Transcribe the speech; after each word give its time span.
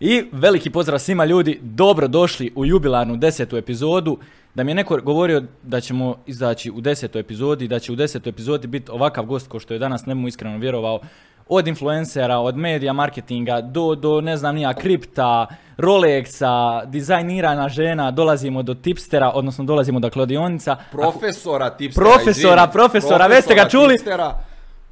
I 0.00 0.24
veliki 0.32 0.70
pozdrav 0.70 0.98
svima 0.98 1.24
ljudi, 1.24 1.58
dobro 1.62 2.08
došli 2.08 2.52
u 2.56 2.66
jubilarnu 2.66 3.16
desetu 3.16 3.56
epizodu. 3.56 4.18
Da 4.54 4.64
mi 4.64 4.70
je 4.70 4.74
neko 4.74 4.96
govorio 4.96 5.42
da 5.62 5.80
ćemo 5.80 6.16
izaći 6.26 6.70
u 6.70 6.80
desetoj 6.80 7.20
epizodi, 7.20 7.68
da 7.68 7.78
će 7.78 7.92
u 7.92 7.96
desetoj 7.96 8.30
epizodi 8.30 8.66
biti 8.66 8.90
ovakav 8.90 9.24
gost 9.24 9.48
ko 9.48 9.60
što 9.60 9.74
je 9.74 9.78
danas, 9.78 10.06
ne 10.06 10.14
mu 10.14 10.28
iskreno 10.28 10.58
vjerovao, 10.58 11.00
od 11.48 11.68
influencera, 11.68 12.38
od 12.38 12.56
medija, 12.56 12.92
marketinga, 12.92 13.60
do, 13.60 13.94
do 13.94 14.20
ne 14.20 14.36
znam 14.36 14.54
nija, 14.54 14.74
kripta, 14.74 15.46
Rolexa, 15.78 16.84
dizajniranja 16.86 17.68
žena, 17.68 18.10
dolazimo 18.10 18.62
do 18.62 18.74
tipstera, 18.74 19.30
odnosno 19.34 19.64
dolazimo 19.64 20.00
do 20.00 20.10
kladionica. 20.10 20.76
Profesora 20.92 21.70
tipstera, 21.70 22.06
Profesora, 22.06 22.62
izvini. 22.62 22.72
profesora, 22.72 23.26
već 23.26 23.44
ste 23.44 23.54
ga 23.54 23.68
čuli? 23.68 23.94
tipstera. 23.94 24.38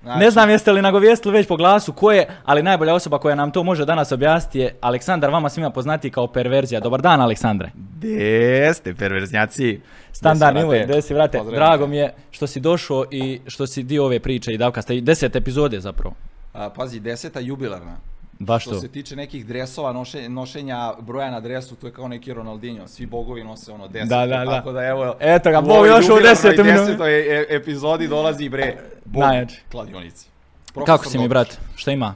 Znači, 0.05 0.21
Ne 0.21 0.31
znam 0.31 0.51
jeste 0.51 0.73
li 0.73 0.83
nagovijestili 0.83 1.35
već 1.35 1.49
po 1.49 1.57
glasu 1.57 1.93
ko 1.93 2.13
je, 2.13 2.27
ali 2.45 2.63
najbolja 2.63 2.95
osoba 2.95 3.19
koja 3.19 3.35
nam 3.35 3.51
to 3.51 3.63
može 3.63 3.85
danas 3.85 4.13
objasniti 4.13 4.59
je 4.59 4.77
Aleksandar, 4.81 5.31
vama 5.31 5.49
svima 5.49 5.71
poznati 5.71 6.11
kao 6.11 6.27
perverzija. 6.27 6.81
Dobar 6.81 7.03
dan, 7.03 7.21
Aleksandre. 7.21 7.71
Gdje 7.75 8.75
ste 8.75 8.95
perverznjaci? 8.95 9.81
Standardni 10.13 10.65
uvijek, 10.65 10.89
gdje 10.89 11.03
si, 11.03 11.15
vrate. 11.15 11.39
Pozdravljam 11.39 11.69
Drago 11.69 11.85
te. 11.85 11.91
mi 11.91 11.97
je 11.97 12.15
što 12.31 12.47
si 12.47 12.61
došao 12.61 13.05
i 13.11 13.41
što 13.47 13.67
si 13.67 13.83
dio 13.83 14.05
ove 14.05 14.21
priče 14.21 14.53
i 14.53 14.59
davkaste. 14.59 14.97
I 14.97 15.01
deset 15.01 15.37
epizode 15.37 15.81
zapravo. 15.81 16.15
A, 16.53 16.71
pazi, 16.71 17.01
deseta 17.01 17.41
jubilarna. 17.41 17.97
Baš 18.39 18.63
Što 18.63 18.71
to. 18.71 18.81
se 18.81 18.89
tiče 18.89 19.17
nekih 19.17 19.47
dresova, 19.47 19.93
noše, 19.93 20.29
nošenja 20.29 20.93
broja 21.01 21.31
na 21.31 21.41
dresu, 21.41 21.77
to 21.77 21.87
je 21.87 21.93
kao 21.93 22.09
neki 22.09 22.33
Ronaldinho. 22.35 22.89
Svi 22.89 23.07
bogovi 23.07 23.45
nose 23.45 23.73
ono 23.73 23.89
deset. 23.89 24.09
Da, 24.09 24.27
da, 24.27 24.45
da. 24.45 24.51
Tako 24.51 24.73
da 24.73 24.85
evo... 24.85 25.15
Eto 25.21 25.51
ga, 25.51 25.61
Bog 25.61 25.87
još 25.87 25.99
u 25.99 26.03
jubilarnoj 26.03 26.23
desetoj 26.23 26.65
minuti. 26.65 26.85
desetoj 26.85 27.41
e- 27.41 27.47
epizodi 27.51 28.09
dolazi 28.09 28.49
bre 28.49 28.77
Bog 29.05 29.23
Najjači. 29.23 29.63
kladionici. 29.71 30.29
Kako 30.67 30.85
Profesor 30.85 31.13
si 31.13 31.19
mi, 31.19 31.29
brat? 31.29 31.59
Šta 31.77 31.91
ima? 31.93 32.15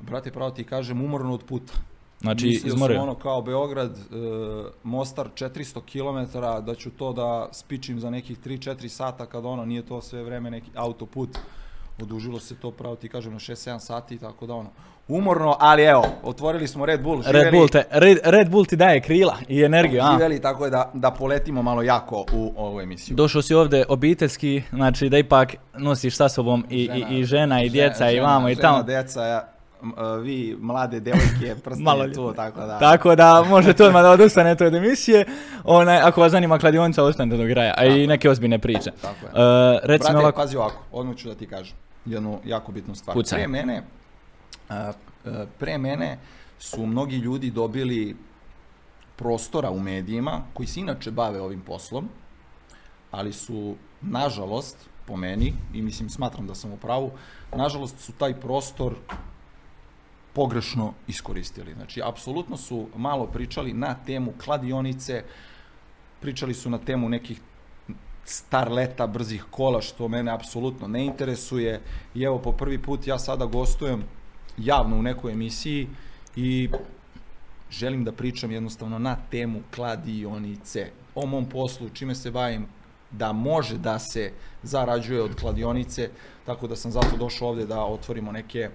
Brate, 0.00 0.30
pravo 0.30 0.50
ti 0.50 0.64
kažem, 0.64 1.00
umorno 1.00 1.34
od 1.34 1.44
puta. 1.44 1.72
Znači, 2.20 2.46
Mislio 2.46 2.68
izmorio. 2.68 2.96
sam 2.96 3.02
ono 3.02 3.14
kao 3.14 3.42
Beograd, 3.42 3.90
e, 3.90 4.02
Mostar 4.82 5.28
400 5.34 5.80
km, 5.82 6.38
da 6.62 6.74
ću 6.74 6.90
to 6.90 7.12
da 7.12 7.48
spičim 7.52 8.00
za 8.00 8.10
nekih 8.10 8.38
3-4 8.38 8.88
sata, 8.88 9.26
kad 9.26 9.44
ono 9.44 9.64
nije 9.64 9.82
to 9.82 10.00
sve 10.00 10.22
vreme 10.22 10.50
neki 10.50 10.70
autoput. 10.74 11.38
Odužilo 12.02 12.40
se 12.40 12.54
to, 12.54 12.70
pravo 12.70 12.96
ti 12.96 13.08
kažem, 13.08 13.32
na 13.32 13.38
6-7 13.38 13.78
sati, 13.78 14.18
tako 14.18 14.46
da 14.46 14.54
ono, 14.54 14.70
umorno, 15.08 15.56
ali 15.60 15.82
evo, 15.82 16.04
otvorili 16.22 16.68
smo 16.68 16.86
Red 16.86 17.02
Bull, 17.02 17.22
živeli, 17.22 17.44
Red 17.44 17.52
Bull, 17.52 17.68
te, 17.68 17.84
Red, 17.90 18.18
Red 18.24 18.50
Bull 18.50 18.64
ti 18.66 18.76
daje 18.76 19.00
krila 19.00 19.36
i 19.48 19.62
energiju, 19.62 20.02
a? 20.02 20.12
živeli 20.12 20.40
tako 20.40 20.64
je 20.64 20.70
da, 20.70 20.90
da 20.94 21.10
poletimo 21.10 21.62
malo 21.62 21.82
jako 21.82 22.24
u 22.32 22.52
ovu 22.56 22.80
emisiju. 22.80 23.16
Došao 23.16 23.42
si 23.42 23.54
ovdje 23.54 23.84
obiteljski, 23.88 24.62
znači 24.72 25.08
da 25.08 25.18
ipak 25.18 25.54
nosiš 25.76 26.16
sa 26.16 26.28
sobom 26.28 26.66
i, 26.70 26.90
i, 27.10 27.18
i 27.18 27.24
žena 27.24 27.62
i 27.62 27.68
žena- 27.68 27.72
djeca 27.72 28.10
i 28.10 28.14
žena- 28.14 28.26
vamo 28.26 28.48
i 28.48 28.54
žena, 28.54 28.84
tamo. 28.84 29.22
ja, 29.22 29.48
m, 29.82 29.92
e, 29.98 30.20
vi 30.20 30.56
mlade 30.60 31.00
devojke, 31.00 31.54
prste 31.64 31.82
Malo 31.82 32.08
tu, 32.08 32.32
tako 32.32 32.60
da. 32.60 32.78
Tako 32.78 33.14
da 33.16 33.44
možete 33.48 33.84
odmah 33.84 34.02
da 34.02 34.10
odustanete 34.10 34.66
od 34.66 34.74
emisije. 34.74 35.24
Onaj, 35.64 35.98
ako 36.00 36.20
vas 36.20 36.32
zanima 36.32 36.58
kladionica, 36.58 37.04
ostanite 37.04 37.36
do 37.36 37.52
kraja. 37.54 37.74
A 37.76 37.84
i 37.84 38.06
neke 38.06 38.30
ozbiljne 38.30 38.58
priče. 38.58 38.90
Tako 39.02 39.26
je. 39.26 39.30
Uh, 39.32 39.80
recimo 39.82 40.10
Brate, 40.12 40.18
ovako, 40.24 40.40
pazi 40.40 40.56
ovako, 40.56 40.82
odmah 40.92 41.16
ću 41.16 41.28
da 41.28 41.34
ti 41.34 41.46
kažem 41.46 41.76
jednu 42.06 42.38
jako 42.44 42.72
bitnu 42.72 42.94
stvar. 42.94 43.14
Pucaj. 43.14 43.38
Pre 43.38 43.48
mene, 43.48 43.82
a, 44.68 44.92
pre 45.58 45.78
mene 45.78 46.18
su 46.58 46.86
mnogi 46.86 47.16
ljudi 47.16 47.50
dobili 47.50 48.16
prostora 49.16 49.70
u 49.70 49.80
medijima 49.80 50.42
koji 50.54 50.66
se 50.66 50.80
inače 50.80 51.10
bave 51.10 51.40
ovim 51.40 51.60
poslom, 51.60 52.08
ali 53.10 53.32
su, 53.32 53.74
nažalost, 54.00 54.76
po 55.06 55.16
meni, 55.16 55.54
i 55.74 55.82
mislim 55.82 56.10
smatram 56.10 56.46
da 56.46 56.54
sam 56.54 56.72
u 56.72 56.76
pravu, 56.76 57.10
nažalost 57.56 57.98
su 58.00 58.12
taj 58.12 58.40
prostor 58.40 58.94
pogrešno 60.32 60.92
iskoristili. 61.06 61.74
Znači, 61.74 62.02
apsolutno 62.04 62.56
su 62.56 62.86
malo 62.96 63.26
pričali 63.26 63.72
na 63.72 63.94
temu 64.06 64.32
kladionice, 64.44 65.24
pričali 66.20 66.54
su 66.54 66.70
na 66.70 66.78
temu 66.78 67.08
nekih 67.08 67.40
starleta, 68.24 69.06
brzih 69.06 69.44
kola, 69.50 69.80
što 69.80 70.08
mene 70.08 70.32
apsolutno 70.32 70.88
ne 70.88 71.04
interesuje. 71.04 71.80
I 72.14 72.22
evo, 72.22 72.38
po 72.38 72.52
prvi 72.52 72.82
put 72.82 73.06
ja 73.06 73.18
sada 73.18 73.46
gostujem 73.46 74.04
javno 74.58 74.96
u 74.96 75.02
nekoj 75.02 75.32
emisiji 75.32 75.88
i 76.36 76.68
želim 77.70 78.04
da 78.04 78.12
pričam 78.12 78.50
jednostavno 78.50 78.98
na 78.98 79.16
temu 79.30 79.60
kladionice. 79.74 80.90
O 81.14 81.26
mom 81.26 81.48
poslu, 81.48 81.88
čime 81.88 82.14
se 82.14 82.30
bavim, 82.30 82.66
da 83.10 83.32
može 83.32 83.78
da 83.78 83.98
se 83.98 84.32
zarađuje 84.62 85.22
od 85.22 85.34
kladionice, 85.40 86.10
tako 86.46 86.66
da 86.66 86.76
sam 86.76 86.90
zato 86.92 87.16
došao 87.16 87.48
ovde 87.48 87.66
da 87.66 87.84
otvorimo 87.84 88.32
neke 88.32 88.70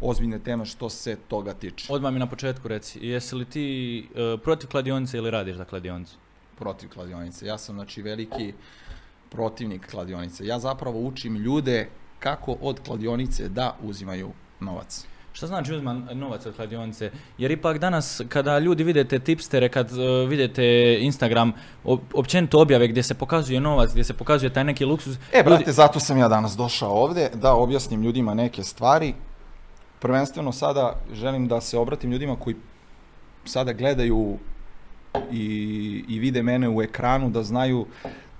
ozbiljne 0.00 0.38
teme 0.38 0.64
što 0.64 0.88
se 0.88 1.16
toga 1.28 1.54
tiče. 1.54 1.92
odmah 1.92 2.12
mi 2.12 2.18
na 2.18 2.26
početku 2.26 2.68
reci, 2.68 2.98
jesi 3.06 3.34
li 3.34 3.44
ti 3.44 4.08
uh, 4.10 4.40
protiv 4.40 4.68
kladionice 4.70 5.16
ili 5.18 5.30
radiš 5.30 5.56
za 5.56 5.64
kladionicu? 5.64 6.16
protiv 6.60 6.90
kladionice. 6.92 7.46
Ja 7.46 7.58
sam 7.58 7.74
znači 7.74 8.02
veliki 8.02 8.52
protivnik 9.30 9.90
kladionice. 9.90 10.46
Ja 10.46 10.58
zapravo 10.58 11.00
učim 11.00 11.36
ljude 11.36 11.88
kako 12.18 12.56
od 12.60 12.80
kladionice 12.80 13.48
da 13.48 13.76
uzimaju 13.82 14.32
novac. 14.60 15.06
Šta 15.32 15.46
znači 15.46 15.74
uzman 15.74 16.08
novac 16.12 16.46
od 16.46 16.56
kladionice? 16.56 17.10
Jer 17.38 17.50
ipak 17.50 17.78
danas 17.78 18.20
kada 18.28 18.58
ljudi 18.58 18.84
vidite 18.84 19.18
tipstere, 19.18 19.68
kad 19.68 19.92
uh, 19.92 20.28
vidite 20.28 20.96
Instagram, 21.00 21.52
op- 21.84 22.14
općenito 22.14 22.60
objave 22.60 22.88
gdje 22.88 23.02
se 23.02 23.14
pokazuje 23.14 23.60
novac, 23.60 23.90
gdje 23.90 24.04
se 24.04 24.14
pokazuje 24.14 24.52
taj 24.52 24.64
neki 24.64 24.84
luksuz. 24.84 25.16
E, 25.32 25.42
brate, 25.42 25.62
ljudi- 25.64 25.72
zato 25.72 26.00
sam 26.00 26.18
ja 26.18 26.28
danas 26.28 26.56
došao 26.56 26.90
ovde 26.90 27.30
da 27.34 27.54
objasnim 27.54 28.02
ljudima 28.02 28.34
neke 28.34 28.62
stvari. 28.62 29.14
Prvenstveno 29.98 30.52
sada 30.52 30.96
želim 31.12 31.48
da 31.48 31.60
se 31.60 31.78
obratim 31.78 32.10
ljudima 32.12 32.36
koji 32.36 32.56
sada 33.44 33.72
gledaju 33.72 34.38
i, 35.32 35.44
i 36.08 36.18
vide 36.18 36.42
mene 36.42 36.68
u 36.68 36.82
ekranu, 36.82 37.30
da 37.30 37.42
znaju 37.42 37.86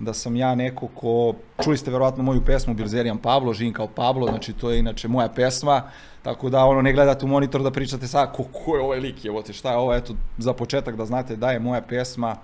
da 0.01 0.13
sam 0.13 0.35
ja 0.35 0.55
neko 0.55 0.87
ko, 0.87 1.33
čuli 1.63 1.77
ste 1.77 1.91
verovatno 1.91 2.23
moju 2.23 2.41
pesmu 2.45 2.73
Bilzerijan 2.73 3.17
Pablo, 3.17 3.53
živim 3.53 3.73
kao 3.73 3.87
Pablo, 3.87 4.27
znači 4.27 4.53
to 4.53 4.71
je 4.71 4.79
inače 4.79 5.07
moja 5.07 5.29
pesma, 5.29 5.83
tako 6.21 6.49
da 6.49 6.65
ono 6.65 6.81
ne 6.81 6.93
gledate 6.93 7.25
u 7.25 7.27
monitor 7.27 7.63
da 7.63 7.71
pričate 7.71 8.07
sad 8.07 8.35
ko, 8.35 8.43
ko 8.43 8.75
je 8.75 8.83
ovaj 8.83 8.99
lik, 8.99 9.25
evo 9.25 9.41
te 9.41 9.53
šta 9.53 9.71
je 9.71 9.77
ovo, 9.77 9.95
eto 9.95 10.13
za 10.37 10.53
početak 10.53 10.95
da 10.95 11.05
znate 11.05 11.35
da 11.35 11.51
je 11.51 11.59
moja 11.59 11.81
pesma 11.81 12.35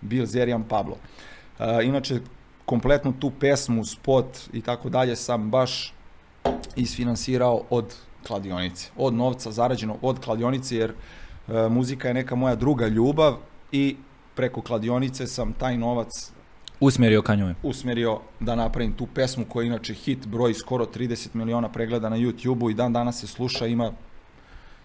Bilzerijan 0.00 0.64
Pablo. 0.64 0.96
E, 1.58 1.84
inače, 1.84 2.20
kompletnu 2.64 3.12
tu 3.20 3.30
pesmu, 3.40 3.84
spot 3.84 4.26
i 4.52 4.60
tako 4.60 4.88
dalje 4.88 5.16
sam 5.16 5.50
baš 5.50 5.94
isfinansirao 6.76 7.62
od 7.70 7.94
kladionice, 8.26 8.90
od 8.96 9.14
novca 9.14 9.52
zarađeno 9.52 9.96
od 10.02 10.20
kladionice, 10.24 10.76
jer 10.76 10.90
e, 10.92 11.68
muzika 11.68 12.08
je 12.08 12.14
neka 12.14 12.34
moja 12.34 12.54
druga 12.54 12.86
ljubav 12.86 13.36
i 13.72 13.96
preko 14.34 14.62
kladionice 14.62 15.26
sam 15.26 15.52
taj 15.52 15.78
novac 15.78 16.35
Usmjerio 16.80 17.22
ka 17.22 17.34
njoj. 17.34 17.54
usmjerio 17.62 18.20
da 18.40 18.54
napravim 18.54 18.92
tu 18.92 19.06
pesmu 19.06 19.44
koja 19.48 19.64
je 19.64 19.66
inače 19.66 19.94
hit, 19.94 20.26
broj 20.26 20.54
skoro 20.54 20.84
30 20.86 21.34
miliona 21.34 21.68
pregleda 21.68 22.08
na 22.08 22.16
YouTube-u 22.16 22.70
i 22.70 22.74
dan 22.74 22.92
danas 22.92 23.20
se 23.20 23.26
sluša, 23.26 23.66
ima 23.66 23.92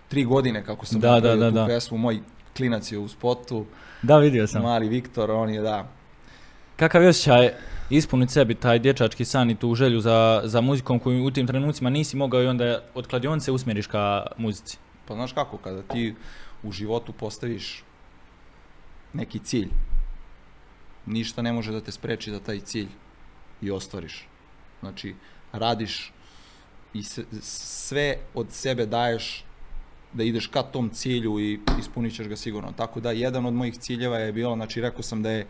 tri 0.07 0.23
godine 0.23 0.65
kako 0.65 0.85
sam 0.85 0.99
Da, 1.01 1.11
napravio 1.11 1.37
da, 1.37 1.43
da, 1.43 1.49
tu 1.49 1.55
da. 1.55 1.65
pesmu, 1.65 1.97
moj 1.97 2.19
klinac 2.57 2.91
je 2.91 2.97
u 2.97 3.07
spotu, 3.07 3.65
Da, 4.01 4.17
vidio 4.17 4.47
sam. 4.47 4.61
mali 4.61 4.89
Viktor, 4.89 5.31
on 5.31 5.49
je 5.49 5.61
da, 5.61 5.87
Kakav 6.75 7.03
je 7.03 7.09
osjećaj 7.09 7.49
ispuniti 7.89 8.33
sebi 8.33 8.55
taj 8.55 8.79
dječački 8.79 9.25
san 9.25 9.49
i 9.49 9.55
tu 9.55 9.75
želju 9.75 9.99
za, 10.01 10.41
za 10.43 10.61
muzikom 10.61 10.99
koju 10.99 11.25
u 11.25 11.31
tim 11.31 11.47
trenucima 11.47 11.89
nisi 11.89 12.17
mogao 12.17 12.43
i 12.43 12.47
onda 12.47 12.79
od 12.93 13.07
kladionice 13.07 13.51
usmjeriš 13.51 13.87
ka 13.87 14.25
muzici? 14.37 14.77
Pa 15.07 15.13
znaš 15.15 15.33
kako, 15.33 15.57
kada 15.57 15.81
ti 15.81 16.15
u 16.63 16.71
životu 16.71 17.11
postaviš 17.13 17.83
neki 19.13 19.39
cilj, 19.39 19.67
ništa 21.05 21.41
ne 21.41 21.53
može 21.53 21.71
da 21.71 21.81
te 21.81 21.91
spreči 21.91 22.31
da 22.31 22.39
taj 22.39 22.59
cilj 22.59 22.87
i 23.61 23.71
ostvariš. 23.71 24.27
Znači, 24.79 25.15
radiš 25.51 26.13
i 26.93 27.03
sve 27.41 28.17
od 28.33 28.47
sebe 28.49 28.85
daješ 28.85 29.45
da 30.13 30.23
ideš 30.23 30.47
ka 30.47 30.63
tom 30.63 30.89
cilju 30.89 31.39
i 31.39 31.59
ispunit 31.79 32.15
ćeš 32.15 32.27
ga 32.27 32.35
sigurno. 32.35 32.71
Tako 32.71 32.99
da, 32.99 33.11
jedan 33.11 33.45
od 33.45 33.53
mojih 33.53 33.77
ciljeva 33.77 34.17
je 34.17 34.31
bilo, 34.31 34.55
znači, 34.55 34.81
rekao 34.81 35.03
sam 35.03 35.23
da 35.23 35.31
je 35.31 35.47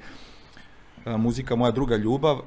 a, 1.05 1.17
muzika 1.17 1.55
moja 1.55 1.71
druga 1.71 1.95
ljubav, 1.95 2.41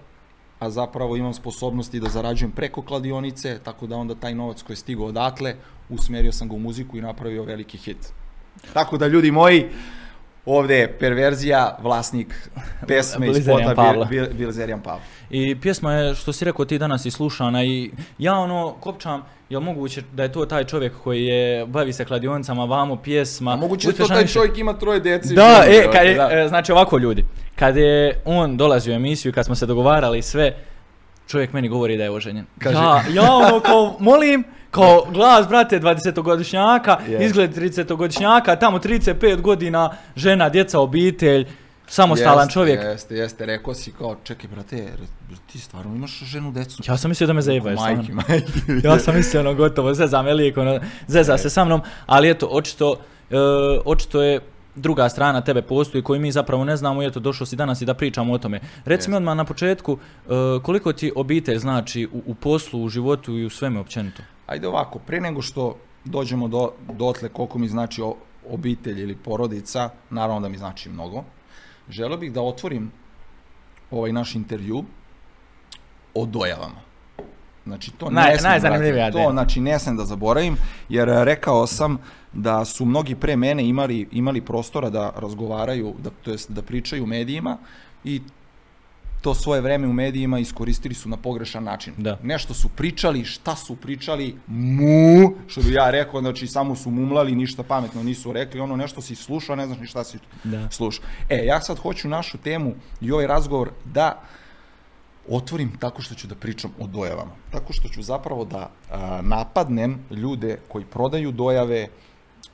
a 0.58 0.70
zapravo 0.70 1.16
imam 1.16 1.34
sposobnosti 1.34 2.00
da 2.00 2.08
zarađujem 2.08 2.52
preko 2.52 2.82
kladionice, 2.82 3.58
tako 3.64 3.86
da 3.86 3.96
onda 3.96 4.14
taj 4.14 4.34
novac 4.34 4.62
koji 4.62 4.74
je 4.74 4.78
stigao 4.78 5.06
odatle, 5.06 5.56
usmjerio 5.88 6.32
sam 6.32 6.48
ga 6.48 6.54
u 6.54 6.58
muziku 6.58 6.98
i 6.98 7.02
napravio 7.02 7.42
veliki 7.42 7.78
hit. 7.78 8.12
Tako 8.72 8.98
da 8.98 9.06
ljudi 9.06 9.30
moji, 9.30 9.68
ovde 10.46 10.76
je 10.76 10.98
perverzija, 10.98 11.76
vlasnik 11.80 12.48
pesme 12.86 13.26
iz 13.28 13.44
spota 13.44 13.74
Pavla. 13.76 14.04
Bil, 14.04 14.24
Bil, 14.24 14.34
Bilzerijan 14.36 14.80
Pavla. 14.80 15.00
I 15.30 15.60
pjesma 15.60 15.92
je, 15.92 16.14
što 16.14 16.32
si 16.32 16.44
rekao 16.44 16.64
ti 16.64 16.78
danas 16.78 17.04
i 17.04 17.10
slušana 17.10 17.64
i 17.64 17.90
ja 18.18 18.34
ono 18.34 18.74
kopčam, 18.80 19.22
jel 19.48 19.60
moguće 19.60 20.02
da 20.12 20.22
je 20.22 20.32
to 20.32 20.46
taj 20.46 20.64
čovjek 20.64 20.92
koji 21.04 21.24
je, 21.24 21.66
bavi 21.66 21.92
se 21.92 22.04
kladionicama, 22.04 22.64
vamo 22.64 22.96
pjesma. 22.96 23.52
A 23.52 23.56
moguće 23.56 23.88
da 23.88 23.94
to 23.94 24.08
taj 24.08 24.22
više. 24.22 24.32
čovjek 24.34 24.58
ima 24.58 24.72
troje 24.72 25.00
dece. 25.00 25.32
i 25.32 25.36
Da, 25.36 25.64
e, 25.66 25.88
kad 25.92 26.06
je, 26.06 26.14
da. 26.14 26.28
e, 26.32 26.48
znači 26.48 26.72
ovako 26.72 26.98
ljudi, 26.98 27.24
kad 27.56 27.76
je 27.76 28.20
on 28.24 28.56
dolazio 28.56 28.92
u 28.92 28.96
emisiju, 28.96 29.32
kad 29.32 29.44
smo 29.44 29.54
se 29.54 29.66
dogovarali 29.66 30.18
i 30.18 30.22
sve, 30.22 30.56
čovjek 31.26 31.52
meni 31.52 31.68
govori 31.68 31.96
da 31.96 32.02
je 32.04 32.10
oženjen. 32.10 32.44
Kaže- 32.58 32.76
Ja, 32.76 33.02
ja 33.12 33.32
ono 33.32 33.60
kao, 33.60 33.96
molim, 34.00 34.44
Kao 34.74 35.06
glas, 35.10 35.48
brate, 35.48 35.80
20-godišnjaka, 35.80 36.96
Jest. 37.08 37.24
izgled 37.24 37.56
30-godišnjaka, 37.56 38.58
tamo 38.60 38.78
35 38.78 39.40
godina, 39.40 39.90
žena, 40.16 40.48
djeca, 40.48 40.80
obitelj, 40.80 41.46
samostalan 41.86 42.46
Jeste, 42.46 42.52
čovjek. 42.52 42.80
Jeste, 42.82 43.14
jeste, 43.14 43.46
rekao 43.46 43.74
si 43.74 43.92
kao, 43.92 44.16
čekaj 44.24 44.50
brate, 44.50 44.88
ti 45.52 45.58
stvarno 45.58 45.94
imaš 45.94 46.18
ženu, 46.24 46.52
decu? 46.52 46.82
Ja 46.86 46.96
sam 46.96 47.10
mislio 47.10 47.26
da 47.26 47.32
me 47.32 47.42
stvarno. 47.42 47.74
Majki, 47.74 48.12
majki. 48.12 48.86
Ja 48.86 48.98
sam 48.98 49.16
mislio 49.16 49.40
ono 49.40 49.54
gotovo, 49.54 49.94
zeza 49.94 50.22
me 50.22 50.34
lijek, 50.34 50.56
ono, 50.56 50.80
zeza 51.06 51.38
se 51.38 51.50
sa 51.50 51.64
mnom, 51.64 51.80
ali 52.06 52.30
eto, 52.30 52.48
očito, 52.50 52.96
e, 53.30 53.36
očito 53.84 54.22
je 54.22 54.40
druga 54.74 55.08
strana 55.08 55.40
tebe 55.40 55.62
postoji 55.62 56.02
koju 56.02 56.20
mi 56.20 56.32
zapravo 56.32 56.64
ne 56.64 56.76
znamo 56.76 57.02
i 57.02 57.06
eto, 57.06 57.20
došao 57.20 57.46
si 57.46 57.56
danas 57.56 57.80
i 57.80 57.84
da 57.84 57.94
pričamo 57.94 58.32
o 58.32 58.38
tome. 58.38 58.60
Reci 58.84 59.10
mi 59.10 59.16
odmah 59.16 59.36
na 59.36 59.44
početku, 59.44 59.98
e, 59.98 60.28
koliko 60.62 60.92
ti 60.92 61.12
obitelj 61.16 61.58
znači 61.58 62.08
u, 62.12 62.22
u 62.26 62.34
poslu, 62.34 62.82
u 62.82 62.88
životu 62.88 63.38
i 63.38 63.44
u 63.44 63.50
svemu 63.50 63.80
općenito? 63.80 64.22
Ajde 64.46 64.68
ovako, 64.68 64.98
pre 64.98 65.20
nego 65.20 65.42
što 65.42 65.76
dođemo 66.04 66.48
do, 66.48 66.72
dotle 66.92 67.28
koliko 67.28 67.58
mi 67.58 67.68
znači 67.68 68.02
obitelj 68.50 69.02
ili 69.02 69.16
porodica, 69.16 69.90
naravno 70.10 70.40
da 70.40 70.48
mi 70.48 70.58
znači 70.58 70.88
mnogo, 70.88 71.24
želeo 71.88 72.18
bih 72.18 72.32
da 72.32 72.42
otvorim 72.42 72.90
ovaj 73.90 74.12
naš 74.12 74.34
intervju 74.34 74.84
o 76.14 76.26
dojavama. 76.26 76.84
Znači, 77.66 77.90
to 77.90 78.06
Naj- 78.06 78.30
ne 78.32 78.38
smem, 78.38 79.12
to 79.12 79.30
znači 79.32 79.60
ne 79.60 79.78
smem 79.78 79.96
da 79.96 80.04
zaboravim, 80.04 80.56
jer 80.88 81.08
rekao 81.08 81.66
sam 81.66 81.98
da 82.32 82.64
su 82.64 82.84
mnogi 82.84 83.14
pre 83.14 83.36
mene 83.36 83.68
imali, 83.68 84.08
imali 84.12 84.40
prostora 84.40 84.90
da 84.90 85.12
razgovaraju, 85.16 85.94
da, 86.02 86.10
to 86.10 86.30
jest 86.30 86.50
da 86.50 86.62
pričaju 86.62 87.04
u 87.04 87.06
medijima 87.06 87.58
i 88.04 88.20
to 89.24 89.34
svoje 89.34 89.60
vreme 89.60 89.86
u 89.88 89.92
medijima 89.92 90.38
iskoristili 90.38 90.94
su 90.94 91.08
na 91.08 91.16
pogrešan 91.16 91.64
način. 91.64 91.94
Da. 91.96 92.18
Nešto 92.22 92.54
su 92.54 92.68
pričali, 92.68 93.24
šta 93.24 93.56
su 93.56 93.76
pričali, 93.76 94.36
mu, 94.46 95.32
što 95.46 95.60
bi 95.60 95.72
ja 95.72 95.90
rekao, 95.90 96.20
znači 96.20 96.46
samo 96.46 96.76
su 96.76 96.90
mumlali, 96.90 97.34
ništa 97.34 97.62
pametno 97.62 98.02
nisu 98.02 98.32
rekli, 98.32 98.60
ono 98.60 98.76
nešto 98.76 99.00
si 99.02 99.14
slušao, 99.14 99.56
ne 99.56 99.66
znaš 99.66 99.78
ni 99.78 99.86
šta 99.86 100.04
si 100.04 100.18
Da. 100.44 100.68
slušao. 100.70 101.04
E, 101.28 101.44
ja 101.46 101.60
sad 101.60 101.78
hoću 101.78 102.08
našu 102.08 102.38
temu 102.38 102.74
i 103.00 103.12
ovaj 103.12 103.26
razgovor 103.26 103.70
da 103.84 104.20
otvorim 105.28 105.72
tako 105.78 106.02
što 106.02 106.14
ću 106.14 106.26
da 106.26 106.34
pričam 106.34 106.70
o 106.80 106.86
dojavama. 106.86 107.32
Tako 107.50 107.72
što 107.72 107.88
ću 107.88 108.02
zapravo 108.02 108.44
da 108.44 108.70
a, 108.90 109.20
napadnem 109.22 109.98
ljude 110.10 110.58
koji 110.68 110.84
prodaju 110.84 111.32
dojave 111.32 111.88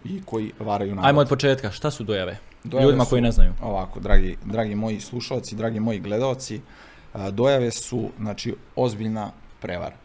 i 0.05 0.23
koji 0.25 0.53
varaju 0.59 0.95
narod. 0.95 1.07
Ajmo 1.09 1.21
od 1.21 1.29
početka, 1.29 1.71
šta 1.71 1.91
su 1.91 2.05
dojave? 2.05 2.39
Dojave 2.65 2.87
Ljudima 2.87 3.05
su- 3.05 3.11
koji 3.11 3.23
ne 3.23 3.33
znaju. 3.33 3.53
Ovako, 3.63 4.01
dragi, 4.01 4.37
dragi 4.45 4.75
moji 4.75 5.01
slušalci, 5.01 5.57
dragi 5.57 5.81
moji 5.81 6.01
gledalci, 6.01 6.61
dojave 7.33 7.71
su, 7.71 8.11
znači, 8.19 8.55
ozbiljna 8.77 9.31
prevara. 9.61 9.97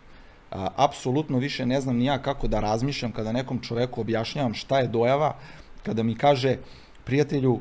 Apsolutno 0.76 1.38
više 1.38 1.66
ne 1.66 1.82
znam 1.82 1.96
ni 1.98 2.06
ja 2.06 2.18
kako 2.22 2.48
da 2.48 2.60
razmišljam 2.60 3.12
kada 3.12 3.32
nekom 3.32 3.60
čoveku 3.60 4.02
objašnjavam 4.02 4.54
šta 4.54 4.80
je 4.80 4.88
dojava, 4.88 5.36
kada 5.84 6.04
mi 6.04 6.16
kaže, 6.16 6.58
prijatelju, 7.04 7.60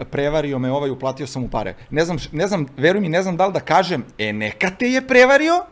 e, 0.00 0.04
prevario 0.04 0.58
me 0.58 0.70
ovaj, 0.72 0.90
uplatio 0.90 1.26
sam 1.26 1.42
mu 1.42 1.48
pare. 1.48 1.74
Ne 1.90 2.04
znam, 2.04 2.16
ne 2.32 2.46
znam, 2.46 2.66
veruj 2.76 3.00
mi, 3.00 3.08
ne 3.08 3.22
znam 3.22 3.36
da 3.36 3.46
li 3.46 3.52
da 3.52 3.60
kažem, 3.60 4.04
e, 4.18 4.32
neka 4.32 4.70
te 4.70 4.86
je 4.86 5.06
prevario, 5.06 5.64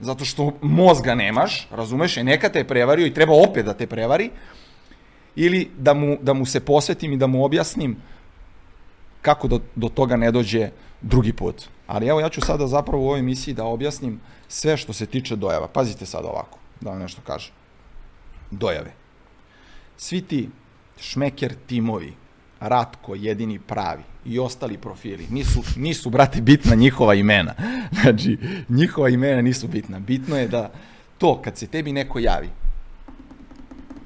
zato 0.00 0.24
što 0.24 0.52
mozga 0.62 1.14
nemaš, 1.14 1.68
razumeš, 1.70 2.16
e, 2.16 2.24
neka 2.24 2.48
te 2.48 2.58
je 2.58 2.68
prevario 2.68 3.06
i 3.06 3.14
treba 3.14 3.32
opet 3.34 3.64
da 3.66 3.74
te 3.74 3.86
prevari, 3.86 4.30
ili 5.40 5.70
da 5.78 5.94
mu, 5.94 6.16
da 6.22 6.32
mu 6.32 6.46
se 6.46 6.60
posvetim 6.60 7.12
i 7.12 7.16
da 7.16 7.26
mu 7.26 7.44
objasnim 7.44 7.96
kako 9.22 9.48
do, 9.48 9.60
do 9.74 9.88
toga 9.88 10.16
ne 10.16 10.30
dođe 10.32 10.70
drugi 11.00 11.32
put. 11.32 11.68
Ali 11.86 12.06
evo 12.06 12.20
ja 12.20 12.28
ću 12.28 12.40
sada 12.40 12.66
zapravo 12.66 13.02
u 13.02 13.06
ovoj 13.06 13.18
emisiji 13.18 13.54
da 13.54 13.64
objasnim 13.64 14.20
sve 14.48 14.76
što 14.76 14.92
se 14.92 15.06
tiče 15.06 15.36
dojava. 15.36 15.68
Pazite 15.68 16.06
sad 16.06 16.24
ovako, 16.24 16.58
da 16.80 16.90
vam 16.90 16.98
nešto 16.98 17.20
kažem. 17.26 17.52
Dojave. 18.50 18.92
Svi 19.96 20.20
ti 20.22 20.48
šmeker 21.00 21.54
timovi, 21.66 22.12
Ratko, 22.60 23.14
jedini 23.14 23.58
pravi 23.58 24.02
i 24.24 24.38
ostali 24.38 24.78
profili, 24.78 25.26
nisu, 25.30 25.62
nisu 25.76 26.10
brate, 26.10 26.40
bitna 26.40 26.74
njihova 26.74 27.14
imena. 27.14 27.54
Znači, 28.02 28.38
njihova 28.68 29.08
imena 29.08 29.42
nisu 29.42 29.68
bitna. 29.68 29.98
Bitno 29.98 30.36
je 30.36 30.48
da 30.48 30.70
to, 31.18 31.42
kad 31.42 31.58
se 31.58 31.66
tebi 31.66 31.92
neko 31.92 32.18
javi, 32.18 32.48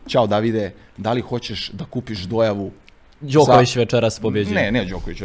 Ćao 0.08 0.26
Davide, 0.26 0.74
da 0.96 1.12
li 1.12 1.20
hoćeš 1.20 1.70
da 1.70 1.84
kupiš 1.84 2.18
dojavu 2.18 2.72
Đoković 3.20 3.76
večeras 3.76 4.20
pobjeđuje. 4.20 4.54
ne, 4.54 4.72
ne 4.72 4.84
Đoković. 4.84 5.22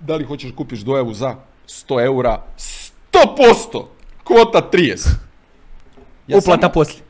Da 0.00 0.16
li 0.16 0.24
hoćeš 0.24 0.50
da 0.50 0.56
kupiš 0.56 0.80
dojavu 0.80 1.14
za 1.14 1.36
100 1.66 2.04
eura? 2.04 2.42
100%! 3.12 3.84
Kvota 4.24 4.70
30. 4.72 5.08
Ja 6.28 6.38
Uplata 6.38 6.60
samo- 6.60 6.72
poslije. 6.72 7.02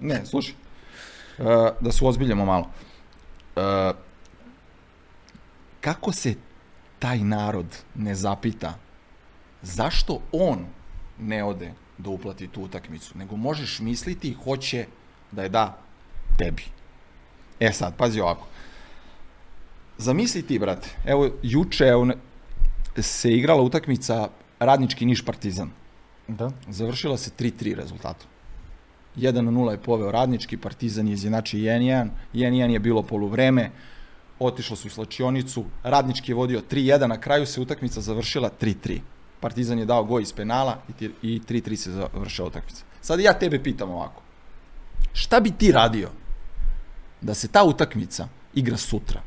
Ne, 0.00 0.26
slušaj. 0.26 0.54
Uh, 1.38 1.46
da 1.80 1.92
se 1.92 2.04
ozbiljamo 2.04 2.44
malo. 2.44 2.70
Uh, 3.56 3.62
kako 5.80 6.12
se 6.12 6.34
taj 6.98 7.18
narod 7.18 7.66
ne 7.94 8.14
zapita 8.14 8.74
zašto 9.62 10.20
on 10.32 10.66
ne 11.18 11.44
ode 11.44 11.72
da 11.98 12.10
uplati 12.10 12.48
tu 12.48 12.62
utakmicu, 12.62 13.18
nego 13.18 13.36
možeš 13.36 13.78
misliti 13.78 14.32
hoće 14.44 14.86
da 15.32 15.42
je 15.42 15.48
da 15.48 15.78
tebi. 16.40 16.62
E 17.60 17.72
sad, 17.72 17.96
pazi 17.96 18.20
ovako. 18.20 18.46
Zamisli 19.98 20.42
ti, 20.42 20.58
brate, 20.58 20.88
evo, 21.04 21.28
juče 21.42 21.84
evo, 21.84 22.08
se 22.96 23.32
igrala 23.32 23.62
utakmica 23.62 24.28
Radnički 24.58 25.06
Niš 25.06 25.24
Partizan. 25.24 25.70
Da. 26.28 26.50
Završila 26.68 27.16
se 27.16 27.30
3-3 27.38 27.74
rezultatom. 27.76 28.28
1-0 29.16 29.70
je 29.70 29.82
poveo 29.82 30.12
Radnički, 30.12 30.56
Partizan 30.56 31.08
je 31.08 31.12
izjednačio 31.12 31.58
1-1, 31.58 32.08
1-1 32.34 32.70
je 32.70 32.78
bilo 32.78 33.02
poluvreme, 33.02 33.70
otišlo 34.38 34.76
su 34.76 34.88
u 34.88 34.90
slačionicu, 34.90 35.64
Radnički 35.82 36.32
je 36.32 36.36
vodio 36.36 36.62
3-1, 36.70 37.06
na 37.06 37.20
kraju 37.20 37.46
se 37.46 37.60
utakmica 37.60 38.00
završila 38.00 38.50
3-3. 38.60 39.00
Partizan 39.40 39.78
je 39.78 39.84
dao 39.84 40.04
gol 40.04 40.20
iz 40.20 40.32
penala 40.32 40.78
i 41.22 41.40
3-3 41.48 41.76
se 41.76 41.90
završila 41.90 42.48
utakmica. 42.48 42.84
Sad 43.00 43.20
ja 43.20 43.32
tebe 43.32 43.62
pitam 43.62 43.90
ovako. 43.90 44.22
Šta 45.12 45.40
bi 45.40 45.50
ti 45.50 45.72
radio 45.72 46.10
da 47.20 47.34
se 47.34 47.48
ta 47.48 47.64
utakmica 47.64 48.28
igra 48.54 48.76
sutra? 48.76 49.22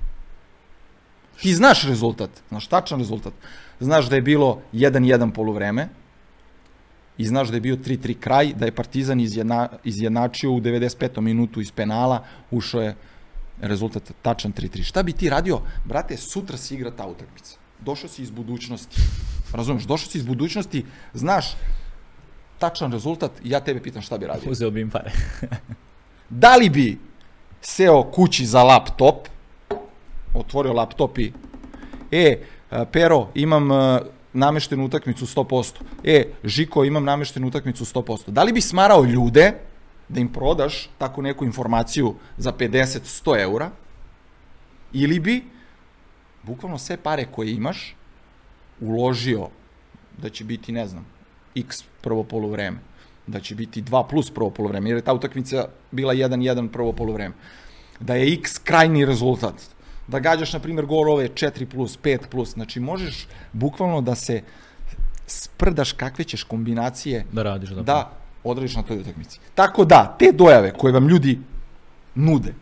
Ti 1.42 1.54
znaš 1.54 1.84
rezultat, 1.84 2.30
znaš 2.50 2.68
tačan 2.68 3.00
rezultat. 3.00 3.34
Znaš 3.80 4.10
da 4.10 4.16
je 4.16 4.22
bilo 4.22 4.62
1-1 4.74 5.32
poluvreme, 5.34 5.90
i 7.18 7.26
znaš 7.26 7.48
da 7.48 7.56
je 7.56 7.62
bio 7.62 7.76
3-3 7.76 8.20
kraj, 8.20 8.54
da 8.54 8.66
je 8.66 8.76
Partizan 8.76 9.20
izjedna, 9.20 9.70
izjednačio 9.84 10.52
u 10.52 10.62
95. 10.62 11.22
minutu 11.22 11.62
iz 11.62 11.72
penala, 11.72 12.24
ušao 12.52 12.82
je 12.82 12.96
rezultat 13.62 14.12
tačan 14.22 14.54
3-3. 14.54 14.84
Šta 14.84 15.04
bi 15.04 15.14
ti 15.14 15.30
radio? 15.30 15.62
Brate, 15.86 16.18
sutra 16.18 16.58
se 16.58 16.76
igra 16.76 16.92
ta 16.92 17.08
utakmica. 17.08 17.58
Došao 17.80 18.10
si 18.10 18.22
iz 18.22 18.32
budućnosti. 18.32 19.02
Razumeš, 19.54 19.84
došao 19.84 20.12
si 20.12 20.18
iz 20.18 20.26
budućnosti, 20.26 20.86
znaš 21.14 21.56
tačan 22.60 22.92
rezultat 22.92 23.32
i 23.44 23.50
ja 23.50 23.60
tebe 23.60 23.82
pitam 23.82 24.02
šta 24.02 24.18
bi 24.18 24.26
radio. 24.26 24.52
Uzeo 24.52 24.72
bi 24.72 24.82
im 24.82 24.90
pare. 24.90 25.12
Da 26.30 26.56
li 26.56 26.70
bi 26.70 27.00
seo 27.64 28.04
kući 28.04 28.46
za 28.46 28.64
laptop, 28.64 29.28
otvorio 30.34 30.74
laptop 30.74 31.18
i, 31.18 31.34
e, 32.12 32.40
a, 32.72 32.86
Pero, 32.86 33.28
imam 33.36 33.72
a, 33.72 34.02
nameštenu 34.34 34.86
utakmicu 34.86 35.26
100%. 35.26 35.74
E, 36.04 36.26
Žiko, 36.44 36.86
imam 36.86 37.04
nameštenu 37.04 37.48
utakmicu 37.48 37.86
100%. 37.86 38.30
Da 38.30 38.44
li 38.44 38.54
bi 38.54 38.62
smarao 38.62 39.04
ljude 39.04 39.54
da 40.10 40.20
im 40.20 40.34
prodaš 40.34 40.90
tako 40.98 41.22
neku 41.22 41.46
informaciju 41.46 42.16
za 42.38 42.52
50-100 42.52 43.42
eura 43.42 43.72
ili 44.94 45.20
bi 45.20 45.44
bukvalno 46.44 46.78
sve 46.78 46.98
pare 46.98 47.26
koje 47.32 47.52
imaš 47.52 47.96
uložio 48.82 49.48
da 50.18 50.30
će 50.30 50.44
biti, 50.44 50.72
ne 50.72 50.88
znam, 50.88 51.06
x 51.56 51.84
prvo 52.02 52.24
poluvreme, 52.24 52.78
da 53.28 53.40
će 53.40 53.56
biti 53.56 53.84
2 53.84 54.08
plus 54.10 54.30
prvo 54.30 54.50
poluvreme, 54.50 54.90
jer 54.90 54.98
je 54.98 55.02
ta 55.02 55.14
utakmica 55.14 55.68
bila 55.92 56.14
1-1 56.14 56.68
prvo 56.70 56.94
poluvreme, 56.94 57.36
da 58.00 58.16
je 58.16 58.34
x 58.34 58.58
krajni 58.58 59.06
rezultat, 59.06 59.54
da 60.08 60.20
gađaš, 60.20 60.54
na 60.54 60.60
primjer, 60.60 60.86
golove 60.86 61.30
4 61.30 61.66
plus, 61.66 62.00
5 62.00 62.28
plus, 62.32 62.54
znači 62.54 62.80
možeš 62.80 63.28
bukvalno 63.54 64.02
da 64.02 64.16
se 64.16 64.42
sprdaš 65.28 65.92
kakve 65.92 66.24
ćeš 66.24 66.44
kombinacije 66.44 67.26
Da 67.32 67.44
radiš. 67.44 67.70
Da. 67.70 67.82
da 67.82 68.12
odradiš 68.44 68.76
na 68.76 68.84
toj 68.84 69.00
utakmici. 69.00 69.40
Tako 69.56 69.86
da, 69.86 70.16
te 70.20 70.32
dojave 70.34 70.74
koje 70.74 70.94
vam 70.94 71.08
ljudi 71.08 71.40
nude, 72.16 72.54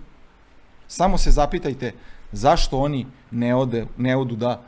samo 0.88 1.18
se 1.18 1.32
zapitajte 1.32 1.94
zašto 2.32 2.77
oni 2.77 3.06
ne, 3.32 3.56
ode, 3.56 3.86
ne 3.98 4.18
odu 4.18 4.36
da 4.36 4.62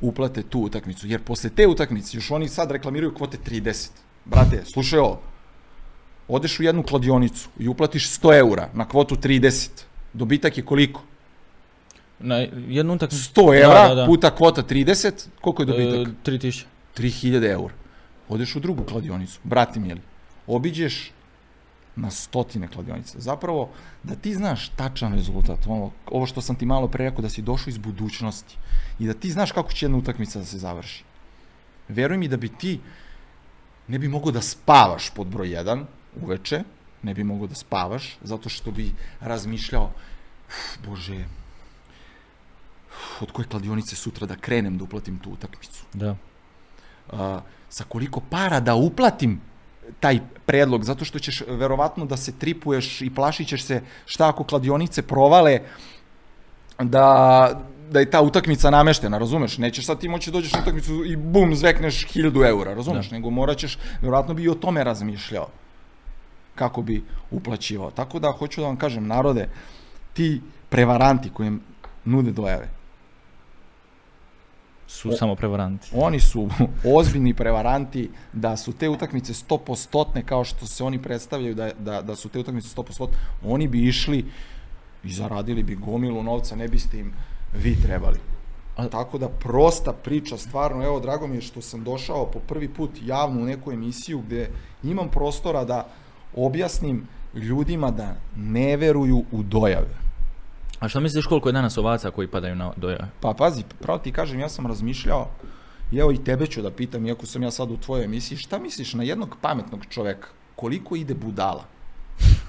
uplate 0.00 0.42
tu 0.42 0.60
utakmicu. 0.60 1.06
Jer 1.06 1.22
posle 1.22 1.50
te 1.50 1.66
utakmice, 1.66 2.16
još 2.16 2.30
oni 2.30 2.48
sad 2.48 2.70
reklamiraju 2.70 3.14
kvote 3.14 3.38
30. 3.46 3.90
Brate, 4.24 4.62
slušaj 4.64 4.98
ovo. 4.98 5.20
Odeš 6.30 6.60
u 6.60 6.62
jednu 6.62 6.82
kladionicu 6.82 7.48
i 7.58 7.68
uplatiš 7.68 8.08
100 8.20 8.38
eura 8.38 8.68
na 8.74 8.88
kvotu 8.88 9.16
30. 9.16 9.68
Dobitak 10.12 10.58
je 10.58 10.64
koliko? 10.64 11.02
Na 12.18 12.36
jednu 12.68 12.94
utakmicu. 12.94 13.32
100 13.34 13.62
eura 13.62 13.88
Da, 13.88 13.88
da, 13.88 13.94
da. 13.94 14.06
puta 14.06 14.30
kvota 14.30 14.62
30. 14.62 15.12
Koliko 15.40 15.62
je 15.62 15.66
dobitak? 15.66 16.08
E, 16.08 16.30
3000. 16.30 16.64
3000 16.98 17.52
eura. 17.52 17.74
Odeš 18.28 18.56
u 18.56 18.60
drugu 18.60 18.84
kladionicu, 18.84 19.40
brati 19.44 19.80
mili. 19.80 20.00
Obiđeš 20.46 21.12
na 21.96 22.10
stotine 22.10 22.68
kladionica. 22.68 23.20
Zapravo, 23.20 23.70
da 24.02 24.14
ti 24.14 24.34
znaš 24.34 24.68
tačan 24.68 25.14
rezultat, 25.14 25.58
ovo, 25.66 25.92
ovo 26.06 26.26
što 26.26 26.40
sam 26.40 26.56
ti 26.56 26.66
malo 26.66 26.88
pre 26.88 27.04
rekao, 27.04 27.22
da 27.22 27.28
si 27.28 27.42
došao 27.42 27.70
iz 27.70 27.78
budućnosti 27.78 28.56
i 28.98 29.06
da 29.06 29.14
ti 29.14 29.30
znaš 29.30 29.52
kako 29.52 29.72
će 29.72 29.86
jedna 29.86 29.98
utakmica 29.98 30.38
da 30.38 30.44
se 30.44 30.58
završi. 30.58 31.04
Veruj 31.88 32.18
mi 32.18 32.28
da 32.28 32.36
bi 32.36 32.48
ti 32.48 32.80
ne 33.88 33.98
bi 33.98 34.08
mogao 34.08 34.32
da 34.32 34.40
spavaš 34.40 35.10
pod 35.10 35.26
broj 35.26 35.48
1 35.48 35.84
uveče, 36.22 36.62
ne 37.02 37.14
bi 37.14 37.24
mogao 37.24 37.46
da 37.46 37.54
spavaš, 37.54 38.18
zato 38.22 38.48
što 38.48 38.70
bi 38.70 38.92
razmišljao, 39.20 39.90
"Uf, 40.48 40.86
bože, 40.86 41.24
od 43.20 43.32
koje 43.32 43.46
kladionice 43.48 43.96
sutra 43.96 44.26
da 44.26 44.36
krenem 44.36 44.78
da 44.78 44.84
uplatim 44.84 45.18
tu 45.18 45.30
utakmicu 45.30 45.84
Da. 45.94 46.16
a, 47.12 47.40
sa 47.68 47.84
koliko 47.84 48.20
para 48.20 48.60
da 48.60 48.74
uplatim 48.74 49.40
taj 50.00 50.20
predlog, 50.46 50.84
zato 50.84 51.04
što 51.04 51.18
ćeš 51.18 51.42
verovatno 51.48 52.06
da 52.06 52.16
se 52.16 52.32
tripuješ 52.38 53.02
i 53.02 53.14
plašit 53.14 53.48
ćeš 53.48 53.64
se 53.64 53.82
šta 54.06 54.28
ako 54.28 54.44
kladionice 54.44 55.02
provale 55.02 55.60
da, 56.78 57.60
da 57.90 58.00
je 58.00 58.10
ta 58.10 58.20
utakmica 58.22 58.70
nameštena, 58.70 59.18
razumeš? 59.18 59.58
Nećeš 59.58 59.86
sad 59.86 60.00
ti 60.00 60.08
moći 60.08 60.30
dođeš 60.30 60.52
na 60.52 60.60
utakmicu 60.62 61.04
i 61.04 61.16
bum, 61.16 61.54
zvekneš 61.56 62.06
1000 62.06 62.48
eura, 62.48 62.74
razumeš? 62.74 63.10
Da. 63.10 63.16
Nego 63.16 63.30
morat 63.30 63.56
ćeš, 63.58 63.78
verovatno 64.02 64.34
bi 64.34 64.42
i 64.42 64.48
o 64.48 64.54
tome 64.54 64.84
razmišljao 64.84 65.48
kako 66.54 66.82
bi 66.82 67.04
uplaćivao. 67.30 67.90
Tako 67.90 68.18
da, 68.18 68.32
hoću 68.32 68.60
da 68.60 68.66
vam 68.66 68.76
kažem, 68.76 69.06
narode, 69.06 69.48
ti 70.12 70.40
prevaranti 70.68 71.30
koji 71.30 71.46
im 71.46 71.60
nude 72.04 72.32
dojave, 72.32 72.68
Su 74.90 75.12
samo 75.16 75.34
prevaranti. 75.34 75.90
Oni 75.94 76.20
su 76.20 76.48
ozbiljni 76.96 77.34
prevaranti, 77.34 78.10
da 78.32 78.56
su 78.56 78.72
te 78.72 78.88
utakmice 78.88 79.32
100% 79.32 80.24
kao 80.24 80.44
što 80.44 80.66
se 80.66 80.84
oni 80.84 81.02
predstavljaju 81.02 81.54
da, 81.54 81.70
da, 81.78 82.02
da 82.02 82.16
su 82.16 82.28
te 82.28 82.38
utakmice 82.38 82.68
100%, 82.76 83.06
oni 83.44 83.68
bi 83.68 83.86
išli 83.88 84.24
i 85.04 85.12
zaradili 85.12 85.62
bi 85.62 85.74
gomilu 85.74 86.22
novca, 86.22 86.56
ne 86.56 86.68
biste 86.68 86.98
im 86.98 87.12
vi 87.54 87.76
trebali. 87.82 88.18
A, 88.76 88.88
tako 88.88 89.18
da 89.18 89.28
prosta 89.28 89.92
priča, 89.92 90.36
stvarno, 90.36 90.84
evo, 90.84 91.00
drago 91.00 91.26
mi 91.26 91.36
je 91.36 91.42
što 91.42 91.62
sam 91.62 91.84
došao 91.84 92.26
po 92.26 92.38
prvi 92.38 92.68
put 92.68 92.90
javno 93.02 93.40
u 93.40 93.44
neku 93.44 93.72
emisiju 93.72 94.18
gde 94.18 94.50
imam 94.82 95.08
prostora 95.08 95.64
da 95.64 95.88
objasnim 96.36 97.06
ljudima 97.34 97.90
da 97.90 98.14
ne 98.36 98.76
veruju 98.76 99.24
u 99.32 99.42
dojave. 99.42 100.00
A 100.80 100.88
šta 100.88 101.00
misliš 101.00 101.26
koliko 101.26 101.48
je 101.48 101.52
danas 101.52 101.78
ovaca 101.78 102.10
koji 102.10 102.28
padaju 102.28 102.56
na 102.56 102.72
dojave? 102.76 103.08
Pa 103.20 103.34
pazi, 103.38 103.64
pravo 103.80 103.98
ti 103.98 104.12
kažem, 104.12 104.40
ja 104.40 104.48
sam 104.48 104.66
razmišljao, 104.66 105.28
i 105.92 105.98
evo 105.98 106.12
i 106.12 106.24
tebe 106.24 106.46
ću 106.46 106.62
da 106.62 106.70
pitam, 106.70 107.06
iako 107.06 107.26
sam 107.26 107.42
ja 107.42 107.50
sad 107.50 107.70
u 107.70 107.76
tvojoj 107.76 108.04
emisiji, 108.04 108.38
šta 108.38 108.58
misliš 108.58 108.94
na 108.94 109.02
jednog 109.02 109.36
pametnog 109.40 109.86
čoveka? 109.90 110.28
Koliko 110.56 110.96
ide 110.96 111.14
budala? 111.14 111.64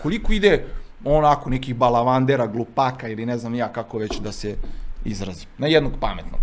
Koliko 0.02 0.34
ide 0.34 0.66
onako 1.04 1.50
nekih 1.50 1.76
balavandera, 1.76 2.48
glupaka 2.48 3.08
ili 3.08 3.26
ne 3.26 3.38
znam 3.38 3.56
ja 3.56 3.74
kako 3.74 3.98
već 3.98 4.20
da 4.20 4.32
se 4.32 4.56
izrazim? 5.06 5.50
Na 5.58 5.68
jednog 5.68 5.94
pametnog. 6.00 6.40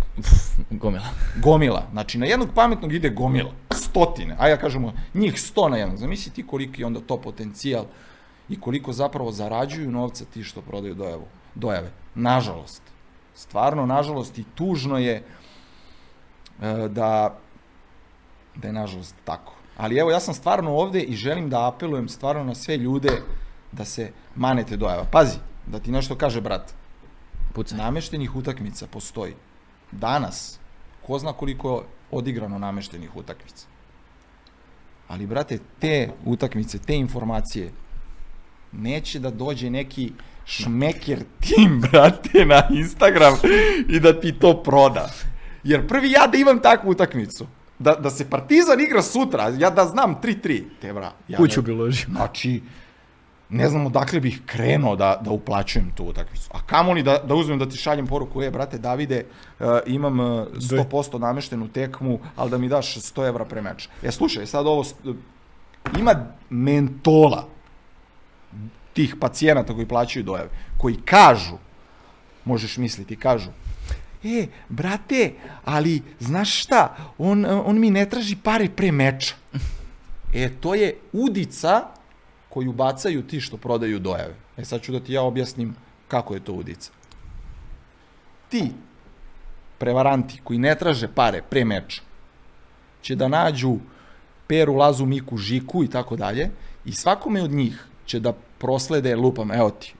Gomila. 0.69 1.05
Gomila. 1.43 1.87
Znači, 1.91 2.17
na 2.17 2.25
jednog 2.25 2.49
pametnog 2.55 2.93
ide 2.93 3.09
gomila. 3.09 3.51
Stotine. 3.73 4.35
A 4.39 4.47
ja 4.47 4.57
kažemo, 4.57 4.93
njih 5.13 5.41
sto 5.41 5.69
na 5.69 5.77
jednog. 5.77 5.97
Zamisli 5.97 6.31
ti 6.31 6.47
koliki 6.47 6.81
je 6.81 6.85
onda 6.85 6.99
to 6.99 7.17
potencijal 7.21 7.85
i 8.49 8.59
koliko 8.59 8.93
zapravo 8.93 9.31
zarađuju 9.31 9.91
novca 9.91 10.25
ti 10.25 10.43
što 10.43 10.61
prodaju 10.61 10.95
dojavu, 10.95 11.25
dojave. 11.55 11.91
Nažalost. 12.15 12.81
Stvarno, 13.35 13.85
nažalost, 13.85 14.37
i 14.37 14.45
tužno 14.55 14.97
je 14.97 15.15
e, 15.15 15.23
da, 16.87 17.37
da 18.55 18.67
je 18.67 18.73
nažalost 18.73 19.15
tako. 19.25 19.53
Ali 19.77 19.97
evo, 19.97 20.11
ja 20.11 20.19
sam 20.19 20.33
stvarno 20.33 20.75
ovde 20.75 21.01
i 21.01 21.15
želim 21.15 21.49
da 21.49 21.67
apelujem 21.67 22.09
stvarno 22.09 22.43
na 22.43 22.55
sve 22.55 22.77
ljude 22.77 23.21
da 23.71 23.85
se 23.85 24.11
manete 24.35 24.77
dojava. 24.77 25.05
Pazi, 25.11 25.37
da 25.67 25.79
ti 25.79 25.91
nešto 25.91 26.15
kaže 26.15 26.41
brat. 26.41 26.73
Pucaj. 27.59 27.77
Nameštenih 27.77 28.35
utakmica 28.35 28.87
postoji. 28.87 29.33
Danas, 29.91 30.59
ko 31.07 31.19
zna 31.19 31.33
koliko 31.33 31.75
je 31.75 31.83
odigrano 32.11 32.59
nameštenih 32.59 33.15
utakmica. 33.15 33.67
Ali, 35.07 35.27
brate, 35.27 35.59
te 35.79 36.09
utakmice, 36.25 36.79
te 36.79 36.95
informacije, 36.95 37.71
neće 38.71 39.19
da 39.19 39.29
dođe 39.31 39.69
neki 39.69 40.11
šmeker 40.45 41.23
tim, 41.39 41.81
brate, 41.91 42.45
na 42.45 42.63
Instagram 42.71 43.33
i 43.89 43.99
da 43.99 44.19
ti 44.19 44.31
to 44.39 44.63
proda. 44.63 45.09
Jer 45.63 45.87
prvi 45.87 46.11
ja 46.11 46.27
da 46.27 46.37
imam 46.37 46.61
takvu 46.61 46.89
utakmicu, 46.89 47.47
da, 47.79 47.95
da 47.95 48.09
se 48.09 48.29
Partizan 48.29 48.79
igra 48.79 49.01
sutra, 49.01 49.49
ja 49.57 49.69
da 49.69 49.85
znam 49.85 50.15
3-3, 50.23 50.63
te 50.81 50.93
bra. 50.93 51.11
Ja 51.27 51.37
Kuću 51.37 51.61
bi 51.61 51.71
ložio. 51.71 52.07
Znači, 52.11 52.61
ne 53.49 53.69
znam 53.69 53.85
odakle 53.85 54.19
bih 54.19 54.41
krenuo 54.45 54.95
da, 54.95 55.21
da 55.21 55.31
uplaćujem 55.31 55.91
tu 55.95 56.03
utakmicu. 56.03 56.49
A 56.53 56.61
kamoli 56.65 57.03
da, 57.03 57.17
da 57.17 57.35
uzmem 57.35 57.59
da 57.59 57.69
ti 57.69 57.77
šaljem 57.77 58.07
poruku, 58.07 58.43
e, 58.43 58.51
brate, 58.51 58.77
Davide, 58.77 59.25
uh, 59.59 59.65
imam 59.85 60.19
uh, 60.19 60.47
100% 60.55 61.19
nameštenu 61.19 61.67
tekmu, 61.67 62.19
ali 62.35 62.51
da 62.51 62.57
mi 62.57 62.69
daš 62.69 62.95
100 62.95 63.27
evra 63.27 63.45
pre 63.45 63.61
meča. 63.61 63.89
E, 64.03 64.11
slušaj, 64.11 64.45
sad 64.45 64.67
ovo, 64.67 64.85
ima 65.99 66.15
mentola 66.49 67.47
tih 68.93 69.15
pacijenata 69.19 69.73
koji 69.73 69.87
plaćaju 69.87 70.23
dojave, 70.23 70.49
koji 70.77 70.95
kažu, 71.05 71.57
možeš 72.45 72.77
misliti, 72.77 73.15
kažu, 73.15 73.49
e, 74.23 74.47
brate, 74.69 75.33
ali 75.65 76.01
znaš 76.19 76.63
šta, 76.63 76.95
on, 77.17 77.45
on 77.45 77.79
mi 77.79 77.91
ne 77.91 78.09
traži 78.09 78.35
pare 78.35 78.69
pre 78.75 78.91
meča. 78.91 79.35
E, 80.33 80.49
to 80.49 80.75
je 80.75 80.97
udica 81.13 81.98
koju 82.49 82.73
bacaju 82.73 83.21
ti 83.27 83.41
što 83.41 83.57
prodaju 83.57 83.99
dojave. 83.99 84.35
E 84.57 84.65
sad 84.65 84.81
ću 84.81 84.91
da 84.91 84.99
ti 84.99 85.13
ja 85.13 85.21
objasnim 85.21 85.75
kako 86.07 86.33
je 86.33 86.39
to 86.39 86.53
udica. 86.53 86.91
Ti, 88.49 88.71
prevaranti 89.77 90.41
koji 90.43 90.59
ne 90.59 90.75
traže 90.75 91.07
pare 91.07 91.41
pre 91.49 91.65
meča, 91.65 92.01
će 93.01 93.15
da 93.15 93.27
nađu 93.27 93.77
Peru, 94.47 94.75
Lazu, 94.75 95.05
Miku, 95.05 95.37
Žiku 95.37 95.83
i 95.83 95.87
tako 95.87 96.15
dalje 96.15 96.49
i 96.85 96.91
svakome 96.91 97.43
od 97.43 97.51
njih 97.51 97.85
će 98.05 98.19
da 98.19 98.33
proslede 98.57 99.15
lupam, 99.15 99.51
evo 99.51 99.69
ti, 99.69 99.93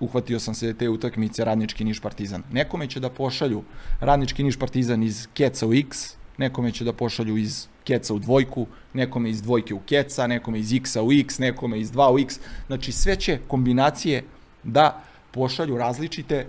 uhvatio 0.00 0.40
sam 0.40 0.54
se 0.54 0.74
te 0.74 0.88
utakmice 0.88 1.44
Radnički 1.44 1.84
Niš 1.84 2.00
Partizan. 2.00 2.42
Nekome 2.52 2.86
će 2.86 3.00
da 3.00 3.10
pošalju 3.10 3.62
Radnički 4.00 4.42
Niš 4.42 4.58
Partizan 4.58 5.02
iz 5.02 5.28
Keca 5.34 5.66
u 5.66 5.74
X, 5.74 6.16
nekome 6.38 6.72
će 6.72 6.84
da 6.84 6.92
pošalju 6.92 7.36
iz 7.36 7.66
Keca 7.84 8.14
u 8.14 8.18
dvojku, 8.18 8.66
nekome 8.92 9.30
iz 9.30 9.42
dvojke 9.42 9.74
u 9.74 9.80
Keca, 9.80 10.26
nekome 10.26 10.58
iz 10.58 10.72
X-a 10.72 11.02
u 11.02 11.12
X, 11.12 11.38
nekome 11.38 11.80
iz 11.80 11.92
2 11.92 12.14
u 12.14 12.18
X. 12.18 12.40
Znači 12.66 12.92
sve 12.92 13.16
će 13.16 13.38
kombinacije 13.48 14.24
da 14.62 15.02
pošalju 15.30 15.78
različite 15.78 16.46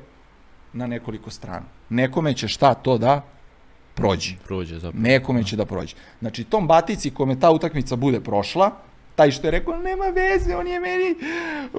na 0.74 0.88
nekoliko 0.88 1.32
strana. 1.32 1.66
Nekome 1.90 2.34
će 2.34 2.48
šta 2.48 2.74
to 2.74 2.98
da 2.98 3.22
prođi. 3.94 4.36
Prođe 4.46 4.80
zapravo. 4.80 5.04
Nekome 5.04 5.44
će 5.44 5.56
da 5.56 5.66
prođe. 5.66 5.96
Znači, 6.20 6.44
tom 6.44 6.68
batici 6.68 7.12
kome 7.12 7.40
ta 7.40 7.52
utakmica 7.52 7.96
bude 7.96 8.20
prošla, 8.20 8.72
taj 9.16 9.32
što 9.32 9.48
je 9.48 9.52
rekao, 9.52 9.78
nema 9.78 10.06
veze, 10.06 10.56
on 10.56 10.68
je 10.68 10.80
meni 10.80 11.16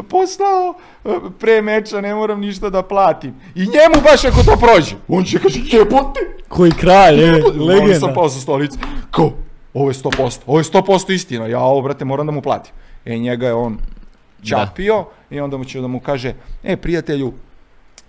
poslao 0.08 0.74
e, 1.04 1.08
pre 1.38 1.62
meča, 1.62 2.00
ne 2.00 2.14
moram 2.14 2.40
ništa 2.40 2.70
da 2.70 2.82
platim. 2.82 3.34
I 3.54 3.60
njemu 3.60 4.02
baš 4.04 4.24
ako 4.24 4.42
to 4.42 4.56
prođe, 4.56 4.96
on 5.08 5.24
će 5.24 5.38
kaže, 5.38 5.60
jebote, 5.64 6.20
Koji 6.48 6.72
kralj, 6.72 7.20
je, 7.20 7.42
Legenda. 7.68 8.00
sam 8.00 8.14
pao 8.14 8.28
sa 8.28 8.40
stolice. 8.40 8.78
Ko? 9.10 9.32
Ovo 9.74 9.90
je 9.90 9.94
100%. 9.94 10.38
Ovo 10.46 10.58
je 10.58 10.64
100% 10.64 11.14
istina. 11.14 11.46
Ja 11.46 11.60
ovo, 11.60 11.82
brate, 11.82 12.04
moram 12.04 12.26
da 12.26 12.32
mu 12.32 12.42
platim. 12.42 12.72
E, 13.04 13.18
njega 13.18 13.46
je 13.46 13.54
on 13.54 13.78
čapio 14.42 15.04
i 15.30 15.40
onda 15.40 15.56
mu 15.56 15.64
će 15.64 15.80
da 15.80 15.86
mu 15.86 16.00
kaže, 16.00 16.34
e, 16.64 16.76
prijatelju, 16.76 17.32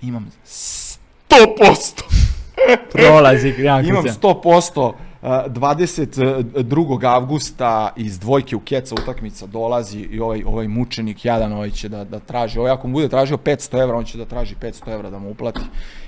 imam 0.02 0.32
100%. 0.46 2.02
Prolazi, 2.92 3.54
jako 3.58 3.88
Imam 3.88 4.04
se. 4.04 4.20
100%. 4.22 4.94
Uh, 5.26 5.52
22. 5.52 7.06
avgusta 7.06 7.94
iz 7.96 8.20
dvojke 8.20 8.56
u 8.56 8.60
Keca 8.60 8.96
utakmica 8.96 9.46
dolazi 9.46 10.00
i 10.00 10.20
ovaj, 10.20 10.44
ovaj 10.46 10.68
mučenik 10.68 11.26
jadan 11.26 11.54
ovaj 11.54 11.72
će 11.72 11.90
da, 11.90 12.04
da 12.04 12.20
traži, 12.20 12.60
ovaj 12.60 12.72
ako 12.72 12.88
mu 12.88 12.94
bude 12.94 13.10
tražio 13.10 13.38
500 13.38 13.82
evra, 13.82 13.98
on 13.98 14.06
će 14.06 14.18
da 14.18 14.26
traži 14.26 14.56
500 14.62 14.94
evra 14.94 15.10
da 15.10 15.20
mu 15.20 15.30
uplati 15.30 15.62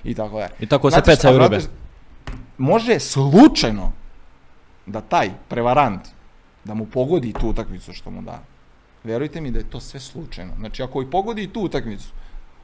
i 0.03 0.13
tako 0.13 0.39
dalje. 0.39 0.53
I 0.59 0.65
tako 0.65 0.91
se 0.91 1.01
znate, 1.03 1.37
ribe. 1.39 1.59
Može 2.57 2.99
slučajno 2.99 3.91
da 4.85 5.01
taj 5.01 5.31
prevarant 5.47 6.01
da 6.63 6.73
mu 6.73 6.85
pogodi 6.85 7.33
tu 7.33 7.49
utakmicu 7.49 7.93
što 7.93 8.11
mu 8.11 8.21
da. 8.21 8.39
Verujte 9.03 9.41
mi 9.41 9.51
da 9.51 9.59
je 9.59 9.69
to 9.69 9.79
sve 9.79 9.99
slučajno. 9.99 10.53
Znači, 10.59 10.83
ako 10.83 11.01
i 11.01 11.09
pogodi 11.11 11.47
tu 11.47 11.61
utakmicu, 11.61 12.09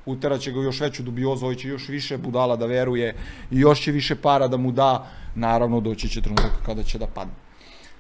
uteraće 0.05 0.51
ga 0.51 0.59
u 0.59 0.63
još 0.63 0.79
veću 0.79 1.03
dubiozu, 1.03 1.45
ovaj 1.45 1.55
će 1.55 1.67
još 1.67 1.87
više 1.89 2.17
budala 2.17 2.55
da 2.55 2.65
veruje 2.65 3.15
i 3.51 3.59
još 3.59 3.81
će 3.81 3.91
više 3.91 4.15
para 4.15 4.47
da 4.47 4.57
mu 4.57 4.71
da, 4.71 5.07
naravno 5.35 5.79
doći 5.79 6.09
će 6.09 6.21
trenutak 6.21 6.51
kada 6.65 6.83
će 6.83 6.97
da 6.97 7.07
padne. 7.07 7.33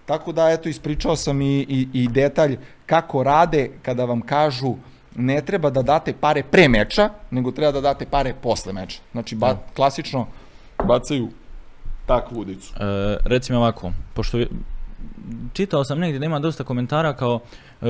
Tako 0.05 0.31
da, 0.31 0.49
eto, 0.49 0.69
ispričao 0.69 1.15
sam 1.15 1.41
i, 1.41 1.59
i, 1.69 1.87
i 1.93 2.07
detalj 2.07 2.57
kako 2.85 3.23
rade 3.23 3.69
kada 3.81 4.05
vam 4.05 4.21
kažu 4.21 4.75
ne 5.15 5.41
treba 5.41 5.69
da 5.69 5.81
date 5.81 6.13
pare 6.13 6.43
pre 6.43 6.67
meča, 6.67 7.09
nego 7.31 7.51
treba 7.51 7.71
da 7.71 7.81
date 7.81 8.05
pare 8.05 8.33
posle 8.41 8.73
meča. 8.73 8.99
Znači, 9.11 9.35
ba, 9.35 9.57
klasično 9.75 10.27
bacaju 10.87 11.29
takvu 12.05 12.39
udicu. 12.39 12.73
E, 12.79 13.17
reci 13.25 13.51
mi 13.51 13.57
ovako, 13.57 13.91
pošto 14.13 14.37
čitao 15.53 15.83
sam 15.83 15.99
negdje 15.99 16.19
da 16.19 16.25
ima 16.25 16.39
dosta 16.39 16.63
komentara 16.63 17.13
kao 17.13 17.39
e, 17.81 17.85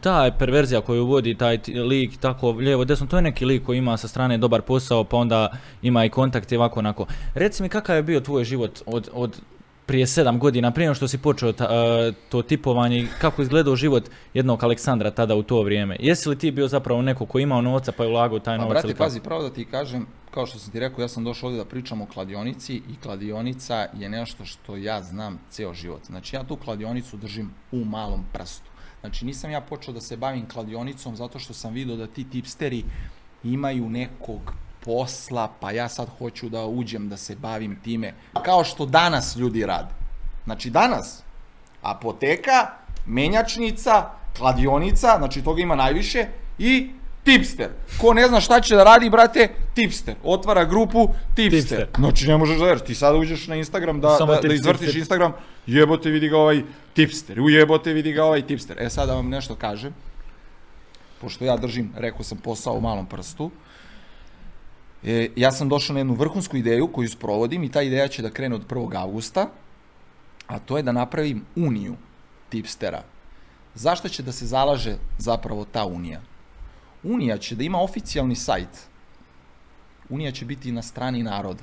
ta 0.00 0.30
perverzija 0.38 0.80
koju 0.80 1.06
vodi 1.06 1.34
taj 1.34 1.58
lik 1.88 2.16
tako 2.20 2.50
lijevo 2.50 2.84
desno, 2.84 3.06
to 3.06 3.16
je 3.16 3.22
neki 3.22 3.44
lik 3.44 3.64
koji 3.64 3.78
ima 3.78 3.96
sa 3.96 4.08
strane 4.08 4.38
dobar 4.38 4.62
posao 4.62 5.04
pa 5.04 5.16
onda 5.16 5.50
ima 5.82 6.04
i 6.04 6.08
kontakt 6.08 6.52
i 6.52 6.56
ovako 6.56 6.80
onako. 6.80 7.06
Reci 7.34 7.62
mi 7.62 7.68
kakav 7.68 7.96
je 7.96 8.02
bio 8.02 8.20
tvoj 8.20 8.44
život 8.44 8.82
od, 8.86 9.08
od 9.12 9.40
prije 9.88 10.06
sedam 10.06 10.38
godina, 10.38 10.70
prije 10.70 10.94
što 10.94 11.08
si 11.08 11.18
počeo 11.18 11.52
ta, 11.52 11.64
e, 11.64 12.12
to 12.28 12.42
tipovanje 12.42 13.06
kako 13.20 13.42
izgledao 13.42 13.76
život 13.76 14.10
jednog 14.34 14.64
Aleksandra 14.64 15.10
tada 15.10 15.34
u 15.34 15.42
to 15.42 15.62
vrijeme. 15.62 15.96
Jesi 16.00 16.28
li 16.28 16.38
ti 16.38 16.50
bio 16.50 16.68
zapravo 16.68 17.02
neko 17.02 17.26
ko 17.26 17.38
imao 17.38 17.62
novca 17.62 17.92
pa 17.92 18.04
je 18.04 18.10
ulagao 18.10 18.38
taj 18.38 18.58
Pa 18.58 18.62
novac? 18.62 18.74
brate, 18.74 18.86
ili 18.86 18.94
kako? 18.94 19.04
pazi, 19.04 19.20
pravo 19.20 19.42
da 19.42 19.50
ti 19.50 19.64
kažem, 19.64 20.06
kao 20.30 20.46
što 20.46 20.58
sam 20.58 20.72
ti 20.72 20.80
rekao, 20.80 21.02
ja 21.02 21.08
sam 21.08 21.24
došao 21.24 21.46
ovdje 21.46 21.64
da 21.64 21.68
pričam 21.70 22.02
o 22.02 22.06
kladionici 22.06 22.74
i 22.74 22.96
kladionica 23.02 23.86
je 23.98 24.08
nešto 24.08 24.44
što 24.44 24.76
ja 24.76 25.02
znam 25.02 25.40
ceo 25.50 25.74
život. 25.74 26.06
Znači 26.06 26.36
ja 26.36 26.44
tu 26.44 26.56
kladionicu 26.56 27.16
držim 27.16 27.50
u 27.72 27.84
malom 27.84 28.24
prstu. 28.32 28.70
Znači 29.00 29.24
nisam 29.24 29.50
ja 29.50 29.60
počeo 29.60 29.94
da 29.94 30.00
se 30.00 30.16
bavim 30.16 30.48
kladionicom 30.48 31.16
zato 31.16 31.38
što 31.38 31.54
sam 31.54 31.74
vidio 31.74 31.96
da 31.96 32.06
ti 32.06 32.30
tipsteri 32.30 32.84
imaju 33.44 33.88
nekog 33.90 34.52
posla, 34.88 35.50
pa 35.60 35.70
ja 35.70 35.88
sad 35.88 36.08
hoću 36.18 36.48
da 36.48 36.64
uđem 36.64 37.08
da 37.08 37.16
se 37.16 37.34
bavim 37.36 37.76
time, 37.84 38.14
kao 38.44 38.64
što 38.64 38.86
danas 38.86 39.36
ljudi 39.36 39.66
rade. 39.66 39.92
Znači 40.44 40.70
danas 40.70 41.22
apoteka, 41.82 42.70
menjačnica, 43.06 44.10
kladionica, 44.38 45.18
znači 45.18 45.42
toga 45.44 45.62
ima 45.62 45.76
najviše, 45.76 46.26
i 46.58 46.90
tipster. 47.24 47.68
Ko 48.00 48.14
ne 48.14 48.28
zna 48.28 48.40
šta 48.40 48.60
će 48.60 48.76
da 48.76 48.84
radi, 48.84 49.10
brate, 49.10 49.48
tipster. 49.74 50.14
Otvara 50.24 50.64
grupu, 50.64 51.08
tipster. 51.34 51.60
Tipster. 51.60 51.86
Znači 51.98 52.28
ne 52.28 52.36
možeš 52.36 52.58
da 52.58 52.64
veriš, 52.64 52.82
ti 52.82 52.94
sada 52.94 53.18
uđeš 53.18 53.46
na 53.46 53.56
Instagram 53.56 54.00
da, 54.00 54.16
Samo 54.16 54.34
da, 54.34 54.40
da 54.40 54.54
izvrtiš. 54.54 54.94
Instagram, 54.94 55.32
jebote 55.66 56.10
vidi 56.10 56.28
ga 56.28 56.38
ovaj 56.38 56.62
tipster, 56.94 57.40
ujebote 57.40 57.92
vidi 57.92 58.12
ga 58.12 58.24
ovaj 58.24 58.46
tipster. 58.46 58.76
E 58.80 58.90
sad 58.90 59.08
da 59.08 59.14
vam 59.14 59.28
nešto 59.28 59.54
kažem, 59.54 59.94
pošto 61.20 61.44
ja 61.44 61.56
držim, 61.56 61.92
rekao 61.96 62.22
sam, 62.22 62.38
posao 62.38 62.74
u 62.74 62.80
malom 62.80 63.06
prstu, 63.06 63.50
e, 65.04 65.28
ja 65.36 65.52
sam 65.52 65.68
došao 65.68 65.94
na 65.94 66.00
jednu 66.00 66.14
vrhunsku 66.14 66.56
ideju 66.56 66.88
koju 66.92 67.08
sprovodim 67.08 67.64
i 67.64 67.70
ta 67.70 67.82
ideja 67.82 68.08
će 68.08 68.22
da 68.22 68.30
krene 68.30 68.54
od 68.54 68.66
1. 68.68 68.96
augusta, 68.96 69.48
a 70.46 70.58
to 70.58 70.76
je 70.76 70.82
da 70.82 70.92
napravim 70.92 71.44
uniju 71.56 71.96
tipstera. 72.48 73.02
Zašto 73.74 74.08
će 74.08 74.22
da 74.22 74.32
se 74.32 74.46
zalaže 74.46 74.96
zapravo 75.18 75.64
ta 75.64 75.84
unija? 75.86 76.20
Unija 77.02 77.38
će 77.38 77.54
da 77.54 77.64
ima 77.64 77.78
oficijalni 77.80 78.36
sajt. 78.36 78.88
Unija 80.08 80.32
će 80.32 80.44
biti 80.44 80.72
na 80.72 80.82
strani 80.82 81.22
naroda. 81.22 81.62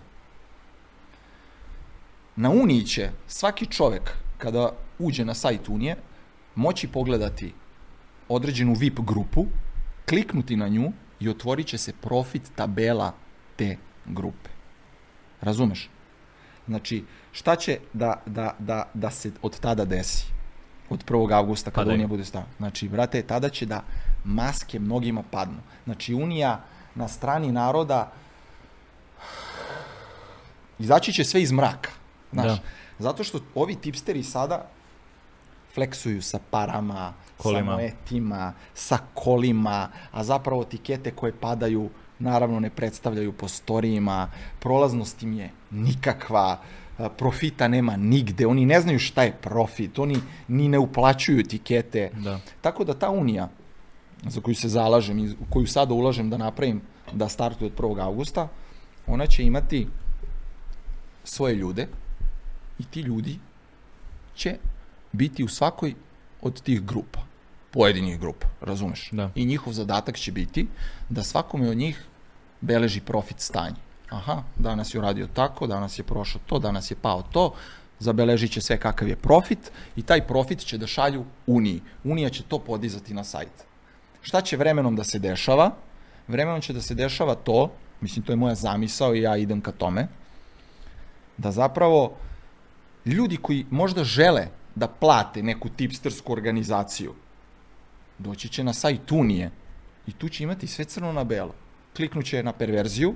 Na 2.35 2.49
Uniji 2.49 2.83
će 2.83 3.09
svaki 3.27 3.65
čovek 3.65 4.11
kada 4.37 4.71
uđe 4.99 5.25
na 5.25 5.33
sajt 5.33 5.69
Unije 5.69 5.95
moći 6.55 6.87
pogledati 6.87 7.53
određenu 8.29 8.73
VIP 8.73 8.99
grupu, 8.99 9.45
kliknuti 10.09 10.55
na 10.55 10.67
nju 10.67 10.91
i 11.19 11.29
otvorit 11.29 11.67
će 11.67 11.77
se 11.77 11.93
profit 11.93 12.51
tabela 12.55 13.13
te 13.55 13.77
grupe. 14.05 14.49
Razumeš? 15.41 15.89
Znači, 16.67 17.03
šta 17.31 17.55
će 17.55 17.79
da, 17.93 18.21
da, 18.25 18.55
da, 18.59 18.89
da 18.93 19.11
se 19.11 19.31
od 19.41 19.59
tada 19.59 19.85
desi? 19.85 20.25
Od 20.89 21.05
1. 21.05 21.33
augusta 21.35 21.71
kada 21.71 21.75
Padaju. 21.81 21.93
Unija 21.95 22.07
bude 22.07 22.25
stavljena. 22.25 22.53
Znači, 22.57 22.89
brate, 22.89 23.21
tada 23.21 23.49
će 23.49 23.65
da 23.65 23.83
maske 24.23 24.79
mnogima 24.79 25.23
padnu. 25.31 25.57
Znači, 25.85 26.13
Unija 26.13 26.63
na 26.95 27.07
strani 27.07 27.51
naroda 27.51 28.11
izaći 30.79 31.13
će 31.13 31.23
sve 31.23 31.41
iz 31.41 31.51
mraka. 31.51 31.89
Znaš, 32.33 32.47
Da. 32.47 32.57
zato 32.99 33.23
što 33.23 33.39
ovi 33.55 33.75
tipsteri 33.75 34.23
sada 34.23 34.67
fleksuju 35.73 36.21
sa 36.21 36.39
parama, 36.51 37.13
Kolima. 37.37 37.71
sa 37.71 37.75
moetima, 37.75 38.53
sa 38.73 38.97
kolima, 39.13 39.89
a 40.11 40.23
zapravo 40.23 40.63
tikete 40.63 41.11
koje 41.11 41.33
padaju 41.33 41.89
naravno 42.19 42.59
ne 42.59 42.69
predstavljaju 42.69 43.33
po 43.33 43.47
storijima, 43.47 44.31
prolaznost 44.59 45.23
im 45.23 45.33
je 45.33 45.49
nikakva, 45.71 46.59
profita 47.17 47.67
nema 47.67 47.95
nigde, 47.95 48.47
oni 48.47 48.65
ne 48.65 48.81
znaju 48.81 48.99
šta 48.99 49.23
je 49.23 49.31
profit, 49.41 49.99
oni 49.99 50.17
ni 50.47 50.69
ne 50.69 50.79
uplaćuju 50.79 51.43
tikete. 51.43 52.09
Da. 52.13 52.39
Tako 52.61 52.83
da 52.83 52.93
ta 52.93 53.09
unija 53.09 53.49
za 54.27 54.41
koju 54.41 54.55
se 54.55 54.69
zalažem 54.69 55.19
i 55.19 55.35
koju 55.49 55.67
sada 55.67 55.93
ulažem 55.93 56.29
da 56.29 56.37
napravim 56.37 56.81
da 57.13 57.29
startuje 57.29 57.71
od 57.71 57.79
1. 57.79 58.01
augusta, 58.01 58.47
ona 59.07 59.27
će 59.27 59.43
imati 59.43 59.87
svoje 61.23 61.55
ljude 61.55 61.87
i 62.79 62.83
ti 62.83 63.01
ljudi 63.01 63.39
će 64.35 64.55
biti 65.11 65.43
u 65.43 65.47
svakoj 65.47 65.93
od 66.41 66.61
tih 66.61 66.81
grupa, 66.81 67.19
pojedinih 67.75 68.19
grupa, 68.19 68.47
razumeš? 68.61 69.09
Da. 69.11 69.29
I 69.35 69.45
njihov 69.45 69.73
zadatak 69.73 70.15
će 70.17 70.31
biti 70.31 70.67
da 71.09 71.23
svakome 71.23 71.69
od 71.69 71.77
njih 71.77 72.05
beleži 72.61 73.01
profit 73.01 73.39
stanje. 73.39 73.75
Aha, 74.09 74.43
danas 74.55 74.93
je 74.93 74.99
uradio 74.99 75.27
tako, 75.33 75.67
danas 75.67 75.99
je 75.99 76.03
prošao 76.03 76.41
to, 76.45 76.59
danas 76.59 76.91
je 76.91 76.95
pao 76.95 77.23
to, 77.31 77.53
zabeležit 77.99 78.51
će 78.51 78.61
sve 78.61 78.77
kakav 78.77 79.07
je 79.07 79.15
profit 79.15 79.71
i 79.95 80.03
taj 80.03 80.27
profit 80.27 80.59
će 80.59 80.77
da 80.77 80.87
šalju 80.87 81.25
Uniji. 81.47 81.81
Unija 82.03 82.29
će 82.29 82.43
to 82.43 82.59
podizati 82.59 83.13
na 83.13 83.23
sajt. 83.23 83.65
Šta 84.21 84.41
će 84.41 84.57
vremenom 84.57 84.95
da 84.95 85.03
se 85.03 85.19
dešava? 85.19 85.71
Vremenom 86.27 86.61
će 86.61 86.73
da 86.73 86.81
se 86.81 86.95
dešava 86.95 87.35
to, 87.35 87.71
mislim 88.01 88.25
to 88.25 88.31
je 88.31 88.35
moja 88.35 88.55
zamisao 88.55 89.15
i 89.15 89.21
ja 89.21 89.37
idem 89.37 89.61
ka 89.61 89.71
tome, 89.71 90.07
da 91.37 91.51
zapravo 91.51 92.15
ljudi 93.05 93.37
koji 93.37 93.65
možda 93.69 94.03
žele 94.03 94.47
da 94.75 94.87
plate 94.87 95.43
neku 95.43 95.69
tipstersku 95.69 96.33
organizaciju, 96.33 97.13
doći 98.17 98.49
će 98.49 98.63
na 98.63 98.73
sajt 98.73 99.11
Unije 99.11 99.51
i 100.07 100.11
tu 100.11 100.29
će 100.29 100.43
imati 100.43 100.67
sve 100.67 100.85
crno 100.85 101.11
na 101.11 101.23
belo. 101.23 101.53
Kliknuće 101.95 102.43
na 102.43 102.53
perverziju, 102.53 103.15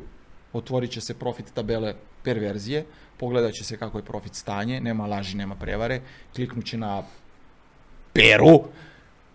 otvorit 0.54 0.92
će 0.92 1.02
se 1.02 1.14
profit 1.14 1.54
tabele 1.54 1.94
perverzije, 2.24 2.86
pogledat 3.18 3.54
će 3.54 3.64
se 3.64 3.78
kako 3.78 3.98
je 3.98 4.06
profit 4.06 4.36
stanje, 4.36 4.82
nema 4.82 5.08
laži, 5.08 5.38
nema 5.38 5.56
prevare, 5.56 6.02
kliknuće 6.36 6.78
na 6.78 7.04
peru, 8.14 8.64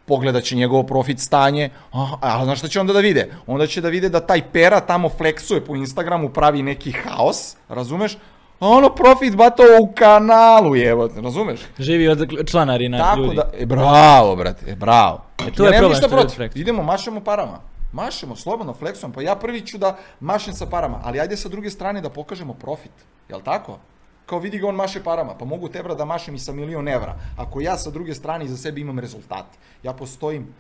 pogledat 0.07 0.45
će 0.45 0.57
njegovo 0.57 0.83
profit 0.83 1.19
stanje, 1.19 1.71
a, 1.93 2.17
a 2.21 2.45
znaš 2.45 2.59
šta 2.59 2.69
će 2.69 2.81
onda 2.81 2.93
da 2.93 3.01
vide? 3.01 3.29
Onda 3.47 3.67
će 3.67 3.81
da 3.81 3.89
vide 3.89 4.09
da 4.09 4.27
taj 4.27 4.43
pera 4.53 4.81
tamo 4.81 5.09
fleksuje 5.09 5.65
po 5.65 5.77
Instagramu, 5.77 6.29
pravi 6.29 6.63
neki 6.63 6.93
haos, 6.93 7.57
razumeš? 7.69 8.17
A 8.65 8.69
ono 8.69 8.95
profit 8.95 9.37
bato 9.37 9.63
u 9.83 9.93
kanalu, 9.95 10.77
evo, 10.77 11.11
razumeš? 11.23 11.61
Živi 11.79 12.09
od 12.09 12.49
članarina 12.51 12.99
Tako 12.99 13.21
ljudi. 13.21 13.37
da, 13.37 13.51
e, 13.59 13.67
bravo, 13.67 14.37
brate, 14.37 14.71
e, 14.71 14.77
bravo. 14.77 15.23
E, 15.47 15.51
to 15.51 15.65
je 15.65 15.71
nemam 15.71 15.91
problem 15.91 15.91
ništa 15.91 16.09
protiv. 16.09 16.61
Idemo, 16.61 16.83
mašemo 16.83 17.21
parama. 17.21 17.61
Mašemo, 17.93 18.37
slobodno, 18.37 18.75
fleksujem. 18.75 19.13
Pa 19.13 19.23
ja 19.23 19.37
prvi 19.37 19.61
ću 19.61 19.79
da 19.79 19.97
mašem 20.21 20.55
sa 20.55 20.67
parama, 20.67 21.01
ali 21.05 21.21
ajde 21.21 21.37
sa 21.37 21.49
druge 21.49 21.71
strane 21.71 22.01
da 22.01 22.11
pokažemo 22.11 22.55
profit. 22.55 22.93
Jel 23.29 23.41
tako? 23.41 23.79
Kao 24.27 24.39
vidi 24.39 24.59
ga 24.59 24.69
on 24.69 24.75
maše 24.75 25.03
parama, 25.03 25.35
pa 25.39 25.45
mogu 25.45 25.69
tebra 25.69 25.95
da 25.95 26.05
mašem 26.05 26.35
i 26.35 26.39
sa 26.39 26.53
milion 26.53 26.89
evra. 26.89 27.19
Ako 27.37 27.61
ja 27.61 27.79
sa 27.79 27.91
druge 27.91 28.15
strane 28.15 28.45
iza 28.45 28.57
sebe 28.57 28.81
imam 28.81 28.99
rezultate. 28.99 29.59
Ja 29.83 29.93
postojim, 29.93 30.55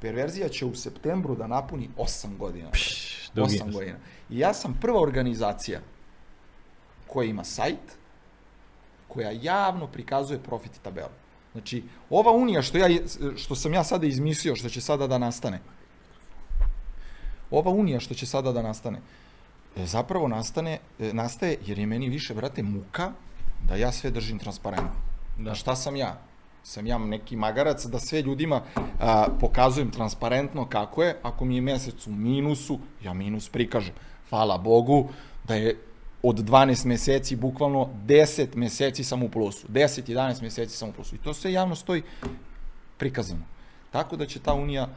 perverzija 0.00 0.48
će 0.48 0.66
u 0.66 0.74
septembru 0.74 1.34
da 1.34 1.46
napuni 1.46 1.88
8 1.98 2.36
godina. 2.36 2.68
dugi. 3.34 3.58
8 3.58 3.72
godina. 3.72 3.96
I 4.30 4.38
ja 4.38 4.54
sam 4.54 4.78
prva 4.80 5.00
organizacija 5.00 5.80
koja 7.16 7.30
ima 7.30 7.44
sajt, 7.44 7.96
koja 9.08 9.30
javno 9.30 9.86
prikazuje 9.86 10.38
profit 10.38 10.76
i 10.76 10.82
tabelu. 10.82 11.14
Znači, 11.52 11.82
ova 12.10 12.32
unija 12.32 12.62
što, 12.62 12.78
ja, 12.78 12.88
što 13.36 13.56
sam 13.56 13.74
ja 13.74 13.84
sada 13.84 14.06
izmislio, 14.06 14.56
što 14.56 14.68
će 14.68 14.80
sada 14.80 15.06
da 15.06 15.18
nastane, 15.18 15.60
ova 17.50 17.72
unija 17.72 18.00
što 18.00 18.14
će 18.14 18.26
sada 18.26 18.52
da 18.52 18.62
nastane, 18.62 19.00
e, 19.76 19.86
zapravo 19.86 20.28
nastane, 20.28 20.78
e, 20.98 21.12
nastaje 21.12 21.56
jer 21.66 21.78
je 21.78 21.86
meni 21.86 22.08
više, 22.12 22.34
brate, 22.34 22.62
muka 22.62 23.12
da 23.64 23.80
ja 23.80 23.92
sve 23.92 24.10
držim 24.10 24.38
transparentno. 24.38 25.00
Da. 25.38 25.54
Šta 25.54 25.76
sam 25.76 25.96
ja? 25.96 26.18
Sam 26.62 26.86
ja 26.86 26.98
neki 26.98 27.36
magarac 27.36 27.86
da 27.86 27.98
sve 27.98 28.22
ljudima 28.22 28.60
a, 29.00 29.26
pokazujem 29.40 29.90
transparentno 29.90 30.68
kako 30.68 31.02
je, 31.02 31.16
ako 31.22 31.44
mi 31.44 31.56
je 31.56 31.60
mesec 31.72 32.06
u 32.06 32.12
minusu, 32.12 32.78
ja 33.04 33.14
minus 33.14 33.48
prikažem. 33.48 33.94
Hvala 34.28 34.58
Bogu 34.58 35.08
da 35.48 35.54
je 35.54 35.78
od 36.28 36.36
12 36.36 36.86
meseci, 36.86 37.36
bukvalno 37.36 37.88
10 38.06 38.56
meseci 38.56 39.04
sam 39.04 39.22
u 39.22 39.28
plusu. 39.28 39.68
10-11 39.68 40.42
meseci 40.42 40.76
sam 40.76 40.88
u 40.88 40.92
plusu. 40.92 41.14
I 41.14 41.18
to 41.18 41.34
sve 41.34 41.52
javno 41.52 41.74
stoji 41.74 42.02
prikazano. 42.96 43.42
Tako 43.90 44.16
da 44.16 44.26
će 44.26 44.38
ta 44.38 44.54
unija 44.54 44.88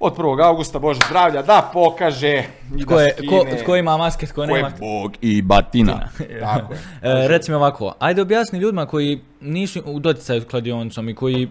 od 0.00 0.16
1. 0.16 0.44
augusta, 0.44 0.78
Bože 0.78 1.00
zdravlja, 1.08 1.42
da 1.42 1.70
pokaže 1.72 2.44
i 2.76 2.82
Tko, 2.82 2.94
da 2.94 3.02
je, 3.02 3.14
skine 3.16 3.28
ko, 3.28 3.62
tko 3.62 3.76
ima 3.76 3.96
maske, 3.96 4.26
tko 4.26 4.34
ko 4.34 4.46
nema. 4.46 4.68
je 4.68 4.74
Bog 4.80 5.16
i 5.20 5.42
batina. 5.42 6.08
Tako 6.40 6.72
je. 6.72 6.78
E, 7.02 7.28
reci 7.28 7.50
mi 7.50 7.54
ovako, 7.54 7.94
ajde 7.98 8.22
objasni 8.22 8.58
ljudima 8.58 8.86
koji 8.86 9.20
nisu 9.40 9.82
u 9.86 10.00
doticaju 10.00 10.40
s 10.40 10.44
kladionicom 10.44 11.08
i 11.08 11.14
koji 11.14 11.48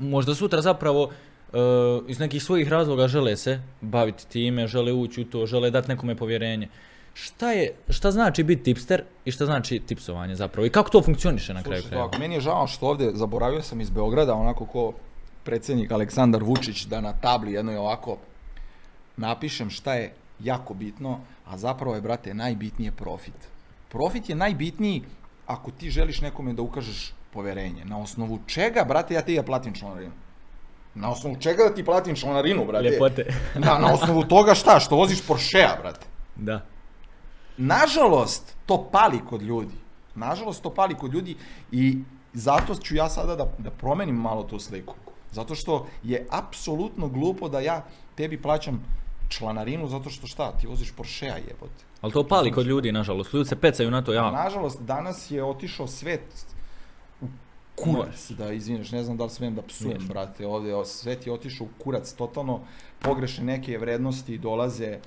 možda 0.00 0.34
sutra 0.34 0.62
zapravo 0.62 1.10
e, 1.52 1.58
iz 2.08 2.18
nekih 2.18 2.42
svojih 2.42 2.68
razloga 2.68 3.08
žele 3.08 3.36
se 3.36 3.60
baviti 3.80 4.26
time, 4.26 4.66
žele 4.66 4.92
ući 4.92 5.20
u 5.20 5.24
to, 5.24 5.46
žele 5.46 5.70
dati 5.70 5.88
nekome 5.88 6.14
povjerenje. 6.14 6.68
Šta 7.18 7.52
je, 7.52 7.74
šta 7.88 8.10
znači 8.10 8.42
biti 8.42 8.62
tipster 8.62 9.02
i 9.24 9.30
šta 9.30 9.46
znači 9.46 9.78
tipsovanje 9.80 10.34
zapravo 10.34 10.66
i 10.66 10.70
kako 10.70 10.90
to 10.90 11.02
funkcioniše 11.02 11.54
na 11.54 11.62
kraju 11.62 11.82
ovako, 11.94 12.18
meni 12.18 12.34
je 12.34 12.40
žao 12.40 12.66
što 12.66 12.86
ovde, 12.86 13.10
zaboravio 13.14 13.62
sam 13.62 13.80
iz 13.80 13.90
Beograda, 13.90 14.34
onako 14.34 14.66
ko 14.66 14.92
predsjednik 15.44 15.92
Aleksandar 15.92 16.42
Vučić, 16.42 16.84
da 16.84 17.00
na 17.00 17.12
tabli 17.12 17.52
jednoj 17.52 17.76
ovako 17.76 18.18
napišem 19.16 19.70
šta 19.70 19.94
je 19.94 20.12
jako 20.40 20.74
bitno, 20.74 21.20
a 21.46 21.58
zapravo 21.58 21.94
je, 21.94 22.00
brate, 22.00 22.34
najbitnije 22.34 22.92
profit. 22.92 23.48
Profit 23.88 24.28
je 24.28 24.36
najbitniji 24.36 25.02
ako 25.46 25.70
ti 25.70 25.90
želiš 25.90 26.20
nekome 26.20 26.52
da 26.52 26.62
ukažeš 26.62 27.12
poverenje. 27.32 27.84
Na 27.84 27.98
osnovu 27.98 28.38
čega, 28.46 28.84
brate, 28.84 29.14
ja 29.14 29.22
ti 29.22 29.34
ja 29.34 29.42
platim 29.42 29.74
članarinu? 29.74 30.12
Na 30.94 31.10
osnovu 31.10 31.36
čega 31.40 31.64
da 31.68 31.74
ti 31.74 31.84
platim 31.84 32.16
članarinu, 32.16 32.66
brate? 32.66 32.88
Ljepote. 32.88 33.26
Na, 33.54 33.78
na 33.78 33.94
osnovu 33.94 34.24
toga 34.24 34.54
šta? 34.54 34.80
Što 34.80 34.96
voziš 34.96 35.26
Porschea, 35.26 35.76
brate? 35.82 36.06
Da. 36.36 36.75
Nažalost, 37.56 38.56
to 38.66 38.88
pali 38.92 39.20
kod 39.28 39.42
ljudi. 39.42 39.74
Nažalost, 40.14 40.62
to 40.62 40.70
pali 40.70 40.94
kod 40.94 41.14
ljudi 41.14 41.36
i 41.72 41.98
zato 42.32 42.74
ću 42.74 42.96
ja 42.96 43.08
sada 43.08 43.36
da, 43.36 43.46
da 43.58 43.70
promenim 43.70 44.16
malo 44.16 44.42
tu 44.42 44.58
sliku. 44.58 44.94
Zato 45.32 45.54
što 45.54 45.86
je 46.02 46.26
apsolutno 46.30 47.08
glupo 47.08 47.48
da 47.48 47.60
ja 47.60 47.84
tebi 48.14 48.42
plaćam 48.42 48.84
članarinu 49.28 49.88
zato 49.88 50.10
što 50.10 50.26
šta, 50.26 50.52
ti 50.52 50.66
voziš 50.66 50.92
Porschea 50.92 51.36
jebote. 51.36 51.84
Ali 52.00 52.12
to 52.12 52.26
pali 52.28 52.52
kod 52.52 52.66
ljudi, 52.66 52.92
nažalost. 52.92 53.32
Ljudi 53.32 53.48
se 53.48 53.56
pecaju 53.56 53.90
na 53.90 54.02
to 54.02 54.12
jako. 54.12 54.36
Nažalost, 54.36 54.80
danas 54.80 55.30
je 55.30 55.44
otišao 55.44 55.86
svet 55.86 56.46
u 57.20 57.26
kurac, 57.76 58.30
da 58.30 58.52
izvineš, 58.52 58.92
ne 58.92 59.04
znam 59.04 59.16
da 59.16 59.24
li 59.24 59.30
smijem 59.30 59.54
da 59.54 59.62
psujem, 59.62 60.06
brate, 60.08 60.46
ovde, 60.46 60.84
svet 60.84 61.26
je 61.26 61.32
otišao 61.32 61.66
u 61.66 61.82
kurac, 61.82 62.12
totalno 62.12 62.60
pogrešne 62.98 63.44
neke 63.44 63.78
vrednosti 63.78 64.38
dolaze 64.38 64.98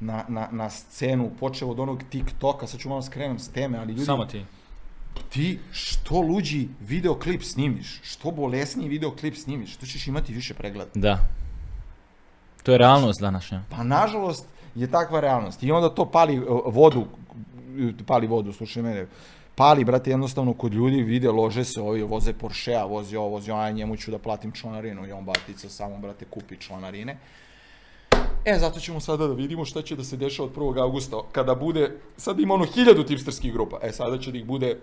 na, 0.00 0.24
na, 0.28 0.48
na 0.52 0.70
scenu, 0.70 1.30
počeo 1.40 1.68
od 1.68 1.80
onog 1.80 2.02
TikToka, 2.10 2.66
sad 2.66 2.80
ću 2.80 2.88
malo 2.88 3.02
skrenem 3.02 3.38
s 3.38 3.48
teme, 3.48 3.78
ali 3.78 3.92
ljudi, 3.92 4.04
Samo 4.04 4.24
ti. 4.24 4.44
ti 5.28 5.58
što 5.72 6.20
luđi 6.20 6.68
videoklip 6.80 7.42
snimiš, 7.42 8.00
što 8.02 8.30
bolesniji 8.30 8.88
videoklip 8.88 9.36
snimiš, 9.36 9.74
što 9.74 9.86
ćeš 9.86 10.06
imati 10.06 10.32
više 10.32 10.54
pregleda. 10.54 10.90
Da. 10.94 11.18
To 12.62 12.72
je 12.72 12.78
realnost 12.78 13.20
današnja. 13.20 13.62
Pa 13.70 13.82
nažalost 13.84 14.46
je 14.74 14.90
takva 14.90 15.20
realnost. 15.20 15.62
I 15.62 15.72
onda 15.72 15.94
to 15.94 16.10
pali 16.10 16.38
uh, 16.38 16.60
vodu, 16.66 17.06
pali 18.06 18.26
vodu, 18.26 18.52
slušaj 18.52 18.82
mene, 18.82 19.06
pali, 19.54 19.84
brate, 19.84 20.10
jednostavno 20.10 20.52
kod 20.52 20.74
ljudi 20.74 21.02
vide, 21.02 21.30
lože 21.30 21.64
se 21.64 21.80
ovi, 21.80 22.02
voze 22.02 22.32
Porschea, 22.32 22.84
vozi 22.84 23.16
ovo, 23.16 23.28
vozi 23.28 23.50
ovo, 23.50 23.60
a 23.60 23.70
njemu 23.70 23.96
ću 23.96 24.10
da 24.10 24.18
platim 24.18 24.52
članarinu 24.52 25.06
i 25.06 25.12
on 25.12 25.24
batica 25.24 25.68
samo, 25.68 25.98
brate, 25.98 26.24
kupi 26.24 26.56
članarine. 26.56 27.16
E, 28.44 28.58
zato 28.58 28.80
ćemo 28.80 29.00
sada 29.00 29.26
da 29.26 29.34
vidimo 29.34 29.64
šta 29.64 29.82
će 29.82 29.96
da 29.96 30.04
se 30.04 30.16
dešava 30.16 30.48
od 30.48 30.54
1. 30.54 30.80
augusta, 30.80 31.16
kada 31.32 31.54
bude, 31.54 31.96
sad 32.16 32.40
ima 32.40 32.54
ono 32.54 32.64
hiljadu 32.64 33.04
tipsterskih 33.04 33.52
grupa, 33.52 33.78
e, 33.82 33.92
sada 33.92 34.18
će 34.18 34.32
da 34.32 34.38
ih 34.38 34.44
bude 34.46 34.78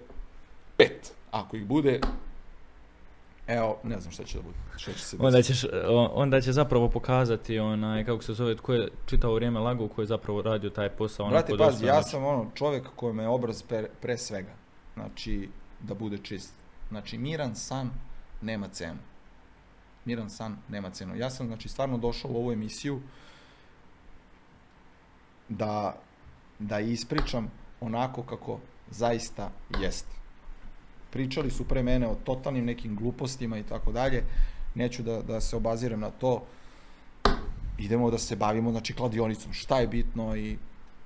pet. 0.77 1.11
Ako 1.31 1.57
ih 1.57 1.65
bude, 1.65 1.99
evo, 3.47 3.77
ne 3.83 3.99
znam 3.99 4.11
šta 4.11 4.23
će 4.23 4.37
da 4.37 4.43
bude, 4.43 4.57
šta 4.77 4.93
će 4.93 4.99
se. 4.99 5.17
Onda, 5.19 5.41
ćeš, 5.41 5.63
o- 5.87 6.11
onda 6.13 6.41
će 6.41 6.51
zapravo 6.51 6.89
pokazati 6.89 7.59
onaj, 7.59 8.05
kako 8.05 8.23
se 8.23 8.33
zove, 8.33 8.55
tko 8.55 8.73
je 8.73 8.87
čitao 9.05 9.33
vrijeme 9.33 9.59
lagu, 9.59 9.87
ko 9.87 10.01
je 10.01 10.07
zapravo 10.07 10.41
radio 10.41 10.69
taj 10.69 10.89
posao. 10.89 11.25
onako 11.25 11.47
Brate, 11.47 11.63
pazi, 11.63 11.85
ja 11.85 12.03
sam 12.03 12.25
ono 12.25 12.51
čovjek 12.55 12.87
kojem 12.95 13.19
je 13.19 13.27
obraz 13.27 13.61
pre, 13.63 13.89
pre 14.01 14.17
svega. 14.17 14.53
Znači, 14.93 15.49
da 15.79 15.93
bude 15.93 16.17
čist. 16.17 16.53
Znači, 16.89 17.17
miran 17.17 17.55
san 17.55 17.89
nema 18.41 18.67
cenu. 18.67 18.99
Miran 20.05 20.29
san 20.29 20.57
nema 20.69 20.89
cenu. 20.89 21.15
Ja 21.15 21.29
sam, 21.29 21.47
znači, 21.47 21.69
stvarno 21.69 21.97
došao 21.97 22.31
u 22.31 22.37
ovu 22.37 22.51
emisiju 22.51 23.01
da, 25.49 25.95
da 26.59 26.79
ispričam 26.79 27.51
onako 27.81 28.23
kako 28.23 28.59
zaista 28.89 29.49
jeste. 29.79 30.15
Pričali 31.09 31.51
su 31.51 31.63
pre 31.63 31.83
mene 31.83 32.07
o 32.07 32.15
totalnim 32.15 32.65
nekim 32.65 32.95
glupostima 32.95 33.57
i 33.57 33.63
tako 33.63 33.91
dalje. 33.91 34.23
Neću 34.75 35.03
da, 35.03 35.21
da 35.21 35.41
se 35.41 35.55
obazirem 35.55 35.99
na 35.99 36.09
to. 36.11 36.43
Idemo 37.77 38.11
da 38.11 38.17
se 38.17 38.35
bavimo, 38.35 38.71
znači, 38.71 38.93
kladionicom. 38.93 39.53
Šta 39.53 39.79
je 39.79 39.87
bitno 39.87 40.35
i 40.35 40.57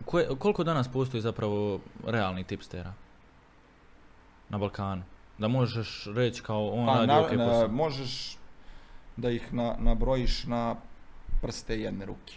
Ko 0.06 0.20
je- 0.20 0.28
koliko 0.40 0.64
danas 0.64 0.88
postoji 0.88 1.22
zapravo 1.22 1.80
realnih 2.06 2.46
tipstera? 2.46 2.94
Na 4.50 4.58
Balkanu. 4.58 5.04
Da 5.38 5.48
možeš 5.48 6.08
reći 6.08 6.42
kao 6.42 6.70
on 6.70 6.86
Pa, 6.86 6.94
radi 6.94 7.08
na, 7.08 7.20
ok 7.22 7.32
na, 7.32 7.46
posao. 7.46 7.68
možeš 7.68 8.38
da 9.18 9.30
ih 9.30 9.54
na, 9.54 9.76
nabrojiš 9.80 10.44
na 10.44 10.76
prste 11.42 11.80
jedne 11.80 12.06
ruke. 12.06 12.34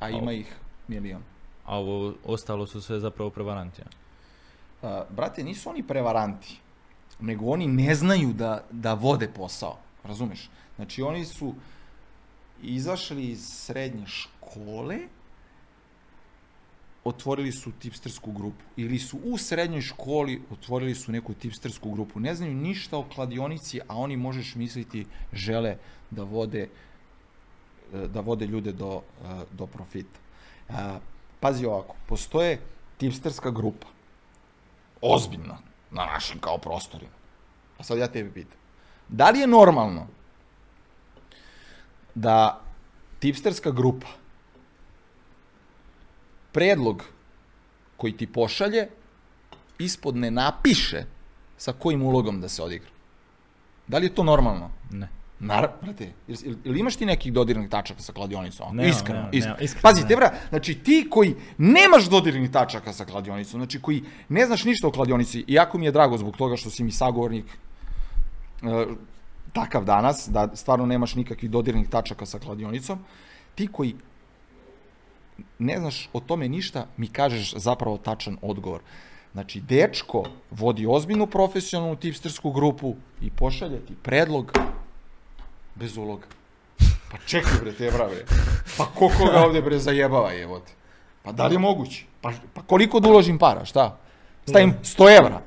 A 0.00 0.10
ima 0.10 0.32
ih 0.32 0.56
milion. 0.88 1.22
A 1.64 1.78
ovo 1.78 2.14
ostalo 2.24 2.66
su 2.66 2.80
sve 2.80 3.00
zapravo 3.00 3.30
prevaranti. 3.30 3.80
ja. 3.80 3.86
A, 4.88 5.04
brate, 5.10 5.44
nisu 5.44 5.70
oni 5.70 5.82
prevaranti, 5.82 6.58
nego 7.20 7.46
oni 7.46 7.66
ne 7.66 7.94
znaju 7.94 8.32
da, 8.32 8.64
da 8.70 8.94
vode 8.94 9.28
posao. 9.28 9.78
Razumeš? 10.04 10.50
Znači, 10.76 11.02
oni 11.02 11.24
su 11.24 11.54
izašli 12.62 13.30
iz 13.30 13.48
srednje 13.48 14.06
škole, 14.06 14.98
otvorili 17.04 17.52
su 17.52 17.72
tipstersku 17.72 18.32
grupu. 18.32 18.64
Ili 18.76 18.98
su 18.98 19.18
u 19.24 19.38
srednjoj 19.38 19.80
školi 19.80 20.42
otvorili 20.50 20.94
su 20.94 21.12
neku 21.12 21.34
tipstersku 21.34 21.90
grupu. 21.92 22.20
Ne 22.20 22.34
znaju 22.34 22.54
ništa 22.54 22.98
o 22.98 23.04
kladionici, 23.14 23.80
a 23.88 23.96
oni 23.96 24.16
možeš 24.16 24.54
misliti 24.54 25.06
žele 25.32 25.76
da 26.10 26.22
vode 26.22 26.68
e, 27.94 28.08
da 28.08 28.20
vode 28.20 28.46
ljude 28.46 28.72
do, 28.72 29.02
e, 29.24 29.44
do 29.52 29.66
profita. 29.66 30.23
A, 30.68 30.98
Pazi 31.40 31.66
ovako, 31.66 31.94
postoje 32.06 32.60
tipsterska 32.96 33.50
grupa. 33.50 33.86
Ozbiljna. 35.00 35.58
Na 35.90 36.04
našim 36.04 36.40
kao 36.40 36.58
prostorima. 36.58 37.12
A 37.78 37.82
sad 37.82 37.98
ja 37.98 38.08
tebi 38.08 38.30
pitam. 38.30 38.58
Da 39.08 39.30
li 39.30 39.38
je 39.38 39.46
normalno 39.46 40.06
da 42.14 42.60
tipsterska 43.18 43.70
grupa 43.70 44.06
predlog 46.52 47.04
koji 47.96 48.16
ti 48.16 48.32
pošalje 48.32 48.88
ispod 49.78 50.16
ne 50.16 50.30
napiše 50.30 51.04
sa 51.56 51.72
kojim 51.72 52.02
ulogom 52.02 52.40
da 52.40 52.48
se 52.48 52.62
odigra? 52.62 52.90
Da 53.86 53.98
li 53.98 54.06
je 54.06 54.14
to 54.14 54.22
normalno? 54.22 54.70
Ne. 54.90 55.08
Nar, 55.44 55.68
brate, 55.82 56.12
ili, 56.28 56.56
ili 56.64 56.80
imaš 56.80 56.96
ti 56.96 57.06
nekih 57.06 57.32
dodirnih 57.32 57.68
tačaka 57.68 58.02
sa 58.02 58.12
kladionicom? 58.12 58.76
Nemam, 58.76 58.90
iskreno, 58.90 59.18
nemam, 59.18 59.30
iskreno. 59.32 59.54
nemam, 59.54 59.64
iskreno, 59.64 59.82
Pazite, 59.82 60.08
nemam. 60.08 60.20
bra, 60.20 60.38
znači 60.48 60.74
ti 60.74 61.06
koji 61.10 61.34
nemaš 61.58 62.08
dodirnih 62.08 62.50
tačaka 62.50 62.92
sa 62.92 63.04
kladionicom, 63.04 63.60
znači 63.60 63.80
koji 63.80 64.02
ne 64.28 64.46
znaš 64.46 64.64
ništa 64.64 64.88
o 64.88 64.90
kladionici, 64.90 65.44
iako 65.46 65.78
mi 65.78 65.84
je 65.84 65.92
drago 65.92 66.18
zbog 66.18 66.36
toga 66.36 66.56
što 66.56 66.70
si 66.70 66.84
mi 66.84 66.92
sagovornik 66.92 67.44
e, 67.44 68.86
takav 69.52 69.84
danas, 69.84 70.28
da 70.28 70.48
stvarno 70.54 70.86
nemaš 70.86 71.14
nikakvih 71.14 71.50
dodirnih 71.50 71.88
tačaka 71.88 72.26
sa 72.26 72.38
kladionicom, 72.38 72.98
ti 73.54 73.66
koji 73.66 73.94
ne 75.58 75.78
znaš 75.78 76.08
o 76.12 76.20
tome 76.20 76.48
ništa, 76.48 76.86
mi 76.96 77.08
kažeš 77.08 77.54
zapravo 77.56 77.98
tačan 77.98 78.36
odgovor. 78.42 78.80
Znači, 79.32 79.60
dečko 79.60 80.24
vodi 80.50 80.86
ozbiljnu 80.86 81.26
profesionalnu 81.26 81.96
tipstersku 81.96 82.52
grupu 82.52 82.94
i 83.20 83.30
pošalje 83.30 83.80
ti 83.86 83.94
predlog 84.02 84.52
bez 85.74 85.96
uloga. 85.96 86.26
Pa 87.10 87.18
čekaj 87.26 87.60
bre, 87.60 87.72
te 87.72 87.90
brave. 87.90 88.24
Pa 88.78 88.86
ko 88.86 89.10
koga 89.18 89.44
ovde 89.44 89.62
bre 89.62 89.78
zajebava 89.78 90.32
jevote. 90.32 90.72
Pa 91.22 91.32
da 91.32 91.46
li 91.46 91.54
je 91.54 91.58
moguće? 91.58 92.04
Pa, 92.20 92.32
pa 92.54 92.62
koliko 92.62 93.00
da 93.00 93.08
uložim 93.08 93.38
para, 93.38 93.64
šta? 93.64 93.98
Stavim 94.48 94.74
100 94.82 95.18
evra. 95.18 95.40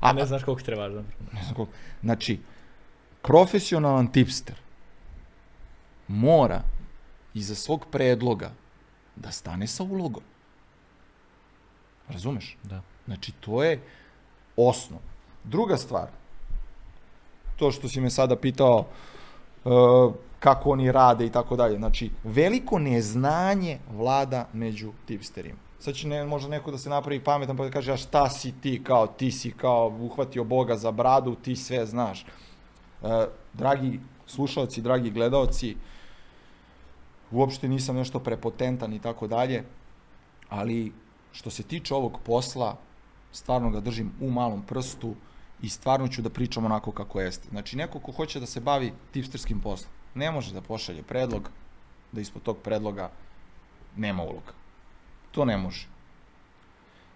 A 0.00 0.12
ne 0.12 0.26
znaš 0.26 0.44
koliko 0.44 0.62
trebaš 0.62 0.92
zapravo. 0.92 1.30
Ne 1.32 1.42
znam 1.42 1.54
koliko. 1.54 1.72
Znači, 2.02 2.40
profesionalan 3.22 4.12
tipster 4.12 4.54
mora 6.08 6.62
iza 7.34 7.54
svog 7.54 7.86
predloga 7.90 8.52
da 9.16 9.30
stane 9.30 9.66
sa 9.66 9.82
ulogom. 9.82 10.22
Razumeš? 12.08 12.56
Da. 12.62 12.82
Znači, 13.06 13.32
to 13.32 13.64
je 13.64 13.80
osnov. 14.56 15.00
Druga 15.44 15.76
stvar, 15.76 16.08
to 17.56 17.72
što 17.72 17.88
si 17.88 18.00
me 18.00 18.10
sada 18.10 18.36
pitao 18.36 18.78
uh, 18.78 18.86
kako 20.38 20.70
oni 20.70 20.92
rade 20.92 21.26
i 21.26 21.30
tako 21.30 21.56
dalje. 21.56 21.76
Znači, 21.76 22.10
veliko 22.24 22.78
neznanje 22.78 23.78
vlada 23.90 24.48
među 24.52 24.92
tipsterima. 25.06 25.58
Sad 25.78 25.94
će 25.94 26.08
ne, 26.08 26.24
možda 26.24 26.48
neko 26.48 26.70
da 26.70 26.78
se 26.78 26.90
napravi 26.90 27.20
pametan 27.20 27.56
pa 27.56 27.64
da 27.64 27.70
kaže, 27.70 27.92
a 27.92 27.96
šta 27.96 28.30
si 28.30 28.52
ti 28.60 28.82
kao, 28.84 29.06
ti 29.06 29.30
si 29.30 29.50
kao 29.50 29.88
uhvatio 30.00 30.44
Boga 30.44 30.76
za 30.76 30.90
bradu, 30.90 31.34
ti 31.34 31.56
sve 31.56 31.86
znaš. 31.86 32.26
Uh, 33.02 33.10
dragi 33.52 34.00
slušalci, 34.26 34.82
dragi 34.82 35.10
gledaoci, 35.10 35.76
uopšte 37.30 37.68
nisam 37.68 37.96
nešto 37.96 38.18
prepotentan 38.18 38.92
i 38.92 38.98
tako 38.98 39.26
dalje, 39.26 39.64
ali 40.48 40.92
što 41.32 41.50
se 41.50 41.62
tiče 41.62 41.94
ovog 41.94 42.18
posla, 42.24 42.76
stvarno 43.32 43.70
ga 43.70 43.80
držim 43.80 44.12
u 44.20 44.30
malom 44.30 44.62
prstu 44.62 45.14
i 45.62 45.68
stvarno 45.68 46.08
ću 46.08 46.22
da 46.22 46.30
pričam 46.30 46.64
onako 46.64 46.92
kako 46.92 47.20
jeste. 47.20 47.48
Znači, 47.50 47.76
neko 47.76 47.98
ko 47.98 48.12
hoće 48.12 48.40
da 48.40 48.46
se 48.46 48.60
bavi 48.60 48.92
tipsterskim 49.12 49.60
poslom, 49.60 49.90
ne 50.14 50.30
može 50.30 50.54
da 50.54 50.60
pošalje 50.60 51.02
predlog, 51.02 51.50
da 52.12 52.20
ispod 52.20 52.42
tog 52.42 52.58
predloga 52.58 53.10
nema 53.96 54.22
uloga. 54.22 54.52
To 55.32 55.44
ne 55.44 55.56
može. 55.56 55.86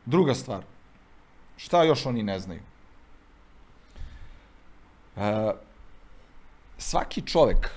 Druga 0.06 0.34
stvar, 0.34 0.62
šta 1.56 1.84
još 1.84 2.06
oni 2.06 2.22
ne 2.22 2.38
znaju? 2.40 2.60
E, 5.16 5.52
svaki 6.78 7.22
čovek 7.22 7.70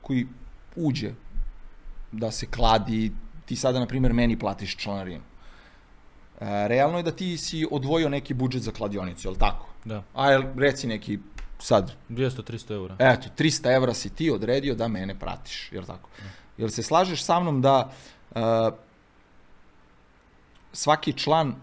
koji 0.00 0.26
uđe 0.76 1.12
da 2.12 2.30
se 2.30 2.46
kladi, 2.46 3.12
ti 3.44 3.56
sada, 3.56 3.80
na 3.80 3.86
primjer, 3.86 4.12
meni 4.12 4.38
platiš 4.38 4.76
članarinu. 4.76 5.22
E, 6.40 6.68
realno 6.68 6.98
je 6.98 7.02
da 7.02 7.12
ti 7.12 7.36
si 7.38 7.66
odvojio 7.70 8.08
neki 8.08 8.34
budžet 8.34 8.62
za 8.62 8.72
kladionicu, 8.72 9.28
je 9.28 9.30
li 9.30 9.38
tako? 9.38 9.71
Da, 9.84 10.02
A 10.14 10.30
jel, 10.30 10.42
reci 10.56 10.86
neki 10.86 11.18
sad, 11.58 11.92
200-300 12.08 12.72
eura. 12.72 12.96
eto, 12.98 13.28
300 13.38 13.76
evra 13.76 13.94
si 13.94 14.10
ti 14.14 14.30
odredio 14.30 14.74
da 14.74 14.88
mene 14.88 15.18
pratiš, 15.18 15.72
je 15.72 15.80
li 15.80 15.86
tako? 15.86 16.08
Jel 16.58 16.68
se 16.68 16.82
slažeš 16.82 17.24
sa 17.24 17.40
mnom 17.40 17.62
da 17.62 17.90
uh, 18.30 18.40
svaki 20.72 21.12
član 21.12 21.54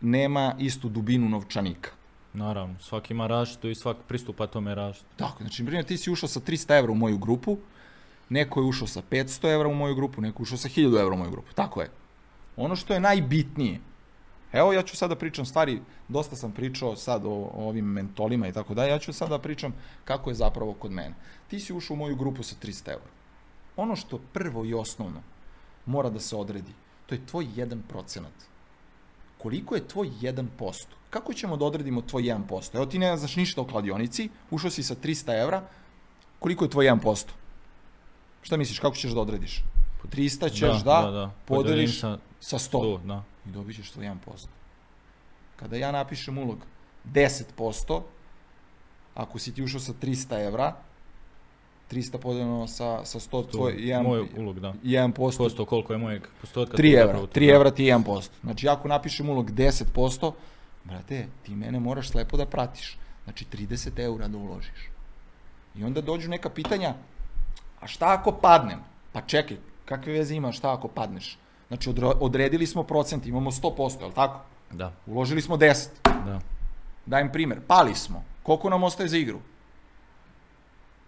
nema 0.00 0.54
istu 0.58 0.88
dubinu 0.88 1.28
novčanika? 1.28 1.90
Naravno, 2.32 2.74
svaki 2.80 3.14
ima 3.14 3.26
različito 3.26 3.68
i 3.68 3.74
svaki 3.74 4.00
pristupa 4.08 4.46
tome 4.46 4.74
različito. 4.74 5.14
Tako, 5.16 5.36
znači, 5.40 5.62
na 5.62 5.66
primjer, 5.66 5.84
ti 5.84 5.96
si 5.96 6.10
ušao 6.10 6.28
sa 6.28 6.40
300 6.40 6.78
evra 6.78 6.92
u 6.92 6.94
moju 6.94 7.18
grupu, 7.18 7.58
neko 8.28 8.60
je 8.60 8.66
ušao 8.66 8.88
sa 8.88 9.02
500 9.10 9.52
evra 9.54 9.68
u 9.68 9.74
moju 9.74 9.94
grupu, 9.94 10.20
neko 10.20 10.40
je 10.40 10.42
ušao 10.42 10.58
sa 10.58 10.68
1000 10.68 11.00
evra 11.00 11.14
u 11.14 11.18
moju 11.18 11.30
grupu. 11.30 11.52
Tako 11.52 11.80
je. 11.80 11.90
Ono 12.56 12.76
što 12.76 12.94
je 12.94 13.00
najbitnije, 13.00 13.80
evo 14.52 14.72
ja 14.72 14.82
ću 14.82 14.96
sada 14.96 15.14
da 15.14 15.18
pričam 15.18 15.46
stvari, 15.46 15.80
dosta 16.08 16.36
sam 16.36 16.52
pričao 16.52 16.96
sad 16.96 17.24
o, 17.24 17.30
o 17.30 17.68
ovim 17.68 17.84
mentolima 17.84 18.48
i 18.48 18.52
tako 18.52 18.74
dalje, 18.74 18.90
ja 18.90 18.98
ću 18.98 19.12
sada 19.12 19.36
da 19.36 19.42
pričam 19.42 19.74
kako 20.04 20.30
je 20.30 20.34
zapravo 20.34 20.72
kod 20.72 20.92
mene. 20.92 21.14
Ti 21.48 21.60
si 21.60 21.72
ušao 21.72 21.94
u 21.94 21.98
moju 21.98 22.16
grupu 22.16 22.42
sa 22.42 22.56
300 22.62 22.88
evra. 22.88 23.10
Ono 23.76 23.96
što 23.96 24.20
prvo 24.32 24.64
i 24.64 24.74
osnovno 24.74 25.22
mora 25.86 26.10
da 26.10 26.20
se 26.20 26.36
odredi, 26.36 26.72
to 27.06 27.14
je 27.14 27.26
tvoj 27.26 27.46
1%. 27.56 28.22
Koliko 29.38 29.74
je 29.74 29.88
tvoj 29.88 30.10
1%? 30.20 30.84
Kako 31.10 31.32
ćemo 31.32 31.56
da 31.56 31.64
odredimo 31.64 32.02
tvoj 32.02 32.22
1%? 32.22 32.76
Evo 32.76 32.86
ti 32.86 32.98
ne 32.98 33.16
znaš 33.16 33.36
ništa 33.36 33.60
o 33.60 33.64
kladionici, 33.64 34.28
ušao 34.50 34.70
si 34.70 34.82
sa 34.82 34.94
300 34.94 35.42
evra, 35.42 35.62
koliko 36.38 36.64
je 36.64 36.70
tvoj 36.70 36.86
1%? 36.86 37.28
Šta 38.42 38.56
misliš, 38.56 38.78
kako 38.78 38.96
ćeš 38.96 39.10
da 39.10 39.20
odrediš? 39.20 39.62
Po 40.02 40.08
300 40.08 40.50
ćeš 40.50 40.84
da, 40.84 41.30
podeliš 41.44 42.00
sa 42.00 42.18
sa 42.40 42.58
100 42.58 42.78
100, 42.78 43.06
da. 43.06 43.22
i 43.46 43.50
dobit 43.50 43.76
ćeš 43.76 43.90
tvoj 43.90 44.06
1%. 44.06 44.46
Kada 45.56 45.76
ja 45.76 45.92
napišem 45.92 46.38
ulog 46.38 46.58
10%, 47.12 48.00
ako 49.14 49.38
si 49.38 49.54
ti 49.54 49.62
ušao 49.62 49.80
sa 49.80 49.92
300 49.92 50.46
evra, 50.46 50.76
300 51.90 52.18
podeljeno 52.18 52.66
sa, 52.66 53.04
sa 53.04 53.20
100, 53.20 53.50
tvoj 53.50 53.72
To, 53.72 53.78
1%, 53.78 54.02
moj 54.02 54.26
ulog, 54.36 54.60
da. 54.60 54.74
1%, 54.82 55.12
Posto 55.12 55.64
koliko 55.64 55.92
je 55.92 55.98
mojeg 55.98 56.28
postotka. 56.40 56.76
3 56.76 56.80
to 56.80 57.00
evra, 57.00 57.06
zapravo 57.06 57.26
to, 57.26 57.40
3 57.40 57.46
da. 57.46 57.54
evra 57.54 57.70
ti 57.70 57.84
je 57.84 57.96
1%. 57.96 58.28
Znači, 58.42 58.68
ako 58.68 58.88
napišem 58.88 59.30
ulog 59.30 59.50
10%, 59.50 60.32
brate, 60.84 61.26
ti 61.42 61.54
mene 61.54 61.80
moraš 61.80 62.08
slepo 62.08 62.36
da 62.36 62.46
pratiš. 62.46 62.98
Znači, 63.24 63.44
30 63.52 64.00
eura 64.00 64.28
da 64.28 64.38
uložiš. 64.38 64.90
I 65.74 65.84
onda 65.84 66.00
dođu 66.00 66.28
neka 66.30 66.50
pitanja, 66.50 66.94
a 67.80 67.86
šta 67.86 68.12
ako 68.12 68.32
padnem? 68.32 68.78
Pa 69.12 69.20
čekaj, 69.20 69.56
kakve 69.84 70.12
veze 70.12 70.34
ima 70.34 70.52
šta 70.52 70.72
ako 70.72 70.88
padneš? 70.88 71.38
Znači, 71.68 71.90
odredili 72.20 72.66
smo 72.66 72.82
procent, 72.82 73.26
imamo 73.26 73.50
100%, 73.50 74.00
je 74.00 74.06
li 74.06 74.14
tako? 74.14 74.40
Da, 74.70 74.92
Uložili 75.06 75.42
smo 75.42 75.56
10. 75.56 75.88
da. 76.04 76.40
Dajem 77.06 77.32
primer, 77.32 77.60
pali 77.66 77.94
smo. 77.94 78.24
Koliko 78.42 78.70
nam 78.70 78.82
ostaje 78.82 79.08
za 79.08 79.16
igru? 79.16 79.38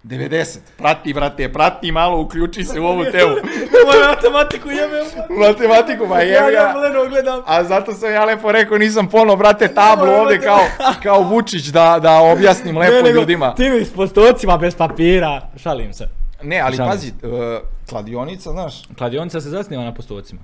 90. 0.05 0.59
Prati, 0.77 1.14
brate, 1.14 1.53
prati 1.53 1.92
malo, 1.92 2.21
uključi 2.21 2.64
se 2.64 2.81
u 2.81 2.87
ovu 2.87 3.05
temu. 3.05 3.31
Moju 3.87 4.09
matematiku 4.09 4.71
jebem. 4.71 5.07
Matematiku, 5.38 6.07
ma 6.07 6.21
jebi 6.21 6.53
ga. 6.53 6.75
Leno 6.79 7.09
gledam. 7.09 7.42
A 7.47 7.64
zato 7.64 7.94
sam 7.94 8.12
ja 8.12 8.25
lepo 8.25 8.53
rekao, 8.53 8.79
nisam 8.79 9.09
pono, 9.09 9.37
brate, 9.37 9.75
tablu 9.75 10.07
Nemoj, 10.07 10.21
ovde 10.21 10.40
kao, 10.40 10.61
kao 11.03 11.23
Vučić 11.23 11.64
da, 11.66 11.99
da 12.03 12.18
objasnim 12.18 12.79
lepo 12.79 13.09
ljudima. 13.09 13.55
Ti 13.55 13.71
mi 13.71 13.85
s 13.85 13.92
postocima 13.92 14.57
bez 14.57 14.77
papira. 14.77 15.49
Šalim 15.57 15.94
se. 15.94 16.17
Ne, 16.42 16.61
ali 16.61 16.77
Šalim 16.77 16.92
pazi, 16.92 17.12
uh, 17.22 17.68
kladionica, 17.88 18.51
znaš, 18.51 18.83
Kladionica 18.98 19.40
se 19.40 19.51
zasniva 19.51 19.85
na 19.85 19.94
postocima. 19.94 20.40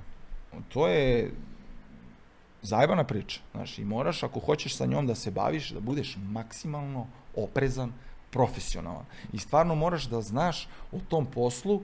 to 0.73 0.87
je 0.87 1.31
zajebana 2.61 3.03
priča. 3.03 3.39
Znaš, 3.51 3.79
i 3.79 3.85
moraš, 3.85 4.23
ako 4.23 4.39
hoćeš 4.39 4.75
sa 4.75 4.85
njom 4.85 5.07
da 5.07 5.15
se 5.15 5.31
baviš, 5.31 5.69
da 5.69 5.79
budeš 5.79 6.17
maksimalno 6.31 7.07
oprezan, 7.35 7.91
profesionalan. 8.29 9.05
I 9.33 9.39
stvarno 9.39 9.75
moraš 9.75 10.03
da 10.03 10.21
znaš 10.21 10.67
o 10.91 10.99
tom 11.09 11.25
poslu 11.25 11.81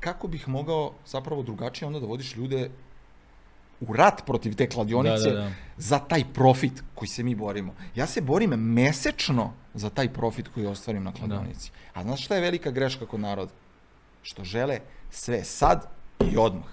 kako 0.00 0.28
bih 0.28 0.48
mogao 0.48 0.92
zapravo 1.06 1.42
drugačije 1.42 1.86
onda 1.86 2.00
da 2.00 2.06
vodiš 2.06 2.36
ljude 2.36 2.70
u 3.88 3.92
rat 3.92 4.22
protiv 4.26 4.54
te 4.56 4.68
kladionice 4.68 5.30
Da, 5.30 5.34
da, 5.34 5.40
da. 5.40 5.50
za 5.76 5.98
taj 5.98 6.24
profit 6.34 6.82
koji 6.94 7.08
se 7.08 7.22
mi 7.22 7.34
borimo. 7.34 7.74
Ja 7.94 8.06
se 8.06 8.20
borim 8.20 8.50
mesečno 8.50 9.52
za 9.74 9.90
taj 9.90 10.08
profit 10.12 10.48
koji 10.48 10.66
ostvarim 10.66 11.04
na 11.04 11.12
kladionici. 11.12 11.70
A 11.94 12.02
znaš 12.02 12.24
šta 12.24 12.34
je 12.34 12.40
velika 12.40 12.70
greška 12.70 13.06
kod 13.06 13.20
naroda? 13.20 13.52
Što 14.22 14.44
žele 14.44 14.78
sve 15.10 15.44
sad 15.44 15.86
i 16.32 16.36
odmah. 16.36 16.68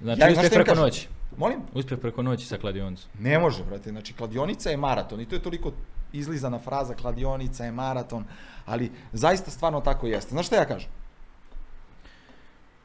Znači, 0.00 0.20
Ja, 0.20 0.28
uspjeh 0.32 0.52
preko 0.52 0.74
noći. 0.74 1.08
Molim? 1.38 1.60
Uspjeh 1.74 2.00
preko 2.00 2.22
noći 2.22 2.46
sa 2.46 2.56
kladionicom. 2.58 3.10
Ne 3.20 3.38
može, 3.38 3.64
brate. 3.64 3.90
Znači, 3.90 4.12
kladionica 4.12 4.70
je 4.70 4.76
maraton 4.76 5.20
i 5.20 5.26
to 5.26 5.34
je 5.34 5.42
toliko 5.42 5.72
izlizana 6.12 6.58
fraza, 6.58 6.94
kladionica 6.94 7.64
je 7.64 7.72
maraton, 7.72 8.24
ali 8.66 8.90
zaista 9.12 9.50
stvarno 9.50 9.80
tako 9.80 10.06
jeste. 10.06 10.30
Znaš 10.30 10.46
šta 10.46 10.56
ja 10.56 10.64
kažem? 10.64 10.90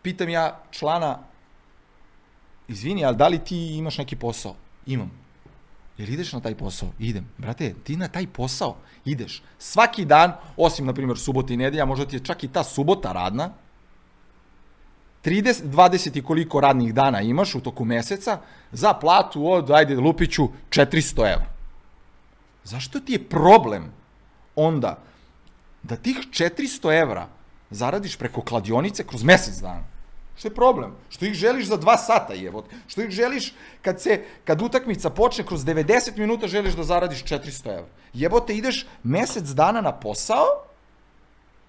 Pitam 0.01 0.29
ja 0.29 0.59
člana, 0.71 1.19
izvini, 2.71 3.05
ali 3.05 3.17
da 3.17 3.27
li 3.27 3.39
ti 3.39 3.77
imaš 3.77 3.97
neki 3.97 4.15
posao? 4.15 4.55
Imam. 4.85 5.11
Jel 5.97 6.09
ideš 6.09 6.33
na 6.33 6.39
taj 6.39 6.55
posao? 6.55 6.89
Idem. 6.99 7.27
Brate, 7.37 7.73
ti 7.83 7.97
na 7.97 8.07
taj 8.07 8.27
posao 8.27 8.77
ideš 9.05 9.41
svaki 9.59 10.05
dan, 10.05 10.33
osim, 10.57 10.85
na 10.85 10.93
primjer, 10.93 11.17
subota 11.17 11.53
i 11.53 11.57
nedelja, 11.57 11.85
možda 11.85 12.05
ti 12.05 12.15
je 12.15 12.25
čak 12.25 12.43
i 12.43 12.47
ta 12.47 12.63
subota 12.63 13.11
radna, 13.11 13.49
30, 15.23 15.63
20 15.65 16.17
i 16.17 16.23
koliko 16.23 16.59
radnih 16.59 16.93
dana 16.93 17.21
imaš 17.21 17.55
u 17.55 17.61
toku 17.61 17.85
meseca 17.85 18.39
za 18.71 18.93
platu 18.93 19.51
od, 19.51 19.71
ajde, 19.71 19.95
Lupiću, 19.95 20.47
400 20.69 21.33
evra. 21.33 21.45
Zašto 22.63 22.99
ti 22.99 23.13
je 23.13 23.29
problem 23.29 23.91
onda 24.55 24.97
da 25.83 25.95
tih 25.95 26.17
400 26.17 27.01
evra 27.01 27.27
zaradiš 27.69 28.17
preko 28.17 28.41
kladionice 28.41 29.03
kroz 29.03 29.23
mesec 29.23 29.61
dana? 29.61 29.83
Što 30.35 30.47
je 30.47 30.55
problem? 30.55 30.95
Što 31.09 31.25
ih 31.25 31.33
želiš 31.33 31.65
za 31.65 31.77
dva 31.77 31.97
sata, 31.97 32.33
jebot? 32.33 32.65
Što 32.87 33.01
ih 33.01 33.09
želiš 33.09 33.53
kad 33.81 34.01
se, 34.01 34.23
kad 34.43 34.61
utakmica 34.61 35.09
počne 35.09 35.45
kroz 35.45 35.65
90 35.65 36.17
minuta 36.17 36.47
želiš 36.47 36.73
da 36.73 36.83
zaradiš 36.83 37.23
400 37.23 37.69
evra? 37.69 37.91
Jebote, 38.13 38.55
ideš 38.55 38.85
mesec 39.03 39.43
dana 39.43 39.81
na 39.81 39.91
posao, 39.91 40.45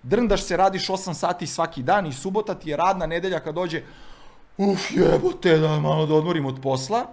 drndaš 0.02 0.42
se, 0.42 0.56
radiš 0.56 0.88
8 0.88 1.14
sati 1.14 1.46
svaki 1.46 1.82
dan 1.82 2.06
i 2.06 2.12
subota 2.12 2.54
ti 2.54 2.70
je 2.70 2.76
radna 2.76 3.06
nedelja 3.06 3.40
kad 3.40 3.54
dođe 3.54 3.82
uf 4.56 4.90
jebote 4.90 5.58
da 5.58 5.80
malo 5.80 6.06
da 6.06 6.14
odmorim 6.14 6.46
od 6.46 6.60
posla 6.62 7.06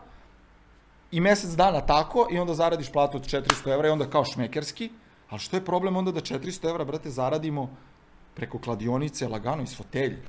i 1.11 1.19
mesec 1.19 1.51
dana 1.51 1.81
tako 1.81 2.27
i 2.31 2.39
onda 2.39 2.53
zaradiš 2.53 2.91
platu 2.91 3.17
od 3.17 3.25
400 3.25 3.73
evra 3.73 3.87
i 3.87 3.91
onda 3.91 4.09
kao 4.09 4.25
šmekerski, 4.25 4.89
ali 5.29 5.39
što 5.39 5.57
je 5.57 5.65
problem 5.65 5.97
onda 5.97 6.11
da 6.11 6.21
400 6.21 6.69
evra, 6.69 6.85
brate, 6.85 7.09
zaradimo 7.09 7.69
preko 8.35 8.59
kladionice, 8.59 9.27
lagano 9.27 9.63
iz 9.63 9.77
fotelje. 9.77 10.21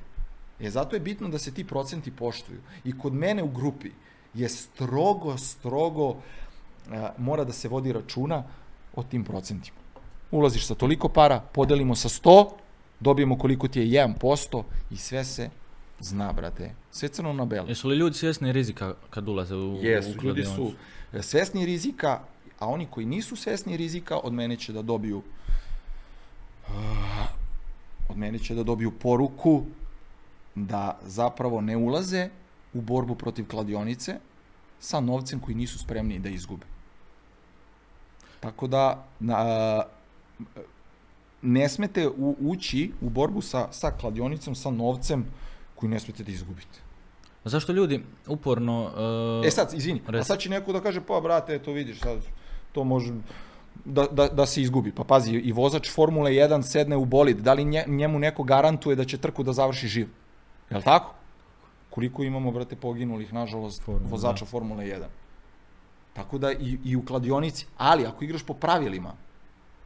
E, 0.62 0.70
zato 0.70 0.96
je 0.96 1.01
bitno 1.01 1.29
da 1.29 1.38
se 1.38 1.55
ti 1.55 1.64
procenti 1.64 2.11
poštuju. 2.11 2.59
I 2.85 2.99
kod 2.99 3.12
mene 3.12 3.42
u 3.42 3.49
grupi 3.49 3.90
je 4.35 4.49
strogo, 4.49 5.38
strogo 5.38 6.16
a, 6.90 7.12
mora 7.18 7.44
da 7.44 7.53
se 7.53 7.68
vodi 7.68 7.92
računa 7.92 8.44
o 8.94 9.03
tim 9.03 9.25
procentima. 9.25 9.79
Ulaziš 10.31 10.66
sa 10.66 10.75
toliko 10.75 11.09
para, 11.09 11.40
podelimo 11.40 11.94
sa 11.94 12.09
100, 12.09 12.49
dobijemo 13.01 13.38
koliko 13.38 13.68
ti 13.68 13.81
je 13.81 14.07
1% 14.07 14.62
i 14.90 14.96
sve 14.96 15.25
se 15.25 15.51
zna, 16.01 16.33
brate. 16.33 16.75
Sve 16.90 17.09
crno 17.09 17.33
na 17.33 17.44
belo. 17.44 17.68
Jesu 17.68 17.88
li 17.88 17.96
ljudi 17.96 18.16
svjesni 18.16 18.53
rizika 18.53 18.94
kad 19.11 19.29
ulaze 19.29 19.55
u, 19.55 19.79
Jesu, 19.83 20.18
u 20.18 20.23
ljudi 20.23 20.44
su 20.44 20.73
e, 21.12 21.23
svesni 21.23 21.66
rizika, 21.66 22.20
a 22.59 22.66
oni 22.66 22.87
koji 22.90 23.07
nisu 23.07 23.37
svesni 23.37 23.77
rizika, 23.77 24.18
od 24.18 24.33
mene 24.33 24.57
će 24.57 24.73
da 24.73 24.83
dobiju 24.83 25.23
ah, 26.68 27.27
od 28.09 28.16
mene 28.16 28.38
će 28.38 28.55
da 28.55 28.62
dobiju 28.62 28.90
poruku 28.90 29.64
da 30.55 30.99
zapravo 31.03 31.61
ne 31.61 31.77
ulaze 31.77 32.29
u 32.75 32.81
borbu 32.81 33.15
protiv 33.15 33.49
kladionice 33.49 34.19
sa 34.81 35.01
novcem 35.01 35.41
koji 35.41 35.55
nisu 35.55 35.79
spremni 35.79 36.19
da 36.19 36.29
izgube. 36.29 36.67
Tako 38.41 38.67
da 38.67 39.05
na, 39.21 39.83
ne 41.43 41.69
smete 41.69 42.09
u, 42.09 42.37
ući 42.41 42.93
u 43.01 43.11
borbu 43.11 43.43
sa, 43.43 43.69
sa 43.73 43.91
kladionicom, 43.91 44.55
sa 44.55 44.71
novcem 44.71 45.27
koji 45.75 45.91
ne 45.91 46.01
smete 46.01 46.25
da 46.25 46.33
izgubite. 46.33 46.79
A 47.45 47.49
zašto 47.49 47.73
ljudi 47.73 48.05
uporno... 48.27 48.91
Uh, 49.41 49.47
E 49.47 49.51
sad, 49.51 49.75
izvini, 49.75 50.03
a 50.07 50.11
Reci. 50.11 50.27
sad 50.27 50.39
će 50.39 50.51
neko 50.51 50.73
da 50.73 50.81
kaže, 50.81 51.01
pa 51.01 51.21
brate, 51.21 51.59
to 51.59 51.73
vidiš, 51.73 52.01
sad 52.01 52.19
to 52.73 52.85
može 52.85 53.13
da, 53.85 54.07
da, 54.07 54.29
da 54.29 54.47
se 54.47 54.63
izgubi. 54.63 54.93
Pa 54.93 55.05
pazi, 55.05 55.33
i 55.33 55.53
vozač 55.53 55.91
Formule 55.91 56.31
1 56.31 56.63
sedne 56.63 56.97
u 56.97 57.05
bolid, 57.05 57.37
da 57.37 57.53
li 57.53 57.65
nje, 57.65 57.85
njemu 57.87 58.19
neko 58.19 58.43
garantuje 58.43 58.97
da 58.97 59.05
će 59.05 59.19
trku 59.19 59.43
da 59.43 59.53
završi 59.53 59.89
živ? 59.89 60.09
Je 60.70 60.76
li 60.76 60.83
tako? 60.83 61.14
Koliko 61.90 62.22
imamo, 62.22 62.50
brate, 62.50 62.76
poginulih, 62.76 63.33
nažalost, 63.33 63.83
Formula, 63.83 64.11
vozača 64.11 64.44
Formule 64.44 64.85
1? 64.85 65.04
Tako 66.12 66.38
da 66.38 66.52
i, 66.52 66.78
i 66.85 66.96
u 66.96 67.04
kladionici, 67.04 67.66
ali 67.76 68.06
ako 68.06 68.24
igraš 68.24 68.42
po 68.42 68.54
pravilima, 68.54 69.14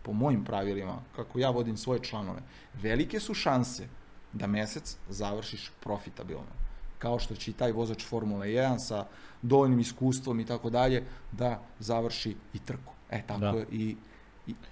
po 0.02 0.12
mojim 0.12 0.44
pravilima, 0.44 0.96
kako 1.16 1.38
ja 1.38 1.50
vodim 1.50 1.76
svoje 1.76 2.00
članove, 2.00 2.40
velike 2.74 3.20
su 3.20 3.34
šanse 3.34 3.88
da 4.32 4.46
mesec 4.46 4.96
završiš 5.08 5.72
profitabilno. 5.80 6.64
Kao 6.98 7.18
što 7.18 7.34
će 7.34 7.50
i 7.50 7.54
taj 7.54 7.72
vozač 7.72 8.04
Formule 8.06 8.46
1 8.46 8.78
sa 8.78 9.06
dovoljnim 9.42 9.80
iskustvom 9.80 10.40
i 10.40 10.46
tako 10.46 10.70
dalje 10.70 11.04
da 11.32 11.60
završi 11.78 12.36
i 12.54 12.58
trku. 12.58 12.92
E, 13.10 13.22
tako 13.26 13.40
Da. 13.40 13.64
i, 13.72 13.96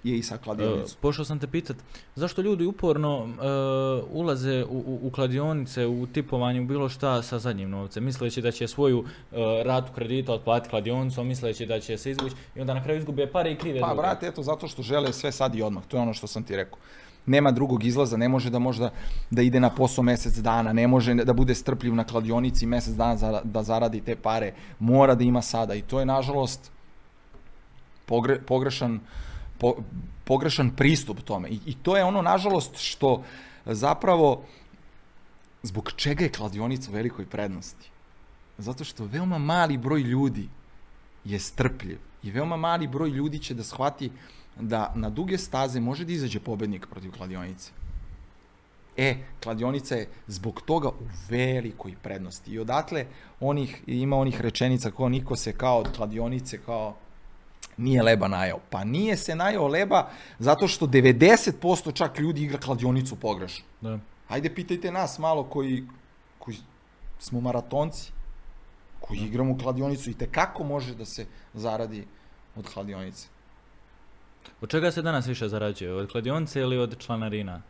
je 0.03 0.17
i 0.17 0.23
sa 0.23 0.35
E, 0.35 0.37
kladionicom. 0.37 0.97
pošao 1.01 1.25
sam 1.25 1.39
te 1.39 1.47
pitat, 1.47 1.77
zašto 2.15 2.41
ljudi 2.41 2.65
uporno 2.65 3.27
e, 3.27 3.45
ulaze 4.11 4.63
u, 4.63 4.77
u, 4.77 4.99
u 5.03 5.09
kladionice, 5.09 5.85
u 5.85 6.07
tipovanje, 6.07 6.61
u 6.61 6.65
bilo 6.65 6.89
šta 6.89 7.21
sa 7.21 7.39
zadnjim 7.39 7.69
novcem, 7.69 8.03
misleći 8.03 8.41
da 8.41 8.51
će 8.51 8.67
svoju 8.67 9.03
e, 9.31 9.35
ratu 9.63 9.91
kredita 9.93 10.33
otplatiti 10.33 10.69
kladionicom, 10.69 11.27
misleći 11.27 11.65
da 11.65 11.79
će 11.79 11.97
se 11.97 12.11
izvući 12.11 12.35
i 12.55 12.61
onda 12.61 12.73
na 12.73 12.83
kraju 12.83 12.99
izgube 12.99 13.27
pare 13.27 13.51
i 13.51 13.55
krive 13.55 13.79
Pa, 13.79 13.87
druge. 13.87 14.01
brate, 14.01 14.27
eto, 14.27 14.43
zato 14.43 14.67
što 14.67 14.81
žele 14.81 15.13
sve 15.13 15.31
sad 15.31 15.55
i 15.55 15.61
odmah. 15.61 15.83
To 15.85 15.97
je 15.97 16.01
ono 16.01 16.13
što 16.13 16.27
sam 16.27 16.43
ti 16.43 16.55
rekao. 16.55 16.77
Nema 17.25 17.51
drugog 17.51 17.83
izlaza, 17.83 18.17
ne 18.17 18.29
može 18.29 18.49
da 18.49 18.59
možda 18.59 18.89
da 19.29 19.41
ide 19.41 19.59
na 19.59 19.69
posao 19.69 20.03
mesec 20.03 20.33
dana, 20.35 20.73
ne 20.73 20.87
može 20.87 21.13
da 21.13 21.33
bude 21.33 21.55
strpljiv 21.55 21.95
na 21.95 22.03
kladionici 22.03 22.65
mesec 22.65 22.93
dana 22.93 23.17
za, 23.17 23.41
da 23.43 23.63
zaradi 23.63 24.01
te 24.01 24.15
pare, 24.15 24.53
mora 24.79 25.15
da 25.15 25.23
ima 25.23 25.41
sada 25.41 25.75
i 25.75 25.81
to 25.81 25.99
je 25.99 26.05
nažalost 26.05 26.71
pogre, 28.05 28.39
pogrešan, 28.41 28.99
po, 29.63 29.75
pogrešan 30.23 30.75
pristup 30.75 31.21
tome. 31.21 31.49
I, 31.49 31.59
I 31.65 31.73
to 31.73 31.97
je 31.97 32.03
ono 32.03 32.21
nažalost 32.21 32.77
što 32.77 33.23
zapravo 33.65 34.43
zbog 35.63 35.91
čega 35.95 36.23
je 36.23 36.31
kladionica 36.31 36.91
u 36.91 36.93
velikoj 36.93 37.25
prednosti. 37.25 37.89
Zato 38.57 38.83
što 38.83 39.05
veoma 39.05 39.37
mali 39.37 39.77
broj 39.77 40.01
ljudi 40.01 40.49
je 41.23 41.39
strpljiv 41.39 41.99
i 42.23 42.31
veoma 42.31 42.57
mali 42.57 42.87
broj 42.87 43.09
ljudi 43.09 43.39
će 43.39 43.53
da 43.53 43.63
shvati 43.63 44.11
da 44.59 44.91
na 44.95 45.09
duge 45.09 45.37
staze 45.37 45.79
može 45.79 46.05
da 46.05 46.11
izađe 46.11 46.39
pobednik 46.39 46.87
protiv 46.91 47.11
kladionice. 47.11 47.71
E, 48.97 49.15
kladionica 49.43 49.95
je 49.95 50.09
zbog 50.27 50.61
toga 50.65 50.89
u 50.89 51.07
velikoj 51.29 51.95
prednosti. 52.01 52.51
I 52.51 52.59
odatle 52.59 53.05
onih, 53.39 53.83
ima 53.87 54.17
onih 54.17 54.41
rečenica 54.41 54.91
kao 54.91 55.09
niko 55.09 55.35
se 55.35 55.53
kao 55.53 55.77
od 55.77 55.95
kladionice 55.95 56.57
kao 56.65 56.95
nije 57.77 58.03
leba 58.03 58.27
najao. 58.27 58.59
Pa 58.69 58.83
nije 58.83 59.17
se 59.17 59.35
najao 59.35 59.67
leba 59.67 60.09
zato 60.39 60.67
što 60.67 60.87
90% 60.87 61.93
čak 61.93 62.19
ljudi 62.19 62.43
igra 62.43 62.57
kladionicu 62.57 63.15
pogrešno. 63.15 63.65
Da. 63.81 63.99
Ajde 64.27 64.55
pitajte 64.55 64.91
nas 64.91 65.19
malo 65.19 65.43
koji, 65.43 65.83
koji 66.39 66.57
smo 67.19 67.41
maratonci, 67.41 68.11
koji 68.99 69.19
igramo 69.19 69.57
kladionicu 69.57 70.09
i 70.09 70.13
te 70.13 70.27
kako 70.31 70.63
može 70.63 70.95
da 70.95 71.05
se 71.05 71.25
zaradi 71.53 72.07
od 72.55 72.67
kladionice. 72.73 73.27
Od 74.61 74.69
čega 74.69 74.91
se 74.91 75.01
danas 75.01 75.27
više 75.27 75.47
zarađuje? 75.47 75.93
Od 75.93 76.11
kladionice 76.11 76.61
ili 76.61 76.77
od 76.77 76.97
članarina? 76.97 77.61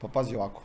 Pa 0.00 0.08
pazi 0.08 0.36
ovako, 0.36 0.62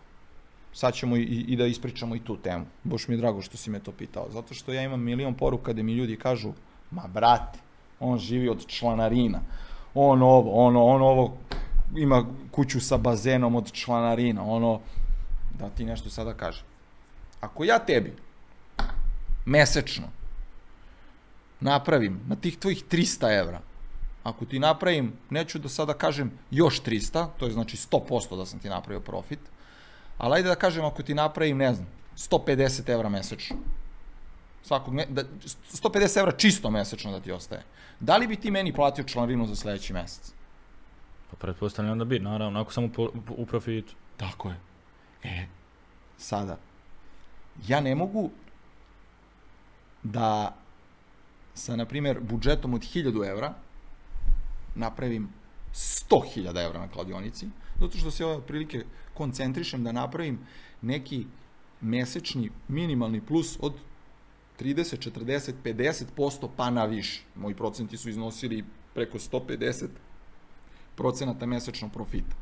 sad 0.73 0.93
ćemo 0.93 1.17
i, 1.17 1.23
i 1.23 1.55
da 1.55 1.65
ispričamo 1.65 2.15
i 2.15 2.19
tu 2.19 2.37
temu. 2.37 2.65
Boš 2.83 3.07
mi 3.07 3.15
je 3.15 3.17
drago 3.17 3.41
što 3.41 3.57
si 3.57 3.69
me 3.69 3.79
to 3.79 3.91
pitao, 3.91 4.27
zato 4.29 4.53
što 4.53 4.73
ja 4.73 4.83
imam 4.83 5.01
milion 5.01 5.33
poruka 5.33 5.73
gde 5.73 5.83
mi 5.83 5.93
ljudi 5.93 6.17
kažu, 6.17 6.53
ma 6.91 7.07
brate, 7.07 7.59
on 8.01 8.19
živi 8.19 8.49
od 8.49 8.67
članarina, 8.67 9.39
on 9.93 10.21
ovo, 10.21 10.67
ono, 10.67 10.85
on 10.85 11.01
ovo, 11.01 11.37
ima 11.95 12.25
kuću 12.51 12.79
sa 12.79 12.97
bazenom 12.97 13.55
od 13.55 13.71
članarina, 13.71 14.43
ono, 14.43 14.79
da 15.59 15.69
ti 15.69 15.85
nešto 15.85 16.09
sada 16.09 16.33
kažem. 16.33 16.63
Ako 17.41 17.63
ja 17.63 17.79
tebi 17.79 18.15
mesečno 19.45 20.07
napravim 21.59 22.19
na 22.27 22.35
tih 22.35 22.57
tvojih 22.57 22.83
300 22.91 23.39
evra, 23.39 23.59
ako 24.23 24.45
ti 24.45 24.59
napravim, 24.59 25.13
neću 25.29 25.59
da 25.59 25.69
sada 25.69 25.93
kažem 25.93 26.31
još 26.51 26.81
300, 26.81 27.27
to 27.39 27.45
je 27.45 27.51
znači 27.51 27.77
100% 27.77 28.37
da 28.37 28.45
sam 28.45 28.59
ti 28.59 28.69
napravio 28.69 28.99
profit, 28.99 29.39
ali 30.17 30.35
ajde 30.35 30.49
da 30.49 30.55
kažem 30.55 30.85
ako 30.85 31.03
ti 31.03 31.13
napravim, 31.13 31.57
ne 31.57 31.73
znam, 31.73 31.87
150 32.17 32.89
evra 32.89 33.09
mesečno, 33.09 33.57
svakog 34.63 34.93
me, 34.93 35.05
da, 35.05 35.23
150 35.23 36.19
evra 36.19 36.31
čisto 36.31 36.71
mesečno 36.71 37.11
da 37.11 37.19
ti 37.19 37.31
ostaje, 37.31 37.63
da 37.99 38.17
li 38.17 38.27
bi 38.27 38.35
ti 38.35 38.51
meni 38.51 38.73
platio 38.73 39.03
članarinu 39.03 39.47
za 39.47 39.55
sledeći 39.55 39.93
mesec? 39.93 40.31
Pa 41.31 41.37
pretpostavljam 41.37 41.99
da 41.99 42.05
bi, 42.05 42.19
naravno, 42.19 42.61
ako 42.61 42.73
sam 42.73 42.83
u, 42.83 42.91
u 43.29 43.45
profitu. 43.45 43.93
Tako 44.17 44.49
je. 44.49 44.59
E, 45.23 45.45
sada, 46.17 46.57
ja 47.67 47.81
ne 47.81 47.95
mogu 47.95 48.29
da 50.03 50.55
sa, 51.53 51.75
na 51.75 51.85
primjer, 51.85 52.19
budžetom 52.19 52.73
od 52.73 52.81
1000 52.81 53.29
evra 53.29 53.53
napravim 54.75 55.29
100.000 55.73 56.65
evra 56.65 56.79
na 56.79 56.87
kladionici, 56.87 57.47
zato 57.79 57.97
što 57.97 58.11
se 58.11 58.25
ove 58.25 58.41
prilike 58.41 58.85
koncentrišem 59.13 59.83
da 59.83 59.91
napravim 59.91 60.39
neki 60.81 61.25
mesečni 61.81 62.49
minimalni 62.67 63.21
plus 63.21 63.57
od 63.61 63.73
30, 64.61 65.09
40, 65.11 65.53
50% 65.63 66.49
pa 66.57 66.69
na 66.69 66.85
više. 66.85 67.23
Moji 67.35 67.55
procenti 67.55 67.97
su 67.97 68.09
iznosili 68.09 68.63
preko 68.93 69.17
150 69.17 69.87
procenata 70.95 71.45
mesečnog 71.45 71.91
profita. 71.91 72.35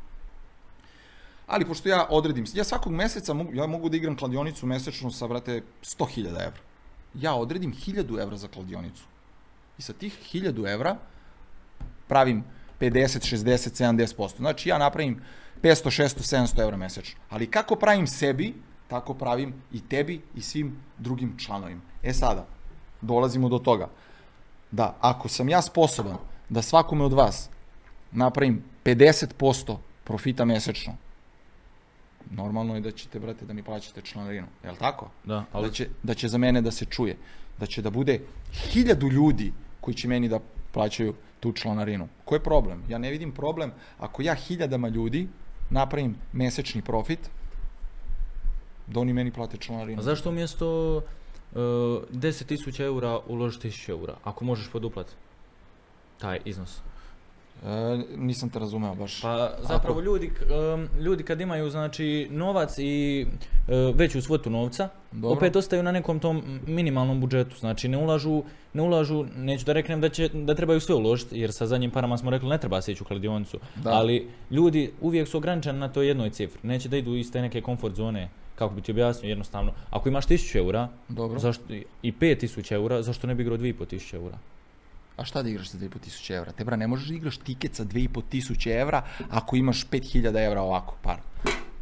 Ali 1.46 1.64
pošto 1.64 1.88
ja 1.88 2.06
odredim, 2.10 2.44
ja 2.54 2.64
svakog 2.64 2.92
meseca 2.92 3.34
mogu, 3.34 3.54
ja 3.54 3.66
mogu 3.66 3.88
da 3.88 3.96
igram 3.96 4.16
kladionicu 4.16 4.66
mesečno 4.66 5.10
sa, 5.10 5.26
brate, 5.26 5.62
100.000 5.82 6.28
evra. 6.28 6.60
Ja 7.14 7.34
odredim 7.34 7.72
1000 7.72 8.22
evra 8.22 8.36
za 8.36 8.48
kladionicu. 8.48 9.02
I 9.78 9.82
sa 9.82 9.92
tih 9.92 10.18
1000 10.32 10.72
evra 10.72 10.96
pravim 12.08 12.44
50, 12.80 13.36
60, 13.36 13.82
70%. 14.16 14.36
Znači 14.36 14.68
ja 14.68 14.78
napravim 14.78 15.22
500, 15.62 16.02
600, 16.02 16.46
700 16.54 16.62
evra 16.62 16.76
mesečno. 16.76 17.20
Ali 17.30 17.50
kako 17.50 17.76
pravim 17.76 18.06
sebi, 18.06 18.54
tako 18.88 19.14
pravim 19.14 19.54
i 19.72 19.80
tebi 19.88 20.20
i 20.34 20.40
svim 20.40 20.76
drugim 20.98 21.38
članovima. 21.38 21.89
E 22.02 22.12
sada, 22.12 22.46
dolazimo 23.00 23.48
do 23.48 23.58
toga 23.58 23.88
da 24.70 24.96
ako 25.00 25.28
sam 25.28 25.48
ja 25.48 25.62
sposoban 25.62 26.16
da 26.48 26.62
svakome 26.62 27.04
od 27.04 27.12
vas 27.12 27.48
napravim 28.12 28.64
50% 28.84 29.76
profita 30.04 30.44
mesečno, 30.44 30.96
normalno 32.30 32.74
je 32.74 32.80
da 32.80 32.90
ćete, 32.90 33.20
brate, 33.20 33.46
da 33.46 33.52
mi 33.52 33.62
plaćate 33.62 34.02
članarinu. 34.02 34.46
Je 34.64 34.70
li 34.70 34.76
tako? 34.76 35.10
Da, 35.24 35.44
ali 35.52 35.68
Da 35.68 35.72
će, 35.72 35.88
da 36.02 36.14
će 36.14 36.28
za 36.28 36.38
mene 36.38 36.62
da 36.62 36.70
se 36.70 36.84
čuje. 36.84 37.16
Da 37.58 37.66
će 37.66 37.82
da 37.82 37.90
bude 37.90 38.20
hiljadu 38.52 39.08
ljudi 39.08 39.52
koji 39.80 39.94
će 39.94 40.08
meni 40.08 40.28
da 40.28 40.40
plaćaju 40.72 41.14
tu 41.40 41.52
članarinu. 41.52 42.08
Ko 42.24 42.34
je 42.34 42.42
problem? 42.42 42.82
Ja 42.88 42.98
ne 42.98 43.10
vidim 43.10 43.32
problem 43.32 43.72
ako 43.98 44.22
ja 44.22 44.34
hiljadama 44.34 44.88
ljudi 44.88 45.28
napravim 45.70 46.16
mesečni 46.32 46.82
profit, 46.82 47.30
da 48.86 49.00
oni 49.00 49.12
meni 49.12 49.30
plate 49.30 49.56
članarinu. 49.56 50.00
A 50.00 50.02
zašto 50.02 50.28
umjesto 50.28 50.96
uh, 50.96 51.02
10.000 51.54 52.80
eura 52.82 53.18
uložiti 53.28 53.68
1000 53.70 53.90
eura, 53.90 54.14
ako 54.24 54.44
možeš 54.44 54.70
poduplat 54.70 55.06
taj 56.18 56.40
iznos? 56.44 56.78
E, 57.66 57.98
nisam 58.16 58.50
te 58.50 58.58
razumeo 58.58 58.94
baš. 58.94 59.20
Pa 59.22 59.50
zapravo 59.68 60.00
ljudi, 60.00 60.28
k- 60.30 60.42
um, 60.74 60.88
ljudi 61.02 61.22
kad 61.24 61.40
imaju 61.40 61.70
znači 61.70 62.28
novac 62.30 62.78
i 62.78 63.26
uh, 63.26 63.96
veću 63.96 64.22
svotu 64.22 64.50
novca, 64.50 64.88
Dobro. 65.12 65.36
opet 65.36 65.56
ostaju 65.56 65.82
na 65.82 65.92
nekom 65.92 66.20
tom 66.20 66.42
minimalnom 66.66 67.20
budžetu. 67.20 67.56
Znači 67.58 67.88
ne 67.88 67.98
ulažu, 67.98 68.42
ne 68.72 68.82
ulažu, 68.82 69.24
neću 69.36 69.64
da 69.64 69.72
reknem 69.72 70.00
da 70.00 70.08
će 70.08 70.28
da 70.28 70.54
trebaju 70.54 70.80
sve 70.80 70.94
uložiti, 70.94 71.38
jer 71.38 71.52
sa 71.52 71.66
zadnjim 71.66 71.90
parama 71.90 72.18
smo 72.18 72.30
rekli 72.30 72.48
ne 72.48 72.58
treba 72.58 72.80
se 72.82 72.92
ići 72.92 73.02
u 73.02 73.06
kladionicu. 73.06 73.58
Da. 73.76 73.90
Ali 73.90 74.28
ljudi 74.50 74.92
uvijek 75.00 75.28
su 75.28 75.36
ograničeni 75.36 75.78
na 75.78 75.88
toj 75.88 76.06
jednoj 76.08 76.30
cifri. 76.30 76.60
Neće 76.62 76.88
da 76.88 76.96
idu 76.96 77.14
iz 77.14 77.32
te 77.32 77.40
neke 77.42 77.60
komfort 77.60 77.94
zone. 77.94 78.28
Kako 78.60 78.74
bi 78.74 78.82
ti 78.82 78.92
objasnio 78.92 79.28
jednostavno, 79.28 79.72
ako 79.90 80.08
imaš 80.08 80.26
1000 80.26 80.56
eura, 80.56 80.88
Dobro. 81.08 81.38
zašto, 81.38 81.64
i 82.02 82.12
5000 82.12 82.72
eura, 82.72 83.02
zašto 83.02 83.26
ne 83.26 83.34
bi 83.34 83.42
igrao 83.42 83.58
2500 83.58 84.14
eura? 84.14 84.38
A 85.16 85.24
šta 85.24 85.42
da 85.42 85.48
igraš 85.48 85.70
za 85.70 85.78
2500 85.78 86.36
evra? 86.36 86.52
Te 86.52 86.64
bra, 86.64 86.76
ne 86.76 86.86
možeš 86.86 87.08
da 87.08 87.14
igraš 87.14 87.36
tiket 87.36 87.74
sa 87.74 87.84
2500 87.84 88.80
evra 88.80 89.02
ako 89.30 89.56
imaš 89.56 89.86
5000 89.86 90.46
evra 90.46 90.62
ovako 90.62 90.96
par. 91.02 91.16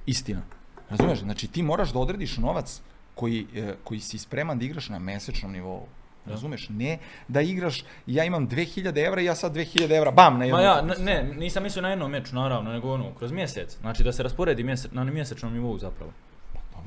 Istina. 0.07 0.43
Razumeš? 0.91 1.19
Znači 1.19 1.49
ti 1.49 1.63
moraš 1.63 1.93
da 1.93 1.99
odrediš 1.99 2.37
novac 2.37 2.81
koji, 3.15 3.47
e, 3.57 3.75
koji 3.85 4.01
si 4.01 4.19
spreman 4.19 4.59
da 4.59 4.65
igraš 4.65 4.89
na 4.89 4.99
mesečnom 4.99 5.53
nivou. 5.53 5.87
Razumeš? 6.27 6.69
Ne 6.69 6.99
da 7.29 7.41
igraš, 7.41 7.85
ja 8.07 8.25
imam 8.25 8.49
2000 8.49 9.07
evra 9.07 9.21
i 9.21 9.25
ja 9.25 9.35
sad 9.35 9.55
2000 9.55 9.97
evra, 9.97 10.11
bam, 10.11 10.33
na 10.33 10.39
Ma 10.39 10.45
jednu 10.45 10.63
ja, 10.63 10.83
ne, 10.83 10.95
ne, 10.99 11.35
nisam 11.35 11.63
mislio 11.63 11.83
na 11.83 11.91
jednom 11.91 12.11
meču, 12.11 12.35
naravno, 12.35 12.73
nego 12.73 12.93
ono, 12.93 13.15
kroz 13.15 13.33
mjesec. 13.33 13.77
Znači 13.81 14.03
da 14.03 14.13
se 14.13 14.23
rasporedi 14.23 14.65
mjese, 14.65 14.89
na 14.93 15.05
mjesečnom 15.05 15.53
nivou 15.53 15.79
zapravo. 15.79 16.13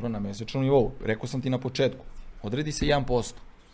Dobro, 0.01 0.09
na 0.09 0.19
mesečnom 0.19 0.63
nivou. 0.63 0.91
Rekao 1.05 1.27
sam 1.27 1.41
ti 1.41 1.49
na 1.49 1.57
početku. 1.57 2.05
Odredi 2.43 2.71
se 2.71 2.85
1%. 2.85 3.33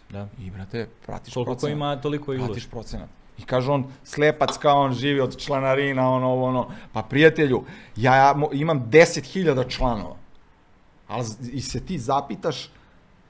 Da. 0.09 0.27
I, 0.39 0.51
brate, 0.51 0.87
pratiš 1.05 1.33
Koliko 1.33 1.51
ko 1.51 1.55
procenat. 1.55 1.75
ima, 1.75 1.95
toliko 2.01 2.33
i 2.33 2.37
uloži. 2.37 2.47
Pratiš 2.51 2.67
procenat. 2.69 3.09
I 3.37 3.41
kaže 3.41 3.71
on, 3.71 3.85
slepac 4.03 4.57
kao 4.57 4.81
on 4.81 4.93
živi 4.93 5.19
od 5.21 5.37
članarina, 5.37 6.09
ono, 6.09 6.27
ovo, 6.27 6.45
ono. 6.45 6.71
Pa 6.93 7.01
prijatelju, 7.01 7.63
ja 7.95 8.33
mo- 8.35 8.49
imam 8.53 8.89
10.000 8.91 9.69
članova. 9.69 10.15
Ali 11.07 11.25
i 11.51 11.61
se 11.61 11.79
ti 11.85 11.99
zapitaš, 11.99 12.69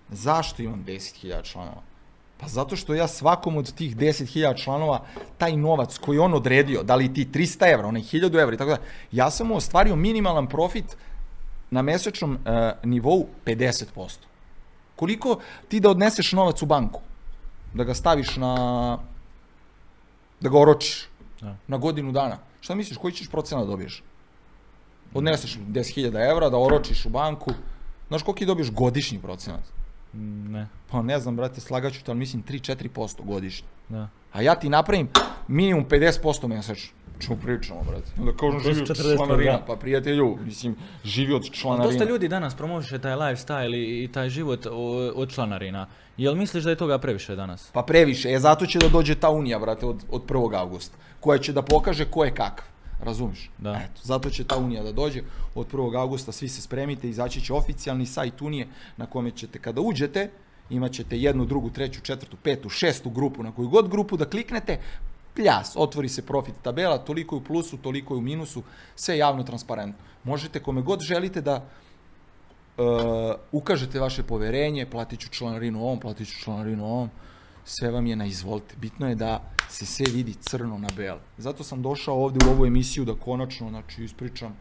zašto 0.10 0.62
imam 0.62 0.84
10.000 0.88 1.44
članova? 1.44 1.82
Pa 2.38 2.48
zato 2.48 2.76
što 2.76 2.94
ja 2.94 3.08
svakom 3.08 3.58
od 3.58 3.74
tih 3.74 3.98
10.000 3.98 4.64
članova, 4.64 5.06
taj 5.38 5.58
novac 5.58 5.98
koji 5.98 6.20
on 6.20 6.34
odredio, 6.34 6.84
da 6.84 6.96
li 6.96 7.14
ti 7.14 7.28
300 7.34 7.74
evra, 7.74 7.88
onaj 7.88 8.02
1000 8.02 8.42
evra 8.42 8.56
i 8.56 8.58
tako 8.58 8.72
da, 8.72 8.78
ja 9.12 9.30
sam 9.30 9.48
mu 9.48 9.56
ostvario 9.56 9.96
minimalan 9.96 10.48
profit 10.48 10.98
na 11.72 11.82
mesečnom 11.82 12.32
uh, 12.32 12.40
nivou 12.84 13.28
50%. 13.46 14.18
Koliko 14.96 15.40
ti 15.68 15.80
da 15.80 15.90
odneseš 15.90 16.32
novac 16.34 16.62
u 16.62 16.66
banku? 16.66 17.02
Da 17.74 17.84
ga 17.84 17.94
staviš 17.94 18.36
na... 18.36 18.54
da 20.42 20.50
ga 20.50 20.60
oročiš 20.60 21.08
Da. 21.42 21.56
na 21.68 21.78
godinu 21.78 22.12
dana. 22.12 22.38
Šta 22.62 22.76
misliš, 22.76 22.98
koji 22.98 23.14
ćeš 23.14 23.30
procenat 23.30 23.66
da 23.66 23.72
dobiješ? 23.72 24.04
Odneseš 25.14 25.58
10.000 25.58 26.32
evra, 26.32 26.50
da 26.50 26.58
oročiš 26.58 27.06
u 27.06 27.10
banku. 27.10 27.52
Znaš 28.08 28.24
koliki 28.24 28.46
dobiješ 28.46 28.72
godišnji 28.72 29.20
procenat? 29.20 29.62
Mm, 30.14 30.52
Ne, 30.52 30.68
Pa 30.92 31.02
ne 31.02 31.20
znam, 31.20 31.36
brate, 31.36 31.62
slagaću 31.62 32.04
te, 32.04 32.12
ali 32.12 32.20
mislim 32.20 32.44
3-4% 32.44 33.22
godišnje. 33.24 33.68
da. 33.90 34.10
A 34.34 34.42
ja 34.42 34.56
ti 34.56 34.70
napravim 34.70 35.10
minimum 35.48 35.86
50% 35.86 36.48
mesečno. 36.48 36.94
Čemu 37.20 37.40
pričamo, 37.42 37.84
brate? 37.84 38.12
Onda 38.20 38.32
To 38.32 38.52
su 38.52 38.60
živi 38.60 38.82
od 38.82 38.88
40%, 38.88 39.16
članarina. 39.16 39.52
da. 39.52 39.64
Pa 39.68 39.76
prijatelju, 39.76 40.38
mislim, 40.46 40.76
živi 41.06 41.34
od 41.34 41.52
članarina. 41.52 41.92
Dosta 41.92 42.06
ljudi 42.10 42.28
danas 42.28 42.56
promoviše 42.56 43.00
taj 43.00 43.14
lifestyle 43.16 43.76
i, 43.76 44.04
i 44.04 44.08
taj 44.08 44.30
život 44.30 44.66
od 45.16 45.30
članarina. 45.34 45.88
Jel 46.18 46.36
misliš 46.36 46.64
da 46.64 46.70
je 46.70 46.76
toga 46.76 46.98
previše 46.98 47.36
danas? 47.36 47.70
Pa 47.74 47.84
previše, 47.84 48.30
e 48.34 48.40
zato 48.40 48.66
će 48.66 48.80
da 48.80 48.90
dođe 48.90 49.16
ta 49.16 49.30
unija, 49.30 49.60
brate, 49.60 49.86
od, 49.86 50.04
od 50.12 50.26
1. 50.26 50.56
augusta, 50.60 50.98
koja 51.20 51.40
će 51.40 51.54
da 51.54 51.62
pokaže 51.62 52.06
ko 52.06 52.24
je 52.26 52.32
kakav. 52.34 52.66
Razumiš? 53.02 53.50
Da. 53.58 53.72
Eto, 53.72 54.02
zato 54.04 54.30
će 54.30 54.44
ta 54.44 54.58
unija 54.58 54.84
da 54.84 54.92
dođe 54.92 55.22
od 55.56 55.72
1. 55.72 56.00
augusta, 56.00 56.32
svi 56.32 56.50
se 56.50 56.62
spremite, 56.62 57.10
izaći 57.10 57.42
će 57.42 57.54
oficijalni 57.54 58.06
sajt 58.06 58.42
unije 58.42 58.68
na 58.98 59.06
kome 59.06 59.32
ćete 59.32 59.60
kada 59.60 59.82
uđete, 59.82 60.30
imat 60.70 60.92
ćete 60.92 61.18
jednu, 61.18 61.46
drugu, 61.46 61.70
treću, 61.70 62.02
četvrtu, 62.02 62.38
petu, 62.44 62.70
šestu 62.70 63.10
grupu, 63.10 63.44
na 63.44 63.52
koju 63.52 63.70
god 63.70 63.90
grupu 63.90 64.18
da 64.18 64.26
kliknete, 64.26 64.80
pljas, 65.38 65.76
otvori 65.76 66.10
se 66.10 66.26
profit 66.26 66.56
tabela, 66.62 66.98
toliko 66.98 67.36
je 67.36 67.40
u 67.40 67.44
plusu, 67.44 67.78
toliko 67.78 68.14
je 68.14 68.18
u 68.18 68.22
minusu, 68.22 68.64
sve 68.96 69.16
je 69.16 69.20
javno 69.20 69.44
transparentno. 69.44 70.04
Možete 70.24 70.60
kome 70.60 70.82
god 70.82 71.02
želite 71.02 71.42
da 71.42 71.56
uh, 72.78 72.86
ukažete 73.52 74.00
vaše 74.00 74.24
poverenje, 74.24 74.86
platit 74.86 75.20
ću 75.20 75.30
članarinu 75.30 75.84
ovom, 75.84 76.00
platit 76.00 76.28
ću 76.28 76.40
članarinu 76.44 76.86
ovom, 76.86 77.10
sve 77.66 77.92
vam 77.92 78.08
je 78.08 78.16
na 78.16 78.26
izvolite. 78.26 78.76
Bitno 78.82 79.10
je 79.10 79.16
da 79.16 79.42
se 79.70 79.86
sve 79.86 80.06
vidi 80.14 80.34
crno 80.34 80.78
na 80.78 80.90
belo. 80.96 81.20
Zato 81.38 81.64
sam 81.64 81.82
došao 81.82 82.24
ovde 82.24 82.46
u 82.46 82.50
ovu 82.50 82.66
emisiju 82.66 83.06
da 83.06 83.16
konačno, 83.16 83.70
znači, 83.70 84.04
ispričam 84.04 84.56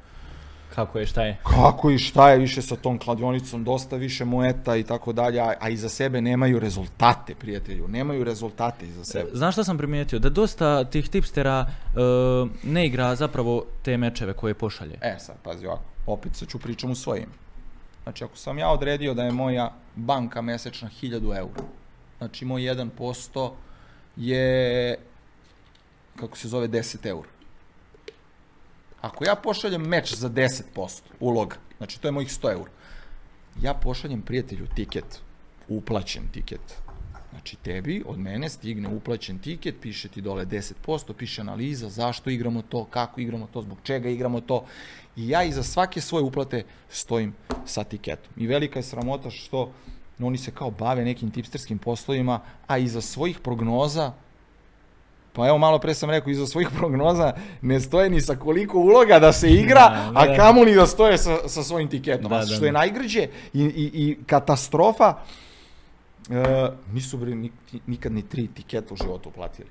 Kako 0.77 0.99
je, 0.99 1.07
šta 1.07 1.22
je? 1.22 1.37
kako 1.43 1.91
i 1.91 1.99
šta 1.99 2.31
je 2.31 2.39
više 2.39 2.62
sa 2.62 2.77
tom 2.77 2.99
kladionicom, 2.99 3.64
dosta 3.64 3.97
više 3.97 4.24
moeta 4.24 4.77
i 4.77 4.83
tako 4.83 5.12
dalje, 5.12 5.41
a, 5.41 5.68
iza 5.68 5.89
sebe 5.89 6.20
nemaju 6.20 6.59
rezultate, 6.59 7.35
prijatelju, 7.35 7.89
nemaju 7.89 8.24
rezultate 8.24 8.87
iza 8.87 9.05
sebe. 9.05 9.31
Znaš 9.33 9.55
šta 9.55 9.64
sam 9.64 9.79
primijetio? 9.79 10.18
Da 10.18 10.29
dosta 10.31 10.85
tih 10.85 11.09
tipstera 11.09 11.66
e, 11.66 12.01
ne 12.62 12.87
igra 12.87 13.14
zapravo 13.16 13.64
te 13.83 13.97
mečeve 13.97 14.33
koje 14.33 14.55
pošalje. 14.55 14.99
E 15.01 15.16
sad, 15.18 15.37
pazi 15.43 15.66
ovako, 15.66 15.85
opet 16.07 16.37
sad 16.37 16.49
ću 16.49 16.59
pričam 16.59 16.91
u 16.91 16.95
svoje 16.95 17.22
ime. 17.22 17.33
Znači, 18.03 18.24
ako 18.24 18.37
sam 18.37 18.59
ja 18.59 18.70
odredio 18.70 19.14
da 19.14 19.24
je 19.24 19.33
moja 19.33 19.72
banka 19.95 20.43
mesečna 20.43 20.91
1000 21.03 21.39
eura, 21.39 21.62
znači 22.18 22.45
moj 22.45 22.61
1% 22.61 23.51
je, 24.16 24.99
kako 26.16 26.37
se 26.37 26.49
zove, 26.49 26.68
10 26.68 27.07
eura. 27.07 27.36
Ako 29.01 29.24
ja 29.24 29.34
pošaljem 29.34 29.82
meč 29.82 30.14
za 30.14 30.30
10% 30.30 31.01
uloga, 31.20 31.57
znači 31.78 32.01
to 32.01 32.09
je 32.09 32.12
mojih 32.12 32.28
100 32.28 32.53
eura, 32.53 32.70
ja 33.62 33.74
pošaljem 33.74 34.22
prijatelju 34.22 34.66
tiket, 34.74 35.20
uplaćen 35.68 36.28
tiket. 36.32 36.61
Znači 37.30 37.57
tebi 37.57 38.03
od 38.07 38.18
mene 38.18 38.49
stigne 38.49 38.88
uplaćen 38.88 39.38
tiket, 39.38 39.74
piše 39.80 40.09
ti 40.09 40.20
dole 40.20 40.47
10%, 40.47 41.12
piše 41.12 41.40
analiza, 41.40 41.88
zašto 41.88 42.30
igramo 42.30 42.62
to, 42.62 42.84
kako 42.84 43.20
igramo 43.20 43.49
to, 43.53 43.62
zbog 43.62 43.78
čega 43.82 44.09
igramo 44.09 44.40
to. 44.40 44.64
I 45.16 45.28
ja 45.28 45.44
iza 45.44 45.62
svake 45.62 46.01
svoje 46.01 46.24
uplate 46.24 46.64
stojim 46.88 47.34
sa 47.66 47.84
tiketom. 47.84 48.32
I 48.36 48.47
velika 48.47 48.78
je 48.78 48.82
sramota 48.82 49.30
što 49.30 49.72
oni 50.20 50.38
se 50.38 50.51
kao 50.51 50.70
bave 50.70 51.05
nekim 51.05 51.30
tipsterskim 51.30 51.78
poslovima, 51.78 52.40
a 52.66 52.78
iza 52.78 53.01
svojih 53.01 53.38
prognoza 53.40 54.12
Pa 55.37 55.49
evo 55.49 55.59
malo 55.59 55.78
pre 55.78 55.95
sam 55.95 56.11
rekao, 56.11 56.30
iza 56.30 56.47
svojih 56.47 56.68
prognoza 56.78 57.32
ne 57.62 57.80
stoje 57.80 58.11
ni 58.11 58.20
sa 58.20 58.37
koliko 58.37 58.78
uloga 58.78 59.18
da 59.18 59.32
se 59.32 59.51
igra, 59.51 59.89
Da, 59.91 60.12
a 60.14 60.26
da. 60.26 60.37
kamoli 60.37 60.74
da 60.74 60.87
stoje 60.87 61.18
sa, 61.18 61.49
sa 61.49 61.62
svojim 61.62 61.89
tiketom. 61.89 62.30
Da, 62.30 62.37
a 62.37 62.41
da, 62.41 62.47
što 62.47 62.64
je 62.64 62.72
da. 62.72 62.78
najgrđe 62.78 63.28
i, 63.55 63.61
i, 63.61 63.91
i 63.95 64.18
katastrofa, 64.26 65.14
e, 66.30 66.68
nisu 66.93 67.16
bre 67.18 67.34
ni- 67.34 67.53
nikad 67.87 68.12
ni 68.12 68.22
tri 68.22 68.47
tiketa 68.47 68.95
u 68.95 68.97
životu 68.97 69.28
uplatili. 69.28 69.68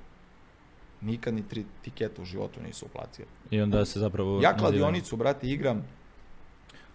Nikad 1.00 1.34
ni 1.34 1.42
tri 1.42 1.64
tiketa 1.82 2.22
u 2.22 2.24
životu 2.24 2.60
nisu 2.66 2.86
uplatili. 2.86 3.28
I 3.50 3.60
onda 3.60 3.84
se 3.84 4.00
zapravo... 4.00 4.40
Ja 4.42 4.56
kladionicu, 4.56 5.16
brate, 5.16 5.46
igram 5.46 5.82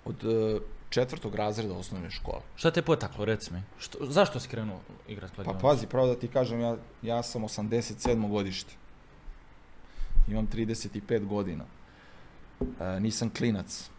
od 0.05 0.23
e, 0.23 0.59
četvrtog 0.91 1.35
razreda 1.35 1.73
osnovne 1.73 2.09
škole. 2.11 2.41
Šta 2.55 2.71
te 2.71 2.81
potaklo, 2.81 3.25
reci 3.25 3.53
mi? 3.53 3.61
Što, 3.79 3.97
zašto 4.01 4.39
si 4.39 4.49
krenuo 4.49 4.79
igrat 5.07 5.31
Pa 5.31 5.35
kladionicu? 5.35 5.61
pazi, 5.61 5.87
pravo 5.87 6.07
da 6.07 6.19
ti 6.19 6.27
kažem, 6.27 6.59
ja, 6.59 6.77
ja 7.01 7.23
sam 7.23 7.41
87. 7.43 8.29
godište. 8.29 8.73
Imam 10.27 10.47
35 10.47 11.25
godina. 11.25 11.63
E, 12.61 12.99
nisam 12.99 13.29
klinac. 13.29 13.89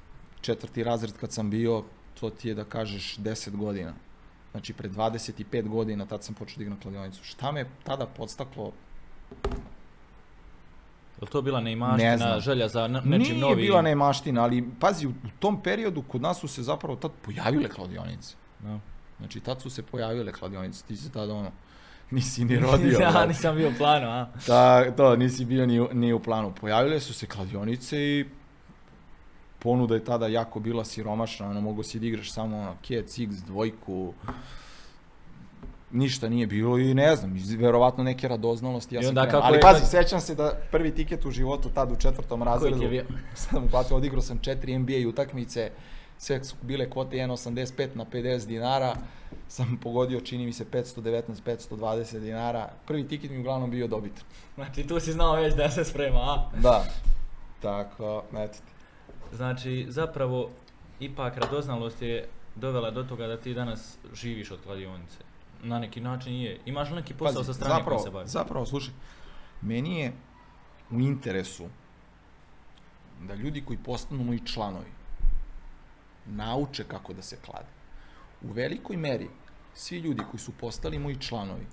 Četvrti 0.40 0.84
razred 0.84 1.12
kad 1.20 1.32
sam 1.32 1.51
bio, 1.51 1.84
to 2.20 2.30
ti 2.30 2.49
je 2.49 2.55
da 2.55 2.64
kažeš 2.64 3.16
10 3.16 3.57
godina. 3.57 3.95
Znači, 4.51 4.72
pre 4.72 4.88
25 4.88 5.68
godina 5.68 6.07
tad 6.07 6.24
sam 6.24 6.34
počeo 6.34 6.57
da 6.57 6.62
igram 6.62 6.80
kladionicu. 6.80 7.24
Šta 7.24 7.53
me 7.53 7.66
tada 7.84 8.07
podstaklo? 8.07 8.72
Je 11.22 11.26
to 11.26 11.42
bila 11.42 11.60
Ne 11.60 11.64
neimaština, 11.64 12.16
znam. 12.16 12.40
želja 12.40 12.68
za 12.68 12.88
ne, 12.88 13.00
nečim 13.04 13.34
Nije 13.34 13.40
novim? 13.40 13.56
bila 13.66 13.82
nemaština, 13.82 14.42
ali 14.42 14.68
pazi, 14.80 15.06
u, 15.06 15.12
tom 15.38 15.62
periodu 15.62 16.02
kod 16.02 16.22
nas 16.22 16.40
su 16.40 16.48
se 16.48 16.62
zapravo 16.62 16.96
tad 16.96 17.10
pojavile 17.24 17.68
kladionice. 17.68 18.34
Da. 18.60 18.78
Znači, 19.18 19.40
tad 19.40 19.60
su 19.62 19.70
se 19.70 19.82
pojavile 19.82 20.32
kladionice. 20.32 20.84
Ti 20.84 20.96
se 20.96 21.10
tada 21.12 21.34
ono, 21.34 21.50
nisi 22.10 22.44
ni 22.44 22.56
rodio. 22.58 22.98
ja 23.00 23.26
nisam 23.26 23.56
bio 23.56 23.68
u 23.68 23.72
planu, 23.78 24.06
a? 24.10 24.26
Ta, 24.46 24.90
to, 24.90 25.16
nisi 25.16 25.44
bio 25.44 25.66
ni, 25.66 25.88
ni 25.92 26.12
u 26.12 26.18
planu. 26.20 26.52
Pojavile 26.60 27.00
su 27.00 27.14
se 27.14 27.26
kladionice 27.26 27.98
i 27.98 28.24
ponuda 29.58 29.94
je 29.94 30.04
tada 30.04 30.26
jako 30.26 30.60
bila 30.60 30.84
siromašna, 30.84 31.48
ono, 31.50 31.60
mogo 31.60 31.82
si 31.82 31.98
da 32.00 32.06
igraš 32.06 32.32
samo 32.32 32.58
ono, 32.58 32.76
Kec, 32.88 33.18
X, 33.18 33.34
dvojku, 33.34 34.14
ništa 35.93 36.28
nije 36.28 36.47
bilo 36.47 36.78
i 36.78 36.95
ne 36.95 37.16
znam, 37.16 37.36
verovatno 37.59 38.05
neke 38.05 38.28
radoznalosti. 38.28 38.95
Ja 38.95 39.03
sam 39.03 39.09
onda 39.09 39.26
kako 39.28 39.47
Ali 39.47 39.57
je- 39.57 39.61
pazi, 39.61 39.86
sećam 39.86 40.20
se 40.20 40.34
da 40.34 40.59
prvi 40.70 40.95
tiket 40.95 41.24
u 41.24 41.30
životu 41.30 41.68
tad 41.68 41.93
u 41.93 41.97
četvrtom 41.97 42.43
razredu, 42.43 42.82
sam 43.34 43.64
uplatio, 43.64 43.97
odigrao 43.97 44.22
sam 44.22 44.38
četiri 44.38 44.78
NBA 44.78 45.09
utakmice, 45.09 45.70
sve 46.18 46.45
su 46.45 46.57
bile 46.62 46.90
kvote 46.90 47.16
1,85 47.16 47.88
na 47.95 48.05
50 48.05 48.47
dinara, 48.47 48.97
sam 49.49 49.78
pogodio, 49.82 50.20
čini 50.20 50.47
mi 50.47 50.53
se, 50.53 50.64
519, 50.64 51.22
520 51.70 52.18
dinara. 52.20 52.68
Prvi 52.86 53.09
tiket 53.09 53.30
mi 53.30 53.38
uglavnom 53.38 53.70
bio 53.70 53.86
dobit. 53.86 54.12
Znači, 54.55 54.86
tu 54.86 55.01
si 55.01 55.12
znao 55.12 55.36
već 55.36 55.55
da 55.55 55.70
se 55.70 55.84
sprema, 55.84 56.18
a? 56.18 56.51
Da. 56.62 56.84
Tako, 57.62 58.24
eto 58.36 58.53
ti. 58.59 58.72
Znači, 59.36 59.86
zapravo, 59.88 60.51
ipak 61.01 61.36
radoznalost 61.36 62.03
je 62.03 62.28
dovela 62.55 62.90
do 62.90 63.03
toga 63.03 63.26
da 63.26 63.36
ti 63.36 63.55
danas 63.55 63.99
živiš 64.14 64.51
od 64.51 64.59
kladionice. 64.64 65.31
Na 65.62 65.78
neki 65.78 66.00
način 66.00 66.34
je. 66.34 66.60
Imaš 66.66 66.90
li 66.90 66.96
neki 66.96 67.14
posao 67.14 67.42
Pazi, 67.42 67.46
sa 67.46 67.54
strane 67.54 67.74
zapravo, 67.74 67.96
koji 67.96 68.04
se 68.04 68.10
bavi? 68.10 68.28
Zapravo, 68.28 68.66
slušaj, 68.66 68.94
meni 69.62 70.00
je 70.00 70.12
u 70.90 71.00
interesu 71.00 71.64
da 73.20 73.34
ljudi 73.34 73.64
koji 73.64 73.78
postanu 73.78 74.24
moji 74.24 74.46
članovi 74.46 74.90
nauče 76.26 76.84
kako 76.84 77.12
da 77.12 77.22
se 77.22 77.36
klade. 77.36 77.68
U 78.42 78.52
velikoj 78.52 78.96
meri, 78.96 79.28
svi 79.74 79.98
ljudi 79.98 80.22
koji 80.30 80.40
su 80.40 80.52
postali 80.52 80.98
moji 80.98 81.16
članovi 81.16 81.66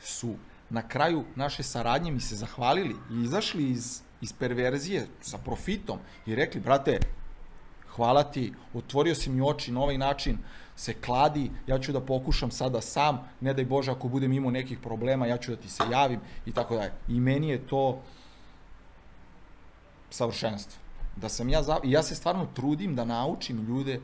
su 0.00 0.34
na 0.70 0.88
kraju 0.88 1.24
naše 1.36 1.62
saradnje 1.62 2.10
mi 2.10 2.20
se 2.20 2.36
zahvalili 2.36 2.96
i 3.10 3.22
izašli 3.22 3.70
iz, 3.70 4.02
iz 4.20 4.32
perverzije 4.32 5.06
sa 5.20 5.38
profitom 5.38 5.98
i 6.26 6.34
rekli, 6.34 6.60
brate, 6.60 6.98
hvala 7.88 8.22
ti, 8.22 8.52
otvorio 8.74 9.14
si 9.14 9.30
mi 9.30 9.42
oči 9.42 9.72
na 9.72 9.80
ovaj 9.80 9.98
način, 9.98 10.38
se 10.76 10.94
kladi, 10.94 11.50
ja 11.66 11.78
ću 11.78 11.92
da 11.92 12.00
pokušam 12.00 12.50
sada 12.50 12.80
sam, 12.80 13.18
ne 13.40 13.54
daj 13.54 13.64
Bože 13.64 13.90
ako 13.90 14.08
budem 14.08 14.32
imao 14.32 14.50
nekih 14.50 14.78
problema, 14.78 15.26
ja 15.26 15.36
ću 15.36 15.50
da 15.50 15.56
ti 15.56 15.68
se 15.68 15.82
javim 15.92 16.20
i 16.46 16.52
tako 16.52 16.74
dalje. 16.74 16.92
I 17.08 17.20
meni 17.20 17.48
je 17.48 17.66
to 17.66 18.00
savršenstvo. 20.10 20.80
Da 21.16 21.28
sam 21.28 21.48
ja, 21.48 21.62
za... 21.62 21.78
ja 21.84 22.02
se 22.02 22.14
stvarno 22.14 22.46
trudim 22.54 22.94
da 22.96 23.04
naučim 23.04 23.66
ljude 23.68 24.00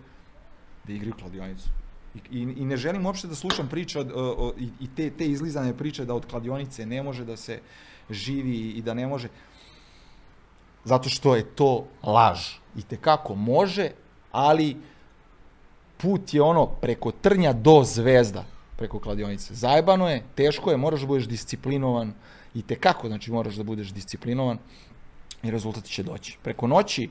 da 0.85 0.93
igraju 0.93 1.15
kladionicu. 1.19 1.69
I, 2.15 2.39
i, 2.39 2.43
I 2.43 2.65
ne 2.65 2.77
želim 2.77 3.07
uopšte 3.07 3.29
da 3.29 3.35
slušam 3.35 3.69
priče 3.69 3.99
od, 4.01 4.13
o, 4.15 4.35
o, 4.39 4.53
i 4.59 4.89
te, 4.97 5.11
te 5.11 5.27
izlizane 5.27 5.77
priče 5.77 6.05
da 6.05 6.15
od 6.15 6.27
kladionice 6.27 6.87
ne 6.87 7.03
može 7.03 7.25
da 7.25 7.37
se 7.37 7.61
živi 8.11 8.71
i 8.71 8.83
da 8.83 8.95
ne 8.95 9.07
može. 9.07 9.29
Zato 10.85 11.09
što 11.09 11.37
je 11.37 11.45
to 11.45 11.87
laž. 12.03 12.57
I 12.77 12.83
te 12.83 12.97
kako 12.97 13.35
može, 13.35 13.91
ali 14.33 14.77
put 15.97 16.35
je 16.35 16.43
ono 16.43 16.67
preko 16.67 17.11
trnja 17.11 17.53
do 17.53 17.83
zvezda. 17.85 18.45
preko 18.77 18.99
kladionice. 19.01 19.55
Zajebano 19.55 20.09
je, 20.09 20.23
teško 20.35 20.71
je, 20.71 20.77
moraš 20.77 21.01
da 21.01 21.07
budeš 21.07 21.27
disciplinovan 21.27 22.13
i 22.55 22.63
te 22.63 22.77
kako, 22.77 23.09
znači 23.09 23.33
moraš 23.33 23.55
da 23.55 23.63
budeš 23.63 23.89
disciplinovan 23.89 24.59
i 25.43 25.51
rezultat 25.51 25.85
će 25.85 26.03
doći. 26.03 26.39
Preko 26.43 26.67
noći 26.67 27.09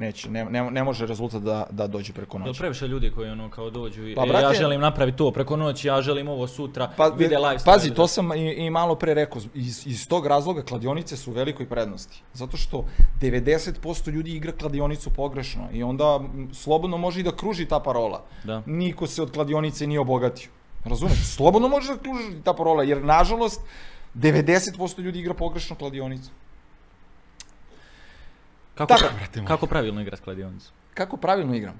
neće, 0.00 0.30
ne, 0.30 0.44
ne, 0.46 0.70
ne 0.70 0.84
može 0.84 1.06
rezultat 1.06 1.42
da, 1.42 1.66
da 1.70 1.86
dođe 1.86 2.12
preko 2.12 2.38
Da 2.38 2.44
noći. 2.44 2.58
previše 2.58 2.88
ljudi 2.88 3.10
koji 3.10 3.30
ono 3.30 3.50
kao 3.50 3.70
dođu 3.70 4.08
i 4.08 4.14
Pa, 4.14 4.22
e, 4.22 4.26
ja 4.26 4.32
brate- 4.32 4.56
želim 4.56 4.80
napraviti 4.80 5.18
to 5.18 5.30
preko 5.30 5.56
noći, 5.56 5.88
ja 5.88 6.02
želim 6.02 6.28
ovo 6.28 6.46
sutra, 6.46 6.90
Pa, 6.96 7.08
vide 7.08 7.38
live 7.38 7.58
pazi, 7.64 7.90
to 7.90 8.06
sam 8.06 8.32
i, 8.32 8.52
i 8.52 8.70
malo 8.70 8.94
pre 8.94 9.14
rekao, 9.14 9.42
iz, 9.54 9.86
iz 9.86 10.08
tog 10.08 10.26
razloga 10.26 10.62
kladionice 10.62 11.16
su 11.16 11.30
u 11.30 11.34
velikoj 11.34 11.68
prednosti. 11.68 12.22
Zato 12.34 12.56
što 12.56 12.84
90% 13.20 14.10
ljudi 14.10 14.30
igra 14.32 14.52
kladionicu 14.52 15.10
pogrešno 15.10 15.68
i 15.72 15.82
onda 15.82 16.20
slobodno 16.54 16.96
može 16.98 17.20
i 17.20 17.22
da 17.22 17.32
kruži 17.32 17.66
ta 17.66 17.80
parola. 17.80 18.22
Da. 18.44 18.62
Niko 18.66 19.06
se 19.06 19.22
od 19.22 19.30
kladionice 19.30 19.86
nije 19.86 20.00
obogatio. 20.00 20.50
Razumeš? 20.84 21.18
Slobodno 21.26 21.68
može 21.68 21.88
da 21.88 21.98
kruži 21.98 22.40
ta 22.44 22.52
parola, 22.52 22.82
jer 22.82 23.04
nažalost 23.04 23.60
90% 24.14 25.00
ljudi 25.00 25.18
igra 25.18 25.34
pogrešno 25.34 25.76
kladionicu. 25.76 26.30
Kako, 28.80 28.94
Tako, 28.94 29.14
pra- 29.34 29.46
kako 29.46 29.66
pravilno 29.66 30.00
igra 30.00 30.16
kladionicu? 30.16 30.72
Kako 30.94 31.16
pravilno 31.16 31.54
igram? 31.54 31.74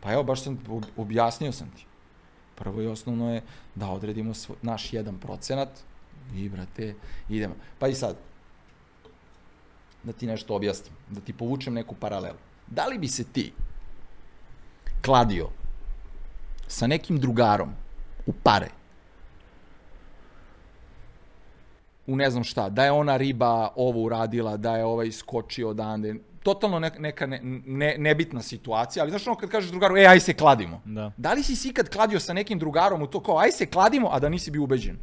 Pa 0.00 0.12
evo, 0.12 0.22
baš 0.22 0.42
sam, 0.42 0.58
ob- 0.68 0.86
objasnio 0.96 1.52
sam 1.52 1.70
ti. 1.70 1.84
Prvo 2.54 2.82
i 2.82 2.86
osnovno 2.86 3.34
je 3.34 3.42
da 3.74 3.88
odredimo 3.88 4.34
svo, 4.34 4.54
naš 4.62 4.92
jedan 4.92 5.18
procenat 5.18 5.68
i, 6.34 6.48
brate, 6.48 6.94
idemo. 7.28 7.54
Pa 7.78 7.88
i 7.88 7.94
sad, 7.94 8.16
da 10.02 10.12
ti 10.12 10.26
nešto 10.26 10.54
objasnim, 10.54 10.94
da 11.08 11.20
ti 11.20 11.32
povučem 11.32 11.74
neku 11.74 11.94
paralelu. 11.94 12.38
Da 12.66 12.86
li 12.86 12.98
bi 12.98 13.08
se 13.08 13.24
ti 13.24 13.52
kladio 15.02 15.48
sa 16.66 16.86
nekim 16.86 17.20
drugarom 17.20 17.70
u 18.26 18.32
pare, 18.32 18.68
u 22.12 22.16
ne 22.16 22.30
znam 22.30 22.44
šta, 22.44 22.68
da 22.68 22.84
je 22.84 22.92
ona 22.92 23.16
riba 23.16 23.68
ovo 23.76 24.02
uradila, 24.02 24.56
da 24.56 24.76
je 24.76 24.84
ovaj 24.84 25.12
skočio 25.12 25.68
odande, 25.68 26.14
totalno 26.42 26.78
neka, 26.78 26.98
neka 26.98 27.26
ne, 27.26 27.40
ne, 27.66 27.94
nebitna 27.98 28.42
situacija, 28.42 29.02
ali 29.02 29.10
znaš 29.10 29.26
ono 29.26 29.36
kad 29.36 29.50
kažeš 29.50 29.70
drugaru, 29.70 29.96
e, 29.96 30.06
aj 30.06 30.20
se 30.20 30.34
kladimo. 30.34 30.80
Da, 30.84 31.12
Da 31.16 31.32
li 31.32 31.42
si 31.42 31.56
si 31.56 31.68
ikad 31.68 31.88
kladio 31.88 32.20
sa 32.20 32.32
nekim 32.32 32.58
drugarom 32.58 33.02
u 33.02 33.06
to 33.06 33.20
kao, 33.20 33.38
aj 33.38 33.52
se 33.52 33.66
kladimo, 33.66 34.08
a 34.12 34.18
da 34.18 34.28
nisi 34.28 34.50
bio 34.50 34.62
ubeđen? 34.62 34.96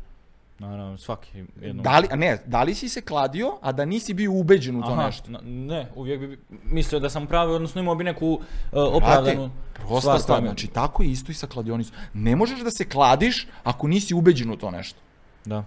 naravno, 0.59 0.97
svaki 0.97 1.43
jednom. 1.61 1.83
Da 1.83 1.99
li, 1.99 2.07
a 2.11 2.15
ne, 2.15 2.37
da 2.45 2.63
li 2.63 2.75
si 2.75 2.89
se 2.89 3.01
kladio, 3.01 3.57
a 3.61 3.71
da 3.71 3.85
nisi 3.85 4.13
bio 4.13 4.31
ubeđen 4.31 4.75
u 4.75 4.81
to 4.81 4.91
Aha, 4.91 5.05
nešto? 5.05 5.31
na- 5.31 5.39
ne, 5.43 5.87
uvijek 5.95 6.19
bi 6.19 6.39
mislio 6.63 6.99
da 6.99 7.09
sam 7.09 7.27
pravi, 7.27 7.53
odnosno 7.53 7.81
imao 7.81 7.95
bi 7.95 8.03
neku 8.03 8.27
uh, 8.27 8.39
opravdanu 8.71 9.49
prosta 9.73 9.99
stvar 9.99 10.19
stvar, 10.19 10.41
znači 10.41 10.67
tako 10.67 11.03
je 11.03 11.11
isto 11.11 11.31
i 11.31 11.35
sa 11.35 11.47
kladionicom. 11.47 11.95
Ne 12.13 12.35
možeš 12.35 12.59
da 12.59 12.71
se 12.71 12.89
kladiš 12.89 13.47
ako 13.63 13.87
nisi 13.87 14.13
ubeđen 14.13 14.51
u 14.51 14.57
to 14.57 14.71
nešto. 14.71 14.99
Da. 15.45 15.63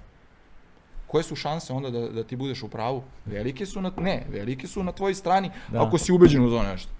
Koje 1.10 1.22
su 1.22 1.36
šanse 1.36 1.72
onda 1.72 1.90
da, 1.90 2.08
da 2.08 2.24
ti 2.24 2.36
budeš 2.36 2.62
u 2.62 2.68
pravu? 2.68 3.02
Velike 3.26 3.66
su 3.66 3.80
na, 3.80 3.92
ne, 3.96 4.26
velike 4.28 4.66
su 4.66 4.82
na 4.82 4.92
tvojoj 4.92 5.14
strani 5.14 5.50
Da. 5.68 5.82
ako 5.82 5.98
si 5.98 6.12
ubeđen 6.12 6.44
u 6.44 6.50
to 6.50 6.62
nešto. 6.62 6.92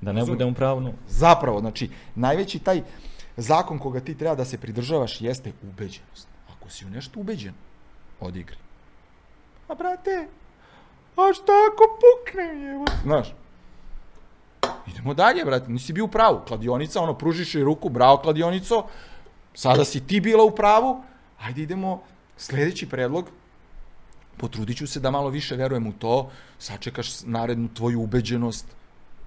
Da 0.00 0.12
ne 0.12 0.24
budem 0.24 0.48
u 0.48 0.54
pravu. 0.54 0.92
Zapravo, 1.08 1.60
znači, 1.60 1.90
najveći 2.14 2.58
taj 2.58 2.82
zakon 3.36 3.78
koga 3.78 4.00
ti 4.00 4.14
treba 4.14 4.34
da 4.34 4.44
se 4.44 4.58
pridržavaš 4.58 5.20
jeste 5.20 5.52
ubeđenost. 5.62 6.28
Ako 6.56 6.70
si 6.70 6.86
u 6.86 6.90
nešto 6.90 7.20
ubeđen, 7.20 7.54
odigri. 8.20 8.56
A 9.68 9.74
brate, 9.74 10.28
a 11.16 11.32
šta 11.34 11.52
ako 11.72 11.84
pukne, 12.00 12.70
evo? 12.72 12.84
Znaš, 13.02 13.34
idemo 14.86 15.14
dalje, 15.14 15.44
brate, 15.44 15.70
nisi 15.70 15.92
bio 15.92 16.04
u 16.04 16.08
pravu. 16.08 16.40
Kladionica, 16.48 17.02
ono, 17.02 17.14
pružiš 17.14 17.54
joj 17.54 17.64
ruku, 17.64 17.88
bravo 17.88 18.16
kladionico, 18.16 18.84
sada 19.54 19.84
si 19.84 20.06
ti 20.06 20.20
bila 20.20 20.44
u 20.44 20.50
pravu, 20.50 21.02
ajde 21.40 21.62
idemo, 21.62 22.02
sledeći 22.36 22.88
predlog, 22.88 23.30
potrudit 24.36 24.76
ću 24.76 24.86
se 24.86 25.00
da 25.00 25.10
malo 25.10 25.28
više 25.30 25.56
verujem 25.56 25.86
u 25.86 25.92
to, 25.92 26.30
sačekaš 26.58 27.22
narednu 27.22 27.68
tvoju 27.74 28.00
ubeđenost, 28.00 28.66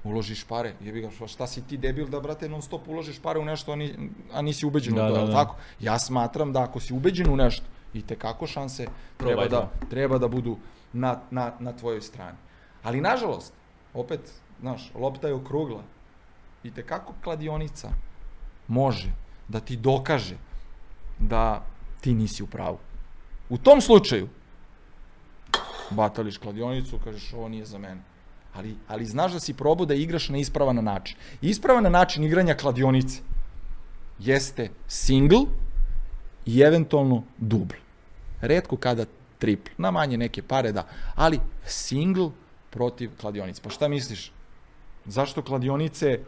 uložiš 0.03 0.43
pare, 0.43 0.73
jebi 0.81 1.01
ga, 1.01 1.11
šta- 1.11 1.27
šta 1.27 1.47
si 1.47 1.61
ti 1.61 1.77
debil 1.77 2.07
da, 2.07 2.19
brate, 2.19 2.49
non 2.49 2.61
stop 2.61 2.87
uložiš 2.87 3.19
pare 3.19 3.39
u 3.39 3.45
nešto, 3.45 3.71
a, 3.71 3.75
ni, 3.75 4.09
a 4.33 4.41
nisi 4.41 4.65
ubeđen 4.65 4.95
Da, 4.95 5.05
u 5.05 5.09
to, 5.09 5.15
da, 5.15 5.25
da. 5.25 5.33
tako? 5.33 5.55
Ja 5.79 5.99
smatram 5.99 6.53
da 6.53 6.63
ako 6.63 6.79
si 6.79 6.93
ubeđen 6.93 7.29
u 7.29 7.35
nešto, 7.35 7.65
i 7.93 8.01
te 8.01 8.15
kako 8.15 8.47
šanse 8.47 8.87
treba 9.17 9.47
da, 9.47 9.71
treba 9.89 10.17
da 10.17 10.27
budu 10.27 10.57
na, 10.93 11.19
na, 11.31 11.53
na 11.59 11.73
tvojoj 11.73 12.01
strani. 12.01 12.37
Ali, 12.83 13.01
nažalost, 13.01 13.53
opet, 13.93 14.19
znaš, 14.61 14.91
lopta 14.95 15.27
je 15.27 15.33
okrugla. 15.33 15.81
I 16.63 16.71
te 16.71 16.83
kako 16.83 17.13
kladionica 17.23 17.89
može 18.67 19.09
da 19.47 19.59
ti 19.59 19.75
dokaže 19.77 20.35
da 21.19 21.63
ti 22.01 22.13
nisi 22.13 22.43
u 22.43 22.47
pravu. 22.47 22.77
U 23.49 23.57
tom 23.57 23.81
slučaju, 23.81 24.27
batališ 25.89 26.37
kladionicu, 26.37 26.99
kažeš 27.03 27.33
ovo 27.33 27.49
nije 27.49 27.65
za 27.65 27.77
mene. 27.77 28.01
Ali, 28.53 28.75
ali 28.87 29.05
znaš 29.05 29.31
da 29.31 29.39
si 29.39 29.53
probao 29.53 29.85
da 29.85 29.93
igraš 29.93 30.29
na 30.29 30.37
ispravan 30.37 30.83
način. 30.83 31.17
Ispravan 31.41 31.91
način 31.91 32.23
igranja 32.23 32.53
kladionice 32.53 33.21
jeste 34.19 34.69
single 34.87 35.45
i 36.45 36.61
eventualno 36.61 37.23
dubl. 37.37 37.75
Redko 38.41 38.77
kada 38.77 39.05
tripl. 39.39 39.71
Na 39.77 39.91
manje 39.91 40.17
neke 40.17 40.41
pare 40.41 40.71
da. 40.71 40.87
Ali 41.15 41.39
single 41.65 42.29
protiv 42.69 43.11
kladionice. 43.21 43.61
Pa 43.61 43.69
šta 43.69 43.87
misliš? 43.87 44.31
Zašto 45.05 45.41
kladionice 45.41 46.19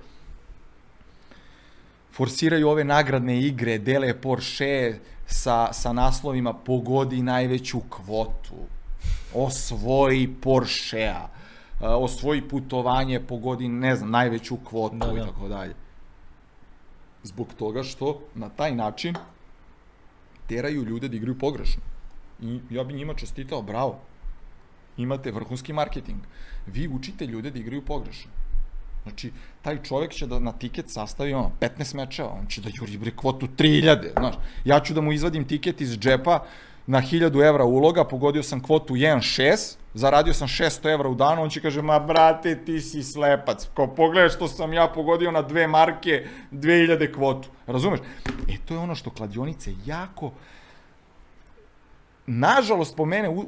forsiraju 2.12 2.70
ove 2.70 2.84
nagradne 2.84 3.40
igre, 3.42 3.78
dele 3.78 4.14
Porsche 4.22 5.00
sa, 5.28 5.74
sa 5.74 5.94
naslovima 5.94 6.54
pogodi 6.54 7.22
najveću 7.22 7.82
kvotu, 7.90 8.66
osvoji 9.34 10.36
Porschea, 10.42 11.28
osvoji 11.80 12.42
putovanje, 12.42 13.20
pogodi, 13.20 13.68
ne 13.68 13.96
znam, 13.96 14.12
najveću 14.12 14.58
kvotu 14.64 14.98
Da, 14.98 15.12
i 15.12 15.16
da. 15.16 15.26
tako 15.26 15.48
dalje. 15.48 15.76
Zbog 17.24 17.48
toga 17.58 17.84
što 17.84 18.22
na 18.36 18.50
taj 18.50 18.76
način 18.76 19.16
teraju 20.48 20.84
ljude 20.84 21.08
da 21.08 21.16
igraju 21.16 21.40
pogrešno. 21.40 21.82
I 22.42 22.60
ja 22.70 22.84
bi 22.84 22.94
njima 22.94 23.14
čestitao, 23.14 23.62
bravo. 23.62 24.00
Imate 24.98 25.32
vrhunski 25.32 25.74
marketing. 25.74 26.20
Vi 26.66 26.88
učite 26.88 27.26
ljude 27.26 27.52
da 27.52 27.60
igraju 27.60 27.86
pogrešno. 27.86 28.32
Znači, 29.04 29.32
taj 29.62 29.84
čovjek 29.84 30.12
će 30.12 30.28
da 30.28 30.40
na 30.40 30.52
tiket 30.52 30.90
sastavi 30.90 31.34
ono, 31.34 31.52
15 31.60 31.96
mečeva, 31.96 32.30
on 32.40 32.48
će 32.48 32.62
da 32.62 32.70
juri 32.74 32.98
bre 32.98 33.12
kvotu 33.16 33.48
3000, 33.48 34.12
znaš. 34.20 34.36
Ja 34.66 34.80
ću 34.80 34.94
da 34.94 35.02
mu 35.02 35.14
izvadim 35.14 35.48
tiket 35.48 35.82
iz 35.82 35.98
džepa 36.00 36.44
na 36.88 37.02
1000 37.02 37.48
evra 37.48 37.66
uloga, 37.66 38.04
pogodio 38.04 38.44
sam 38.44 38.64
kvotu 38.64 38.94
1.6, 38.94 39.76
zaradio 39.94 40.34
sam 40.34 40.48
600 40.48 40.94
evra 40.94 41.10
u 41.10 41.16
danu, 41.16 41.44
on 41.44 41.50
će 41.50 41.62
kaže, 41.62 41.82
ma 41.82 42.00
brate, 42.00 42.56
ti 42.66 42.82
si 42.82 43.04
slepac, 43.04 43.68
ko 43.74 43.88
pogledaš 43.88 44.36
što 44.36 44.48
sam 44.48 44.74
ja 44.74 44.88
pogodio 44.88 45.32
na 45.32 45.42
dve 45.42 45.68
marke, 45.68 46.28
2000 46.52 47.14
kvotu, 47.14 47.50
razumeš? 47.68 48.00
E, 48.48 48.58
to 48.66 48.74
je 48.74 48.80
ono 48.80 48.96
što 48.96 49.10
kladionice 49.10 49.74
jako, 49.86 50.32
nažalost 52.28 52.96
po 52.96 53.06
mene, 53.06 53.30
u, 53.30 53.46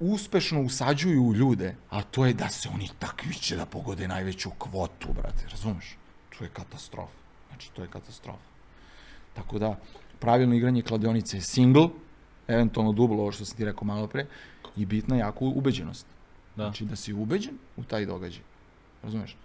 uspešno 0.00 0.62
usađuju 0.62 1.34
ljude, 1.34 1.74
a 1.90 2.02
to 2.02 2.26
je 2.26 2.34
da 2.34 2.48
se 2.48 2.68
oni 2.74 2.88
takmiče 2.98 3.56
da 3.56 3.66
pogode 3.66 4.08
najveću 4.08 4.50
kvotu, 4.58 5.08
brate, 5.12 5.46
razumeš? 5.50 5.96
To 6.38 6.44
je 6.44 6.50
katastrofa. 6.52 7.22
Znači, 7.48 7.70
to 7.72 7.82
je 7.82 7.88
katastrofa. 7.88 8.50
Tako 9.34 9.58
da, 9.58 9.76
pravilno 10.18 10.54
igranje 10.54 10.82
kladionice 10.82 11.36
je 11.36 11.40
single, 11.40 11.88
eventualno 12.52 12.92
dublo, 12.92 13.22
ovo 13.22 13.32
što 13.32 13.44
sam 13.44 13.56
ti 13.56 13.64
rekao 13.64 13.84
malo 13.84 14.06
pre, 14.06 14.26
i 14.76 14.86
bitna 14.86 15.16
jako 15.16 15.44
ubeđenost. 15.44 16.06
Da. 16.56 16.64
Znači, 16.64 16.84
da 16.84 16.96
si 16.96 17.12
ubeđen 17.12 17.54
u 17.76 17.84
taj 17.84 18.06
događaj. 18.06 18.42
Razumeš? 19.02 19.36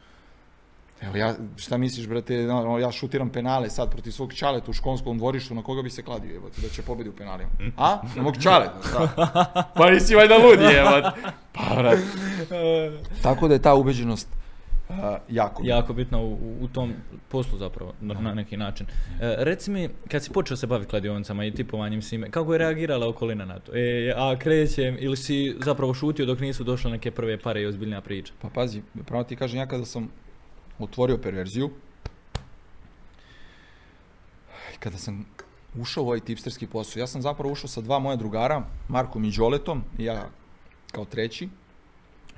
Evo 1.02 1.18
ja, 1.18 1.36
šta 1.56 1.78
misliš, 1.78 2.08
brate, 2.08 2.36
ja 2.82 2.92
šutiram 2.92 3.30
penale 3.30 3.70
sad 3.70 3.92
protiv 3.92 4.12
svog 4.12 4.34
čaleta 4.34 4.72
u 4.72 4.74
školskom 4.74 5.18
dvorištu, 5.18 5.56
na 5.56 5.64
koga 5.64 5.82
bi 5.82 5.90
se 5.90 6.04
kladio, 6.04 6.36
evo 6.36 6.50
da 6.58 6.70
će 6.70 6.82
pobedi 6.82 7.10
u 7.10 7.14
penalima. 7.14 7.50
A? 7.78 7.98
Na 8.16 8.24
mog 8.24 8.38
čaleta, 8.44 8.80
šta? 8.90 9.34
Pa 9.78 9.92
nisi 9.92 10.16
valjda 10.16 10.38
ludi, 10.38 10.64
evo. 10.64 11.12
Pa, 11.54 11.76
brate. 11.76 12.02
Tako 13.24 13.48
da 13.48 13.54
je 13.54 13.62
ta 13.62 13.74
ubeđenost 13.74 14.28
jako 15.30 15.62
bitna. 15.62 15.76
jako 15.76 15.94
bitno 15.94 16.22
u, 16.24 16.58
u- 16.62 16.68
tom 16.68 16.94
poslu 17.30 17.58
zapravo, 17.58 17.94
na, 18.02 18.14
na 18.14 18.34
neki 18.34 18.58
način. 18.58 18.88
E, 18.88 19.36
reci 19.38 19.72
mi, 19.72 19.90
kad 20.12 20.24
si 20.24 20.32
počeo 20.32 20.58
se 20.58 20.68
baviti 20.68 20.90
kladionicama 20.90 21.46
i 21.46 21.52
tipovanjem 21.52 22.02
svime, 22.02 22.32
kako 22.32 22.54
je 22.54 22.58
reagirala 22.58 23.08
okolina 23.08 23.46
na 23.46 23.60
to? 23.60 23.72
E, 23.76 24.14
a 24.16 24.36
krećem, 24.40 24.98
ili 25.00 25.18
si 25.18 25.56
zapravo 25.66 25.94
šutio 25.94 26.26
dok 26.26 26.40
nisu 26.40 26.64
došle 26.64 26.92
neke 26.92 27.12
prve 27.12 27.38
pare 27.40 27.62
i 27.62 27.66
ozbiljnija 27.66 28.02
priča? 28.02 28.34
Pa 28.42 28.50
pazi, 28.50 28.82
pravo 29.06 29.24
ti 29.24 29.36
kažem, 29.36 29.60
ja 29.60 29.66
kada 29.66 29.86
sam 29.86 30.10
otvorio 30.80 31.18
perverziju, 31.18 31.70
kada 34.80 34.98
sam 34.98 35.26
ušao 35.76 36.04
u 36.04 36.08
ovaj 36.08 36.20
tipsterski 36.20 36.68
posao, 36.68 37.00
ja 37.00 37.08
sam 37.08 37.22
zapravo 37.22 37.52
ušao 37.52 37.68
sa 37.68 37.82
dva 37.82 38.00
moja 38.00 38.16
drugara, 38.16 38.64
Markom 38.88 39.26
i 39.26 39.32
Đoletom, 39.32 39.84
i 39.98 40.04
ja 40.04 40.30
kao 40.92 41.06
treći, 41.06 41.50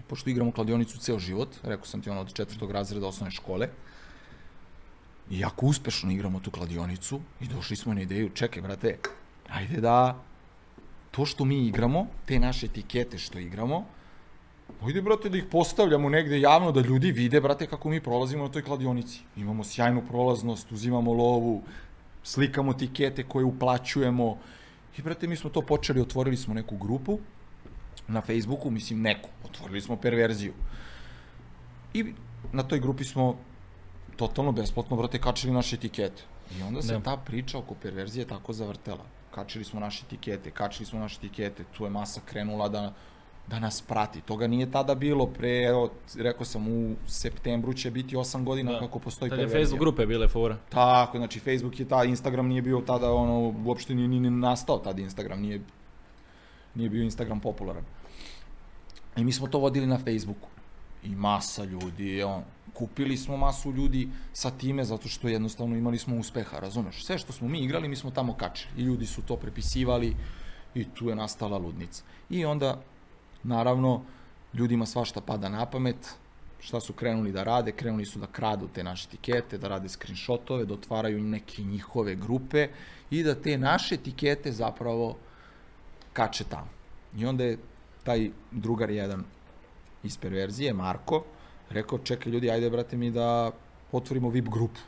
pošto 0.10 0.30
igramo 0.30 0.52
kladionicu 0.52 0.98
ceo 0.98 1.20
život, 1.20 1.56
rekao 1.64 1.86
sam 1.86 2.02
ti 2.02 2.10
ono 2.10 2.22
od 2.22 2.34
četvrtog 2.34 2.72
razreda 2.72 3.08
osnovne 3.08 3.32
škole, 3.32 3.70
I 5.30 5.40
jako 5.40 5.66
uspešno 5.66 6.12
igramo 6.12 6.40
tu 6.40 6.52
kladionicu 6.52 7.20
i 7.42 7.48
došli 7.48 7.76
smo 7.76 7.94
na 7.94 8.02
ideju, 8.02 8.30
čekaj 8.34 8.62
brate, 8.62 8.98
ajde 9.50 9.82
da 9.82 10.18
to 11.12 11.26
što 11.26 11.46
mi 11.46 11.68
igramo, 11.68 12.08
te 12.26 12.40
naše 12.40 12.66
etikete 12.66 13.18
što 13.18 13.40
igramo, 13.40 13.86
Ajde, 14.86 15.02
brate, 15.02 15.30
da 15.30 15.38
ih 15.38 15.46
postavljamo 15.52 16.10
negde 16.10 16.40
javno, 16.40 16.72
da 16.72 16.82
ljudi 16.82 17.12
vide, 17.12 17.42
brate, 17.42 17.68
kako 17.68 17.90
mi 17.90 18.02
prolazimo 18.02 18.44
na 18.44 18.52
toj 18.54 18.62
kladionici. 18.64 19.20
Imamo 19.36 19.64
sjajnu 19.64 20.04
prolaznost, 20.08 20.72
uzimamo 20.72 21.14
lovu, 21.14 21.64
slikamo 22.24 22.74
tikete 22.74 23.24
koje 23.24 23.46
uplaćujemo. 23.46 24.38
I, 24.98 25.02
brate, 25.02 25.28
mi 25.28 25.36
smo 25.36 25.50
to 25.50 25.62
počeli, 25.62 26.02
otvorili 26.02 26.38
smo 26.38 26.54
neku 26.54 26.78
grupu 26.78 27.20
na 28.10 28.22
Facebooku, 28.22 28.70
mislim 28.72 29.02
neku, 29.02 29.30
otvorili 29.46 29.82
smo 29.82 29.96
perverziju. 29.96 30.54
I 31.94 32.14
na 32.52 32.64
toj 32.64 32.80
grupi 32.80 33.04
smo 33.04 33.36
totalno 34.16 34.52
besplatno, 34.52 34.98
brate, 34.98 35.20
kačili 35.20 35.54
naše 35.54 35.76
etikete. 35.76 36.24
I 36.60 36.64
onda 36.64 36.82
se 36.82 36.94
Da. 36.94 37.00
ta 37.00 37.18
priča 37.18 37.58
oko 37.58 37.76
perverzije 37.76 38.26
tako 38.28 38.54
zavrtela. 38.54 39.06
Kačili 39.32 39.64
smo 39.66 39.80
naše 39.80 40.04
etikete, 40.06 40.52
kačili 40.52 40.86
smo 40.86 41.00
naše 41.00 41.18
etikete, 41.18 41.64
tu 41.78 41.84
je 41.84 41.90
masa 41.90 42.22
krenula 42.26 42.70
da, 42.70 42.94
da 43.48 43.60
nas 43.60 43.82
prati. 43.82 44.22
Toga 44.22 44.48
nije 44.48 44.72
tada 44.72 44.96
bilo, 44.96 45.26
pre, 45.28 45.64
evo, 45.64 45.90
rekao 46.18 46.46
sam, 46.46 46.68
u 46.68 46.96
septembru 47.08 47.74
će 47.74 47.92
biti 47.92 48.16
8 48.16 48.44
godina 48.44 48.72
Da. 48.72 48.80
kako 48.80 49.00
postoji 49.00 49.30
Tad 49.30 49.40
je 49.40 49.46
perverzija. 49.46 49.66
Facebook 49.66 49.80
grupe 49.80 50.06
bile 50.06 50.28
fora. 50.28 50.58
Tako, 50.70 51.18
znači 51.18 51.40
Facebook 51.40 51.80
je 51.80 51.88
ta, 51.88 52.04
Instagram 52.04 52.48
nije 52.48 52.62
bio 52.62 52.82
tada, 52.82 53.12
ono, 53.14 53.54
uopšte 53.66 53.96
nije 53.96 54.08
ni, 54.08 54.20
ni 54.20 54.30
nastao 54.30 54.78
tad 54.78 55.00
Instagram, 55.00 55.42
nije, 55.42 55.62
nije 56.76 56.90
bio 56.90 57.04
Instagram 57.04 57.40
popularan. 57.40 57.84
I 59.16 59.24
mi 59.24 59.32
smo 59.32 59.48
to 59.48 59.60
vodili 59.60 59.88
na 59.88 59.98
Facebooku. 59.98 60.48
I 61.04 61.16
masa 61.16 61.64
ljudi, 61.64 62.24
on, 62.24 62.44
kupili 62.74 63.18
smo 63.18 63.38
masu 63.38 63.72
ljudi 63.72 64.10
sa 64.34 64.52
time 64.52 64.84
zato 64.84 65.08
što 65.08 65.28
jednostavno 65.28 65.76
imali 65.76 65.98
smo 65.98 66.18
uspeha, 66.18 66.60
razumeš? 66.60 67.06
Sve 67.06 67.18
što 67.18 67.34
smo 67.34 67.48
mi 67.48 67.60
igrali, 67.60 67.88
mi 67.88 67.96
smo 67.96 68.12
tamo 68.12 68.34
kačili. 68.34 68.74
I 68.78 68.82
ljudi 68.82 69.06
su 69.06 69.22
to 69.22 69.36
prepisivali 69.36 70.16
i 70.76 70.84
tu 70.84 71.10
je 71.10 71.16
nastala 71.16 71.58
ludnica. 71.58 72.04
I 72.30 72.46
onda, 72.46 72.82
naravno, 73.44 74.02
ljudima 74.54 74.86
svašta 74.86 75.22
pada 75.22 75.50
na 75.50 75.66
pamet, 75.66 76.16
šta 76.60 76.80
su 76.80 76.94
krenuli 76.94 77.32
da 77.32 77.44
rade, 77.44 77.72
krenuli 77.72 78.06
su 78.06 78.20
da 78.20 78.28
kradu 78.28 78.68
te 78.68 78.84
naše 78.84 79.08
etikete, 79.08 79.58
da 79.58 79.68
rade 79.68 79.90
screenshotove, 79.90 80.66
da 80.66 80.74
otvaraju 80.74 81.24
neke 81.24 81.62
njihove 81.62 82.16
grupe 82.16 82.68
i 83.12 83.24
da 83.24 83.36
te 83.36 83.58
naše 83.58 83.96
etikete 83.96 84.52
zapravo 84.52 85.18
kače 86.14 86.44
tamo. 86.44 86.68
I 87.18 87.26
onda 87.26 87.44
je 87.44 87.58
taj 88.04 88.30
drugar 88.52 88.90
jedan 88.90 89.24
iz 90.04 90.18
perverzije, 90.18 90.74
Marko, 90.74 91.24
rekao, 91.70 92.00
čekaj 92.00 92.32
ljudi, 92.32 92.52
ajde 92.52 92.70
brate 92.70 92.98
mi 92.98 93.12
da 93.12 93.52
otvorimo 93.92 94.30
VIP 94.30 94.50
grupu. 94.50 94.80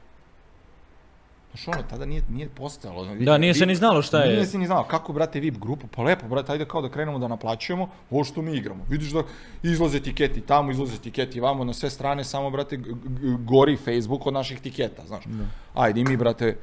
Znaš 1.52 1.68
ono, 1.68 1.88
tada 1.90 2.06
nije, 2.06 2.22
nije 2.30 2.50
postojalo. 2.50 3.16
Da, 3.16 3.38
nije 3.38 3.54
se 3.54 3.66
VIP- 3.66 3.68
ni 3.68 3.76
znalo 3.76 4.02
šta 4.02 4.20
je. 4.24 4.34
Nije 4.34 4.46
se 4.46 4.58
ni 4.58 4.66
znao, 4.66 4.84
kako 4.84 5.14
brate 5.14 5.40
VIP 5.40 5.58
grupu, 5.58 5.88
pa 5.88 6.02
lepo 6.02 6.28
brate, 6.28 6.52
ajde 6.52 6.66
kao 6.66 6.82
da 6.82 6.90
krenemo 6.90 7.20
da 7.20 7.28
naplaćujemo 7.28 7.90
ovo 8.12 8.24
što 8.24 8.42
mi 8.42 8.58
igramo. 8.58 8.86
Vidiš 8.90 9.12
da 9.12 9.24
izlaze 9.64 9.98
etiketi 9.98 10.42
tamo, 10.42 10.72
izlaze 10.72 10.96
etiketi 10.96 11.40
vamo, 11.40 11.64
na 11.64 11.74
sve 11.74 11.90
strane 11.90 12.24
samo 12.24 12.50
brate 12.50 12.80
gori 13.40 13.78
Facebook 13.78 14.26
od 14.28 14.34
naših 14.34 14.58
etiketa, 14.58 15.04
znaš. 15.08 15.26
Da. 15.26 15.44
Ajde 15.74 16.02
i 16.02 16.04
mi 16.04 16.18
brate 16.18 16.58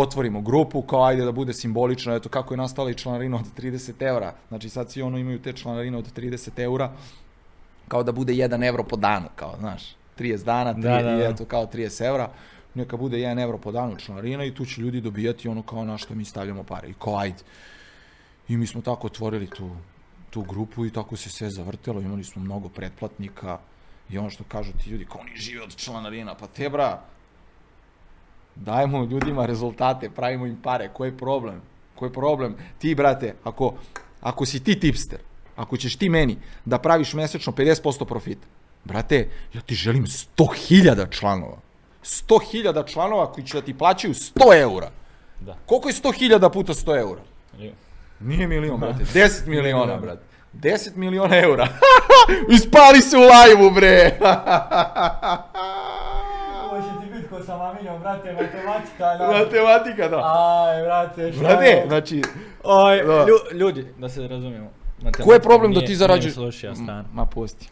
otvorimo 0.00 0.40
grupu, 0.40 0.82
kao 0.82 1.04
ajde 1.04 1.24
da 1.24 1.32
bude 1.32 1.52
simbolično, 1.52 2.14
eto 2.14 2.28
kako 2.28 2.54
je 2.54 2.58
nastala 2.58 2.90
i 2.90 2.94
članarina 2.94 3.36
od 3.36 3.46
30 3.58 3.92
eura. 4.02 4.34
Znači 4.48 4.68
sad 4.68 4.90
svi 4.90 5.02
ono 5.02 5.18
imaju 5.18 5.42
te 5.42 5.52
članarine 5.52 5.98
od 5.98 6.12
30 6.16 6.50
eura, 6.56 6.92
kao 7.88 8.02
da 8.02 8.12
bude 8.12 8.32
1 8.32 8.68
evro 8.68 8.84
po 8.84 8.96
danu, 8.96 9.26
kao, 9.36 9.54
znaš, 9.58 9.96
30 10.18 10.44
dana, 10.44 10.74
3, 10.74 10.80
Da, 10.82 11.02
da, 11.02 11.16
da. 11.16 11.24
eto, 11.24 11.44
kao 11.44 11.66
30 11.66 12.06
evra, 12.08 12.30
neka 12.74 12.96
bude 12.96 13.16
1 13.16 13.42
evro 13.42 13.58
po 13.58 13.72
danu 13.72 13.96
članarina 13.96 14.44
i 14.44 14.54
tu 14.54 14.64
će 14.64 14.80
ljudi 14.80 15.00
dobijati 15.00 15.48
ono 15.48 15.62
kao 15.62 15.84
na 15.84 15.98
što 15.98 16.14
mi 16.14 16.24
stavljamo 16.24 16.62
pare. 16.62 16.88
I 16.88 16.94
kao, 16.98 17.18
ajde. 17.18 17.42
I 18.48 18.56
mi 18.56 18.66
smo 18.66 18.80
tako 18.82 19.06
otvorili 19.06 19.46
tu, 19.50 19.70
tu 20.30 20.42
grupu 20.42 20.86
i 20.86 20.90
tako 20.90 21.16
se 21.16 21.30
sve 21.30 21.50
zavrtelo, 21.50 22.00
imali 22.00 22.24
smo 22.24 22.42
mnogo 22.42 22.68
pretplatnika 22.68 23.58
i 24.10 24.18
ono 24.18 24.30
što 24.30 24.44
kažu 24.44 24.72
ti 24.72 24.90
ljudi, 24.90 25.04
kao 25.04 25.20
oni 25.20 25.36
žive 25.36 25.62
od 25.62 25.76
članarina, 25.76 26.34
pa 26.34 26.46
te 26.46 26.68
bra, 26.68 27.02
dajemo 28.56 29.04
ljudima 29.04 29.46
rezultate, 29.46 30.10
pravimo 30.10 30.46
im 30.46 30.56
pare, 30.62 30.90
koji 30.92 31.08
je 31.08 31.16
problem? 31.16 31.60
Koji 31.94 32.08
je 32.08 32.12
problem? 32.12 32.56
Ti, 32.78 32.94
brate, 32.94 33.34
ako, 33.44 33.74
ako 34.20 34.46
si 34.46 34.64
ti 34.64 34.80
tipster, 34.80 35.18
ako 35.56 35.76
ćeš 35.76 35.96
ti 35.96 36.08
meni 36.08 36.36
da 36.64 36.78
praviš 36.78 37.14
mesečno 37.14 37.52
50% 37.52 38.04
profita, 38.04 38.46
brate, 38.84 39.28
ja 39.54 39.60
ti 39.60 39.74
želim 39.74 40.06
100.000 40.06 41.10
članova. 41.10 41.56
100.000 42.04 42.92
članova 42.92 43.32
koji 43.32 43.46
će 43.46 43.60
da 43.60 43.64
ti 43.64 43.78
plaćaju 43.78 44.14
100 44.14 44.60
eura. 44.60 44.90
Da. 45.40 45.56
Koliko 45.66 45.88
je 45.88 45.94
100.000 45.94 46.52
puta 46.52 46.74
100 46.74 46.98
eura? 46.98 47.22
Nije 48.20 48.46
milion, 48.46 48.80
brate. 48.80 49.04
10 49.04 49.46
miliona, 49.54 49.96
brate. 49.96 50.22
10 50.52 50.96
miliona 50.96 51.38
eura. 51.38 51.68
Ispali 52.56 53.00
se 53.00 53.16
u 53.16 53.20
lajvu, 53.20 53.70
bre. 53.70 54.18
Ovo 57.42 57.46
sa 57.48 57.56
maminjom, 57.58 58.00
brate, 58.00 58.32
matematika, 58.32 59.32
Matematika, 59.32 60.08
da. 60.08 60.16
Aj, 60.18 60.82
brate, 60.82 61.32
šta 61.32 61.40
Brate, 61.40 61.84
znači, 61.86 62.22
Oj, 62.64 62.96
Da. 62.98 63.26
lju- 63.26 63.56
ljudi, 63.56 63.86
da 63.98 64.08
se 64.08 64.20
razumijemo. 64.22 64.70
matematika 64.96 65.22
ko 65.22 65.32
je 65.32 65.40
problem 65.40 65.72
da 65.72 65.78
nije- 65.78 65.86
ti 65.86 65.96
zarađuješ? 65.96 66.36
Nije 66.36 66.52
stvar. 66.52 67.04
Ma 67.12 67.26
pusti. 67.26 67.68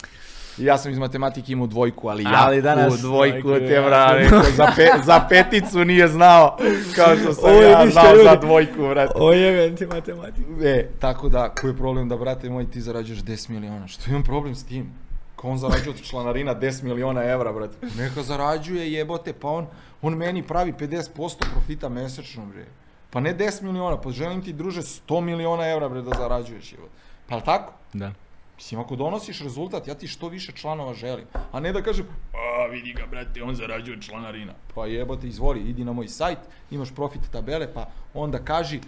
Ja 0.59 0.79
sam 0.79 0.93
iz 0.93 0.99
matematike 0.99 1.53
imao 1.53 1.67
dvojku, 1.67 2.09
ali 2.09 2.23
ja 2.25 2.31
Ali 2.37 2.63
danas- 2.63 2.95
u 2.95 2.99
dvojku 2.99 3.49
te 3.49 3.81
brate, 3.81 4.29
za, 4.51 4.67
pe, 4.77 4.87
za 5.05 5.21
peticu 5.21 5.85
nije 5.85 6.09
znao, 6.09 6.57
kao 6.97 7.17
što 7.17 7.33
sam 7.35 7.45
Ovo 7.45 7.61
je 7.61 7.71
ja 7.71 7.87
znao 7.87 8.05
za 8.07 8.23
ljudi. 8.25 8.39
dvojku, 8.41 8.89
brate. 8.89 9.13
O 9.17 9.33
jebem 9.33 9.77
ti 9.77 9.87
matematika. 9.87 10.49
E, 10.65 10.89
tako 10.99 11.29
da, 11.29 11.49
koji 11.51 11.71
je 11.71 11.77
problem 11.77 12.09
da, 12.09 12.17
brate 12.17 12.51
moj, 12.51 12.71
ti 12.71 12.81
zarađuješ 12.81 13.21
10 13.21 13.49
miliona? 13.51 13.87
Što 13.89 14.11
imam 14.11 14.23
problem 14.23 14.55
s 14.55 14.65
tim? 14.65 14.93
Kao 15.41 15.51
on 15.51 15.59
zarađuje 15.59 15.91
od 15.91 16.03
članarina 16.03 16.55
10 16.55 16.83
miliona 16.83 17.25
evra, 17.25 17.53
brate. 17.53 17.77
Neka 17.97 18.23
zarađuje, 18.23 18.93
jebote, 18.93 19.33
pa 19.33 19.49
on, 19.49 19.67
on 20.03 20.15
meni 20.15 20.43
pravi 20.43 20.73
50% 20.73 21.45
profita 21.53 21.89
mesečno, 21.89 22.47
bre. 22.47 22.67
Pa 23.11 23.21
ne 23.21 23.35
10 23.37 23.63
miliona, 23.63 24.01
pa 24.01 24.11
želim 24.11 24.43
ti, 24.43 24.53
druže, 24.53 24.83
100 24.83 25.21
miliona 25.21 25.69
evra, 25.69 25.89
bre, 25.89 26.03
da 26.03 26.11
zarađuješ, 26.19 26.73
jebote. 26.73 26.93
Pa 27.29 27.35
jel 27.35 27.45
tako? 27.45 27.73
Da. 27.93 28.13
Mislim, 28.57 28.81
ako 28.81 28.97
donosiš 28.97 29.41
rezultat, 29.41 29.89
ja 29.89 29.95
ti 29.95 30.09
što 30.09 30.29
više 30.29 30.53
članova 30.53 30.95
želim. 30.95 31.25
A 31.53 31.61
ne 31.61 31.73
da 31.73 31.83
kažem, 31.83 32.07
a 32.35 32.67
vidi 32.67 32.93
ga, 32.93 33.07
brate, 33.11 33.43
on 33.43 33.55
zarađuje 33.55 34.03
članarina. 34.03 34.53
Pa 34.75 34.87
jebote, 34.87 35.29
izvori, 35.29 35.61
idi 35.61 35.85
na 35.85 35.93
moj 35.93 36.09
sajt, 36.09 36.39
imaš 36.71 36.95
profit 36.95 37.31
tabele, 37.33 37.75
pa 37.75 37.89
onda 38.15 38.39
kaži 38.39 38.81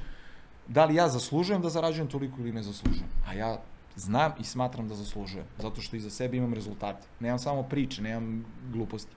da 0.69 0.85
li 0.85 0.95
ja 0.95 1.09
zaslužujem 1.09 1.63
da 1.63 1.69
zarađujem 1.69 2.09
toliko 2.09 2.41
ili 2.41 2.53
ne 2.53 2.63
zaslužujem. 2.63 3.09
A 3.29 3.35
ja 3.35 3.59
znam 3.97 4.33
i 4.41 4.45
smatram 4.45 4.89
da 4.89 4.95
zaslužujem, 4.95 5.47
zato 5.59 5.81
što 5.81 5.97
iza 5.97 6.11
sebe 6.11 6.37
imam 6.37 6.55
rezultate. 6.55 7.07
Nemam 7.21 7.39
samo 7.39 7.63
priče, 7.63 8.03
nemam 8.03 8.45
gluposti. 8.73 9.13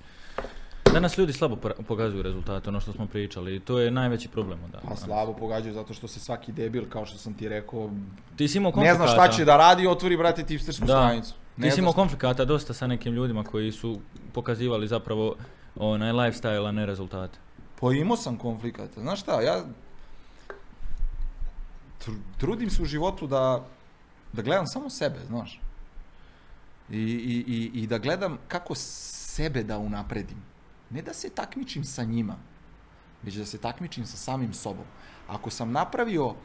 Danas 0.85 1.17
ljudi 1.17 1.33
slabo 1.33 1.55
pokazuju 1.87 2.23
rezultate, 2.23 2.69
ono 2.69 2.79
što 2.79 2.91
smo 2.91 3.07
pričali, 3.07 3.55
i 3.55 3.59
to 3.59 3.79
je 3.79 3.91
najveći 3.91 4.27
problem. 4.29 4.59
Da. 4.71 4.79
Pa 4.79 4.95
slabo 4.95 5.33
pogađaju 5.33 5.73
zato 5.73 5.93
što 5.93 6.07
se 6.07 6.19
svaki 6.19 6.51
debil, 6.51 6.83
kao 6.89 7.05
što 7.05 7.17
sam 7.17 7.33
ti 7.33 7.49
rekao, 7.49 7.89
Ti 8.35 8.47
si 8.47 8.57
imao 8.57 8.71
ne 8.75 8.95
zna 8.95 9.07
šta 9.07 9.27
će 9.27 9.45
da 9.45 9.57
radi, 9.57 9.87
otvori, 9.87 10.17
brate, 10.17 10.43
tipstersku 10.43 10.85
Da. 10.85 10.93
stranicu. 10.93 11.33
Ne 11.57 11.67
Ti 11.67 11.73
si 11.73 11.79
imao 11.79 11.91
šta- 11.91 11.95
konflikata 11.95 12.45
dosta 12.45 12.73
sa 12.73 12.87
nekim 12.87 13.13
ljudima 13.13 13.43
koji 13.43 13.71
su 13.71 13.99
pokazivali 14.33 14.87
zapravo 14.87 15.35
onaj 15.75 16.11
lifestyle, 16.11 16.67
a 16.67 16.71
ne 16.71 16.85
rezultate. 16.85 17.37
Pa 17.81 17.91
imao 17.93 18.17
sam 18.17 18.37
konflikata. 18.37 19.01
Znaš 19.01 19.19
šta, 19.19 19.41
ja 19.41 19.63
tr- 21.99 22.19
trudim 22.37 22.69
se 22.69 22.81
u 22.81 22.85
životu 22.85 23.27
da, 23.27 23.65
da 24.35 24.41
gledam 24.41 24.67
samo 24.67 24.89
sebe, 24.89 25.19
znaš. 25.27 25.61
I, 26.89 26.99
i, 26.99 27.43
i, 27.47 27.71
I 27.83 27.87
da 27.87 27.97
gledam 27.97 28.37
kako 28.47 28.75
sebe 28.75 29.63
da 29.63 29.77
unapredim. 29.77 30.37
Ne 30.89 31.01
da 31.01 31.13
se 31.13 31.29
takmičim 31.29 31.83
sa 31.83 32.03
njima, 32.03 32.35
već 33.23 33.35
da 33.35 33.45
se 33.45 33.57
takmičim 33.57 34.05
sa 34.05 34.17
samim 34.17 34.53
sobom. 34.53 34.85
Ako 35.27 35.49
sam 35.49 35.71
napravio, 35.71 36.35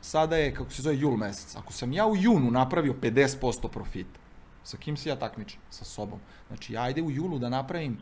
sada 0.00 0.36
je, 0.36 0.54
kako 0.54 0.70
se 0.70 0.82
zove, 0.82 0.98
jul 0.98 1.16
mesec, 1.16 1.56
ako 1.56 1.72
sam 1.72 1.92
ja 1.92 2.06
u 2.06 2.16
junu 2.16 2.50
napravio 2.50 2.94
50% 3.02 3.68
profita, 3.68 4.20
sa 4.64 4.76
kim 4.76 4.96
se 4.96 5.08
ja 5.08 5.16
takmičim? 5.16 5.60
Sa 5.70 5.84
sobom. 5.84 6.20
Znači, 6.48 6.72
ja 6.72 6.82
ajde 6.82 7.02
u 7.02 7.10
julu 7.10 7.38
da 7.38 7.48
napravim 7.48 7.98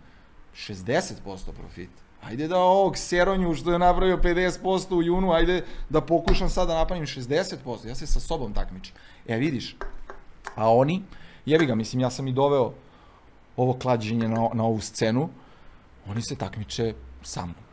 60% 0.55 1.53
profita. 1.53 2.03
Ajde 2.25 2.49
da 2.49 2.59
ovog 2.59 2.97
Seronju 2.97 3.55
što 3.55 3.73
je 3.73 3.79
napravio 3.79 4.17
50% 4.17 4.95
u 4.95 5.03
junu, 5.03 5.33
ajde 5.33 5.65
da 5.89 6.01
pokušam 6.01 6.51
sad 6.51 6.69
da 6.69 6.75
napravim 6.75 7.07
60%. 7.07 7.89
Ja 7.89 7.95
se 7.95 8.07
sa 8.07 8.21
sobom 8.21 8.53
takmičim. 8.53 8.95
E, 9.29 9.37
vidiš, 9.37 9.77
a 10.55 10.70
oni, 10.75 11.03
jebi 11.47 11.66
ga, 11.66 11.75
mislim, 11.75 12.01
ja 12.01 12.11
sam 12.11 12.29
i 12.29 12.33
doveo 12.33 12.72
ovo 13.57 13.72
klađenje 13.72 14.29
na, 14.29 14.49
na 14.55 14.64
ovu 14.64 14.81
scenu, 14.81 15.29
oni 16.09 16.22
se 16.22 16.37
takmiče 16.37 16.95
sa 17.22 17.47
mnom. 17.47 17.64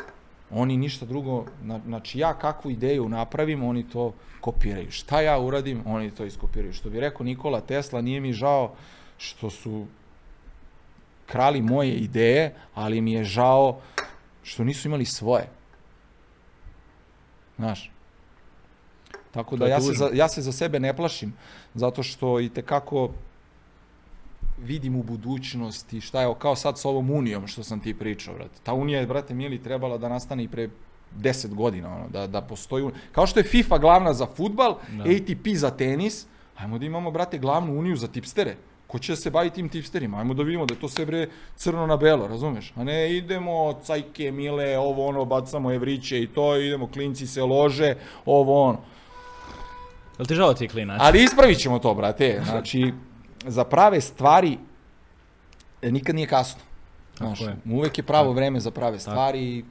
Oni 0.51 0.77
ništa 0.77 1.05
drugo, 1.05 1.45
na, 1.63 1.79
znači 1.85 2.19
ja 2.19 2.33
kakvu 2.33 2.71
ideju 2.71 3.09
napravim, 3.09 3.63
oni 3.63 3.89
to 3.89 4.13
kopiraju. 4.41 4.91
Šta 4.91 5.21
ja 5.21 5.39
uradim, 5.39 5.83
oni 5.85 6.11
to 6.11 6.25
iskopiraju. 6.25 6.73
Što 6.73 6.89
bi 6.89 6.99
rekao 6.99 7.23
Nikola 7.23 7.61
Tesla, 7.61 8.01
nije 8.01 8.19
mi 8.19 8.33
žao 8.33 8.75
što 9.17 9.49
su 9.49 9.85
krali 11.25 11.61
moje 11.61 11.95
ideje, 11.95 12.55
ali 12.73 13.01
mi 13.01 13.13
je 13.13 13.23
žao 13.23 13.79
što 14.43 14.63
nisu 14.63 14.87
imali 14.87 15.05
svoje. 15.05 15.47
Znaš. 17.57 17.91
Tako 19.31 19.55
da 19.57 19.65
ja 19.67 19.81
se, 19.81 19.93
za, 19.93 20.09
ja 20.13 20.27
se 20.27 20.41
za 20.41 20.51
sebe 20.51 20.79
ne 20.79 20.95
plašim, 20.95 21.33
zato 21.75 22.03
što 22.03 22.39
i 22.39 22.49
tekako 22.49 23.09
vidim 24.59 24.95
u 24.95 25.03
budućnosti 25.03 26.01
šta 26.01 26.21
je, 26.21 26.33
kao 26.39 26.55
sad 26.55 26.79
s 26.79 26.85
ovom 26.85 27.11
unijom 27.11 27.47
što 27.47 27.63
sam 27.63 27.79
ti 27.79 27.93
pričao, 27.93 28.33
brate. 28.33 28.59
Ta 28.63 28.73
unija 28.73 28.99
je, 28.99 29.07
brate, 29.07 29.33
mili, 29.33 29.63
trebala 29.63 29.97
da 29.97 30.09
nastane 30.09 30.43
i 30.43 30.47
pre 30.47 30.69
10 31.13 31.53
godina, 31.53 31.95
ono, 31.95 32.07
da, 32.09 32.27
da 32.27 32.41
postoji, 32.41 32.83
un- 32.83 32.91
kao 33.11 33.27
što 33.27 33.39
je 33.39 33.43
FIFA 33.43 33.77
glavna 33.77 34.13
za 34.13 34.25
futbal, 34.27 34.77
Da. 34.89 35.03
ATP 35.03 35.47
za 35.55 35.69
tenis, 35.71 36.25
ajmo 36.57 36.77
da 36.77 36.85
imamo, 36.85 37.11
brate, 37.11 37.37
glavnu 37.37 37.79
uniju 37.79 37.95
za 37.95 38.07
tipstere. 38.07 38.55
Ko 38.87 38.99
će 38.99 39.11
da 39.11 39.17
se 39.17 39.29
bavi 39.29 39.49
tim 39.49 39.69
tipsterima? 39.69 40.17
Ajmo 40.17 40.33
da 40.33 40.43
vidimo 40.43 40.65
da 40.65 40.73
je 40.73 40.79
to 40.79 40.89
sve 40.89 41.05
bre 41.05 41.27
crno 41.55 41.87
na 41.87 41.97
belo, 41.97 42.27
razumeš? 42.27 42.73
A 42.75 42.83
ne 42.83 43.17
idemo 43.17 43.79
cajke, 43.83 44.31
mile, 44.31 44.77
ovo 44.77 45.07
ono, 45.07 45.25
bacamo 45.25 45.71
evriće 45.71 46.21
i 46.21 46.27
to, 46.27 46.57
idemo, 46.57 46.87
klinci 46.87 47.27
se 47.27 47.43
lože, 47.43 47.95
ovo 48.25 48.63
ono. 48.63 48.79
Jel 50.19 50.25
ti 50.27 50.35
žao 50.35 50.53
ti 50.53 50.67
klinac? 50.67 50.97
Ali 51.01 51.23
ispravit 51.23 51.59
ćemo 51.59 51.79
to, 51.79 51.93
brate. 51.93 52.41
Znači, 52.45 52.93
za 53.45 53.63
prave 53.63 54.01
stvari 54.01 54.57
e, 55.81 55.91
nikad 55.91 56.15
nije 56.15 56.27
kasno. 56.27 56.61
Znaš, 57.17 57.41
je. 57.41 57.55
uvek 57.65 57.97
je 57.97 58.03
pravo 58.03 58.33
vreme 58.33 58.59
za 58.59 58.71
prave 58.71 58.99
stvari. 58.99 59.59
E, 59.59 59.63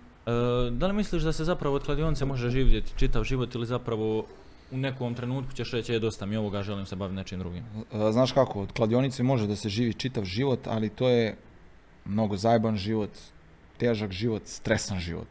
da 0.71 0.87
li 0.87 0.93
misliš 0.93 1.23
da 1.23 1.33
se 1.33 1.45
zapravo 1.45 1.77
od 1.77 1.85
kladionice 1.85 2.25
može 2.25 2.51
živjeti 2.51 2.93
čitav 2.97 3.25
život 3.25 3.55
ili 3.55 3.67
zapravo 3.67 4.25
u 4.71 4.77
nekom 4.77 5.15
trenutku 5.15 5.53
ćeš 5.53 5.73
reći, 5.73 5.93
je 5.93 5.99
dosta 5.99 6.27
mi 6.27 6.37
ovoga, 6.37 6.63
želim 6.63 6.87
se 6.87 6.97
baviti 6.97 7.17
nečim 7.17 7.39
drugim? 7.39 7.65
E, 7.93 8.13
Znaš 8.13 8.33
kako, 8.33 8.61
od 8.63 8.73
kladionice 8.73 9.23
može 9.23 9.47
da 9.47 9.57
se 9.57 9.69
živi 9.69 9.95
čitav 9.95 10.25
život, 10.25 10.67
ali 10.67 10.89
to 10.89 11.09
je 11.09 11.37
mnogo 12.05 12.37
zajeban 12.37 12.77
život, 12.77 13.11
težak 13.79 14.13
život, 14.13 14.43
stresan 14.45 15.01
život. 15.01 15.29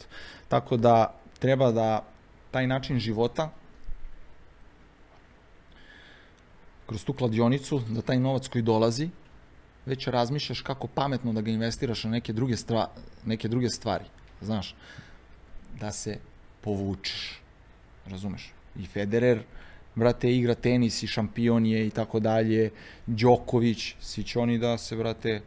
Tako 0.47 0.77
da 0.77 1.13
treba 1.39 1.71
da 1.71 2.03
taj 2.51 2.67
način 2.67 2.99
života 2.99 3.49
kroz 6.89 7.03
tu 7.05 7.13
kladionicu, 7.13 7.81
da 7.89 8.01
taj 8.01 8.17
novac 8.19 8.47
koji 8.47 8.61
dolazi, 8.65 9.09
već 9.85 10.07
razmišljaš 10.07 10.61
kako 10.61 10.87
pametno 10.87 11.33
da 11.33 11.41
ga 11.41 11.51
investiraš 11.51 12.03
na 12.03 12.09
neke 12.17 12.33
druge, 12.33 12.57
stva, 12.57 12.87
neke 13.25 13.47
druge 13.47 13.69
stvari. 13.69 14.05
Znaš, 14.41 14.75
da 15.79 15.91
se 15.91 16.17
povučeš. 16.61 17.41
Razumeš? 18.05 18.53
I 18.75 18.85
Federer, 18.85 19.43
brate, 19.95 20.31
igra 20.33 20.55
tenis 20.55 21.03
i 21.03 21.07
šampion 21.07 21.65
je 21.65 21.87
i 21.87 21.89
tako 21.89 22.19
dalje. 22.19 22.71
Đoković, 23.05 23.95
svi 23.99 24.23
će 24.23 24.39
oni 24.39 24.57
da 24.57 24.77
se, 24.77 24.95
brate, 24.95 25.41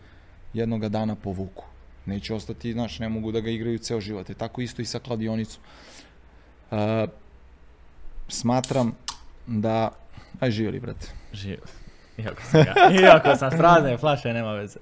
jednoga 0.54 0.88
dana 0.88 1.14
povuku. 1.14 1.64
Neće 2.06 2.34
ostati, 2.34 2.72
znaš, 2.72 2.98
ne 2.98 3.08
mogu 3.08 3.32
da 3.32 3.40
ga 3.40 3.50
igraju 3.50 3.78
ceo 3.78 4.00
život. 4.00 4.30
E 4.30 4.34
tako 4.34 4.60
isto 4.60 4.82
i 4.82 4.84
sa 4.84 4.98
kladionicom. 4.98 5.62
Uh, 6.70 6.78
smatram 8.28 8.94
da... 9.46 10.01
Aj, 10.40 10.50
živjeli, 10.50 10.80
brate. 10.80 11.06
Živo. 11.32 11.62
Iako 12.18 12.42
sam, 12.50 12.62
ga, 12.62 12.74
iako 13.02 13.36
sam 13.36 13.50
s 13.50 13.56
prazne 13.56 13.96
flaše, 13.96 14.32
nema 14.32 14.52
veze. 14.52 14.78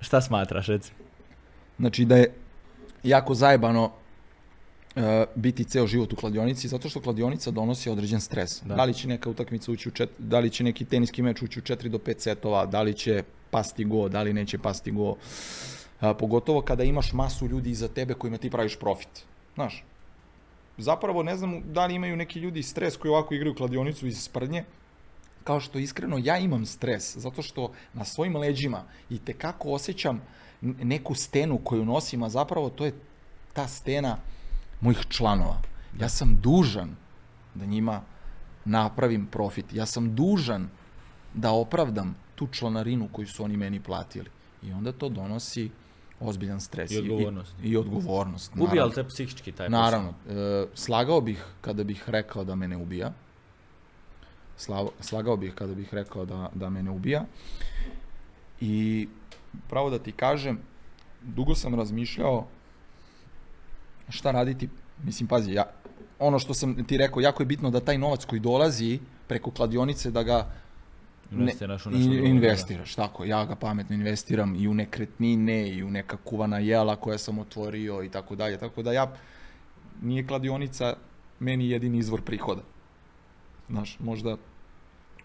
Šta 0.00 0.20
smatraš, 0.20 0.66
reci? 0.66 0.92
Znači 1.78 2.04
da 2.04 2.16
je 2.16 2.34
jako 3.02 3.34
zajebano 3.34 3.90
e, 4.96 5.24
biti 5.34 5.64
ceo 5.64 5.86
život 5.86 6.12
u 6.12 6.16
kladionici, 6.16 6.68
zato 6.68 6.88
što 6.88 7.00
kladionica 7.00 7.50
donosi 7.50 7.90
određen 7.90 8.20
stres. 8.20 8.62
Da. 8.64 8.74
Da. 8.74 8.84
li 8.84 8.94
će 8.94 9.08
neka 9.08 9.30
utakmica 9.30 9.72
ući 9.72 9.88
u 9.88 9.92
čet, 9.92 10.10
da 10.18 10.38
li 10.38 10.50
će 10.50 10.64
neki 10.64 10.84
teniski 10.84 11.22
meč 11.22 11.42
ući 11.42 11.58
u 11.58 11.62
4 11.62 11.88
do 11.88 11.98
5 11.98 12.18
setova, 12.18 12.66
da 12.66 12.82
li 12.82 12.94
će 12.94 13.22
pasti 13.50 13.84
go, 13.84 14.08
da 14.08 14.22
li 14.22 14.32
neće 14.32 14.58
pasti 14.58 14.90
go. 14.90 15.16
A, 16.00 16.14
pogotovo 16.14 16.60
kada 16.62 16.84
imaš 16.84 17.12
masu 17.12 17.48
ljudi 17.48 17.70
iza 17.70 17.88
tebe 17.88 18.14
kojima 18.14 18.38
ti 18.38 18.50
praviš 18.50 18.76
profit. 18.76 19.24
Znaš, 19.54 19.84
zapravo 20.78 21.22
ne 21.22 21.36
znam 21.36 21.62
da 21.72 21.86
li 21.86 21.94
imaju 21.94 22.16
neki 22.16 22.40
ljudi 22.40 22.62
stres 22.62 22.96
koji 22.96 23.10
ovako 23.10 23.34
igraju 23.34 23.54
kladionicu 23.54 24.06
iz 24.06 24.22
sprdnje, 24.22 24.64
kao 25.44 25.60
što 25.60 25.78
iskreno 25.78 26.18
ja 26.18 26.38
imam 26.38 26.66
stres, 26.66 27.16
zato 27.16 27.42
što 27.42 27.72
na 27.94 28.04
svojim 28.04 28.36
leđima 28.36 28.82
i 29.10 29.18
te 29.18 29.32
kako 29.32 29.70
osjećam 29.70 30.22
neku 30.60 31.14
stenu 31.14 31.58
koju 31.64 31.84
nosim, 31.84 32.22
a 32.22 32.28
zapravo 32.28 32.70
to 32.70 32.84
je 32.84 32.94
ta 33.52 33.68
stena 33.68 34.16
mojih 34.80 34.98
članova. 35.08 35.62
Ja 36.00 36.08
sam 36.08 36.38
dužan 36.42 36.96
da 37.54 37.66
njima 37.66 38.02
napravim 38.64 39.26
profit. 39.26 39.72
Ja 39.72 39.86
sam 39.86 40.14
dužan 40.14 40.68
da 41.34 41.50
opravdam 41.52 42.16
tu 42.34 42.46
članarinu 42.46 43.08
koju 43.12 43.26
su 43.26 43.44
oni 43.44 43.56
meni 43.56 43.80
platili. 43.80 44.30
I 44.62 44.72
onda 44.72 44.92
to 44.92 45.08
donosi 45.08 45.70
ozbiljan 46.20 46.60
stres. 46.60 46.90
I 46.90 46.98
odgovornost. 46.98 47.54
I, 47.62 47.68
i 47.68 47.76
odgovornost. 47.76 48.52
Ubija 48.52 48.68
naravno. 48.68 48.86
li 48.86 48.94
te 48.94 49.04
psihički 49.04 49.52
taj 49.52 49.66
posao? 49.66 49.80
Naravno, 49.80 50.14
e, 50.28 50.66
slagao 50.74 51.20
bih 51.20 51.44
kada 51.60 51.84
bih 51.84 52.04
rekao 52.06 52.44
da 52.44 52.54
me 52.54 52.68
ne 52.68 52.76
ubija. 52.76 53.12
Slavo, 54.56 54.92
slagao 55.00 55.36
bih 55.36 55.54
kada 55.54 55.74
bih 55.74 55.94
rekao 55.94 56.24
da, 56.24 56.50
da 56.54 56.70
me 56.70 56.82
ne 56.82 56.90
ubija. 56.90 57.24
I 58.60 59.08
pravo 59.68 59.90
da 59.90 59.98
ti 59.98 60.12
kažem, 60.12 60.58
dugo 61.22 61.54
sam 61.54 61.74
razmišljao 61.74 62.46
šta 64.08 64.30
raditi. 64.30 64.68
Mislim, 65.04 65.28
pazi, 65.28 65.52
ja, 65.52 65.64
ono 66.18 66.38
što 66.38 66.54
sam 66.54 66.84
ti 66.84 66.98
rekao, 66.98 67.20
jako 67.20 67.42
je 67.42 67.46
bitno 67.46 67.70
da 67.70 67.80
taj 67.80 67.98
novac 67.98 68.24
koji 68.24 68.40
dolazi 68.40 68.98
preko 69.28 69.50
kladionice, 69.50 70.10
da 70.10 70.22
ga 70.22 70.50
Investiraš 71.32 71.86
u 71.86 71.90
ne, 71.90 71.96
nešto 71.98 72.12
i- 72.12 72.16
drugo, 72.16 72.28
investiraš, 72.28 72.94
tako. 72.94 73.24
Ja 73.24 73.44
ga 73.44 73.56
pametno 73.56 73.94
investiram 73.94 74.56
i 74.56 74.68
u 74.68 74.74
nekretnine 74.74 75.68
i 75.68 75.82
u 75.82 75.90
neka 75.90 76.16
kuvana 76.16 76.58
jela 76.58 76.96
koja 76.96 77.18
sam 77.18 77.38
otvorio 77.38 78.02
i 78.02 78.08
tako 78.08 78.34
dalje. 78.36 78.58
Tako 78.58 78.82
da 78.82 78.92
ja, 78.92 79.12
nije 80.02 80.26
kladionica 80.26 80.96
meni 81.40 81.70
jedini 81.70 81.98
izvor 81.98 82.22
prihoda. 82.22 82.62
Znaš, 83.68 83.96
možda 84.00 84.36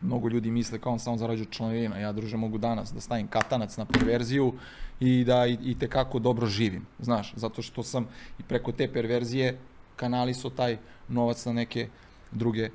mnogo 0.01 0.29
ljudi 0.29 0.51
misle 0.51 0.79
kao 0.79 0.93
on 0.93 0.99
samo 0.99 1.17
zarađuje 1.17 1.47
članarina. 1.51 1.97
Ja, 1.97 2.11
druže, 2.11 2.37
mogu 2.37 2.57
danas 2.57 2.93
da 2.93 3.01
stavim 3.01 3.27
katanac 3.27 3.77
na 3.77 3.85
perverziju 3.85 4.53
i 4.99 5.23
da 5.23 5.45
i, 5.47 5.57
i 5.63 5.79
tekako 5.79 6.19
dobro 6.19 6.47
živim. 6.47 6.85
Znaš, 6.99 7.33
zato 7.35 7.61
što 7.61 7.83
sam 7.83 8.07
i 8.39 8.43
preko 8.43 8.71
te 8.71 8.93
perverzije 8.93 9.57
kanalisao 9.95 10.51
taj 10.51 10.77
novac 11.07 11.45
na 11.45 11.53
neke 11.53 11.87
druge 12.31 12.69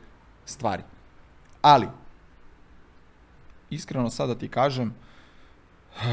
stvari. 0.44 0.82
Ali, 1.62 1.86
iskreno 3.70 4.10
sada 4.10 4.34
ti 4.34 4.48
kažem, 4.48 4.94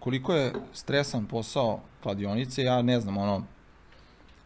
koliko 0.00 0.34
je 0.34 0.52
stresan 0.72 1.26
posao 1.26 1.80
kladionice, 2.02 2.62
ja 2.62 2.82
ne 2.82 3.00
znam, 3.00 3.16
ono, 3.16 3.44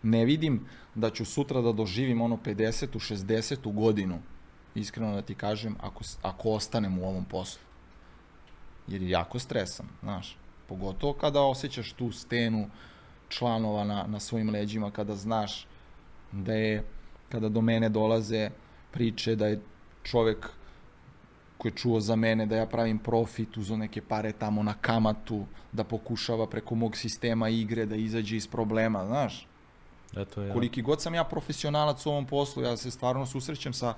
ne 0.03 0.25
vidim 0.25 0.67
da 0.95 1.11
ću 1.11 1.25
sutra 1.25 1.61
da 1.61 1.73
doživim 1.73 2.21
ono 2.21 2.37
50. 2.37 2.87
60. 2.95 3.75
godinu, 3.75 4.19
iskreno 4.75 5.15
da 5.15 5.23
ti 5.23 5.35
kažem, 5.35 5.77
ako, 5.81 6.05
ako 6.23 6.51
ostanem 6.51 6.99
u 6.99 7.09
ovom 7.09 7.25
poslu. 7.25 7.63
Jer 8.89 9.03
je 9.03 9.11
jako 9.11 9.39
stresan, 9.39 9.87
znaš. 10.03 10.37
Pogotovo 10.69 11.13
kada 11.13 11.41
osjećaš 11.41 11.93
tu 11.93 12.13
stenu 12.13 12.71
članova 13.29 13.85
na, 13.85 14.05
na 14.07 14.21
svojim 14.21 14.51
leđima, 14.51 14.91
kada 14.91 15.17
znaš 15.17 15.67
da 16.33 16.53
je, 16.53 16.85
kada 17.29 17.49
do 17.49 17.61
mene 17.61 17.89
dolaze 17.89 18.51
priče 18.91 19.37
da 19.37 19.47
je 19.47 19.61
čovek 20.03 20.51
koji 21.65 21.73
je 21.73 21.77
čuo 21.77 22.01
za 22.01 22.17
mene 22.17 22.47
da 22.47 22.57
ja 22.57 22.67
pravim 22.67 22.99
profit, 22.99 23.57
uzo 23.57 23.77
neke 23.77 24.03
pare 24.03 24.33
tamo 24.33 24.63
na 24.63 24.75
kamatu, 24.75 25.47
da 25.73 25.85
pokušava 25.85 26.47
preko 26.47 26.75
mog 26.75 26.97
sistema 26.97 27.49
igre 27.49 27.87
da 27.87 27.97
izađe 27.97 28.37
iz 28.37 28.47
problema, 28.47 29.07
znaš. 29.07 29.47
Da, 30.13 30.25
to 30.25 30.43
je... 30.43 30.53
Koliki 30.53 30.83
god 30.83 31.03
sam 31.03 31.15
ja 31.15 31.25
profesionalac 31.25 32.07
u 32.07 32.11
ovom 32.11 32.27
poslu, 32.27 32.63
ja 32.63 32.77
se 32.77 32.91
stvarno 32.91 33.27
susrećem 33.27 33.73
sa 33.73 33.95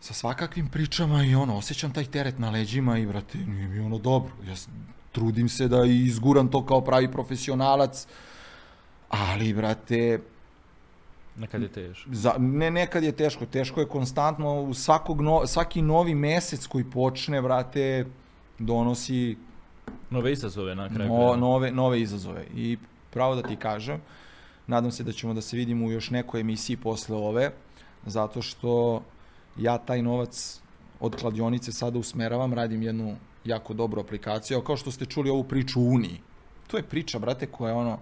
sa 0.00 0.14
svakakvim 0.14 0.68
pričama 0.68 1.24
i 1.24 1.34
ono, 1.34 1.56
osjećam 1.56 1.92
taj 1.92 2.04
teret 2.04 2.38
na 2.38 2.50
leđima 2.50 2.98
i, 2.98 3.06
brate, 3.06 3.38
nije 3.38 3.68
mi 3.68 3.78
ono 3.78 3.98
dobro. 3.98 4.32
Ja 4.46 4.54
trudim 5.12 5.48
se 5.48 5.68
da 5.68 5.84
izguram 5.86 6.48
to 6.50 6.66
kao 6.66 6.80
pravi 6.80 7.10
profesionalac, 7.12 8.06
ali, 9.08 9.54
brate, 9.54 10.18
Nekad 11.36 11.62
je 11.62 11.68
teško. 11.68 12.10
za, 12.12 12.34
ne 12.38 12.70
nekad 12.70 13.04
je 13.04 13.12
teško, 13.12 13.46
teško 13.46 13.80
je 13.80 13.88
konstantno, 13.88 14.62
u 14.62 14.74
svakog 14.74 15.20
no, 15.20 15.46
svaki 15.46 15.82
novi 15.82 16.14
mesec 16.14 16.66
koji 16.66 16.84
počne, 16.84 17.42
brate, 17.42 18.06
donosi 18.58 19.36
Nove 20.10 20.32
izazove 20.32 20.74
na 20.74 20.88
kraju. 20.88 21.08
no, 21.08 21.36
nove, 21.36 21.70
nove 21.70 22.00
izazove. 22.00 22.44
I 22.54 22.78
pravo 23.10 23.34
da 23.34 23.42
ti 23.42 23.56
kažem, 23.56 24.00
nadam 24.66 24.90
se 24.90 25.04
da 25.04 25.12
ćemo 25.12 25.34
da 25.34 25.40
se 25.40 25.56
vidimo 25.56 25.86
u 25.86 25.92
još 25.92 26.10
nekoj 26.10 26.40
emisiji 26.40 26.76
posle 26.76 27.16
ove, 27.16 27.50
zato 28.06 28.42
što 28.42 29.02
ja 29.56 29.78
taj 29.78 30.02
novac 30.02 30.60
od 31.00 31.16
kladionice 31.16 31.72
sada 31.72 31.98
usmeravam, 31.98 32.54
radim 32.54 32.82
jednu 32.82 33.16
jako 33.44 33.74
dobru 33.74 34.00
aplikaciju, 34.00 34.60
kao 34.60 34.76
što 34.76 34.90
ste 34.90 35.06
čuli 35.06 35.30
ovu 35.30 35.44
priču 35.44 35.80
u 35.80 35.88
Uniji. 35.88 36.20
To 36.66 36.76
je 36.76 36.82
priča, 36.82 37.18
brate, 37.18 37.46
koja 37.46 37.70
je 37.70 37.76
ono, 37.76 37.98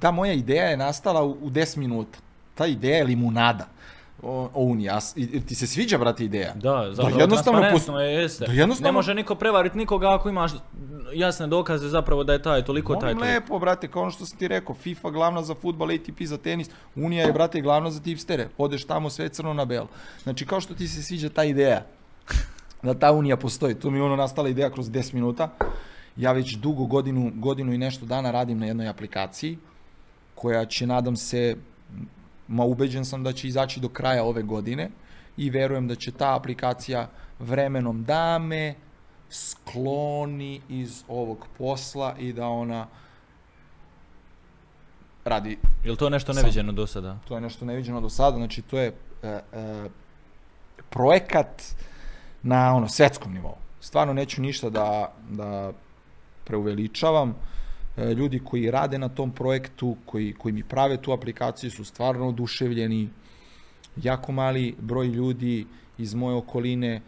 ta 0.00 0.10
moja 0.10 0.32
ideja 0.32 0.64
je 0.64 0.76
nastala 0.76 1.22
u, 1.24 1.30
u 1.30 1.50
10 1.50 1.76
minuta. 1.76 2.18
Ta 2.58 2.66
ideja 2.66 2.96
je 2.96 3.04
limunada. 3.04 3.66
o, 4.22 4.50
o 4.54 4.62
Uniji. 4.62 4.88
A 4.90 5.00
s- 5.00 5.16
i- 5.16 5.28
i 5.32 5.40
ti 5.40 5.54
se 5.54 5.66
sviđa, 5.66 5.98
brate, 5.98 6.24
ideja? 6.24 6.54
Da, 6.54 6.86
zapravo 6.90 7.20
jednostavno 7.20 7.60
transparentno 7.60 8.00
je, 8.00 8.14
jeste. 8.14 8.46
da 8.46 8.52
jednostavno- 8.52 8.88
Ne 8.88 8.92
može 8.92 9.14
niko 9.14 9.34
prevariti 9.34 9.78
nikoga 9.78 10.14
ako 10.14 10.28
imaš 10.28 10.52
jasne 11.14 11.46
dokaze 11.46 11.88
zapravo 11.88 12.24
da 12.24 12.32
je 12.32 12.42
taj 12.42 12.64
toliko, 12.64 12.94
taj 12.94 13.02
Molim 13.04 13.18
toliko. 13.18 13.34
lepo, 13.34 13.58
brate, 13.58 13.88
kao 13.88 14.02
ono 14.02 14.10
što 14.10 14.26
sam 14.26 14.38
ti 14.38 14.48
rekao, 14.48 14.74
FIFA 14.76 15.10
glavna 15.10 15.42
za 15.42 15.54
futbal, 15.54 15.88
ATP 15.90 16.22
za 16.22 16.36
tenis, 16.38 16.66
Unija 16.96 17.24
je, 17.24 17.32
brate, 17.32 17.60
glavna 17.60 17.90
za 17.90 18.00
tipstere. 18.00 18.48
Odeš 18.58 18.84
tamo 18.84 19.10
sve 19.10 19.28
crno 19.28 19.54
na 19.54 19.64
belo. 19.64 19.86
Znači, 20.22 20.46
kao 20.46 20.60
što 20.60 20.74
ti 20.74 20.88
se 20.88 21.02
sviđa 21.02 21.28
ta 21.28 21.44
ideja, 21.44 21.84
da 22.82 22.94
ta 22.94 23.12
Unija 23.12 23.36
postoji. 23.36 23.74
Tu 23.74 23.90
mi 23.90 23.98
je 23.98 24.02
ono 24.02 24.16
nastala 24.16 24.48
ideja 24.48 24.70
kroz 24.70 24.86
10 24.88 25.14
minuta. 25.14 25.48
Ja 26.16 26.32
već 26.32 26.52
dugo 26.52 26.84
godinu, 26.86 27.32
godinu 27.36 27.72
i 27.72 27.78
nešto 27.78 28.06
dana 28.06 28.30
radim 28.30 28.58
na 28.58 28.66
jednoj 28.66 28.88
aplikaciji 28.88 29.58
koja 30.34 30.64
će, 30.64 30.86
nadam 30.86 31.16
se, 31.16 31.56
ma 32.48 32.64
ubeđen 32.64 33.04
sam 33.04 33.22
da 33.22 33.32
će 33.32 33.48
izaći 33.48 33.80
do 33.80 33.88
kraja 33.88 34.24
ove 34.24 34.42
godine 34.42 34.90
i 35.36 35.50
verujem 35.50 35.88
da 35.88 35.94
će 35.94 36.12
ta 36.12 36.36
aplikacija 36.36 37.08
vremenom 37.38 38.04
da 38.04 38.38
me 38.38 38.74
skloni 39.30 40.60
iz 40.68 41.04
ovog 41.08 41.46
posla 41.58 42.14
i 42.18 42.32
da 42.32 42.48
ona 42.48 42.86
radi, 45.24 45.58
Je 45.84 45.90
li 45.90 45.96
to 45.96 46.10
nešto 46.10 46.34
Sam. 46.34 46.42
neviđeno 46.42 46.72
do 46.72 46.86
sada? 46.86 47.18
to 47.28 47.34
je 47.34 47.40
nešto 47.40 47.64
neviđeno 47.64 48.00
do 48.00 48.08
sada, 48.08 48.36
znači 48.36 48.62
to 48.62 48.78
je 48.78 48.92
e, 49.22 49.28
e, 49.28 49.42
projekat 50.90 51.62
na 52.42 52.74
ono 52.74 52.88
svetskom 52.88 53.34
nivou. 53.34 53.56
Stvarno 53.80 54.12
neću 54.12 54.42
ništa 54.42 54.70
da, 54.70 55.12
da 55.30 55.72
preuveličavam. 56.44 57.34
E, 57.98 58.14
ljudi 58.14 58.40
koji 58.44 58.70
rade 58.70 58.98
na 58.98 59.08
tom 59.08 59.32
projektu, 59.32 59.96
koji, 60.06 60.32
koji 60.32 60.52
mi 60.52 60.64
prave 60.64 60.96
tu 61.02 61.12
aplikaciju 61.12 61.70
su 61.70 61.84
stvarno 61.84 62.28
oduševljeni. 62.28 63.08
Jako 63.96 64.32
mali 64.32 64.74
broj 64.78 65.06
ljudi 65.06 65.66
iz 65.98 66.14
moje 66.14 66.36
okoline 66.36 67.00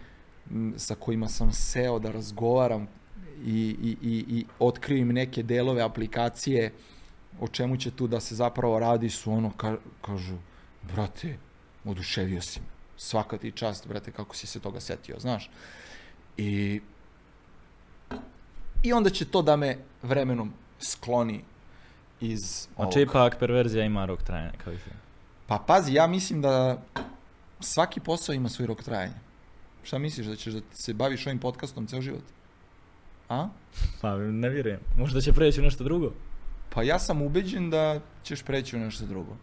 sa 0.76 0.95
kojima 0.95 1.28
sam 1.28 1.53
seo 1.53 1.99
da 1.99 2.11
razgovaram 2.11 2.88
i, 3.47 3.76
i, 3.82 3.97
i, 4.03 4.24
i 4.28 4.45
otkrio 4.59 4.99
im 4.99 5.09
neke 5.09 5.43
delove 5.43 5.82
aplikacije 5.82 6.72
o 7.41 7.49
čemu 7.49 7.76
će 7.76 7.91
tu 7.91 8.07
da 8.07 8.20
se 8.20 8.34
zapravo 8.34 8.78
radi 8.78 9.11
su 9.11 9.32
ono 9.32 9.51
ka, 9.51 9.76
kažu 10.03 10.36
brate 10.82 11.36
oduševio 11.84 12.43
si 12.43 12.61
me 12.61 12.66
svaka 12.97 13.38
ti 13.38 13.53
čast 13.53 13.88
brate 13.88 14.12
kako 14.12 14.36
si 14.36 14.47
se 14.47 14.61
toga 14.61 14.80
setio 14.80 15.20
znaš 15.20 15.51
i 16.36 16.80
i 18.82 18.93
onda 18.93 19.11
će 19.11 19.24
to 19.24 19.43
da 19.43 19.57
me 19.57 19.78
vremenom 20.03 20.53
skloni 20.81 21.41
iz 22.20 22.68
ovog. 22.76 22.93
Znači 22.93 23.01
ipak 23.03 23.37
perverzija 23.39 23.85
ima 23.85 24.05
rok 24.05 24.22
trajanja, 24.22 24.53
kao 24.64 24.72
i. 24.72 24.76
Pa 25.47 25.59
pazi, 25.66 25.93
ja 25.95 26.07
mislim 26.07 26.43
da 26.43 26.83
svaki 27.61 28.01
posao 28.01 28.33
ima 28.33 28.49
svoj 28.49 28.66
rok 28.66 28.83
trajanja. 28.83 29.14
Šta 29.83 29.99
misliš, 29.99 30.26
da 30.26 30.37
ćeš 30.37 30.53
da 30.53 30.61
se 30.72 30.95
baviš 30.95 31.26
ovim 31.26 31.39
podcastom 31.39 31.87
ceo 31.87 32.01
život? 32.01 32.22
A? 33.28 33.49
Pa 34.01 34.16
ne 34.16 34.49
vjerujem. 34.49 34.81
Možda 34.99 35.20
će 35.20 35.33
preći 35.33 35.61
u 35.61 35.64
nešto 35.64 35.85
drugo. 35.85 36.12
Pa 36.74 36.83
ja 36.83 36.99
sam 36.99 37.22
ubeđen 37.22 37.70
da 37.70 38.01
ćeš 38.22 38.43
preći 38.43 38.76
u 38.76 38.81
nešto 38.81 39.07
drugo. 39.07 39.37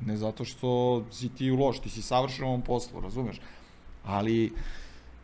Ne 0.00 0.16
zato 0.16 0.44
što 0.44 1.04
si 1.10 1.28
ti 1.28 1.50
loš, 1.50 1.80
ti 1.80 1.90
si 1.90 2.02
savršen 2.02 2.44
u 2.44 2.48
ovom 2.48 2.62
poslu, 2.62 3.00
razumeš? 3.00 3.40
Ali 4.04 4.52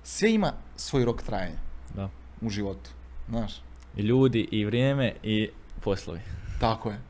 sve 0.02 0.32
ima 0.32 0.52
svoj 0.76 1.04
rok 1.04 1.22
trajanja 1.22 1.58
Da. 1.94 2.08
u 2.40 2.50
životu, 2.50 2.90
znaš? 3.28 3.62
Ljudi, 4.02 4.48
i 4.50 4.64
vrijeme, 4.64 5.12
i 5.22 5.48
poslovi. 5.80 6.20
Tako 6.60 6.90
je. 6.90 7.00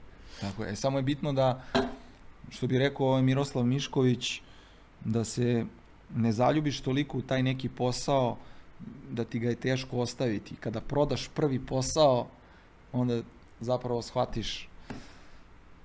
Tako 0.41 0.65
je. 0.65 0.73
E, 0.73 0.77
samo 0.77 0.99
je 0.99 1.03
bitno 1.03 1.33
da, 1.33 1.63
što 2.51 2.67
bi 2.67 2.79
rekao 2.79 3.07
ovaj 3.07 3.23
Miroslav 3.23 3.65
Mišković, 3.65 4.41
da 5.05 5.25
se 5.25 5.65
ne 6.15 6.33
zaljubiš 6.33 6.81
toliko 6.81 7.19
u 7.19 7.23
taj 7.23 7.43
neki 7.43 7.69
posao 7.69 8.37
da 9.11 9.25
ti 9.25 9.39
ga 9.39 9.49
je 9.49 9.55
teško 9.55 9.99
ostaviti. 9.99 10.57
Kada 10.57 10.81
prodaš 10.81 11.29
prvi 11.29 11.59
posao, 11.67 12.27
onda 12.93 13.23
zapravo 13.61 14.03
shvatiš 14.03 14.69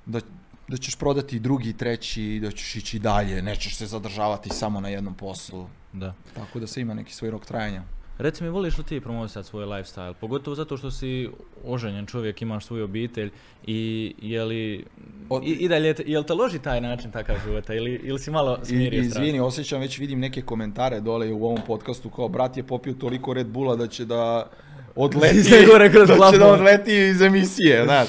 da, 0.05 0.19
da 0.67 0.77
ćeš 0.77 0.95
prodati 0.95 1.39
drugi, 1.39 1.73
treći, 1.73 2.23
i 2.23 2.39
da 2.39 2.51
ćeš 2.51 2.75
ići 2.75 2.99
dalje, 2.99 3.41
nećeš 3.41 3.75
se 3.75 3.85
zadržavati 3.85 4.49
samo 4.49 4.81
na 4.81 4.89
jednom 4.89 5.13
poslu. 5.13 5.67
Da. 5.93 6.13
Tako 6.33 6.59
da 6.59 6.67
sve 6.67 6.81
ima 6.81 6.93
neki 6.93 7.13
svoj 7.13 7.31
rok 7.31 7.45
trajanja. 7.45 7.83
Reci 8.17 8.43
mi, 8.43 8.49
voliš 8.49 8.77
li 8.77 8.83
ti 8.83 8.99
promovisati 9.01 9.47
svoj 9.47 9.65
lifestyle? 9.65 10.13
Pogotovo 10.13 10.55
zato 10.55 10.77
što 10.77 10.91
si 10.91 11.29
oženjen 11.65 12.05
čovjek, 12.05 12.41
imaš 12.41 12.65
svoju 12.65 12.83
obitelj 12.83 13.31
i 13.67 14.13
je 14.21 14.43
li... 14.43 14.85
O- 15.29 15.41
I, 15.43 15.49
i 15.51 15.67
dalje, 15.67 15.95
jel 16.05 16.23
te 16.23 16.33
loži 16.33 16.59
taj 16.59 16.81
način 16.81 17.11
takav 17.11 17.35
života 17.45 17.73
ili, 17.73 17.91
ili 18.03 18.19
si 18.19 18.31
malo 18.31 18.57
I, 18.63 18.65
smirio 18.65 19.03
strast? 19.03 19.17
izvini, 19.17 19.39
osjećam, 19.39 19.81
već 19.81 19.99
vidim 19.99 20.19
neke 20.19 20.41
komentare 20.41 20.99
dole 20.99 21.31
u 21.31 21.45
ovom 21.45 21.59
podcastu, 21.67 22.09
kao 22.09 22.27
brat 22.27 22.57
je 22.57 22.63
popio 22.63 22.93
toliko 22.93 23.33
Red 23.33 23.47
Bulla 23.47 23.75
da 23.75 23.87
će 23.87 24.05
da 24.05 24.49
odleti, 24.95 25.37
da 26.07 26.31
će 26.31 26.37
da 26.37 26.47
odleti 26.53 26.97
iz 26.97 27.21
emisije, 27.21 27.83
znaš. 27.85 28.07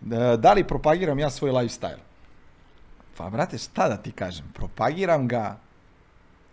Da, 0.00 0.36
da 0.36 0.52
li 0.52 0.64
propagiram 0.64 1.18
ja 1.18 1.30
svoj 1.30 1.50
lifestyle? 1.50 1.98
Pa, 3.16 3.30
brate, 3.30 3.58
šta 3.58 3.88
da 3.88 3.96
ti 3.96 4.12
kažem? 4.12 4.44
Propagiram 4.54 5.28
ga 5.28 5.58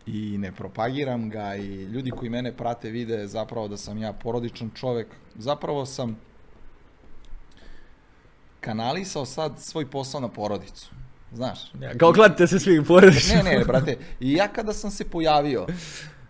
i 0.06 0.38
ne 0.38 0.52
propagiram 0.52 1.30
ga 1.30 1.56
i 1.56 1.84
ljudi 1.84 2.12
koji 2.12 2.30
mene 2.30 2.52
prate 2.58 2.89
vide 2.89 3.28
zapravo 3.28 3.68
da 3.68 3.78
sam 3.78 3.97
ja 3.97 4.14
porodičan 4.14 4.70
čovek. 4.76 5.08
Zapravo 5.36 5.86
sam 5.86 6.18
kanalisao 8.60 9.26
sad 9.26 9.60
svoj 9.60 9.89
posao 9.89 10.22
na 10.22 10.28
porodicu. 10.28 10.91
Znaš? 11.34 11.60
Ja, 11.82 11.97
kao 11.97 12.14
kladite 12.14 12.47
se 12.47 12.60
svi 12.60 12.86
porodično. 12.86 13.43
Ne, 13.43 13.43
ne, 13.43 13.66
brate. 13.66 13.97
I 14.20 14.34
ja 14.34 14.47
kada 14.47 14.74
sam 14.74 14.91
se 14.91 15.10
pojavio, 15.10 15.66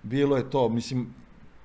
bilo 0.03 0.37
je 0.37 0.49
to, 0.49 0.69
mislim, 0.69 1.13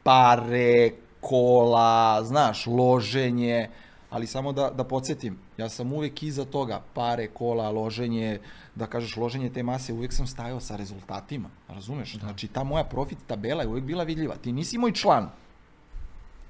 pare, 0.03 0.91
kola, 1.21 2.25
znaš, 2.25 2.67
loženje, 2.67 3.69
ali 4.11 4.27
samo 4.27 4.53
da, 4.53 4.71
da 4.71 4.85
podsjetim, 4.85 5.39
ja 5.59 5.69
sam 5.69 5.93
uvek 5.93 6.23
iza 6.23 6.45
toga, 6.45 6.83
pare, 6.95 7.27
kola, 7.27 7.71
loženje, 7.71 8.39
da 8.75 8.87
kažeš 8.87 9.17
loženje 9.17 9.51
te 9.51 9.63
mase, 9.63 9.93
uvek 9.93 10.13
sam 10.13 10.27
stajao 10.27 10.61
sa 10.61 10.77
rezultatima, 10.77 11.49
razumeš? 11.69 12.19
Znači, 12.19 12.49
ta 12.49 12.65
moja 12.65 12.85
profit 12.85 13.19
tabela 13.27 13.63
je 13.63 13.69
uvek 13.69 13.85
bila 13.85 14.05
vidljiva. 14.05 14.37
Ti 14.37 14.53
nisi 14.53 14.79
moj 14.79 14.93
član, 14.93 15.31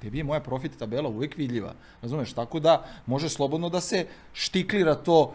tebi 0.01 0.19
je 0.19 0.25
moja 0.25 0.41
profit 0.41 0.79
tabela 0.79 1.09
uvek 1.09 1.37
vidljiva. 1.37 1.75
Razumeš? 2.03 2.33
Tako 2.33 2.61
da 2.61 2.85
može 3.07 3.29
slobodno 3.29 3.69
da 3.69 3.81
se 3.81 4.07
štiklira 4.33 4.95
to, 4.95 5.33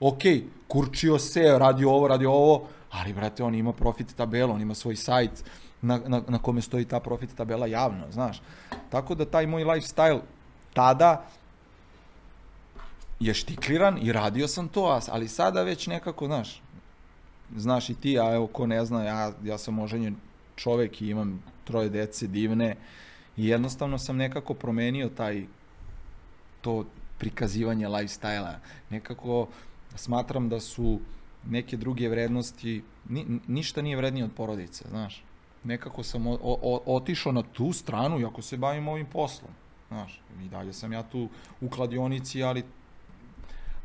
ok, 0.00 0.22
kurčio 0.68 1.18
se, 1.18 1.58
radi 1.58 1.84
ovo, 1.84 2.08
radi 2.08 2.26
ovo, 2.26 2.68
ali 2.90 3.12
brate, 3.12 3.44
on 3.44 3.54
ima 3.54 3.72
profit 3.72 4.14
tabelu, 4.16 4.52
on 4.52 4.60
ima 4.60 4.74
svoj 4.74 4.96
sajt 4.96 5.44
na, 5.82 6.00
na, 6.06 6.22
na 6.28 6.38
kome 6.38 6.62
stoji 6.62 6.84
ta 6.84 7.00
profit 7.00 7.34
tabela 7.36 7.66
javno, 7.66 8.10
znaš. 8.10 8.42
Tako 8.90 9.14
da 9.14 9.24
taj 9.24 9.46
moj 9.46 9.64
lifestyle 9.64 10.20
tada 10.74 11.24
je 13.20 13.34
štikliran 13.34 13.98
i 14.02 14.12
radio 14.12 14.48
sam 14.48 14.68
to, 14.68 15.00
ali 15.08 15.28
sada 15.28 15.62
već 15.62 15.86
nekako, 15.86 16.26
znaš, 16.26 16.62
znaš 17.56 17.90
i 17.90 17.94
ti, 17.94 18.18
a 18.20 18.34
evo 18.34 18.46
ko 18.46 18.66
ne 18.66 18.84
zna, 18.84 19.04
ja, 19.04 19.32
ja 19.44 19.58
sam 19.58 19.78
oženjen 19.78 20.16
čovek 20.56 21.02
i 21.02 21.08
imam 21.08 21.42
troje 21.64 21.88
dece 21.88 22.26
divne 22.26 22.76
i 23.36 23.46
jednostavno 23.46 23.98
sam 23.98 24.16
nekako 24.16 24.54
promenio 24.54 25.08
taj 25.08 25.46
to 26.60 26.84
prikazivanje 27.18 27.88
lifestyle-a. 27.88 28.58
Nekako 28.90 29.48
smatram 29.94 30.48
da 30.48 30.60
su 30.60 31.00
neke 31.46 31.76
druge 31.76 32.08
vrednosti, 32.08 32.82
ni, 33.08 33.26
ništa 33.46 33.82
nije 33.82 33.96
vrednije 33.96 34.24
od 34.24 34.32
porodice, 34.36 34.84
znaš. 34.88 35.24
Nekako 35.64 36.02
sam 36.02 36.26
o, 36.26 36.38
o, 36.42 36.82
otišao 36.86 37.32
na 37.32 37.42
tu 37.42 37.72
stranu, 37.72 38.20
iako 38.20 38.42
se 38.42 38.56
bavim 38.56 38.88
ovim 38.88 39.06
poslom, 39.06 39.50
znaš. 39.88 40.20
I 40.42 40.48
dalje 40.48 40.72
sam 40.72 40.92
ja 40.92 41.02
tu 41.02 41.28
u 41.60 41.68
kladionici, 41.68 42.42
ali 42.42 42.64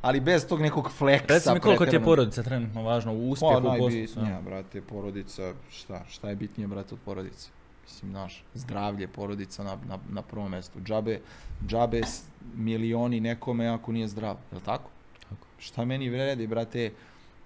ali 0.02 0.20
bez 0.20 0.48
tog 0.48 0.62
nekog 0.62 0.92
fleksa. 0.92 1.34
Reci 1.34 1.54
mi 1.54 1.60
koliko 1.60 1.86
ti 1.86 1.96
je 1.96 2.04
porodica 2.04 2.44
trenutno 2.44 2.84
važno 2.84 3.14
u 3.14 3.30
uspjehu 3.30 3.54
Pa, 3.54 3.60
u 3.60 3.78
poslu? 3.78 3.90
najbitnija, 3.90 4.42
brate, 4.42 4.82
porodica, 4.82 5.54
šta, 5.70 6.04
šta 6.10 6.30
je 6.30 6.36
bitnije, 6.36 6.68
brate, 6.68 6.96
od 6.96 7.00
porodice? 7.06 7.50
Mislim, 7.84 8.12
znaš, 8.12 8.44
zdravlje, 8.54 9.08
porodica 9.08 9.64
na, 9.64 9.78
na, 9.88 9.98
na 10.10 10.22
prvom 10.22 10.52
mestu. 10.52 10.80
Džabe, 10.80 11.20
džabe 11.68 12.02
milioni 12.56 13.20
nekome 13.20 13.68
ako 13.68 13.92
nije 13.92 14.08
zdrav, 14.08 14.38
je 14.52 14.58
li 14.58 14.64
tako? 14.64 14.90
Tako. 15.30 15.48
Šta 15.60 15.86
meni 15.86 16.10
vredi, 16.10 16.48
brate, 16.48 16.92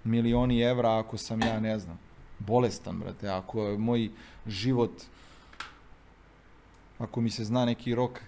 milioni 0.04 0.60
evra 0.60 0.98
ako 0.98 1.18
sam 1.18 1.42
ja, 1.42 1.60
ne 1.60 1.78
znam, 1.78 1.98
bolestan, 2.38 2.98
brate, 2.98 3.28
ako 3.28 3.62
je 3.62 3.78
moj 3.78 4.10
život, 4.46 5.02
ako 6.98 7.20
mi 7.20 7.30
se 7.30 7.44
zna 7.44 7.64
neki 7.64 7.94
rok 7.94 8.20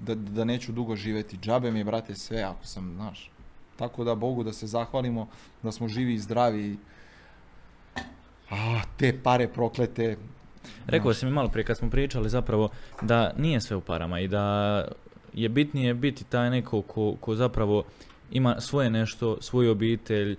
da, 0.00 0.14
da 0.14 0.44
neću 0.44 0.72
dugo 0.72 0.96
živeti, 0.96 1.36
džabe 1.36 1.70
mi 1.70 1.78
je, 1.78 1.84
brate, 1.84 2.14
sve 2.14 2.42
ako 2.42 2.66
sam, 2.66 2.92
znaš. 2.94 3.30
Tako 3.76 4.04
da 4.04 4.14
Bogu 4.14 4.42
da 4.42 4.52
se 4.52 4.66
zahvalimo 4.66 5.28
da 5.62 5.72
smo 5.72 5.88
živi 5.88 6.14
i 6.14 6.18
zdravi. 6.18 6.76
A, 8.50 8.80
te 8.96 9.18
pare 9.22 9.48
proklete. 9.48 10.16
Rekao 10.86 11.14
si 11.14 11.26
mi 11.26 11.32
malo 11.32 11.48
prije 11.48 11.64
kad 11.64 11.76
smo 11.76 11.90
pričali 11.90 12.28
zapravo 12.28 12.68
da 13.02 13.32
nije 13.36 13.60
sve 13.60 13.76
u 13.76 13.80
parama 13.80 14.20
i 14.20 14.28
da 14.28 14.84
je 15.32 15.48
bitnije 15.48 15.94
biti 15.94 16.24
taj 16.24 16.50
neko 16.50 16.82
ko, 16.82 17.16
ko 17.20 17.34
zapravo 17.34 17.84
ima 18.30 18.60
svoje 18.60 18.90
nešto, 18.90 19.36
svoju 19.40 19.70
obitelj, 19.70 20.36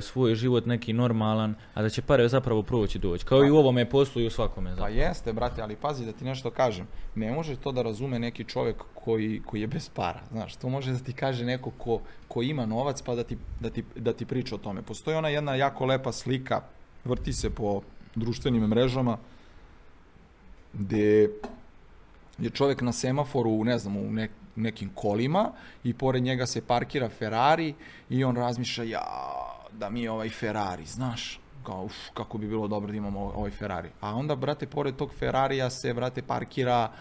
svoj 0.00 0.34
život 0.34 0.66
neki 0.66 0.92
normalan, 0.92 1.54
a 1.74 1.82
da 1.82 1.88
će 1.88 2.02
pare 2.02 2.28
zapravo 2.28 2.62
proći 2.62 2.98
doći. 2.98 3.24
Kao 3.24 3.44
i 3.44 3.50
u 3.50 3.56
ovome 3.56 3.90
poslu 3.90 4.22
i 4.22 4.26
u 4.26 4.30
svakome. 4.30 4.70
Pa 4.70 4.76
zapravo. 4.76 4.98
jeste, 4.98 5.32
brate, 5.32 5.62
ali 5.62 5.76
pazi 5.76 6.06
da 6.06 6.12
ti 6.12 6.24
nešto 6.24 6.50
kažem. 6.50 6.86
Ne 7.14 7.32
može 7.32 7.56
to 7.56 7.72
da 7.72 7.82
razume 7.82 8.18
neki 8.18 8.44
čovjek 8.44 8.76
koji, 8.94 9.42
koji 9.46 9.60
je 9.60 9.66
bez 9.66 9.88
para. 9.88 10.20
Znaš, 10.30 10.56
to 10.56 10.68
može 10.68 10.92
da 10.92 10.98
ti 10.98 11.12
kaže 11.12 11.44
neko 11.44 11.70
ko, 11.70 12.00
ko 12.28 12.42
ima 12.42 12.66
novac 12.66 13.02
pa 13.02 13.14
da 13.14 13.24
ti, 13.24 13.38
da, 13.60 13.70
ti, 13.70 13.84
da 13.96 14.12
ti 14.12 14.26
priča 14.26 14.54
o 14.54 14.58
tome. 14.58 14.82
Postoji 14.82 15.16
ona 15.16 15.28
jedna 15.28 15.54
jako 15.54 15.86
lepa 15.86 16.12
slika, 16.12 16.60
vrti 17.04 17.32
se 17.32 17.50
po 17.50 17.80
društvenim 18.14 18.62
mrežama, 18.62 19.18
gde 20.72 21.28
je 22.38 22.50
čovjek 22.50 22.82
na 22.82 22.92
semaforu, 22.92 23.64
ne 23.64 23.78
znam, 23.78 23.96
u 23.96 24.12
nek, 24.12 24.30
nekim 24.56 24.90
kolima 24.94 25.52
i 25.84 25.94
pored 25.94 26.22
njega 26.22 26.46
se 26.46 26.66
parkira 26.66 27.08
Ferrari 27.08 27.74
i 28.10 28.24
on 28.24 28.36
razmišlja, 28.36 28.84
ja, 28.84 29.02
da 29.78 29.90
mi 29.90 30.02
je 30.02 30.10
ovaj 30.10 30.28
Ferrari, 30.28 30.86
znaš, 30.86 31.40
kao, 31.64 31.84
uf, 31.84 31.94
kako 32.14 32.38
bi 32.38 32.48
bilo 32.48 32.68
dobro 32.68 32.90
da 32.90 32.96
imamo 32.96 33.20
ovaj 33.20 33.50
Ferrari. 33.50 33.90
A 34.00 34.14
onda, 34.14 34.36
brate, 34.36 34.66
pored 34.66 34.96
tog 34.96 35.10
Ferrarija 35.18 35.70
se, 35.70 35.94
brate, 35.94 36.22
parkira, 36.22 36.92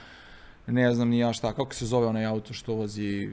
ne 0.67 0.93
znam 0.93 1.09
ni 1.09 1.19
ja 1.19 1.33
šta, 1.33 1.53
kako 1.53 1.73
se 1.73 1.85
zove 1.85 2.07
onaj 2.07 2.25
auto 2.25 2.53
što 2.53 2.73
vozi 2.73 3.29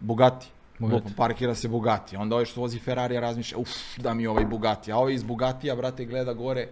Bugatti. 0.00 0.46
Bugatti. 0.78 1.14
Parkira 1.16 1.54
se 1.54 1.68
Bugatti. 1.68 2.16
Onda 2.16 2.34
ovaj 2.34 2.44
što 2.44 2.60
vozi 2.60 2.78
Ferrarija 2.78 3.20
razmišlja, 3.20 3.58
uf, 3.58 3.98
da 3.98 4.14
mi 4.14 4.26
ovaj 4.26 4.44
Bugatti. 4.44 4.92
A 4.92 4.98
ovaj 4.98 5.14
iz 5.14 5.22
Bugatija, 5.22 5.76
brate, 5.76 6.04
gleda 6.04 6.32
gore, 6.32 6.68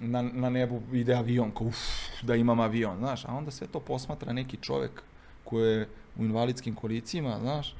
na, 0.00 0.22
na 0.22 0.50
nebu 0.50 0.82
ide 0.92 1.14
avion, 1.14 1.50
kao 1.50 1.66
uf, 1.66 1.78
da 2.22 2.34
imam 2.34 2.60
avion, 2.60 2.98
znaš, 2.98 3.24
a 3.24 3.34
onda 3.34 3.50
sve 3.50 3.66
to 3.66 3.80
posmatra 3.80 4.32
neki 4.32 4.56
čovek 4.56 5.02
koji 5.44 5.70
je 5.70 5.88
u 6.18 6.24
invalidskim 6.24 6.74
kolicima, 6.74 7.38
znaš, 7.40 7.74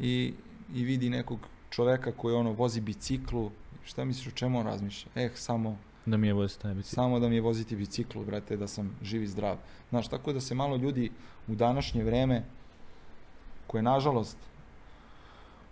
i, 0.00 0.34
i 0.74 0.84
vidi 0.84 1.10
nekog 1.10 1.38
čoveka 1.70 2.12
koji 2.12 2.34
ono 2.34 2.52
vozi 2.52 2.80
biciklu, 2.80 3.50
šta 3.84 4.04
misliš 4.04 4.26
o 4.26 4.36
čemu 4.36 4.58
on 4.58 4.66
razmišlja? 4.66 5.10
Eh, 5.14 5.30
samo, 5.34 5.76
Da 6.06 6.16
mi 6.16 6.26
je 6.26 6.32
vozi 6.32 6.58
taj 6.58 6.74
bicikl. 6.74 6.94
samo 6.94 7.20
da 7.20 7.28
mi 7.28 7.34
je 7.34 7.40
voziti 7.40 7.76
biciklu, 7.76 8.24
brate, 8.24 8.56
da 8.56 8.66
sam 8.66 8.96
živ 9.02 9.22
i 9.22 9.26
zdrav. 9.26 9.56
Znaš, 9.90 10.08
tako 10.08 10.32
da 10.32 10.40
se 10.40 10.54
malo 10.54 10.76
ljudi 10.76 11.10
u 11.48 11.54
današnje 11.54 12.04
vreme, 12.04 12.44
koje 13.66 13.82
nažalost 13.82 14.36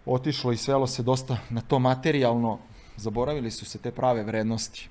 otišlo 0.07 0.53
i 0.53 0.57
svelo 0.57 0.87
se 0.87 1.03
dosta 1.03 1.39
na 1.51 1.61
to 1.61 1.79
materijalno, 1.79 2.59
zaboravili 2.97 3.51
su 3.51 3.65
se 3.65 3.79
te 3.79 3.91
prave 3.91 4.23
vrednosti 4.23 4.89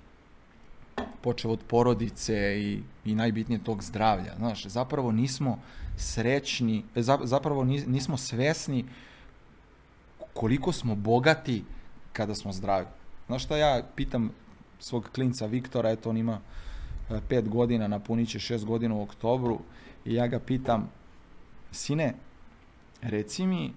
počeo 1.22 1.52
od 1.52 1.60
porodice 1.68 2.34
i, 2.58 2.80
i 3.06 3.16
najbitnije 3.16 3.64
tog 3.64 3.84
zdravlja. 3.84 4.34
Znaš, 4.38 4.66
zapravo 4.66 5.12
nismo 5.12 5.60
srećni, 5.98 6.84
e, 6.96 7.02
za, 7.02 7.20
zapravo 7.24 7.64
nis- 7.64 7.88
nismo 7.88 8.18
svesni 8.18 8.86
koliko 10.36 10.72
smo 10.72 10.96
bogati 10.96 11.64
kada 12.14 12.36
smo 12.36 12.52
zdravi. 12.52 12.86
Znaš 13.28 13.44
šta 13.44 13.58
ja 13.58 13.84
pitam 13.96 14.32
svog 14.80 15.10
klinca 15.16 15.46
Viktora, 15.46 15.90
eto 15.90 16.10
on 16.10 16.18
ima 16.18 16.40
e, 17.10 17.20
pet 17.30 17.50
godina, 17.50 17.88
napunit 17.88 18.30
će 18.30 18.40
šest 18.40 18.66
godina 18.66 18.96
u 18.96 19.02
oktobru 19.02 19.60
i 20.06 20.14
ja 20.14 20.28
ga 20.28 20.40
pitam, 20.40 20.90
sine, 21.72 22.14
reci 23.02 23.48
mi, 23.48 23.74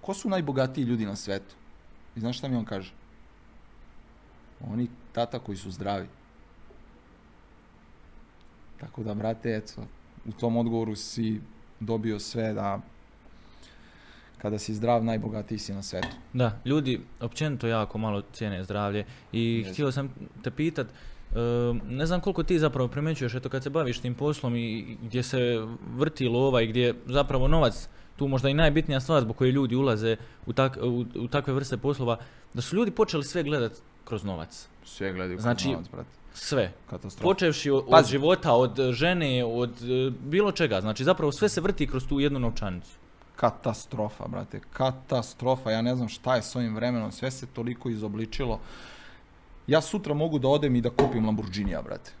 ko 0.00 0.14
su 0.14 0.28
najbogatiji 0.28 0.84
ljudi 0.84 1.06
na 1.06 1.16
svetu? 1.16 1.54
I 2.16 2.20
znaš 2.20 2.38
šta 2.38 2.48
mi 2.48 2.56
on 2.56 2.64
kaže? 2.64 2.92
Oni 4.70 4.88
tata 5.12 5.38
koji 5.38 5.58
su 5.58 5.70
zdravi. 5.70 6.08
Tako 8.80 9.02
da, 9.02 9.14
brate, 9.14 9.56
eto, 9.56 9.82
u 10.24 10.32
tom 10.32 10.56
odgovoru 10.56 10.96
si 10.96 11.40
dobio 11.80 12.18
sve 12.18 12.52
da 12.52 12.80
kada 14.44 14.58
si 14.58 14.74
zdrav, 14.74 15.04
najbogatiji 15.04 15.58
si 15.58 15.72
na 15.72 15.82
svetu. 15.82 16.08
Da, 16.32 16.58
ljudi 16.64 17.00
općenito 17.20 17.66
jako 17.66 17.98
malo 17.98 18.22
cijene 18.32 18.64
zdravlje 18.64 19.04
i 19.32 19.56
Jeste. 19.58 19.72
htio 19.72 19.92
sam 19.92 20.08
te 20.42 20.50
pitat, 20.50 20.86
e, 20.86 21.38
ne 21.88 22.06
znam 22.06 22.20
koliko 22.20 22.42
ti 22.42 22.58
zapravo 22.58 22.88
primjećuješ, 22.88 23.34
eto 23.34 23.48
kad 23.48 23.62
se 23.62 23.70
baviš 23.70 23.98
tim 24.00 24.14
poslom 24.14 24.56
i 24.56 24.96
gdje 25.02 25.22
se 25.22 25.66
vrti 25.96 26.28
lova 26.28 26.62
i 26.62 26.66
gdje 26.66 26.82
je 26.82 26.94
zapravo 27.06 27.48
novac 27.48 27.88
tu 28.16 28.28
možda 28.28 28.48
i 28.48 28.54
najbitnija 28.54 29.00
stvar 29.00 29.22
zbog 29.22 29.36
koje 29.36 29.52
ljudi 29.52 29.76
ulaze 29.76 30.16
u, 30.46 30.52
tak, 30.52 30.78
u, 30.82 31.04
u 31.14 31.28
takve 31.28 31.52
vrste 31.52 31.76
poslova, 31.76 32.18
da 32.54 32.62
su 32.62 32.76
ljudi 32.76 32.90
počeli 32.90 33.24
sve 33.24 33.42
gledat 33.42 33.72
kroz 34.04 34.24
novac. 34.24 34.68
Sve 34.84 35.12
gledaju 35.12 35.40
Znači, 35.40 35.68
novac, 35.68 35.86
brate. 35.92 36.10
Sve. 36.34 36.72
Katastrofa. 36.90 37.24
Počevši 37.24 37.70
od, 37.70 37.84
Pazi. 37.90 38.10
života, 38.10 38.52
od 38.52 38.80
žene, 38.90 39.44
od 39.44 39.70
e, 39.82 40.10
bilo 40.20 40.52
čega. 40.52 40.80
Znači 40.80 41.04
zapravo 41.04 41.32
sve 41.32 41.48
se 41.48 41.60
vrti 41.60 41.86
kroz 41.86 42.06
tu 42.06 42.20
jednu 42.20 42.38
novčanicu. 42.38 43.03
Katastrofa, 43.36 44.28
brate. 44.28 44.60
Katastrofa. 44.72 45.70
Ja 45.70 45.82
ne 45.82 45.96
znam 45.96 46.08
šta 46.08 46.36
je 46.36 46.42
s 46.42 46.56
ovim 46.56 46.74
vremenom. 46.74 47.12
Sve 47.12 47.30
se 47.30 47.46
toliko 47.46 47.88
izobličilo. 47.88 48.60
Ja 49.66 49.80
sutra 49.80 50.14
mogu 50.14 50.38
da 50.38 50.48
odem 50.48 50.76
i 50.76 50.80
da 50.80 50.90
kupim 50.90 51.24
Lamborghinija, 51.26 51.82
brate. 51.82 52.12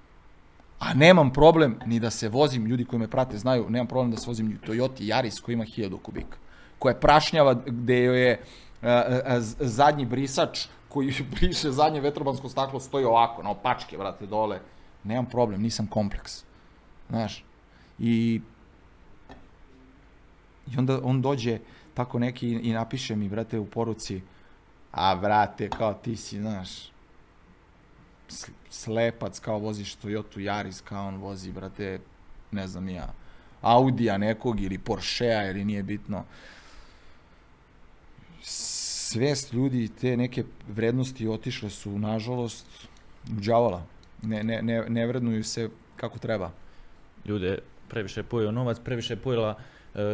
A 0.78 0.94
nemam 0.94 1.32
problem 1.32 1.76
ni 1.86 2.00
da 2.00 2.10
se 2.10 2.28
vozim, 2.28 2.66
ljudi 2.66 2.84
koji 2.84 3.00
me 3.00 3.08
prate 3.08 3.38
znaju, 3.38 3.70
nemam 3.70 3.86
problem 3.86 4.10
da 4.10 4.16
se 4.16 4.26
vozim 4.26 4.58
Toyota 4.66 5.00
Yaris 5.02 5.42
koji 5.42 5.52
ima 5.54 5.64
1000 5.64 5.98
kubika. 6.02 6.36
Koja 6.78 6.92
je 6.92 7.00
prašnjava 7.00 7.54
gde 7.66 8.02
joj 8.02 8.20
je 8.28 8.40
a, 8.82 9.40
z- 9.40 9.56
zadnji 9.60 10.06
brisač 10.06 10.66
koji 10.88 11.14
briše 11.40 11.70
zadnje 11.70 12.00
vetrobansko 12.00 12.48
staklo 12.48 12.80
stoji 12.80 13.04
ovako, 13.04 13.42
na 13.42 13.50
opačke, 13.50 13.98
brate, 13.98 14.26
dole. 14.26 14.60
Nemam 15.04 15.26
problem, 15.26 15.62
nisam 15.62 15.86
kompleks. 15.86 16.44
Znaš, 17.08 17.44
i 17.98 18.40
I 20.72 20.78
onda 20.78 21.00
on 21.02 21.22
dođe 21.22 21.58
tako 21.94 22.18
neki 22.18 22.48
i 22.48 22.72
napiše 22.72 23.16
mi, 23.16 23.28
brate, 23.28 23.58
u 23.58 23.66
poruci, 23.66 24.20
a 24.92 25.14
brate, 25.14 25.68
kao 25.68 25.94
ti 25.94 26.16
si, 26.16 26.40
znaš, 26.40 26.68
slepac, 28.70 29.38
kao 29.38 29.58
voziš 29.58 29.96
Toyota 29.96 30.38
Yaris, 30.38 30.82
kao 30.84 31.08
on 31.08 31.16
vozi, 31.16 31.52
brate, 31.52 32.00
ne 32.50 32.68
znam 32.68 32.88
ja, 32.88 33.12
Audija 33.60 34.18
nekog 34.18 34.60
ili 34.60 34.78
Porschea 34.78 35.50
ili 35.50 35.64
nije 35.64 35.82
bitno. 35.82 36.24
Svest 38.42 39.52
ljudi, 39.52 39.88
te 40.00 40.16
neke 40.16 40.44
vrednosti 40.68 41.28
otišle 41.28 41.70
su, 41.70 41.98
nažalost, 41.98 42.66
u 43.30 43.40
đavola. 43.40 43.86
Ne, 44.22 44.42
ne, 44.42 44.62
ne, 44.62 44.84
ne 44.88 45.06
vrednuju 45.06 45.44
se 45.44 45.70
kako 45.96 46.18
treba. 46.18 46.50
Ljude 47.24 47.58
previše 47.88 48.20
je 48.20 48.24
pojeo 48.24 48.50
novac, 48.50 48.78
previše 48.84 49.12
je 49.12 49.20
pojela 49.20 49.58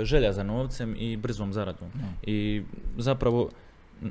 želja 0.02 0.32
za 0.32 0.42
novcem 0.42 0.94
i 0.98 1.16
brzom 1.16 1.52
zaradom. 1.52 1.88
I 2.22 2.62
zapravo, 2.98 3.50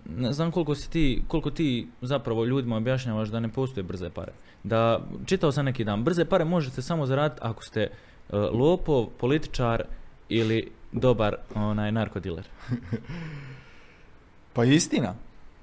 ne 0.06 0.34
znam 0.34 0.52
koliko 0.52 0.76
si 0.76 0.90
ti, 0.90 1.24
koliko 1.28 1.52
ti 1.52 1.88
zapravo 2.02 2.46
ljudima 2.46 2.78
objašnjavaš 2.78 3.30
da 3.30 3.40
ne 3.40 3.50
postoje 3.50 3.84
brze 3.84 4.10
pare. 4.10 4.32
Da, 4.64 5.02
čitao 5.26 5.52
sam 5.52 5.66
neki 5.66 5.84
dan, 5.84 6.04
brze 6.04 6.26
pare 6.26 6.46
možete 6.46 6.82
samo 6.82 7.06
zaraditi 7.06 7.42
ako 7.44 7.64
ste 7.64 7.82
e, 7.82 7.90
lopov, 8.38 9.08
političar 9.18 9.84
ili 10.30 10.72
dobar 10.92 11.36
onaj 11.56 11.92
narkodiler. 11.92 12.48
Pa 14.54 14.66
istina, 14.66 15.16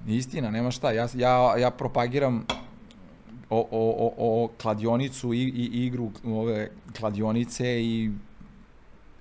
istina, 0.07 0.51
nema 0.51 0.71
šta. 0.71 0.91
Ja, 0.91 1.09
ja, 1.15 1.59
ja 1.59 1.71
propagiram 1.71 2.47
o, 3.51 3.59
o, 3.59 3.67
o, 3.71 4.15
o 4.19 4.49
kladionicu 4.63 5.35
i, 5.35 5.43
i 5.43 5.87
igru 5.87 6.11
ove 6.25 6.71
kladionice 6.99 7.83
i 7.83 8.11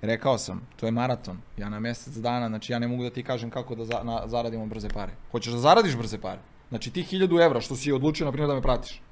rekao 0.06 0.38
sam, 0.38 0.60
to 0.76 0.86
je 0.86 0.92
maraton. 0.92 1.38
Ja 1.56 1.68
na 1.68 1.80
mjesec 1.80 2.14
dana, 2.14 2.48
znači 2.48 2.72
ja 2.72 2.78
ne 2.78 2.88
mogu 2.88 3.02
da 3.02 3.10
ti 3.10 3.22
kažem 3.22 3.50
kako 3.50 3.74
da 3.74 3.84
za, 3.84 4.00
na, 4.02 4.22
zaradimo 4.26 4.66
brze 4.66 4.88
pare. 4.88 5.12
Hoćeš 5.30 5.52
da 5.52 5.58
zaradiš 5.58 5.96
brze 5.96 6.18
pare? 6.18 6.40
Znači 6.68 6.90
ti 6.90 7.02
1000 7.02 7.44
evra 7.44 7.60
što 7.60 7.76
si 7.76 7.92
odlučio, 7.92 8.26
na 8.26 8.32
primjer, 8.32 8.48
da 8.48 8.54
me 8.54 8.62
pratiš. 8.62 9.02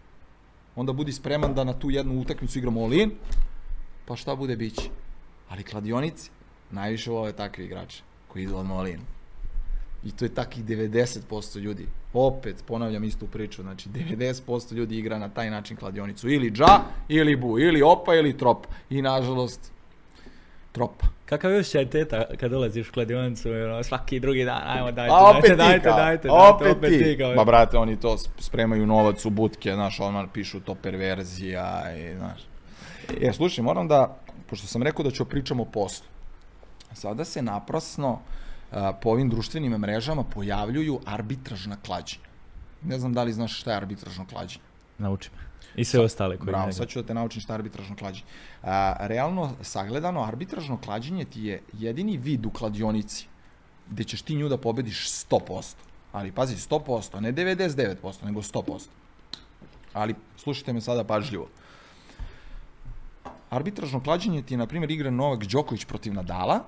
Onda 0.77 0.93
budi 0.93 1.13
spreman 1.13 1.55
da 1.55 1.65
na 1.65 1.73
tu 1.73 1.91
jednu 1.91 2.21
utakmicu 2.21 2.59
igramo 2.59 2.85
all-in, 2.85 3.11
pa 4.07 4.17
šta 4.17 4.37
bude 4.37 4.57
biće. 4.57 4.91
Ali 5.49 5.63
kladionici 5.63 6.31
najviše 6.71 7.11
vole 7.11 7.33
takvi 7.33 7.65
igrače 7.65 8.03
koji 8.29 8.43
idu 8.43 8.57
odmah 8.57 8.79
all-in. 8.79 9.01
I 10.05 10.11
to 10.11 10.25
je 10.25 10.35
takih 10.35 10.65
90% 10.65 11.59
ljudi. 11.59 11.87
Opet, 12.13 12.65
ponavljam 12.67 13.05
istu 13.05 13.27
priču, 13.27 13.63
znači 13.63 13.89
90% 13.89 14.75
ljudi 14.75 14.99
igra 14.99 15.19
na 15.19 15.29
taj 15.29 15.51
način 15.51 15.77
kladionicu. 15.77 16.29
Ili 16.29 16.51
dža, 16.51 16.81
ili 17.09 17.37
bu, 17.37 17.59
ili 17.59 17.83
opa, 17.83 18.15
ili 18.15 18.39
trop. 18.39 18.67
I 18.91 19.03
nažalost, 19.03 19.73
tropa. 20.75 21.07
Kakav 21.27 21.53
je 21.53 21.59
osjećaj 21.59 21.91
teta 21.91 22.25
kad 22.41 22.51
dolaziš 22.51 22.89
u 22.89 22.93
kladionicu, 22.93 23.49
ono, 23.51 23.83
svaki 23.83 24.21
drugi 24.21 24.45
dan, 24.45 24.63
ajmo 24.65 24.93
dajte, 24.93 25.15
A 25.15 25.31
opet 25.39 25.57
dajte, 25.57 25.79
ti, 25.81 25.89
dajte, 25.89 25.89
dajte, 25.89 26.31
opet, 26.31 26.81
dajte, 26.81 26.99
ti. 26.99 27.19
kao, 27.19 27.35
Ma 27.35 27.45
brate, 27.45 27.79
oni 27.79 28.01
to 28.01 28.09
sp- 28.17 28.29
spremaju 28.39 28.87
novac 28.87 29.25
u 29.25 29.31
butke, 29.31 29.73
znaš, 29.75 30.01
odmah 30.01 30.25
pišu 30.33 30.61
to 30.61 30.75
perverzija 30.75 31.97
i, 31.97 32.17
znaš. 32.17 32.41
E, 33.21 33.33
slušaj, 33.33 33.65
moram 33.65 33.89
da, 33.89 34.17
pošto 34.51 34.67
sam 34.67 34.83
rekao 34.83 35.05
da 35.05 35.11
ću 35.11 35.25
pričam 35.25 35.61
o 35.61 35.65
poslu, 35.65 36.07
sada 36.93 37.25
se 37.25 37.43
naprasno 37.43 38.21
a, 38.73 38.93
po 38.93 39.11
ovim 39.11 39.31
društvenim 39.31 39.73
mrežama 39.73 40.25
pojavljuju 40.25 41.01
arbitražna 41.07 41.77
klađenja. 41.87 42.25
Ne 42.83 42.99
znam 42.99 43.13
da 43.13 43.23
li 43.23 43.33
znaš 43.33 43.61
šta 43.61 43.71
je 43.71 43.77
arbitražno 43.77 44.27
klađenje. 44.27 44.65
Nauči 44.99 45.31
me. 45.37 45.45
I 45.77 45.85
sve 45.85 46.01
ostale 46.01 46.37
koji 46.37 46.47
Bravo, 46.47 46.73
sad 46.73 46.89
ću 46.89 47.03
da 47.03 47.07
te 47.07 47.15
naučim 47.15 47.41
šta 47.41 47.53
je 47.53 47.55
arbitražno 47.55 47.97
klađenje. 47.97 48.27
A, 48.63 48.97
realno, 49.01 49.53
sagledano, 49.63 50.23
arbitražno 50.23 50.79
klađenje 50.81 51.25
ti 51.25 51.43
je 51.43 51.63
jedini 51.73 52.17
vid 52.17 52.47
u 52.47 52.51
kladionici 52.51 53.27
gde 53.91 54.05
ćeš 54.05 54.23
ti 54.23 54.35
nju 54.35 54.49
da 54.49 54.59
pobediš 54.59 55.09
100%. 55.09 55.75
Ali 56.13 56.33
pazi, 56.33 56.57
100%, 56.57 57.21
ne 57.21 57.33
99%, 57.33 58.25
nego 58.25 58.43
100%. 58.43 58.87
Ali 59.93 60.15
slušajte 60.37 60.73
me 60.73 60.81
sada 60.81 61.05
pažljivo. 61.05 61.49
Arbitražno 63.51 64.03
klađenje 64.03 64.43
ti 64.43 64.55
je, 64.55 64.59
na 64.59 64.67
primjer, 64.67 64.91
igra 64.91 65.11
Novak 65.11 65.47
Đoković 65.47 65.85
protiv 65.85 66.15
Nadala 66.15 66.65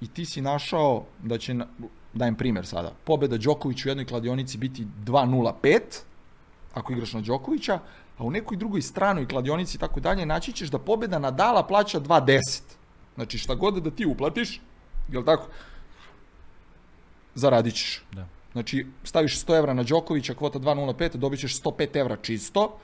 i 0.00 0.08
ti 0.08 0.24
si 0.24 0.40
našao 0.40 1.04
da 1.22 1.38
će, 1.38 1.54
dajem 2.14 2.34
primjer 2.34 2.66
sada, 2.66 2.92
pobeda 3.04 3.36
Đoković 3.36 3.84
u 3.84 3.88
jednoj 3.88 4.06
kladionici 4.06 4.58
biti 4.58 4.86
2.05, 5.04 5.80
ako 6.76 6.92
igraš 6.92 7.12
na 7.12 7.20
Đokovića, 7.20 7.78
a 8.18 8.24
u 8.24 8.30
nekoj 8.30 8.56
drugoj 8.56 8.82
stranoj 8.82 9.28
kladionici 9.28 9.76
i 9.76 9.80
tako 9.80 10.00
dalje, 10.00 10.26
naći 10.26 10.52
ćeš 10.52 10.68
da 10.68 10.78
pobeda 10.78 11.18
Nadala 11.18 11.62
plaća 11.66 12.00
2.10. 12.00 12.40
Znači 13.14 13.38
šta 13.38 13.54
god 13.54 13.82
da 13.82 13.90
ti 13.90 14.06
uplatiš, 14.06 14.60
jel 15.08 15.24
tako, 15.24 15.48
zaradit 17.34 17.74
ćeš. 17.74 18.02
Da. 18.12 18.26
Znači, 18.52 18.86
staviš 19.04 19.40
100 19.44 19.58
evra 19.58 19.74
na 19.74 19.82
Đokovića, 19.82 20.34
kvota 20.34 20.58
2.05, 20.58 21.16
dobit 21.16 21.40
ćeš 21.40 21.62
105 21.62 21.96
evra 21.96 22.16
čisto, 22.16 22.78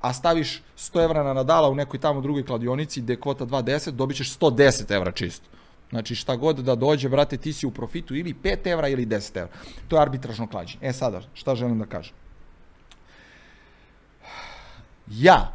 a 0.00 0.12
staviš 0.12 0.62
100 0.78 1.04
evra 1.04 1.22
na 1.22 1.32
Nadala 1.32 1.68
u 1.68 1.74
nekoj 1.74 2.00
tamo 2.00 2.20
drugoj 2.20 2.46
kladionici 2.46 3.00
gde 3.00 3.12
je 3.12 3.20
kvota 3.20 3.46
2.10, 3.46 3.90
dobit 3.90 4.16
ćeš 4.16 4.38
110 4.38 4.94
evra 4.94 5.12
čisto. 5.12 5.48
Znači, 5.90 6.14
šta 6.14 6.36
god 6.36 6.56
da 6.56 6.74
dođe, 6.74 7.08
brate, 7.08 7.36
ti 7.36 7.52
si 7.52 7.66
u 7.66 7.70
profitu 7.70 8.16
ili 8.16 8.34
5 8.34 8.72
evra 8.72 8.88
ili 8.88 9.06
10 9.06 9.36
evra. 9.36 9.52
To 9.88 9.96
je 9.96 10.02
arbitražno 10.02 10.46
klađenje. 10.46 10.88
E 10.88 10.92
sada, 10.92 11.20
šta 11.34 11.54
želim 11.54 11.78
da 11.78 11.86
kažem? 11.86 12.23
Ja, 15.10 15.52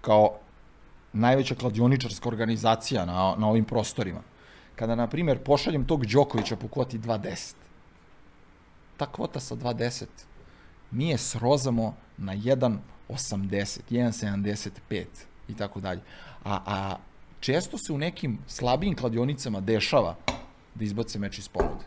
kao 0.00 0.38
najveća 1.12 1.54
kladioničarska 1.54 2.28
organizacija 2.28 3.04
na, 3.04 3.34
na 3.38 3.48
ovim 3.48 3.64
prostorima, 3.64 4.20
kada, 4.76 4.94
na 4.94 5.06
primjer, 5.06 5.38
pošaljem 5.44 5.86
tog 5.86 6.06
Đokovića 6.06 6.56
po 6.56 6.68
kvoti 6.68 6.98
2.10, 6.98 7.54
ta 8.96 9.06
kvota 9.06 9.40
sa 9.40 9.54
2.10 9.54 10.04
mi 10.90 11.08
je 11.08 11.18
srozamo 11.18 11.94
na 12.16 12.34
1.80, 12.36 13.80
1.75 13.90 15.04
i 15.48 15.54
tako 15.54 15.80
dalje. 15.80 16.00
A, 16.44 16.60
a 16.66 16.96
često 17.40 17.78
se 17.78 17.92
u 17.92 17.98
nekim 17.98 18.38
slabijim 18.46 18.96
kladionicama 18.96 19.60
dešava 19.60 20.16
da 20.74 20.84
izbace 20.84 21.18
meč 21.18 21.38
iz 21.38 21.48
ponude. 21.48 21.84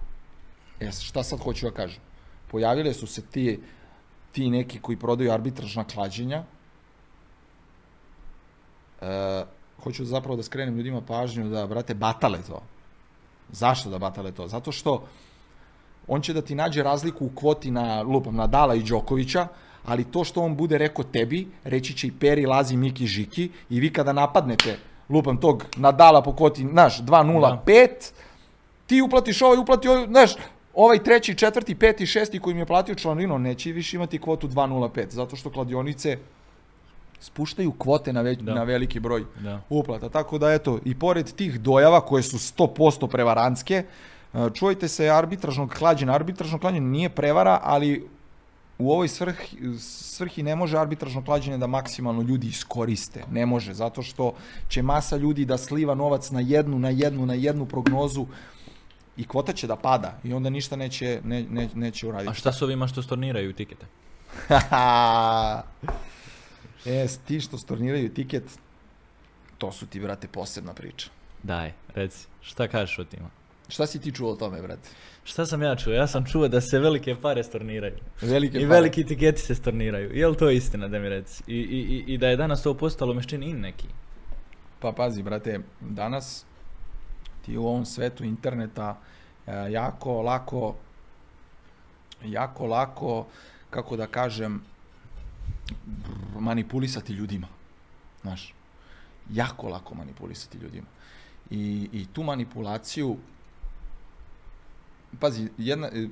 E, 0.80 0.92
šta 0.92 1.24
sad 1.24 1.40
hoću 1.40 1.66
da 1.66 1.72
kažem? 1.72 2.02
Pojavile 2.52 2.94
su 2.94 3.08
se 3.08 3.22
ti, 3.22 3.60
ti 4.38 4.50
neki 4.50 4.80
koji 4.80 4.98
prodaju 5.02 5.32
arbitražna 5.34 5.84
klađenja. 5.84 6.44
E, 9.02 9.46
hoću 9.84 10.06
zapravo 10.06 10.36
da 10.38 10.44
skrenem 10.44 10.76
ljudima 10.78 11.02
pažnju 11.02 11.50
da, 11.50 11.66
brate, 11.68 11.96
batale 11.98 12.44
to. 12.48 12.62
Zašto 13.50 13.90
da 13.90 13.98
batale 13.98 14.32
to? 14.32 14.46
Zato 14.48 14.72
što 14.72 15.08
on 16.08 16.22
će 16.22 16.36
da 16.38 16.42
ti 16.42 16.56
nađe 16.56 16.84
razliku 16.84 17.26
u 17.26 17.32
kvoti 17.36 17.72
na 17.72 18.02
lupam 18.02 18.36
Nadala 18.36 18.76
i 18.76 18.84
Đokovića, 18.84 19.48
ali 19.86 20.06
to 20.12 20.24
što 20.24 20.44
on 20.44 20.56
bude 20.56 20.78
rekao 20.78 21.04
tebi, 21.04 21.48
reći 21.64 21.98
će 21.98 22.08
i 22.08 22.12
Peri, 22.12 22.46
Lazi, 22.46 22.78
Miki, 22.78 23.08
Žiki 23.08 23.50
i 23.70 23.80
vi 23.80 23.90
kada 23.94 24.14
napadnete 24.14 24.78
lupam 25.10 25.42
tog 25.42 25.66
Nadala 25.78 26.22
po 26.22 26.36
kvoti, 26.36 26.68
znaš, 26.68 27.02
2.05, 27.02 28.12
ti 28.86 29.02
uplatiš 29.02 29.42
ovaj, 29.42 29.58
uplati 29.58 29.88
ovaj, 29.88 30.06
znaš, 30.08 30.36
ovaj 30.78 31.04
treći, 31.04 31.36
četvrti, 31.36 31.76
peti, 31.76 32.06
šesti 32.06 32.40
koji 32.40 32.54
mi 32.54 32.62
je 32.62 32.66
platio 32.66 32.96
članarinu, 32.96 33.36
on 33.36 33.42
neće 33.42 33.72
više 33.72 33.96
imati 33.96 34.20
kvotu 34.22 34.48
2.05, 34.48 35.06
zato 35.10 35.36
što 35.36 35.50
kladionice 35.50 36.18
spuštaju 37.20 37.72
kvote 37.72 38.14
na, 38.14 38.22
već, 38.22 38.40
Da. 38.40 38.54
na 38.54 38.64
veliki 38.64 39.00
broj 39.00 39.26
Da. 39.40 39.62
uplata. 39.70 40.10
Tako 40.10 40.38
da 40.38 40.54
eto, 40.54 40.80
i 40.86 40.96
pored 40.96 41.32
tih 41.36 41.60
dojava 41.60 42.02
koje 42.02 42.24
su 42.24 42.38
100% 42.38 43.08
prevarantske, 43.08 43.84
e, 44.34 44.50
čujte 44.54 44.88
se 44.88 45.10
arbitražnog 45.10 45.74
klađenja. 45.74 46.14
Arbitražno 46.14 46.60
klađenje 46.60 46.88
nije 46.88 47.10
prevara, 47.10 47.60
ali 47.64 48.08
u 48.78 48.92
ovoj 48.92 49.08
svrhi, 49.08 49.58
svrhi 49.80 50.44
ne 50.44 50.56
može 50.56 50.78
arbitražno 50.78 51.24
klađenje 51.26 51.58
da 51.58 51.68
maksimalno 51.68 52.22
ljudi 52.22 52.48
iskoriste. 52.48 53.24
Ne 53.32 53.46
može, 53.46 53.74
zato 53.74 54.04
što 54.04 54.34
će 54.70 54.82
masa 54.82 55.18
ljudi 55.18 55.46
da 55.46 55.58
sliva 55.58 55.96
novac 55.96 56.32
na 56.32 56.40
jednu, 56.40 56.80
na 56.80 56.90
jednu, 56.90 57.26
na 57.26 57.34
jednu 57.34 57.66
prognozu 57.66 58.26
i 59.18 59.28
kvota 59.28 59.54
će 59.54 59.68
da 59.68 59.76
pada 59.76 60.20
i 60.24 60.34
onda 60.34 60.50
ništa 60.50 60.76
neće, 60.76 61.22
ne, 61.24 61.46
ne, 61.50 61.70
neće 61.76 62.08
uraditi. 62.08 62.32
A 62.32 62.34
šta 62.34 62.52
su 62.52 62.66
ovima 62.66 62.88
što 62.88 63.02
storniraju 63.02 63.54
tikete? 63.54 63.86
e, 66.86 67.08
ti 67.28 67.42
što 67.42 67.58
storniraju 67.58 68.14
tiket, 68.14 68.44
to 69.58 69.72
su 69.72 69.88
ti, 69.88 70.00
brate, 70.00 70.28
posebna 70.28 70.74
priča. 70.74 71.10
Daj, 71.44 71.74
reci, 71.96 72.28
šta 72.42 72.68
kažeš 72.68 73.00
o 73.00 73.04
tima? 73.04 73.30
Šta 73.70 73.86
si 73.88 74.02
ti 74.02 74.12
čuo 74.12 74.32
o 74.32 74.36
tome, 74.36 74.62
brate? 74.62 74.90
Šta 75.24 75.46
sam 75.46 75.62
ja 75.62 75.76
čuo? 75.76 75.94
Ja 75.94 76.08
sam 76.08 76.26
čuo 76.26 76.48
da 76.48 76.62
se 76.62 76.80
velike 76.80 77.16
pare 77.22 77.44
storniraju. 77.44 77.98
Velike 78.22 78.58
I 78.58 78.62
pare. 78.62 78.74
veliki 78.74 79.06
tiketi 79.06 79.42
se 79.42 79.56
storniraju. 79.56 80.16
Je 80.18 80.28
li 80.28 80.38
to 80.38 80.50
istina 80.50 80.88
da 80.88 81.00
mi 81.00 81.10
reci? 81.10 81.44
I, 81.48 81.56
i, 81.58 82.04
i, 82.14 82.18
da 82.18 82.28
je 82.28 82.36
danas 82.36 82.64
to 82.64 82.74
postalo 82.74 83.14
meščini 83.14 83.50
in 83.50 83.60
neki? 83.60 83.88
Pa 84.80 84.92
pazi, 84.92 85.24
brate, 85.24 85.60
danas 85.82 86.46
ti 87.48 87.58
u 87.58 87.66
ovom 87.68 87.86
svetu 87.86 88.24
interneta 88.24 88.98
e, 89.48 89.72
jako 89.72 90.22
lako 90.22 90.76
jako 92.26 92.66
lako, 92.66 93.26
kako 93.70 93.98
da 93.98 94.08
kažem, 94.08 94.62
manipulisati 96.40 97.14
ljudima. 97.14 97.48
Znaš, 98.22 98.54
jako 99.32 99.70
lako 99.70 99.96
manipulisati 99.96 100.58
ljudima. 100.58 100.88
I, 101.50 101.90
i 101.92 102.06
tu 102.14 102.24
manipulaciju, 102.24 103.18
pazi, 105.20 105.50
jedna 105.58 105.88
e, 105.88 106.08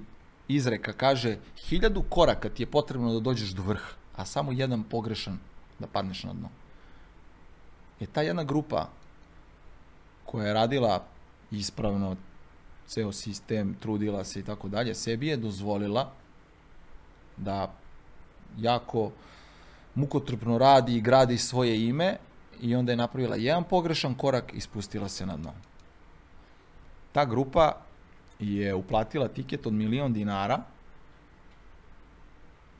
izreka 0.47 0.93
kaže, 0.93 1.37
hiljadu 1.57 2.03
koraka 2.09 2.49
ti 2.49 2.63
je 2.63 2.67
potrebno 2.67 3.13
da 3.13 3.19
dođeš 3.19 3.49
do 3.49 3.63
vrha, 3.63 3.93
a 4.15 4.25
samo 4.25 4.51
jedan 4.51 4.83
pogrešan 4.83 5.39
da 5.79 5.87
padneš 5.87 6.23
na 6.23 6.33
dno. 6.33 6.49
Je 7.99 8.07
ta 8.07 8.21
jedna 8.21 8.43
grupa 8.43 8.89
koja 10.25 10.47
je 10.47 10.53
radila 10.53 11.05
ispravno 11.51 12.15
ceo 12.87 13.11
sistem, 13.11 13.75
trudila 13.79 14.23
se 14.23 14.39
i 14.39 14.43
tako 14.43 14.67
dalje, 14.67 14.95
sebi 14.95 15.27
je 15.27 15.37
dozvolila 15.37 16.11
da 17.37 17.73
jako 18.57 19.11
mukotrpno 19.95 20.57
radi 20.57 20.95
i 20.95 21.01
gradi 21.01 21.37
svoje 21.37 21.87
ime 21.87 22.17
i 22.61 22.75
onda 22.75 22.91
je 22.91 22.95
napravila 22.95 23.35
jedan 23.35 23.63
pogrešan 23.63 24.15
korak 24.15 24.53
i 24.53 24.61
spustila 24.61 25.09
se 25.09 25.25
na 25.25 25.37
dno. 25.37 25.53
Ta 27.11 27.25
grupa 27.25 27.71
je 28.39 28.75
uplatila 28.75 29.27
tiket 29.27 29.67
od 29.67 29.73
milion 29.73 30.13
dinara 30.13 30.63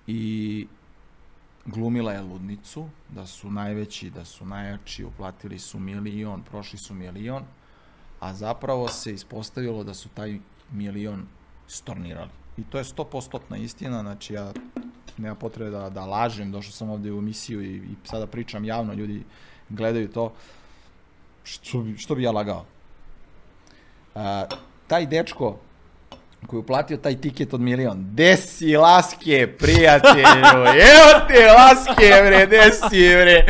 i 0.08 0.68
glumila 1.66 2.14
je 2.14 2.22
ludnicu, 2.22 2.90
da 3.10 3.26
su 3.28 3.52
najveći, 3.52 4.10
da 4.10 4.26
su 4.26 4.46
najjači, 4.46 5.04
uplatili 5.04 5.60
su 5.60 5.80
milion, 5.80 6.44
prošli 6.44 6.80
su 6.80 6.94
milion, 6.94 7.44
a 8.20 8.34
zapravo 8.34 8.88
se 8.88 9.14
ispostavilo 9.14 9.84
da 9.84 9.94
su 9.94 10.10
taj 10.10 10.40
milion 10.72 11.26
stornirali. 11.68 12.30
I 12.58 12.64
to 12.64 12.78
je 12.78 12.84
100% 12.84 13.62
istina, 13.62 14.02
znači 14.02 14.34
ja 14.34 14.54
nema 15.18 15.36
potrebe 15.36 15.72
da, 15.72 15.90
da 15.90 16.06
lažem, 16.06 16.52
došao 16.52 16.72
sam 16.72 16.90
ovde 16.90 17.12
u 17.12 17.18
emisiju 17.18 17.62
i, 17.62 17.76
i 17.76 17.96
sada 18.04 18.28
pričam 18.28 18.66
javno, 18.66 18.94
ljudi 18.94 19.24
gledaju 19.70 20.08
to, 20.08 20.34
što 21.44 21.82
bi, 21.82 21.98
što 21.98 22.16
bi 22.16 22.24
ja 22.24 22.32
lagao? 22.32 22.66
A, 24.16 24.46
taj 24.88 25.06
dečko 25.06 25.58
koji 26.48 26.58
je 26.58 26.62
uplatio 26.62 26.98
taj 26.98 27.22
tiket 27.22 27.54
od 27.54 27.62
milion. 27.62 28.16
Desi 28.16 28.76
laske, 28.76 29.48
prijatelju. 29.60 30.24
Evo 30.92 31.28
te 31.28 31.52
laske, 31.52 32.12
bre, 32.26 32.46
desi, 32.46 33.16
bre. 33.16 33.46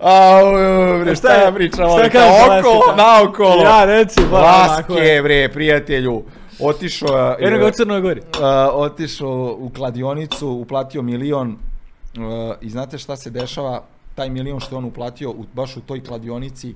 Au, 0.00 0.52
bre, 1.00 1.16
šta 1.16 1.32
ja 1.32 1.52
pričam? 1.52 1.90
šta 1.90 2.08
kažeš, 2.08 2.60
šta? 2.60 2.96
naokolo. 2.96 3.62
Ja, 3.62 3.84
reci, 3.84 4.20
ba, 4.30 4.38
onako 4.38 4.92
Laske, 4.94 5.20
bre, 5.22 5.48
prijatelju. 5.52 6.22
Otišao 6.60 7.16
je... 7.16 7.48
Eno 7.48 7.58
ga 7.58 7.66
u 7.66 7.70
Crnoj 7.70 8.00
Gori. 8.00 8.20
Uh, 8.20 8.26
otišao 8.72 9.56
u 9.58 9.70
kladionicu, 9.70 10.48
uplatio 10.48 11.02
milion 11.02 11.50
uh, 11.50 12.54
i 12.60 12.70
znate 12.70 12.98
šta 12.98 13.16
se 13.16 13.30
dešava? 13.30 13.82
Taj 14.14 14.30
milion 14.30 14.60
što 14.60 14.74
je 14.74 14.78
on 14.78 14.84
uplatio 14.84 15.30
u, 15.30 15.44
baš 15.52 15.76
u 15.76 15.80
toj 15.80 16.04
kladionici, 16.04 16.74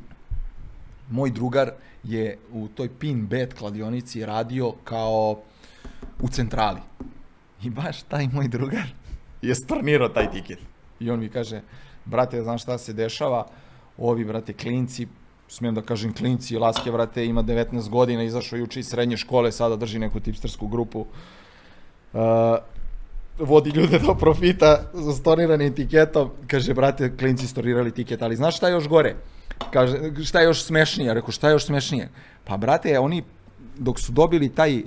moj 1.11 1.31
drugar 1.31 1.71
je 2.05 2.39
u 2.53 2.69
toj 2.69 2.89
pin 2.89 3.27
bet 3.27 3.55
kladionici 3.55 4.27
radio 4.27 4.73
kao 4.85 5.39
u 6.21 6.29
centrali. 6.29 6.81
I 7.63 7.71
baš 7.71 8.03
taj 8.03 8.29
moj 8.33 8.49
drugar 8.49 8.87
je 9.43 9.55
stornirao 9.55 10.09
taj 10.09 10.31
tiket. 10.31 10.59
I 11.01 11.11
on 11.11 11.21
mi 11.21 11.29
kaže, 11.29 11.61
brate, 12.05 12.43
znaš 12.43 12.63
šta 12.63 12.79
se 12.79 12.93
dešava? 12.93 13.47
Ovi, 13.99 14.25
brate, 14.25 14.53
klinci, 14.53 15.07
smijem 15.49 15.75
da 15.75 15.83
kažem 15.83 16.15
klinci, 16.15 16.57
Laske, 16.57 16.93
brate, 16.93 17.27
ima 17.27 17.43
19 17.43 17.89
godina, 17.89 18.23
izašao 18.23 18.57
juče 18.57 18.81
iz 18.81 18.89
srednje 18.89 19.17
škole, 19.17 19.53
sada 19.53 19.77
drži 19.77 19.99
neku 19.99 20.21
tipstersku 20.21 20.69
grupu. 20.69 21.07
Uh, 22.13 22.21
vodi 23.39 23.71
ljude 23.71 23.99
do 23.99 24.15
profita 24.15 24.83
za 24.93 25.13
storniranim 25.13 25.75
tiketom. 25.75 26.31
Kaže, 26.47 26.75
brate, 26.75 27.17
klinci 27.17 27.47
stornirali 27.47 27.91
tiket, 27.91 28.23
ali 28.23 28.37
znaš 28.37 28.57
šta 28.57 28.69
je 28.69 28.73
još 28.73 28.89
gore? 28.89 29.15
Kaže, 29.71 29.99
šta 30.25 30.41
je 30.41 30.45
još 30.45 30.65
smešnije? 30.65 31.15
Rekao, 31.15 31.33
šta 31.33 31.49
je 31.49 31.53
još 31.53 31.67
smešnije? 31.67 32.09
Pa, 32.45 32.57
brate, 32.57 32.99
oni 32.99 33.23
dok 33.79 34.01
su 34.01 34.13
dobili 34.13 34.49
taj 34.49 34.77
e, 34.77 34.83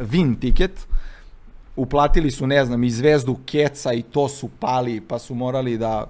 win 0.00 0.40
tiket, 0.40 0.86
uplatili 1.76 2.30
su, 2.30 2.46
ne 2.46 2.64
znam, 2.64 2.84
i 2.84 2.90
zvezdu 2.90 3.36
keca 3.46 3.92
i 3.92 4.02
to 4.02 4.28
su 4.28 4.48
pali, 4.60 5.00
pa 5.00 5.18
su 5.18 5.34
morali 5.34 5.78
da 5.78 6.06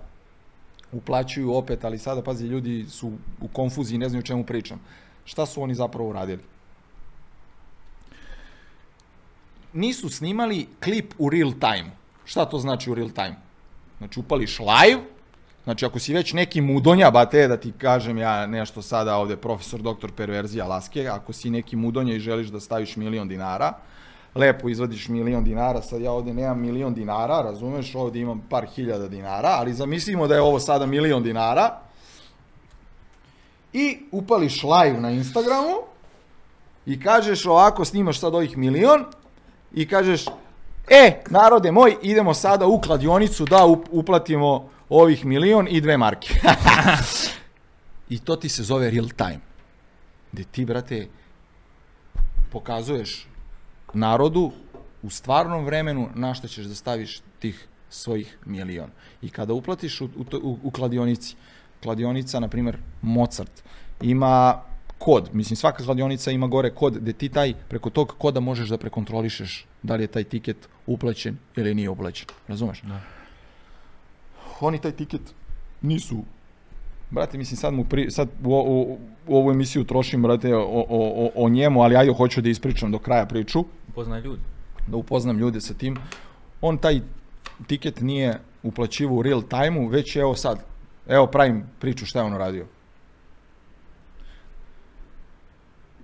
uplaćuju 0.95 1.55
opet, 1.55 1.85
ali 1.85 1.99
sada, 1.99 2.23
pazi, 2.23 2.47
ljudi 2.47 2.87
su 2.89 3.13
u 3.41 3.49
konfuziji, 3.49 3.99
ne 3.99 4.09
znaju 4.09 4.21
o 4.21 4.27
čemu 4.27 4.45
pričam. 4.45 4.81
Šta 5.25 5.47
su 5.47 5.63
oni 5.63 5.75
zapravo 5.75 6.09
uradili? 6.09 6.43
Nisu 9.73 10.09
snimali 10.09 10.67
klip 10.85 11.15
u 11.19 11.31
real 11.31 11.53
time. 11.53 11.91
Šta 12.25 12.45
to 12.45 12.59
znači 12.59 12.91
u 12.91 12.95
real 12.95 13.11
time? 13.11 13.37
Znači, 13.99 14.21
upališ 14.21 14.59
live, 14.59 15.03
Znači, 15.65 15.87
ako 15.87 15.99
si 15.99 16.15
već 16.15 16.33
neki 16.33 16.61
mudonja, 16.61 17.11
bate, 17.11 17.49
da 17.49 17.57
ti 17.57 17.73
kažem 17.79 18.19
ja 18.19 18.47
nešto 18.47 18.83
sada 18.83 19.17
ovde, 19.17 19.37
profesor 19.37 19.83
doktor 19.83 20.13
perverzija 20.13 20.67
Laske, 20.67 21.09
ako 21.09 21.33
si 21.33 21.51
neki 21.51 21.77
mudonja 21.77 22.15
i 22.15 22.21
želiš 22.21 22.49
da 22.49 22.61
staviš 22.61 22.97
milion 22.97 23.29
dinara, 23.29 23.73
lepo 24.35 24.69
izvadiš 24.69 25.09
milion 25.09 25.45
dinara, 25.45 25.83
sad 25.83 26.01
ja 26.01 26.13
ovde 26.13 26.35
nemam 26.35 26.61
milion 26.61 26.95
dinara, 26.95 27.43
razumeš, 27.43 27.95
ovde 27.95 28.21
imam 28.21 28.47
par 28.51 28.67
hiljada 28.67 29.09
dinara, 29.09 29.49
ali 29.49 29.75
zamislimo 29.75 30.27
da 30.27 30.35
je 30.35 30.43
ovo 30.43 30.61
sada 30.61 30.87
milion 30.87 31.23
dinara, 31.23 31.79
i 33.73 33.99
upališ 34.13 34.63
live 34.63 35.01
na 35.01 35.11
Instagramu, 35.11 35.75
i 36.87 37.01
kažeš 37.01 37.47
ovako, 37.47 37.85
snimaš 37.85 38.21
sad 38.21 38.35
ovih 38.35 38.59
milion, 38.59 39.05
i 39.73 39.89
kažeš, 39.89 40.25
e, 40.89 41.23
narode 41.31 41.73
moj, 41.73 41.97
idemo 42.03 42.35
sada 42.35 42.67
u 42.67 42.81
kladionicu 42.81 43.45
da 43.45 43.57
up- 43.57 43.89
uplatimo 43.91 44.69
ovih 44.89 45.25
milion 45.25 45.67
i 45.71 45.81
dve 45.81 45.97
marke. 45.97 46.35
I 48.15 48.19
to 48.19 48.37
ti 48.37 48.49
se 48.49 48.63
zove 48.63 48.91
real 48.91 49.09
time. 49.09 49.41
Gde 50.33 50.45
ti, 50.45 50.65
brate, 50.65 51.09
pokazuješ 52.53 53.34
narodu 53.95 54.53
u 55.03 55.11
stvarnom 55.11 55.65
vremenu 55.65 56.09
na 56.15 56.35
šta 56.35 56.49
ćeš 56.49 56.65
da 56.65 56.75
staviš 56.75 57.21
tih 57.39 57.69
svojih 57.91 58.39
milion. 58.47 58.91
I 59.23 59.31
kada 59.31 59.53
uplatiš 59.53 60.01
u, 60.01 60.05
u, 60.05 60.25
u, 60.43 60.59
u 60.63 60.71
kladionici, 60.71 61.37
kladionica, 61.83 62.41
na 62.41 62.49
primer, 62.49 62.79
Mozart, 63.03 63.63
ima 64.03 64.63
kod, 64.99 65.31
mislim 65.33 65.57
svaka 65.57 65.85
kladionica 65.85 66.31
ima 66.31 66.47
gore 66.47 66.71
kod 66.71 66.99
gde 66.99 67.13
ti 67.13 67.29
taj, 67.29 67.55
preko 67.69 67.91
tog 67.91 68.15
koda 68.19 68.41
možeš 68.41 68.69
da 68.69 68.79
prekontrolišeš 68.79 69.67
da 69.83 69.97
li 69.97 70.03
je 70.03 70.07
taj 70.07 70.25
tiket 70.25 70.69
uplaćen 70.87 71.37
ili 71.57 71.75
nije 71.75 71.91
uplaćen. 71.91 72.29
Razumeš? 72.49 72.83
Da. 72.83 73.01
Oni 74.61 74.81
taj 74.81 74.93
tiket 74.93 75.21
nisu 75.83 76.25
Brate, 77.15 77.39
mislim, 77.39 77.57
sad, 77.57 77.75
mu 77.75 77.85
pri, 77.85 78.11
sad 78.11 78.29
u, 78.45 78.51
u, 78.51 78.99
u 79.27 79.37
ovu 79.37 79.51
emisiju 79.51 79.85
trošim, 79.85 80.23
brate, 80.23 80.55
o, 80.57 80.63
o, 80.63 80.87
o, 80.89 81.31
o 81.35 81.49
njemu, 81.49 81.83
ali 81.83 81.97
ajde, 81.97 82.13
hoću 82.13 82.41
da 82.41 82.49
ispričam 82.49 82.93
do 82.93 82.99
kraja 82.99 83.27
priču, 83.27 83.65
Poznaj 83.95 84.21
ljudi. 84.21 84.43
da 84.87 84.97
upoznam 84.97 85.39
ljude 85.39 85.61
sa 85.61 85.75
tim. 85.75 85.97
On 86.61 86.79
taj 86.79 87.01
tiket 87.67 88.01
nije 88.01 88.41
uplaćivo 88.63 89.17
u 89.17 89.23
real 89.23 89.43
time-u, 89.43 89.87
već 89.87 90.17
je 90.17 90.21
evo 90.21 90.35
sad, 90.35 90.65
evo 91.09 91.27
pravim 91.27 91.65
priču 91.79 92.07
šta 92.07 92.19
je 92.19 92.25
on 92.25 92.35
uradio. 92.35 92.67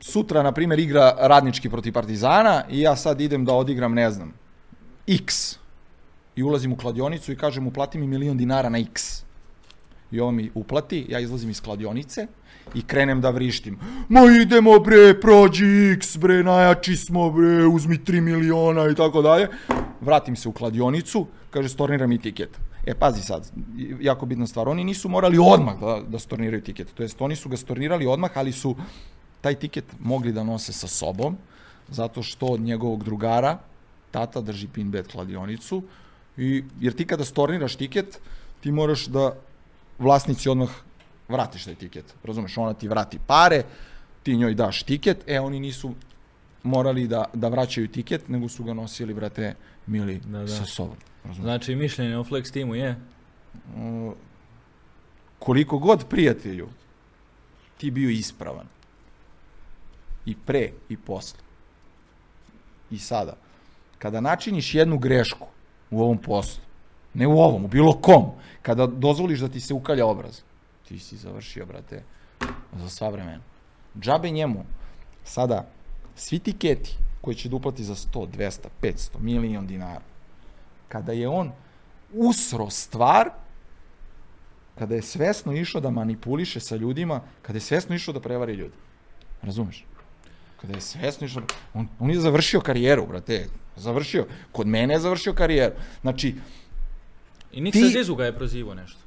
Sutra, 0.00 0.42
na 0.42 0.52
primjer, 0.52 0.78
igra 0.78 1.16
radnički 1.18 1.70
protiv 1.70 1.92
Partizana 1.92 2.64
i 2.70 2.80
ja 2.80 2.96
sad 2.96 3.20
idem 3.20 3.44
da 3.44 3.52
odigram, 3.52 3.94
ne 3.94 4.10
znam, 4.10 4.32
X. 5.06 5.58
I 6.36 6.42
ulazim 6.42 6.72
u 6.72 6.76
kladionicu 6.76 7.32
i 7.32 7.36
kažem, 7.36 7.66
uplati 7.66 7.98
mi 7.98 8.06
milion 8.06 8.36
dinara 8.36 8.68
na 8.68 8.78
X. 8.78 9.24
I 10.12 10.20
ovo 10.20 10.30
mi 10.30 10.50
uplati, 10.54 11.06
ja 11.08 11.20
izlazim 11.20 11.50
iz 11.50 11.60
kladionice 11.60 12.26
i 12.74 12.82
krenem 12.82 13.20
da 13.20 13.30
vrištim. 13.30 13.78
Ma 14.08 14.20
idemo 14.42 14.78
bre, 14.78 15.20
prođi 15.20 15.92
X 15.96 16.16
bre, 16.16 16.42
najjači 16.42 16.96
smo 16.96 17.30
bre, 17.30 17.66
uzmi 17.66 17.98
3 17.98 18.20
miliona 18.20 18.88
i 18.88 18.94
tako 18.94 19.22
dalje. 19.22 19.48
Vratim 20.00 20.36
se 20.36 20.48
u 20.48 20.52
kladionicu, 20.52 21.26
kaže 21.50 21.68
stornira 21.68 22.06
mi 22.06 22.18
tiket. 22.18 22.58
E, 22.86 22.94
pazi 22.94 23.22
sad, 23.22 23.52
jako 24.00 24.26
bitna 24.26 24.46
stvar, 24.46 24.68
oni 24.68 24.84
nisu 24.84 25.08
morali 25.08 25.38
odmah 25.38 25.80
da, 25.80 26.00
da 26.08 26.18
storniraju 26.18 26.62
tiket. 26.62 26.94
To 26.94 27.02
jest, 27.02 27.20
oni 27.20 27.36
su 27.36 27.48
ga 27.48 27.56
stornirali 27.56 28.06
odmah, 28.06 28.30
ali 28.34 28.52
su 28.52 28.76
taj 29.40 29.54
tiket 29.54 29.84
mogli 30.00 30.32
da 30.32 30.44
nose 30.44 30.72
sa 30.72 30.88
sobom, 30.88 31.36
zato 31.88 32.22
što 32.22 32.46
od 32.46 32.60
njegovog 32.60 33.04
drugara 33.04 33.58
tata 34.10 34.40
drži 34.40 34.68
pinbet 34.68 35.06
kladionicu, 35.06 35.82
i, 36.36 36.64
jer 36.80 36.92
ti 36.92 37.06
kada 37.06 37.24
storniraš 37.24 37.76
tiket, 37.76 38.20
ti 38.60 38.72
moraš 38.72 39.06
da 39.06 39.34
vlasnici 40.00 40.48
odmah 40.48 40.70
vratiš 41.28 41.64
taj 41.64 41.74
tiket. 41.74 42.14
Razumeš, 42.24 42.58
ona 42.58 42.74
ti 42.74 42.88
vrati 42.88 43.18
pare, 43.26 43.62
ti 44.22 44.36
njoj 44.36 44.54
daš 44.54 44.82
tiket, 44.82 45.24
e 45.26 45.40
oni 45.40 45.60
nisu 45.60 45.94
morali 46.62 47.06
da, 47.08 47.24
da 47.34 47.48
vraćaju 47.48 47.88
tiket, 47.88 48.28
nego 48.28 48.48
su 48.48 48.64
ga 48.64 48.74
nosili, 48.74 49.14
brate, 49.14 49.54
mili 49.86 50.20
Da, 50.26 50.38
da. 50.38 50.48
sa 50.48 50.64
sobom. 50.64 50.96
Razumeš? 51.24 51.44
Znači, 51.44 51.74
mišljenje 51.74 52.18
o 52.18 52.24
Flex 52.24 52.52
timu 52.52 52.74
je, 52.74 52.96
Uh, 53.76 54.12
koliko 55.38 55.78
god 55.78 56.08
prijatelju 56.08 56.68
ti 57.78 57.90
bio 57.90 58.10
ispravan 58.10 58.66
i 60.26 60.36
pre 60.46 60.70
i 60.88 60.96
posle 60.96 61.38
i 62.90 62.98
sada 62.98 63.36
kada 63.98 64.20
načiniš 64.20 64.74
jednu 64.74 64.98
grešku 64.98 65.46
u 65.90 66.02
ovom 66.02 66.18
poslu 66.18 66.62
ne 67.14 67.26
u 67.26 67.40
ovom, 67.40 67.64
u 67.64 67.68
bilo 67.68 67.92
kom 67.92 68.30
kada 68.62 68.86
dozvoliš 68.86 69.40
da 69.40 69.48
ti 69.48 69.60
se 69.60 69.74
ukalja 69.74 70.06
obraz 70.06 70.40
ti 70.90 70.98
si 70.98 71.16
završio, 71.16 71.66
brate 71.66 72.02
za 72.76 72.88
sva 72.88 73.08
vremena 73.08 73.42
džabe 74.00 74.30
njemu 74.30 74.64
sada 75.24 75.66
svi 76.16 76.38
tiketi 76.38 76.96
koji 77.20 77.36
će 77.36 77.48
da 77.48 77.56
uplati 77.56 77.84
za 77.84 77.94
100, 77.94 78.26
200, 78.38 78.66
500, 78.82 79.20
milion 79.20 79.66
dinara 79.66 80.02
kada 80.88 81.12
je 81.12 81.28
on 81.28 81.52
usro 82.12 82.70
stvar 82.70 83.30
kada 84.78 84.94
je 84.94 85.02
svesno 85.02 85.52
išao 85.52 85.80
da 85.80 85.90
manipuliše 85.90 86.60
sa 86.60 86.76
ljudima, 86.76 87.20
kada 87.42 87.56
je 87.56 87.60
svesno 87.60 87.94
išao 87.94 88.14
da 88.14 88.20
prevari 88.20 88.54
ljudi. 88.54 88.74
Razumeš? 89.42 89.84
Kada 90.60 90.74
je 90.74 90.80
svesno 90.80 91.26
išao, 91.26 91.42
on, 91.74 91.88
on 91.98 92.10
je 92.10 92.20
završio 92.20 92.60
karijeru, 92.60 93.06
brate, 93.06 93.46
završio, 93.76 94.26
kod 94.52 94.66
mene 94.66 94.94
je 94.94 95.00
završio 95.00 95.34
karijeru. 95.34 95.74
Znači, 96.00 96.34
i 97.52 97.60
Niksa 97.60 97.80
Ti- 97.80 97.88
Zizu 97.88 98.14
ga 98.14 98.24
je 98.24 98.32
prozivao 98.32 98.74
nešto. 98.74 98.98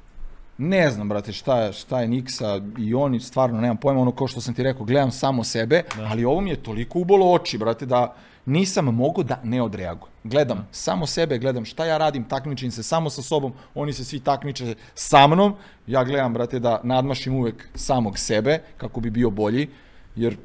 ne 0.58 0.90
znam, 0.90 1.08
brate, 1.08 1.32
šta 1.32 1.72
šta 1.72 2.00
je 2.00 2.08
Niksa 2.08 2.60
i 2.78 2.94
oni, 2.94 3.20
stvarno, 3.20 3.60
nemam 3.60 3.76
pojma, 3.76 4.00
ono 4.00 4.12
kao 4.12 4.28
što 4.28 4.40
sam 4.40 4.54
ti 4.54 4.62
rekao, 4.62 4.84
gledam 4.84 5.10
samo 5.10 5.44
sebe, 5.44 5.82
Da. 5.96 6.02
ali 6.04 6.24
ovo 6.24 6.40
mi 6.40 6.50
je 6.50 6.56
toliko 6.56 6.98
ubolo 6.98 7.32
oči, 7.32 7.58
brate, 7.58 7.86
da 7.86 8.14
nisam 8.46 8.84
mogao 8.84 9.24
da 9.24 9.40
ne 9.44 9.62
odreagujem. 9.62 10.14
Gledam 10.24 10.68
samo 10.70 11.06
sebe, 11.06 11.38
gledam 11.38 11.64
šta 11.64 11.84
ja 11.84 11.98
radim, 11.98 12.24
takmičim 12.24 12.70
se 12.70 12.82
samo 12.82 13.10
sa 13.10 13.22
sobom, 13.22 13.52
oni 13.74 13.92
se 13.92 14.04
svi 14.04 14.20
takmiče 14.20 14.74
sa 14.94 15.26
mnom, 15.26 15.54
ja 15.86 16.04
gledam, 16.04 16.32
brate, 16.32 16.58
da 16.58 16.80
nadmašim 16.82 17.34
uvek 17.34 17.68
samog 17.74 18.18
sebe, 18.18 18.58
kako 18.76 19.00
bi 19.00 19.10
bio 19.10 19.30
bolji, 19.30 19.68
jer, 20.16 20.36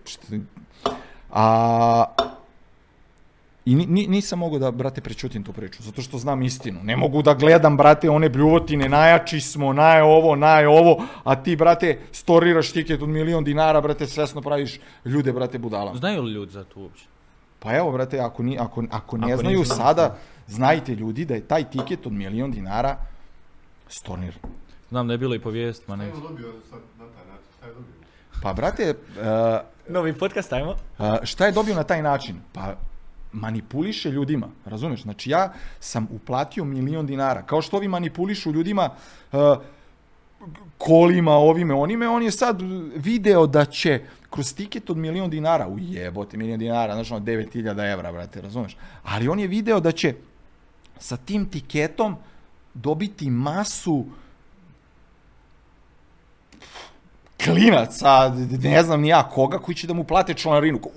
a, 1.31 2.05
I 3.65 3.75
ni, 3.75 3.85
ni, 3.85 4.07
nisam 4.07 4.39
mogao 4.39 4.59
da, 4.59 4.71
brate, 4.71 5.01
prečutim 5.01 5.43
tu 5.43 5.53
priču, 5.53 5.83
zato 5.83 6.01
što 6.01 6.17
znam 6.17 6.41
istinu. 6.41 6.79
Ne 6.83 6.95
mogu 6.97 7.21
da 7.21 7.33
gledam, 7.33 7.77
brate, 7.77 8.09
one 8.09 8.29
bljuvotine, 8.29 8.89
najjači 8.89 9.41
smo, 9.41 9.73
naj 9.73 10.01
ovo, 10.01 10.35
naj 10.35 10.65
ovo, 10.65 11.03
a 11.23 11.43
ti, 11.43 11.55
brate, 11.55 11.99
storiraš 12.11 12.71
tiket 12.71 13.01
od 13.01 13.09
milion 13.09 13.43
dinara, 13.43 13.81
brate, 13.81 14.07
svesno 14.07 14.41
praviš 14.41 14.79
ljude, 15.05 15.33
brate, 15.33 15.57
budalama. 15.57 15.97
Znaju 15.97 16.21
li 16.21 16.31
ljudi 16.33 16.51
za 16.51 16.63
to 16.63 16.79
uopće? 16.79 17.05
Pa 17.59 17.75
evo, 17.75 17.91
brate, 17.91 18.19
ako, 18.19 18.43
ni, 18.43 18.57
ako, 18.59 18.83
ako 18.91 19.17
ne 19.17 19.33
Ako 19.33 19.41
znaju 19.41 19.65
sada, 19.65 20.17
znajte 20.47 20.95
ljudi 20.95 21.25
da 21.25 21.33
je 21.33 21.41
taj 21.41 21.69
tiket 21.69 22.05
od 22.05 22.13
milion 22.13 22.51
dinara 22.51 22.97
storniran. 23.87 24.39
Znam 24.89 25.07
da 25.07 25.13
je 25.13 25.17
bilo 25.17 25.35
i 25.35 25.39
po 25.39 25.49
vijestima. 25.49 25.95
Šta 25.95 26.03
je 26.03 26.09
Ne. 26.09 26.15
on 26.15 26.21
dobio 26.21 26.53
sad 26.69 26.79
na 26.99 27.05
taj 27.05 27.25
način? 27.27 27.45
Šta 27.57 27.65
je 27.65 27.73
dobio? 27.73 27.93
Pa, 28.43 28.53
brate, 28.53 28.89
uh, 28.89 29.93
Novi 29.93 30.13
podcast, 30.13 30.53
ajmo. 30.53 30.75
A, 30.97 31.17
šta 31.23 31.45
je 31.45 31.51
dobio 31.51 31.75
na 31.75 31.83
taj 31.83 32.01
način? 32.01 32.35
Pa 32.53 32.75
manipuliše 33.31 34.11
ljudima, 34.11 34.47
razumeš? 34.65 35.01
Znači 35.01 35.29
ja 35.29 35.53
sam 35.79 36.07
uplatio 36.11 36.63
milion 36.63 37.05
dinara, 37.05 37.41
kao 37.41 37.61
što 37.61 37.77
ovi 37.77 37.87
manipulišu 37.87 38.51
ljudima 38.51 38.89
uh, 39.31 39.39
kolima, 40.77 41.31
ovime, 41.31 41.73
onime, 41.73 42.07
on 42.07 42.23
je 42.23 42.31
sad 42.31 42.61
video 42.95 43.47
da 43.47 43.65
će 43.65 44.01
kroz 44.29 44.53
tiket 44.53 44.89
od 44.89 44.97
milion 44.97 45.29
dinara, 45.29 45.67
ujebote, 45.67 46.37
milion 46.37 46.59
dinara, 46.59 46.93
znači 46.93 47.13
ono 47.13 47.25
9000 47.25 47.93
evra, 47.93 48.11
brate, 48.11 48.41
razumeš? 48.41 48.77
Ali 49.03 49.27
on 49.27 49.39
je 49.39 49.47
video 49.47 49.79
da 49.79 49.91
će 49.91 50.13
sa 50.99 51.17
tim 51.17 51.49
tiketom 51.49 52.15
dobiti 52.73 53.29
masu 53.29 54.05
klinaca, 57.43 58.35
ne 58.61 58.83
znam 58.83 59.01
ni 59.01 59.07
ja 59.07 59.29
koga, 59.29 59.57
koji 59.57 59.75
će 59.75 59.87
da 59.87 59.93
mu 59.93 60.03
plate 60.03 60.33
članarinu. 60.33 60.79
Kao, 60.79 60.91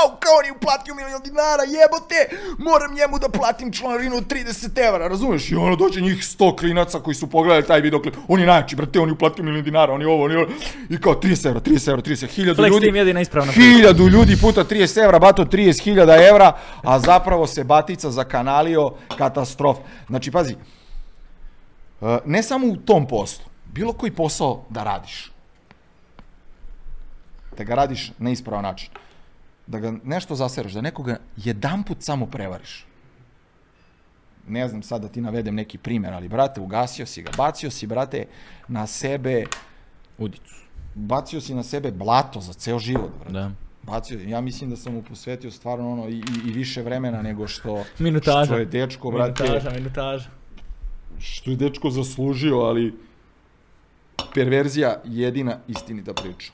Wow, 0.00 0.18
kao 0.18 0.32
on 0.38 0.44
je 0.46 0.52
uplatio 0.52 0.94
milion 0.94 1.22
dinara, 1.24 1.62
jebote, 1.62 2.18
moram 2.58 2.94
njemu 2.94 3.18
da 3.18 3.28
platim 3.28 3.72
članarinu 3.72 4.16
od 4.16 4.26
30 4.26 4.88
evra, 4.88 5.08
razumeš? 5.08 5.50
I 5.50 5.54
ono 5.54 5.76
dođe 5.76 6.00
njih 6.00 6.16
100 6.16 6.58
klinaca 6.58 7.00
koji 7.00 7.14
su 7.14 7.30
pogledali 7.30 7.66
taj 7.66 7.80
videoklip, 7.80 8.16
on 8.28 8.40
je 8.40 8.46
najjači, 8.46 8.76
brate, 8.76 9.00
on 9.00 9.08
je 9.08 9.12
uplatio 9.12 9.44
milion 9.44 9.64
dinara, 9.64 9.92
on 9.92 10.00
je 10.00 10.08
ovo, 10.08 10.24
on 10.24 10.30
je 10.30 10.38
ovo, 10.38 10.46
i 10.90 11.00
kao 11.00 11.14
30 11.14 11.48
evra, 11.48 11.60
30 11.60 11.90
evra, 11.90 12.02
30 12.02 12.26
hiljada 12.26 12.62
Flex 12.62 12.68
ljudi. 12.68 12.86
Team 12.86 12.96
jedina 12.96 13.20
ispravna. 13.20 13.52
Hiljadu 13.52 14.08
ljudi 14.08 14.36
puta 14.40 14.64
30 14.64 15.04
evra, 15.04 15.18
bato 15.18 15.44
30.000 15.44 16.28
evra, 16.28 16.52
a 16.82 16.98
zapravo 16.98 17.46
se 17.46 17.64
Batica 17.64 18.10
zakanalio 18.10 18.92
katastrof. 19.18 19.76
Znači, 20.08 20.30
pazi, 20.30 20.56
e, 22.02 22.18
ne 22.24 22.42
samo 22.42 22.66
u 22.66 22.76
tom 22.76 23.06
poslu, 23.06 23.44
bilo 23.64 23.92
koji 23.92 24.12
posao 24.12 24.64
da 24.68 24.84
radiš, 24.84 25.32
da 27.56 27.64
ga 27.64 27.74
radiš 27.74 28.12
na 28.18 28.30
ispravan 28.30 28.62
način, 28.62 28.90
da 29.70 29.78
ga 29.78 29.92
nešto 30.04 30.34
zasereš, 30.34 30.72
da 30.72 30.80
nekoga 30.80 31.16
jedanput 31.36 32.02
samo 32.02 32.26
prevariš. 32.26 32.86
Ne 34.48 34.68
znam 34.68 34.82
sad 34.82 35.02
da 35.02 35.08
ti 35.08 35.20
navedem 35.20 35.54
neki 35.54 35.78
primjer, 35.78 36.14
ali 36.14 36.28
brate, 36.28 36.60
ugasio 36.60 37.06
si 37.06 37.22
ga, 37.22 37.30
bacio 37.36 37.70
si, 37.70 37.86
brate, 37.86 38.24
na 38.68 38.86
sebe, 38.86 39.44
Udicu. 40.18 40.54
bacio 40.94 41.40
si 41.40 41.54
na 41.54 41.62
sebe 41.62 41.90
blato 41.90 42.40
za 42.40 42.52
ceo 42.52 42.78
život, 42.78 43.10
brate. 43.18 43.32
Da. 43.32 43.50
Bacio, 43.82 44.20
ja 44.20 44.40
mislim 44.40 44.70
da 44.70 44.76
sam 44.76 44.92
mu 44.94 45.02
posvetio 45.02 45.50
stvarno 45.50 45.92
ono 45.92 46.08
i, 46.08 46.14
i, 46.14 46.48
i 46.48 46.52
više 46.52 46.82
vremena 46.82 47.22
nego 47.22 47.48
što, 47.48 47.84
Minutaža. 47.98 48.44
što 48.44 48.56
je 48.56 48.64
dečko, 48.64 49.10
brate, 49.10 49.42
Minutaža, 49.42 49.70
minutaža. 49.70 50.30
što 51.18 51.50
je 51.50 51.56
dečko 51.56 51.90
zaslužio, 51.90 52.56
ali 52.58 52.94
perverzija 54.34 55.00
jedina 55.04 55.58
istinita 55.68 56.14
priča. 56.14 56.52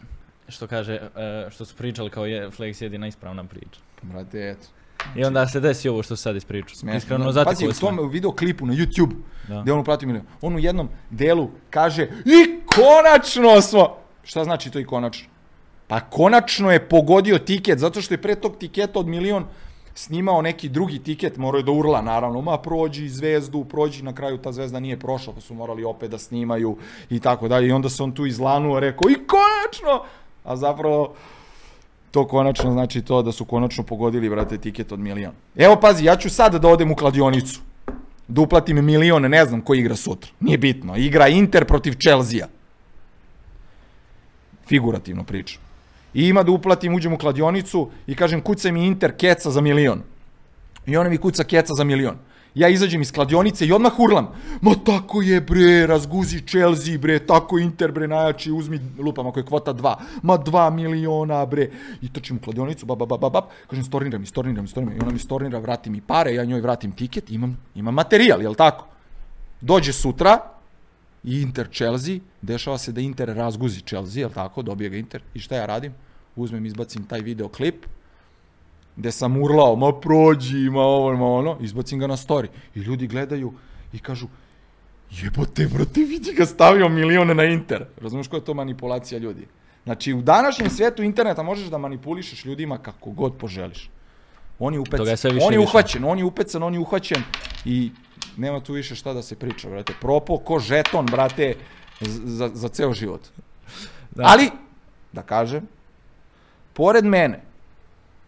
Što 0.49 0.67
kaže, 0.67 0.95
e, 0.95 1.51
što 1.51 1.65
su 1.65 1.77
pričali 1.77 2.11
kao 2.11 2.27
je 2.27 2.51
Flex 2.51 2.83
jedina 2.83 3.07
ispravna 3.07 3.45
priča. 3.45 3.81
Brate, 4.03 4.51
eto. 4.51 4.67
I 5.17 5.25
onda 5.25 5.49
se 5.49 5.61
desi 5.61 5.89
ovo 5.89 6.03
što 6.03 6.17
sad 6.17 6.37
ispričao. 6.37 6.77
Smešno. 6.77 6.99
Iskreno 6.99 7.25
Pazi, 7.25 7.35
zatekao 7.35 7.69
u 7.69 7.73
tom 7.73 8.11
videoklipu 8.11 8.67
na 8.67 8.75
YouTube, 8.75 9.13
Da. 9.49 9.63
gde 9.63 9.73
on 9.73 9.81
uplatio 9.81 10.09
milion, 10.09 10.25
on 10.43 10.55
u 10.55 10.59
jednom 10.59 10.89
delu 11.11 11.51
kaže 11.71 12.03
i 12.25 12.61
konačno 12.67 13.61
smo... 13.61 13.97
Šta 14.23 14.45
znači 14.45 14.71
to 14.71 14.79
i 14.79 14.85
konačno? 14.85 15.29
Pa 15.89 16.01
konačno 16.01 16.73
je 16.73 16.89
pogodio 16.89 17.39
tiket, 17.39 17.79
zato 17.79 18.01
što 18.01 18.15
je 18.15 18.23
pre 18.23 18.35
tog 18.35 18.57
tiketa 18.59 18.99
od 18.99 19.07
milion 19.07 19.45
snimao 19.95 20.43
neki 20.43 20.69
drugi 20.69 20.99
tiket, 20.99 21.37
morao 21.37 21.59
je 21.59 21.63
da 21.63 21.73
urla 21.73 22.03
naravno, 22.03 22.41
ma 22.41 22.59
prođi 22.59 23.09
zvezdu, 23.09 23.65
prođi, 23.65 24.03
na 24.03 24.15
kraju 24.15 24.39
ta 24.39 24.53
zvezda 24.53 24.81
nije 24.81 24.99
prošla, 24.99 25.33
pa 25.33 25.41
su 25.41 25.55
morali 25.55 25.85
opet 25.85 26.11
da 26.11 26.19
snimaju 26.19 26.77
i 27.11 27.21
tako 27.21 27.49
dalje. 27.49 27.69
I 27.69 27.73
onda 27.73 27.89
se 27.89 28.03
on 28.03 28.13
tu 28.13 28.27
izlanuo, 28.27 28.81
rekao 28.81 29.11
i 29.11 29.15
konačno! 29.15 30.05
A 30.47 30.57
zapravo 30.57 31.15
to 32.11 32.27
konačno 32.27 32.73
znači 32.73 33.03
to 33.03 33.23
da 33.23 33.33
su 33.33 33.45
konačno 33.45 33.85
pogodili, 33.85 34.31
brate, 34.31 34.59
tiket 34.59 34.93
od 34.93 34.99
milion. 34.99 35.33
Evo, 35.57 35.77
pazi, 35.77 36.05
ja 36.05 36.17
ću 36.17 36.31
sad 36.31 36.55
da 36.55 36.69
odem 36.69 36.93
u 36.93 36.97
kladionicu. 36.97 37.61
Da 38.29 38.41
uplatim 38.41 38.85
milion, 38.85 39.23
ne 39.23 39.45
znam 39.45 39.61
ko 39.61 39.75
igra 39.75 39.97
sutra. 39.97 40.31
Nije 40.41 40.59
bitno. 40.59 40.97
Igra 40.97 41.29
Inter 41.29 41.65
protiv 41.65 41.93
Chelsea. 41.93 42.47
Figurativno 44.69 45.25
pričam. 45.25 45.63
I 46.15 46.29
ima 46.29 46.43
da 46.43 46.53
uplatim, 46.53 46.95
uđem 46.95 47.13
u 47.13 47.19
kladionicu 47.19 47.91
i 48.07 48.15
kažem 48.15 48.41
kucaj 48.41 48.73
mi 48.73 48.87
Inter 48.87 49.17
keca 49.17 49.51
za 49.51 49.61
milion. 49.61 50.03
I 50.87 50.97
ona 50.97 51.11
mi 51.11 51.19
kuca 51.19 51.45
keca 51.45 51.75
za 51.75 51.85
milion. 51.85 52.17
Ja 52.57 52.69
izađem 52.69 53.03
iz 53.03 53.13
kladionice 53.13 53.67
i 53.67 53.73
odmah 53.73 53.93
hurlam. 53.93 54.29
Ma 54.61 54.75
tako 54.85 55.23
je 55.23 55.41
bre, 55.41 55.87
razguzi 55.87 56.41
Chelsea 56.41 56.99
bre, 56.99 57.19
tako 57.19 57.59
Inter 57.59 57.93
bre 57.93 58.09
najjači, 58.09 58.53
uzmi 58.53 58.81
lupam 58.99 59.27
ako 59.27 59.41
je 59.41 59.45
kvota 59.45 59.75
2. 59.75 59.95
Ma 60.23 60.39
2 60.39 60.71
miliona 60.71 61.47
bre. 61.47 61.69
I 62.03 62.13
trčim 62.13 62.37
u 62.37 62.41
kladionicu, 62.41 62.87
bab, 62.87 62.99
bab, 62.99 63.09
bab, 63.09 63.33
bab, 63.33 63.45
kažem 63.69 63.85
storniram, 63.85 64.27
storniram, 64.27 64.69
storniram. 64.69 64.99
I 64.99 65.03
ona 65.03 65.13
mi 65.13 65.19
stornira, 65.19 65.59
vrati 65.59 65.91
mi 65.91 66.01
pare, 66.01 66.35
ja 66.35 66.45
njoj 66.45 66.61
vratim 66.61 66.93
tiket, 66.93 67.31
imam, 67.31 67.59
imam 67.75 67.95
materijal, 67.95 68.43
jel 68.43 68.55
tako? 68.55 68.87
Dođe 69.61 69.93
sutra, 69.93 70.39
i 71.25 71.43
Inter 71.43 71.69
Chelsea, 71.73 72.19
dešava 72.43 72.79
se 72.79 72.93
da 72.93 73.01
Inter 73.01 73.29
razguzi 73.29 73.81
Chelsea, 73.81 74.21
jel 74.21 74.31
tako, 74.31 74.63
dobije 74.63 74.91
ga 74.91 74.97
Inter. 74.97 75.23
I 75.35 75.41
šta 75.41 75.57
ja 75.57 75.67
radim? 75.67 75.93
Uzmem, 76.37 76.67
izbacim 76.67 77.05
taj 77.05 77.21
videoklip, 77.21 77.87
gde 78.97 79.13
sam 79.13 79.37
urlao, 79.43 79.77
ma 79.77 79.93
prođi, 80.01 80.71
ma 80.71 80.81
ovo, 80.81 81.17
ma 81.17 81.27
ono, 81.27 81.57
izbacim 81.61 81.99
ga 81.99 82.07
na 82.07 82.17
story. 82.17 82.47
I 82.75 82.79
ljudi 82.81 83.07
gledaju 83.07 83.53
i 83.93 83.99
kažu, 83.99 84.27
jebote, 85.11 85.67
brate, 85.67 86.01
vidi 86.01 86.33
ga 86.33 86.47
stavio 86.47 86.89
milione 86.89 87.35
na 87.35 87.45
Inter. 87.45 87.87
Razumeš 88.01 88.29
koja 88.29 88.39
je 88.39 88.45
to 88.45 88.55
manipulacija 88.55 89.19
ljudi? 89.19 89.47
Znači, 89.85 90.13
u 90.13 90.23
današnjem 90.23 90.71
svetu 90.71 91.03
interneta 91.03 91.43
možeš 91.43 91.69
da 91.69 91.79
manipulišeš 91.79 92.45
ljudima 92.45 92.79
kako 92.79 93.11
god 93.11 93.37
poželiš. 93.37 93.91
On 94.59 94.75
je 94.75 94.81
upecan, 94.81 95.07
je 95.07 95.13
više 95.13 95.29
on 95.29 95.53
je 95.53 95.57
i 95.57 95.59
više. 95.59 95.69
uhvaćen, 95.69 96.05
on 96.05 96.19
je 96.19 96.25
upecan, 96.25 96.63
on 96.63 96.75
je 96.75 96.81
uhvaćen 96.81 97.23
i 97.65 97.91
nema 98.37 98.61
tu 98.61 98.73
više 98.73 98.95
šta 98.95 99.13
da 99.13 99.23
se 99.23 99.37
priča, 99.37 99.69
brate. 99.69 99.93
Propo 100.01 100.39
ko 100.39 100.59
žeton, 100.59 101.07
brate, 101.07 101.55
za, 102.01 102.51
za 102.55 102.69
ceo 102.69 102.93
život. 102.93 103.21
Da. 104.11 104.25
Ali, 104.27 104.51
da 105.13 105.23
kažem, 105.23 105.69
pored 106.73 107.05
mene, 107.05 107.43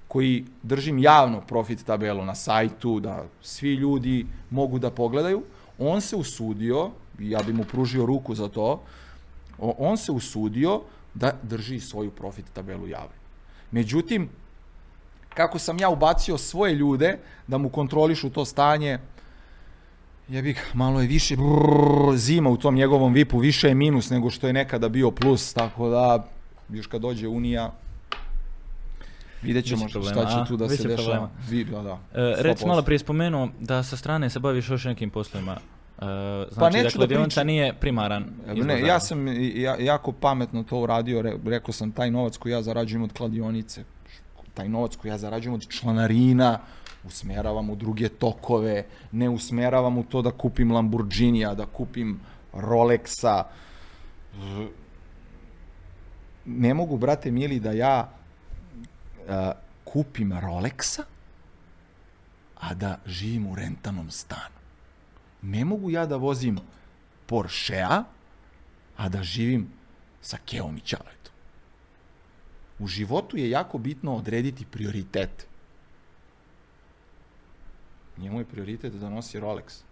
koji 0.08 0.44
držim 0.62 0.98
javno 0.98 1.40
profit 1.40 1.84
tabelu 1.84 2.24
na 2.24 2.34
sajtu, 2.34 3.00
da 3.00 3.24
svi 3.42 3.74
ljudi 3.74 4.26
mogu 4.50 4.78
da 4.78 4.90
pogledaju, 4.90 5.42
on 5.78 6.00
se 6.00 6.16
usudio, 6.16 6.90
ja 7.18 7.42
bi 7.42 7.52
mu 7.52 7.64
pružio 7.64 8.06
ruku 8.06 8.34
za 8.34 8.48
to, 8.48 8.82
on 9.58 9.96
se 9.96 10.12
usudio 10.12 10.80
da 11.14 11.32
drži 11.42 11.80
svoju 11.80 12.10
profit 12.10 12.44
tabelu 12.52 12.88
javno. 12.88 13.18
Međutim, 13.70 14.28
kako 15.34 15.58
sam 15.58 15.78
ja 15.78 15.88
ubacio 15.88 16.38
svoje 16.38 16.74
ljude 16.74 17.18
da 17.46 17.58
mu 17.58 17.68
kontrolišu 17.68 18.30
to 18.30 18.44
stanje, 18.44 18.98
ja 20.28 20.42
bih 20.42 20.70
malo 20.74 21.00
je 21.00 21.06
više 21.06 21.36
brrr, 21.36 22.16
zima 22.16 22.50
u 22.50 22.56
tom 22.56 22.74
njegovom 22.74 23.12
vipu, 23.12 23.38
više 23.38 23.68
je 23.68 23.74
minus 23.74 24.10
nego 24.10 24.30
što 24.30 24.46
je 24.46 24.52
nekada 24.52 24.88
bio 24.88 25.10
plus, 25.10 25.52
tako 25.52 25.88
da 25.88 26.28
još 26.68 26.86
kad 26.86 27.00
dođe 27.00 27.28
Unija, 27.28 27.72
vidjet 29.42 29.64
ćemo 29.64 29.84
Biće 29.84 29.92
problema, 29.92 30.20
šta 30.20 30.44
će 30.44 30.48
tu 30.48 30.56
da 30.56 30.68
se 30.68 30.88
dešava. 30.88 31.30
Vi, 31.50 31.64
da, 31.64 31.82
da, 31.82 31.98
E, 32.14 32.42
100%. 32.44 32.66
malo 32.66 32.82
prije 32.82 32.98
spomenuo 32.98 33.48
da 33.60 33.82
sa 33.82 33.96
strane 33.96 34.30
se 34.30 34.38
baviš 34.40 34.70
još 34.70 34.84
nekim 34.84 35.10
poslovima. 35.10 35.52
E, 35.52 36.04
znači 36.52 36.54
Pa 36.58 36.70
neću 36.70 36.98
da 36.98 37.06
da 37.06 37.22
pričam. 37.22 37.46
nije 37.46 37.72
primaran 37.72 38.24
izvor 38.46 38.66
Ne, 38.66 38.80
ja 38.80 39.00
sam 39.00 39.28
ja, 39.56 39.76
jako 39.78 40.12
pametno 40.12 40.62
to 40.62 40.78
uradio, 40.80 41.22
re, 41.22 41.34
rekao 41.44 41.72
sam 41.72 41.92
taj 41.92 42.10
novac 42.10 42.36
koji 42.36 42.52
ja 42.52 42.62
zarađujem 42.62 43.02
od 43.02 43.12
kladionice, 43.12 43.84
taj 44.54 44.68
novac 44.68 44.96
koji 44.96 45.10
ja 45.10 45.18
zarađujem 45.18 45.54
od 45.54 45.68
članarina, 45.68 46.58
usmeravam 47.04 47.70
u 47.70 47.76
druge 47.76 48.08
tokove, 48.08 48.84
ne 49.12 49.28
usmeravam 49.28 49.98
u 49.98 50.02
to 50.02 50.22
da 50.22 50.30
kupim 50.30 50.72
Lamborghinija, 50.72 51.54
da 51.54 51.66
kupim 51.66 52.20
Rolexa. 52.52 53.42
Ne 56.44 56.74
mogu, 56.74 56.96
brate 56.96 57.30
mili, 57.30 57.60
da 57.60 57.72
ja 57.72 58.10
a, 59.28 59.52
kupim 59.84 60.32
Rolexa, 60.32 61.02
a 62.60 62.74
da 62.74 62.98
živim 63.06 63.46
u 63.46 63.54
rentanom 63.54 64.10
stanu. 64.10 64.58
Ne 65.42 65.64
mogu 65.64 65.90
ja 65.90 66.06
da 66.06 66.16
vozim 66.16 66.58
Porschea, 67.26 68.04
a 68.96 69.08
da 69.08 69.22
živim 69.22 69.68
sa 70.22 70.38
Keom 70.44 70.76
i 70.76 70.80
Ćaletom. 70.80 71.32
U 72.78 72.86
životu 72.86 73.36
je 73.36 73.50
jako 73.50 73.78
bitno 73.78 74.16
odrediti 74.16 74.66
prioritete. 74.66 75.44
Njemu 78.18 78.38
je 78.38 78.44
prioritet 78.44 78.92
da 78.92 79.10
nosi 79.10 79.40
Rolex, 79.40 79.82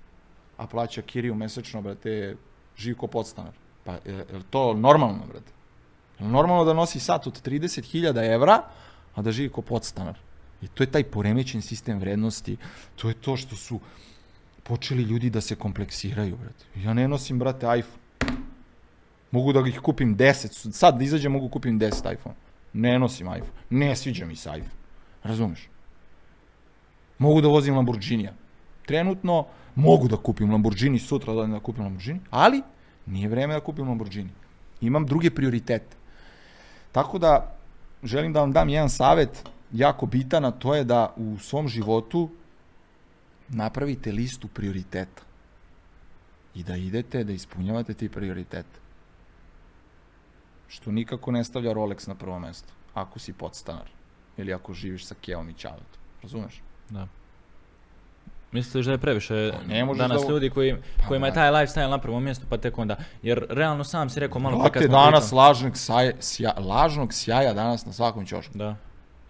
a 0.56 0.66
plaća 0.66 1.02
kiriju 1.02 1.34
mesečno, 1.34 1.82
brate, 1.82 2.36
živi 2.76 2.96
ko 2.96 3.06
podstanar. 3.06 3.52
Pa 3.84 3.92
je, 3.92 4.00
je 4.04 4.36
li 4.36 4.44
to 4.50 4.74
normalno, 4.74 5.26
brate? 5.26 5.52
Je 6.18 6.28
normalno 6.28 6.64
da 6.64 6.74
nosi 6.74 7.00
sat 7.00 7.26
od 7.26 7.42
30.000 7.46 8.34
evra, 8.34 8.62
a 9.16 9.22
da 9.22 9.32
živi 9.32 9.48
ko 9.48 9.62
podstanar? 9.62 10.18
I 10.62 10.68
to 10.68 10.82
je 10.82 10.90
taj 10.90 11.04
poremećen 11.04 11.62
sistem 11.62 11.98
vrednosti, 11.98 12.56
to 12.96 13.08
je 13.08 13.14
to 13.14 13.36
što 13.36 13.56
su 13.56 13.80
počeli 14.62 15.02
ljudi 15.02 15.30
da 15.30 15.40
se 15.40 15.56
kompleksiraju, 15.56 16.36
brate. 16.36 16.64
Ja 16.84 16.94
ne 16.94 17.08
nosim, 17.08 17.38
brate, 17.38 17.66
iPhone. 17.66 18.06
Mogu 19.30 19.52
da 19.52 19.62
ih 19.68 19.80
kupim 19.80 20.16
10, 20.16 20.72
sad 20.72 20.98
da 20.98 21.04
izađem 21.04 21.32
mogu 21.32 21.48
kupim 21.48 21.80
10 21.80 22.12
iPhone. 22.12 22.36
Ne 22.72 22.98
nosim 22.98 23.26
iPhone. 23.26 23.52
Ne 23.70 23.96
sviđa 23.96 24.26
mi 24.26 24.36
se 24.36 24.48
iPhone. 24.48 24.74
Razumeš? 25.22 25.68
Mogu 27.18 27.40
da 27.40 27.48
vozim 27.48 27.74
Lamborghinija. 27.74 28.32
Trenutno 28.86 29.46
mogu 29.74 30.08
da 30.08 30.16
kupim 30.16 30.50
Lamborghini, 30.50 30.98
sutra 30.98 31.34
da 31.34 31.60
kupim 31.60 31.84
Lamborghini, 31.84 32.20
ali 32.30 32.62
nije 33.06 33.28
vreme 33.28 33.54
da 33.54 33.60
kupim 33.60 33.88
Lamborghini. 33.88 34.30
Imam 34.80 35.06
druge 35.06 35.30
prioritete. 35.30 35.96
Tako 36.92 37.18
da, 37.18 37.55
želim 38.06 38.32
da 38.32 38.40
vam 38.40 38.52
dam 38.52 38.68
jedan 38.68 38.90
savet, 38.90 39.48
jako 39.72 40.06
bitan, 40.06 40.44
a 40.44 40.50
to 40.50 40.74
je 40.74 40.84
da 40.84 41.14
u 41.16 41.38
svom 41.38 41.68
životu 41.68 42.30
napravite 43.48 44.12
listu 44.12 44.48
prioriteta 44.48 45.22
i 46.54 46.62
da 46.62 46.76
idete 46.76 47.24
da 47.24 47.32
ispunjavate 47.32 47.94
ti 47.94 48.08
prioritete. 48.08 48.86
što 50.68 50.92
nikako 50.92 51.32
ne 51.32 51.44
stavlja 51.44 51.72
Rolex 51.72 52.08
na 52.08 52.14
prvo 52.14 52.38
mesto, 52.38 52.72
ako 52.94 53.18
si 53.18 53.32
podstanar 53.32 53.90
ili 54.36 54.52
ako 54.52 54.74
živiš 54.74 55.06
sa 55.06 55.14
Keom 55.20 55.50
i 55.50 55.54
Ćaletom. 55.54 56.00
Razumeš? 56.22 56.62
Da. 56.90 57.08
Misliš 58.56 58.86
da 58.86 58.92
je 58.92 58.98
previše 58.98 59.52
Pa 59.52 59.74
ne 59.74 59.94
danas 59.94 60.22
da- 60.22 60.28
ljudi 60.28 60.50
koji, 60.50 60.74
Pa 60.96 61.06
kojima 61.08 61.26
je 61.26 61.34
taj 61.34 61.50
lifestyle 61.50 61.90
na 61.90 61.98
prvom 61.98 62.24
mjestu, 62.24 62.46
pa 62.48 62.56
tek 62.56 62.78
onda, 62.78 62.96
jer 63.22 63.46
realno 63.48 63.84
sam 63.84 64.10
si 64.10 64.20
rekao 64.20 64.40
malo 64.40 64.58
pre 64.58 64.70
kad 64.70 64.72
Brate, 64.72 64.86
smo 64.86 64.98
danas 64.98 65.32
lažnog, 65.32 65.76
sjaja, 65.76 66.12
sja, 66.20 66.52
lažnog 66.58 67.12
sjaja 67.12 67.52
danas 67.52 67.86
na 67.86 67.92
svakom 67.92 68.26
ćošku. 68.26 68.58
Da. 68.58 68.76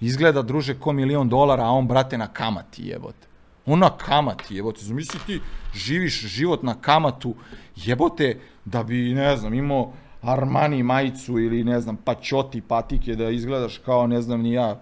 Izgleda, 0.01 0.43
druže, 0.43 0.75
ko 0.79 0.93
milion 0.93 1.29
dolara, 1.29 1.65
a 1.65 1.71
on, 1.71 1.89
brate, 1.89 2.19
na 2.19 2.27
kamati 2.27 2.89
jebote. 2.89 3.27
On 3.67 3.79
na 3.79 3.91
kamati 3.97 4.57
jebote. 4.57 4.85
Zamisli 4.85 5.21
ti 5.27 5.41
živiš 5.75 6.21
život 6.27 6.63
na 6.63 6.75
kamatu 6.75 7.35
jebote 7.77 8.39
da 8.65 8.83
bi, 8.83 9.15
ne 9.15 9.37
znam, 9.37 9.55
imao 9.55 9.93
Armani 10.23 10.83
majicu 10.83 11.39
ili, 11.39 11.65
ne 11.65 11.81
znam, 11.81 11.97
pačoti, 11.97 12.61
patike, 12.61 13.15
da 13.15 13.31
izgledaš 13.31 13.79
kao, 13.79 14.07
ne 14.07 14.23
znam, 14.23 14.41
ni 14.43 14.53
ja, 14.53 14.81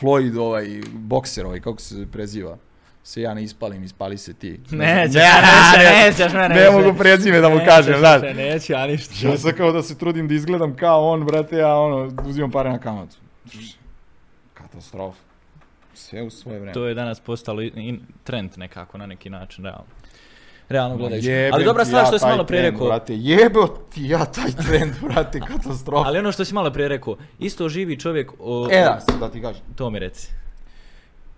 Floyd 0.00 0.38
ovaj, 0.38 0.80
bokser 0.92 1.46
ovaj, 1.46 1.60
kako 1.60 1.80
se 1.80 2.06
preziva. 2.12 2.56
Se 3.04 3.20
ja 3.20 3.34
ne 3.34 3.42
ispalim, 3.42 3.84
ispali 3.84 4.18
se 4.18 4.34
ti. 4.34 4.50
Nećeš, 4.70 4.72
Ne, 4.72 5.02
nećeš, 5.04 5.78
ne, 5.78 6.06
nećeš, 6.06 6.32
mene 6.32 6.48
ne 6.50 6.54
više. 6.60 6.70
mogu 6.72 6.98
prezime 6.98 7.40
da 7.40 7.48
mu 7.48 7.54
Nećeš 7.54 7.68
kažem, 7.68 7.98
znaš. 7.98 8.22
više, 8.22 8.34
Neću, 8.34 8.72
ja 8.72 8.86
ništa. 8.86 9.14
Ja 9.22 9.38
sam 9.38 9.52
kao 9.52 9.72
da 9.72 9.82
se 9.82 9.98
trudim 9.98 10.28
da 10.28 10.34
izgledam 10.34 10.76
kao 10.76 11.04
on, 11.04 11.24
brate, 11.24 11.56
ja 11.56 11.76
ono, 11.76 12.12
uzimam 12.22 12.50
pare 12.50 12.70
na 12.70 12.78
kamatu. 12.78 13.16
Katastrofa. 14.54 15.18
Sve 15.94 16.22
u 16.22 16.30
svoje 16.30 16.58
vreme. 16.58 16.72
To 16.72 16.86
je 16.86 16.94
danas 16.94 17.20
postalo 17.20 17.62
i- 17.62 17.72
i 17.76 17.94
trend 18.24 18.50
nekako, 18.56 18.98
na 18.98 19.06
neki 19.06 19.30
način, 19.30 19.64
realno. 19.64 19.84
Realno 20.68 20.96
gledajući. 20.96 21.50
Ali 21.52 21.64
dobra 21.64 21.84
stvar 21.84 22.02
ja 22.02 22.06
što 22.06 22.18
si 22.18 22.26
malo 22.26 22.44
prije 22.44 22.62
rekao, 22.62 22.86
Brate, 22.86 23.14
jebo 23.14 23.66
ti 23.66 24.02
ja 24.02 24.24
taj 24.24 24.50
trend, 24.60 24.92
brate, 25.02 25.40
katastrofa. 25.48 26.08
ali 26.08 26.18
ono 26.18 26.32
što 26.32 26.44
si 26.44 26.54
malo 26.54 26.70
prije 26.70 26.88
rekao, 26.88 27.16
isto 27.38 27.68
živi 27.68 27.98
čovjek, 27.98 28.32
o, 28.38 28.68
E, 28.70 28.80
da, 28.80 29.00
sad 29.00 29.20
da 29.20 29.30
ti 29.30 29.42
kažem. 29.42 29.62
to 29.76 29.90
mi 29.90 29.98
reci. 29.98 30.28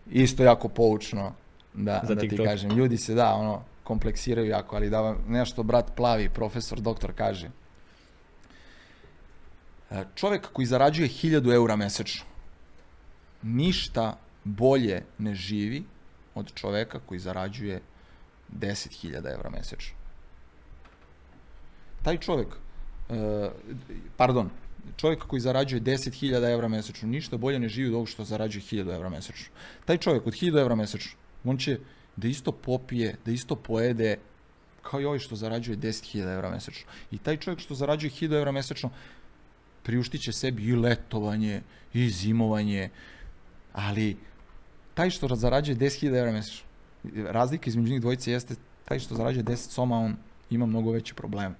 Isto 0.06 0.42
jako 0.42 0.68
poučno, 0.68 1.32
da, 1.76 2.00
Za 2.04 2.14
da 2.14 2.20
ti 2.20 2.28
TikTok. 2.28 2.46
kažem. 2.46 2.70
Ljudi 2.70 2.96
se, 2.96 3.14
da, 3.14 3.34
ono, 3.34 3.62
kompleksiraju 3.84 4.48
jako, 4.48 4.76
ali 4.76 4.90
da 4.90 5.00
vam 5.00 5.24
nešto 5.28 5.62
brat 5.62 5.96
plavi, 5.96 6.28
profesor, 6.28 6.80
doktor 6.80 7.12
kaže. 7.12 7.50
E, 9.90 10.04
Čovjek 10.14 10.48
koji 10.52 10.66
zarađuje 10.66 11.08
1000 11.08 11.54
eura 11.54 11.76
mesečno, 11.76 12.24
ništa 13.42 14.16
bolje 14.44 15.02
ne 15.18 15.34
živi 15.34 15.84
od 16.34 16.52
čovjeka 16.54 17.00
koji 17.06 17.20
zarađuje 17.20 17.80
10.000 18.52 19.32
eura 19.32 19.50
mesečno. 19.50 19.96
Taj 22.02 22.18
čovjek, 22.18 22.48
e, 23.10 23.50
pardon, 24.16 24.50
čovjek 24.96 25.22
koji 25.26 25.40
zarađuje 25.40 25.80
10.000 25.80 26.50
eura 26.50 26.68
mesečno, 26.68 27.08
ništa 27.08 27.36
bolje 27.36 27.58
ne 27.58 27.68
živi 27.68 27.88
od 27.88 27.94
ovog 27.94 28.08
što 28.08 28.24
zarađuje 28.24 28.62
1000 28.62 28.94
eura 28.94 29.08
mesečno. 29.08 29.46
Taj 29.84 29.96
čovjek 29.96 30.26
od 30.26 30.32
1000 30.32 30.60
eura 30.60 30.74
mesečno, 30.74 31.18
on 31.44 31.58
će 31.58 31.78
da 32.16 32.28
isto 32.28 32.52
popije, 32.52 33.16
da 33.24 33.30
isto 33.30 33.56
pojede, 33.56 34.16
kao 34.82 35.00
i 35.00 35.04
ovaj 35.04 35.18
što 35.18 35.36
zarađuje 35.36 35.76
10.000 35.76 36.34
eura 36.34 36.50
mesečno. 36.50 36.86
I 37.10 37.18
taj 37.18 37.36
čovjek 37.36 37.60
što 37.60 37.74
zarađuje 37.74 38.10
1000 38.10 38.38
eura 38.38 38.52
mesečno, 38.52 38.90
priuštit 39.82 40.22
će 40.22 40.32
sebi 40.32 40.64
i 40.64 40.76
letovanje, 40.76 41.62
i 41.94 42.10
zimovanje, 42.10 42.88
ali 43.72 44.16
taj 44.94 45.10
što 45.10 45.34
zarađuje 45.34 45.76
10.000 45.76 46.18
eura 46.18 46.32
mesečno, 46.32 46.66
razlika 47.14 47.70
između 47.70 47.92
njih 47.92 48.00
dvojice 48.00 48.32
jeste 48.32 48.54
taj 48.84 48.98
što 48.98 49.14
zarađuje 49.14 49.44
10 49.44 49.56
soma, 49.56 49.98
on 49.98 50.16
ima 50.50 50.66
mnogo 50.66 50.90
veće 50.90 51.14
probleme. 51.14 51.54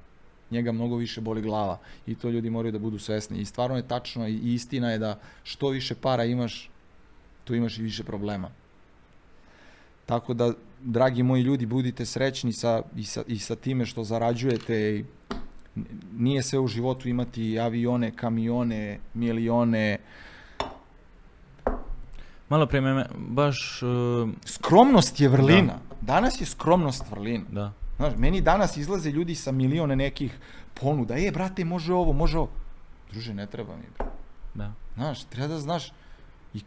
Njega 0.51 0.73
mnogo 0.73 0.97
više 0.97 1.21
boli 1.21 1.43
glava 1.43 1.79
i 2.07 2.15
to 2.15 2.31
ljudi 2.31 2.51
moraju 2.51 2.73
da 2.73 2.79
budu 2.79 2.99
svesni. 2.99 3.39
I 3.39 3.45
stvarno 3.45 3.77
je 3.77 3.89
tačno 3.89 4.29
i 4.29 4.55
istina 4.55 4.91
je 4.91 4.99
da 4.99 5.21
što 5.43 5.69
više 5.69 5.95
para 5.95 6.25
imaš, 6.25 6.71
tu 7.45 7.55
imaš 7.55 7.79
i 7.79 7.83
više 7.83 8.05
problema. 8.05 8.51
Tako 10.07 10.35
da, 10.35 10.53
dragi 10.81 11.23
moji 11.23 11.43
ljudi, 11.43 11.67
budite 11.67 12.07
srećni 12.07 12.53
sa, 12.53 12.83
i, 12.97 13.05
sa, 13.05 13.23
i 13.27 13.39
sa 13.39 13.57
time 13.57 13.87
što 13.87 14.05
zarađujete. 14.05 15.05
Nije 16.17 16.43
sve 16.43 16.59
u 16.59 16.67
životu 16.67 17.09
imati 17.09 17.59
avione, 17.59 18.11
kamione, 18.17 18.99
milione. 19.15 19.99
Malo 22.49 22.67
prije 22.67 22.81
me 22.81 23.07
baš, 23.19 23.83
uh, 23.83 24.31
Skromnost 24.45 25.21
je 25.21 25.29
vrlina. 25.29 25.79
Danas 26.01 26.41
je 26.41 26.47
skromnost 26.47 27.05
vrlina. 27.11 27.45
da. 27.51 27.73
Znaš, 27.97 28.13
meni 28.17 28.41
danas 28.41 28.77
izlaze 28.77 29.11
ljudi 29.11 29.35
sa 29.35 29.53
milione 29.53 29.97
nekih 29.97 30.39
ponuda. 30.75 31.15
E, 31.19 31.31
brate, 31.31 31.65
može 31.65 31.95
ovo, 31.95 32.13
može 32.13 32.39
ovo. 32.39 32.51
Druže, 33.11 33.35
ne 33.35 33.47
treba 33.47 33.77
mi. 33.77 33.85
bre. 33.99 34.07
Da. 34.55 34.73
Znaš, 34.95 35.25
treba 35.25 35.49
da 35.49 35.59
znaš 35.59 35.93
i 36.55 36.61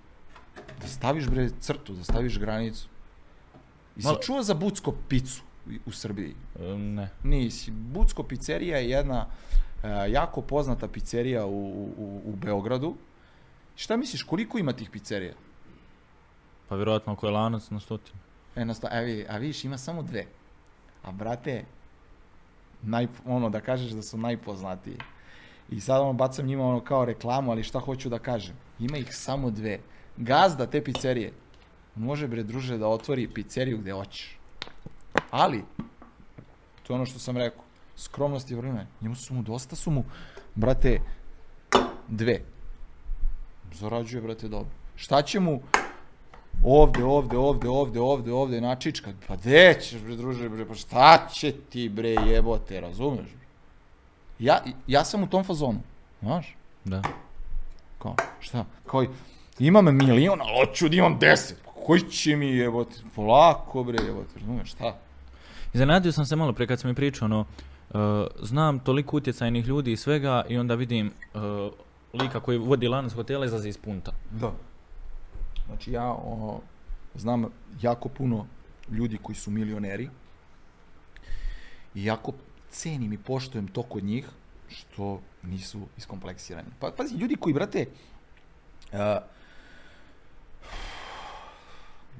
da 0.82 0.88
staviš 0.88 1.28
bre 1.28 1.50
crtu, 1.60 1.94
da 1.94 2.04
staviš 2.04 2.40
granicu. 2.40 2.88
I 3.98 4.02
Malo- 4.02 4.18
čuo 4.18 4.44
za 4.44 4.54
Bucko 4.54 4.94
picu 5.08 5.42
u- 5.86 5.92
Srbiji? 5.92 6.36
E, 6.58 6.64
Ne. 6.70 7.10
Nisi. 7.24 7.72
Bucko 7.72 8.24
pizzerija 8.24 8.78
je 8.78 8.90
jedna 8.90 9.26
e, 9.84 9.88
jako 10.10 10.42
poznata 10.42 10.88
pizzerija 10.88 11.46
u, 11.46 11.52
u, 11.98 12.22
u 12.26 12.36
Beogradu. 12.36 12.96
Šta 13.76 13.98
misliš, 13.98 14.24
koliko 14.24 14.58
ima 14.58 14.74
tih 14.74 14.90
pizzerija? 14.90 15.34
Pa 16.68 16.76
vjerojatno 16.76 17.14
ako 17.14 17.28
je 17.28 17.32
lanac 17.32 17.70
na 17.70 17.80
stotinu. 17.80 18.20
E, 18.56 18.66
na 18.66 18.74
sta- 18.74 18.90
a, 18.92 19.00
vi, 19.00 19.26
a 19.30 19.38
vidiš, 19.38 19.64
ima 19.66 19.78
samo 19.78 20.04
dve. 20.04 20.26
A 21.04 21.12
brate, 21.12 21.66
naj, 22.82 23.08
ono 23.26 23.50
da 23.50 23.62
kažeš 23.62 23.92
da 23.92 24.02
su 24.02 24.18
najpoznatiji. 24.18 24.98
I 25.70 25.80
sad 25.80 26.02
ono 26.02 26.14
bacam 26.14 26.46
njima 26.46 26.64
ono 26.64 26.80
kao 26.80 27.06
reklamu, 27.06 27.52
ali 27.52 27.64
šta 27.64 27.80
hoću 27.80 28.10
da 28.10 28.20
kažem? 28.20 28.56
Ima 28.80 28.98
ih 28.98 29.16
samo 29.16 29.52
dve. 29.52 29.80
Gazda 30.18 30.66
te 30.66 30.84
pizzerije 30.84 31.32
može 31.96 32.28
bre 32.28 32.44
druže 32.44 32.78
da 32.78 32.88
otvori 32.88 33.28
pizzeriju 33.28 33.78
gde 33.78 33.92
hoćeš. 33.92 34.38
Ali, 35.32 35.64
to 36.84 36.94
je 36.94 36.96
ono 36.96 37.06
što 37.06 37.20
sam 37.20 37.38
rekao, 37.38 37.64
skromnost 37.98 38.52
je 38.52 38.58
vrline. 38.58 38.88
Njemu 39.02 39.16
su 39.16 39.34
mu, 39.34 39.42
dosta 39.44 39.76
su 39.76 39.92
mu, 39.92 40.04
brate, 40.56 41.00
dve. 42.08 42.42
Zarađuje, 43.74 44.22
brate, 44.22 44.48
dobro. 44.48 44.70
Šta 44.96 45.22
će 45.22 45.40
mu 45.40 45.62
ovde, 46.64 47.04
ovde, 47.04 47.38
ovde, 47.38 47.70
ovde, 47.70 48.00
ovde, 48.00 48.32
ovde, 48.32 48.62
načička. 48.62 49.12
Pa 49.28 49.36
gde 49.36 49.80
ćeš, 49.82 50.02
bre, 50.02 50.16
druže, 50.16 50.50
bre, 50.50 50.66
pa 50.66 50.76
šta 50.76 51.28
će 51.34 51.52
ti, 51.52 51.90
bre, 51.90 52.10
jebote, 52.10 52.82
razumeš? 52.82 53.28
Ja, 54.40 54.64
ja 54.88 55.06
sam 55.06 55.24
u 55.24 55.28
tom 55.28 55.44
fazonu, 55.44 55.80
znaš? 56.22 56.56
Da. 56.86 57.02
Kao, 58.00 58.16
šta? 58.40 58.66
Kao, 58.86 59.06
imam 59.60 59.96
milion, 59.96 60.42
ali 60.42 60.66
hoću 60.66 60.90
da 60.90 60.96
imam 60.96 61.20
deset. 61.20 61.58
Koji 61.90 62.02
će 62.02 62.36
mi 62.36 62.48
jebote? 62.48 62.96
Polako, 63.16 63.84
bre, 63.84 63.98
jebote, 64.06 64.40
razumeš, 64.40 64.72
šta? 64.72 64.98
Iznenadio 65.74 66.12
sam 66.12 66.26
se 66.26 66.36
malo 66.36 66.54
pre 66.54 66.68
kad 66.68 66.80
sam 66.80 66.90
mi 66.90 66.96
pričao, 66.96 67.26
ono, 67.26 67.40
uh, 67.40 68.28
znam 68.42 68.80
toliko 68.80 69.18
utjecajnih 69.18 69.66
ljudi 69.68 69.92
i 69.92 69.98
svega 69.98 70.46
i 70.50 70.58
onda 70.58 70.76
vidim 70.76 71.12
uh, 71.34 71.42
lika 72.14 72.40
koji 72.40 72.58
vodi 72.58 72.88
lanac 72.88 73.14
hotela 73.14 73.46
izlazi 73.46 73.70
iz 73.70 73.78
punta. 73.78 74.12
Da. 74.32 74.52
Znači 75.66 75.92
ja 75.92 76.14
ono, 76.14 76.62
znam 77.16 77.46
jako 77.82 78.10
puno 78.10 78.46
ljudi 78.92 79.18
koji 79.24 79.36
su 79.36 79.52
milioneri 79.52 80.10
i 81.96 82.06
jako 82.06 82.34
cenim 82.70 83.14
i 83.14 83.18
poštujem 83.18 83.68
to 83.68 83.84
kod 83.84 84.04
njih 84.04 84.30
što 84.68 85.22
nisu 85.44 85.82
iskompleksirani. 85.98 86.70
Pa, 86.80 86.92
pazi, 86.98 87.16
ljudi 87.16 87.36
koji, 87.36 87.54
brate, 87.54 87.86
uh, 88.92 89.00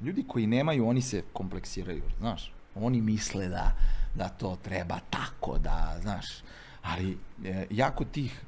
ljudi 0.00 0.24
koji 0.28 0.46
nemaju, 0.46 0.88
oni 0.88 1.02
se 1.02 1.22
kompleksiraju, 1.32 2.02
znaš. 2.18 2.52
Oni 2.74 3.00
misle 3.00 3.48
da, 3.48 3.72
da 4.14 4.28
to 4.28 4.58
treba 4.62 4.98
tako, 5.10 5.58
da, 5.58 5.96
znaš. 6.02 6.26
Ali 6.82 7.18
e, 7.44 7.66
jako 7.70 8.04
tih 8.04 8.40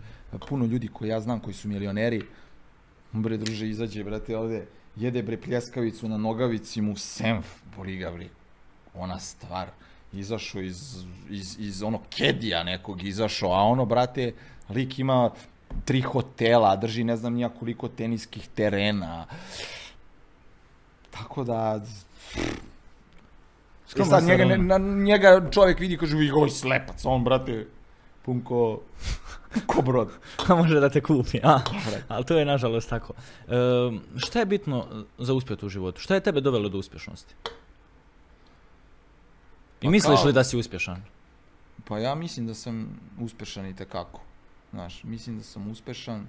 puno 0.49 0.67
ljudi 0.67 0.89
koji 0.89 1.09
ja 1.09 1.21
znam 1.21 1.41
koji 1.41 1.55
su 1.55 1.69
milioneri, 1.69 2.23
bre 3.13 3.37
druže 3.37 3.69
izađe 3.69 4.05
brate 4.05 4.37
ovde, 4.37 4.67
jede 4.97 5.23
bre 5.23 5.37
pljeskavicu 5.41 6.09
na 6.09 6.17
nogavici 6.17 6.81
mu 6.81 6.97
senf, 6.97 7.47
boli 7.77 7.97
ga 7.97 8.11
bre. 8.11 8.29
Ona 8.95 9.19
stvar 9.19 9.69
izašao 10.13 10.63
iz, 10.63 11.05
iz, 11.31 11.57
iz 11.59 11.83
ono 11.83 12.01
kedija 12.11 12.63
nekog 12.63 13.03
izašao, 13.03 13.53
a 13.53 13.63
ono 13.63 13.85
brate 13.85 14.33
lik 14.69 14.99
ima 14.99 15.31
tri 15.85 16.01
hotela, 16.01 16.77
drži 16.77 17.05
ne 17.05 17.17
znam 17.17 17.35
nija 17.35 17.49
koliko 17.49 17.89
teniskih 17.89 18.49
terena. 18.55 19.27
Tako 21.13 21.45
da 21.45 21.81
I 22.37 22.41
Skromna 23.87 24.11
sad 24.11 24.25
njega, 24.25 24.45
ne, 24.45 24.59
na, 24.59 24.79
njega 24.79 25.51
čovjek 25.51 25.81
vidi 25.81 25.99
kaže 25.99 26.17
vi 26.17 26.31
ovaj 26.31 26.51
slepac, 26.51 27.05
on 27.05 27.25
brate 27.25 27.67
pun 28.23 28.41
ko, 28.41 28.81
ko 29.67 29.83
brod. 29.83 30.09
A 30.49 30.55
može 30.55 30.81
da 30.81 30.89
te 30.89 31.01
kupi, 31.01 31.41
a? 31.43 31.61
Ali 32.09 32.25
to 32.25 32.39
je 32.39 32.45
nažalost 32.45 32.89
tako. 32.89 33.13
Um, 33.49 34.01
šta 34.17 34.39
je 34.39 34.47
bitno 34.47 34.87
za 35.19 35.35
uspjet 35.35 35.63
u 35.63 35.69
životu? 35.69 36.01
Šta 36.01 36.15
je 36.15 36.21
tebe 36.21 36.41
dovelo 36.41 36.69
do 36.69 36.79
uspješnosti? 36.79 37.35
I 39.81 39.85
Pa 39.85 39.91
misliš 39.91 40.17
kao- 40.17 40.27
li 40.27 40.33
da 40.33 40.45
si 40.45 40.57
uspješan? 40.57 41.03
Pa 41.85 41.99
ja 41.99 42.15
mislim 42.15 42.47
da 42.47 42.55
sam 42.55 42.89
uspešan 43.21 43.67
i 43.67 43.77
tekako. 43.77 44.21
Znaš, 44.71 45.05
mislim 45.05 45.39
da 45.39 45.45
sam 45.45 45.71
uspešan. 45.71 46.27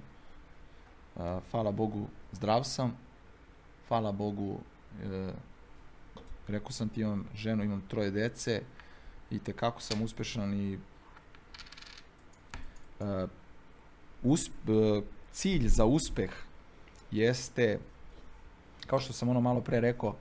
A, 1.16 1.40
hvala 1.50 1.72
Bogu, 1.72 2.06
zdrav 2.32 2.64
sam. 2.64 2.96
Hvala 3.88 4.12
Bogu, 4.12 4.60
e, 5.02 5.32
rekao 6.48 6.70
sam 6.70 6.88
ti 6.88 7.00
imam 7.00 7.26
ženu, 7.34 7.64
imam 7.64 7.82
troje 7.88 8.10
dece 8.10 8.62
i 9.30 9.38
te 9.38 9.52
kako 9.52 9.80
sam 9.80 10.02
uspešan 10.02 10.54
i 10.54 10.78
e, 13.00 13.26
usp, 14.22 14.52
e, 14.68 15.02
cilj 15.32 15.68
za 15.68 15.84
uspeh 15.84 16.30
jeste, 17.10 17.78
kao 18.86 19.00
što 19.00 19.12
sam 19.12 19.28
ono 19.28 19.40
malo 19.40 19.60
pre 19.60 19.80
rekao, 19.80 20.16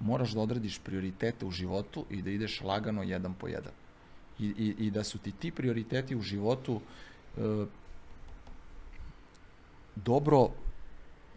moraš 0.00 0.32
da 0.32 0.40
odrediš 0.40 0.78
prioritete 0.78 1.46
u 1.46 1.50
životu 1.50 2.04
i 2.10 2.22
da 2.22 2.30
ideš 2.30 2.60
lagano 2.60 3.02
jedan 3.02 3.34
po 3.34 3.48
jedan. 3.48 3.72
I, 4.38 4.46
i, 4.46 4.86
i 4.86 4.90
da 4.90 5.04
su 5.04 5.18
ti 5.18 5.32
ti 5.32 5.50
prioriteti 5.50 6.16
u 6.16 6.22
životu 6.22 6.80
e, 7.36 7.66
dobro 9.96 10.50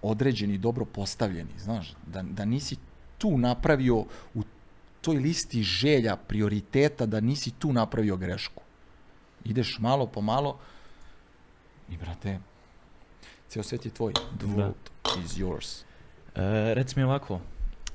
određeni, 0.03 0.57
dobro 0.57 0.85
postavljeni, 0.85 1.49
znaš, 1.57 1.93
da, 2.07 2.21
da 2.21 2.45
nisi 2.45 2.75
tu 3.17 3.38
napravio 3.38 3.95
u 4.34 4.43
toj 5.01 5.15
listi 5.15 5.63
želja, 5.63 6.15
prioriteta, 6.17 7.05
da 7.05 7.19
nisi 7.19 7.51
tu 7.51 7.73
napravio 7.73 8.17
grešku. 8.17 8.63
Ideš 9.45 9.77
malo 9.80 10.05
po 10.05 10.21
malo 10.21 10.57
i, 11.89 11.97
brate, 11.97 12.39
ceo 13.47 13.63
svet 13.63 13.85
je 13.85 13.91
tvoj. 13.91 14.13
The 14.13 14.21
Da. 14.39 14.47
world 14.47 14.73
is 15.25 15.31
yours. 15.31 15.84
E, 16.35 16.73
reci 16.73 16.99
mi 16.99 17.03
ovako. 17.03 17.39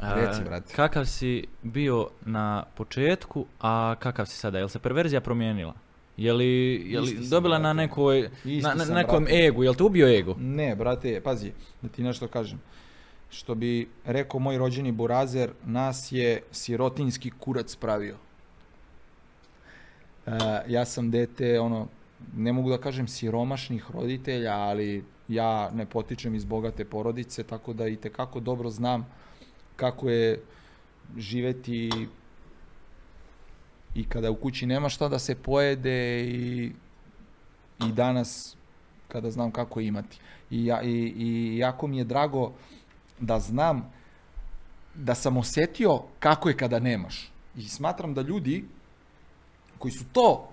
e, 0.00 0.14
Reci, 0.16 0.44
brate. 0.44 0.74
Kakav 0.74 1.04
si 1.06 1.44
bio 1.62 2.10
na 2.20 2.64
početku, 2.74 3.46
a 3.60 3.94
kakav 3.98 4.26
si 4.26 4.36
sada? 4.36 4.58
Jel 4.58 4.68
se 4.68 4.78
perverzija 4.78 5.20
promijenila? 5.20 5.74
Je 6.18 6.32
li, 6.32 6.82
je 6.92 7.00
li 7.00 7.06
sam, 7.06 7.28
dobila 7.30 7.58
na 7.58 7.72
nekoj, 7.72 8.30
na, 8.44 8.74
na 8.74 8.84
nekom 8.84 9.24
brate. 9.24 9.46
egu? 9.46 9.64
Jel 9.64 9.74
te 9.74 9.82
ubio 9.82 10.08
ego? 10.18 10.36
Ne, 10.40 10.76
brate, 10.76 11.20
pazi, 11.20 11.52
da 11.82 11.88
ti 11.88 12.02
nešto 12.02 12.28
kažem. 12.28 12.60
Što 13.30 13.54
bi 13.54 13.88
rekao 14.04 14.40
moj 14.40 14.58
rođeni 14.58 14.92
burazer, 14.92 15.50
nas 15.64 16.12
je 16.12 16.42
sirotinski 16.50 17.30
kurac 17.30 17.76
pravio. 17.76 18.16
E, 20.26 20.30
ja 20.68 20.84
sam 20.84 21.10
dete, 21.10 21.60
ono, 21.60 21.86
ne 22.36 22.52
mogu 22.52 22.70
da 22.70 22.78
kažem 22.78 23.08
siromašnih 23.08 23.90
roditelja, 23.90 24.54
ali 24.54 25.04
ja 25.28 25.70
ne 25.70 25.86
potičem 25.86 26.34
iz 26.34 26.44
bogate 26.44 26.84
porodice, 26.84 27.42
tako 27.42 27.72
da 27.72 27.88
i 27.88 27.96
tekako 27.96 28.40
dobro 28.40 28.70
znam 28.70 29.06
kako 29.76 30.10
je 30.10 30.40
živeti 31.16 31.90
i 33.98 34.04
kada 34.04 34.30
u 34.30 34.34
kući 34.34 34.66
nema 34.66 34.88
šta 34.88 35.08
da 35.08 35.18
se 35.18 35.34
pojede 35.34 36.24
i, 36.24 36.72
i 37.86 37.92
danas 37.92 38.56
kada 39.08 39.30
znam 39.30 39.50
kako 39.50 39.80
imati. 39.80 40.18
I, 40.50 40.64
ja, 40.66 40.82
i, 40.82 41.14
I 41.16 41.58
jako 41.58 41.86
mi 41.86 41.98
je 41.98 42.04
drago 42.04 42.52
da 43.20 43.40
znam 43.40 43.92
da 44.94 45.14
sam 45.14 45.36
osetio 45.36 46.02
kako 46.18 46.48
je 46.48 46.56
kada 46.56 46.78
nemaš. 46.78 47.32
I 47.56 47.68
smatram 47.68 48.14
da 48.14 48.22
ljudi 48.22 48.64
koji 49.78 49.92
su 49.92 50.04
to 50.12 50.48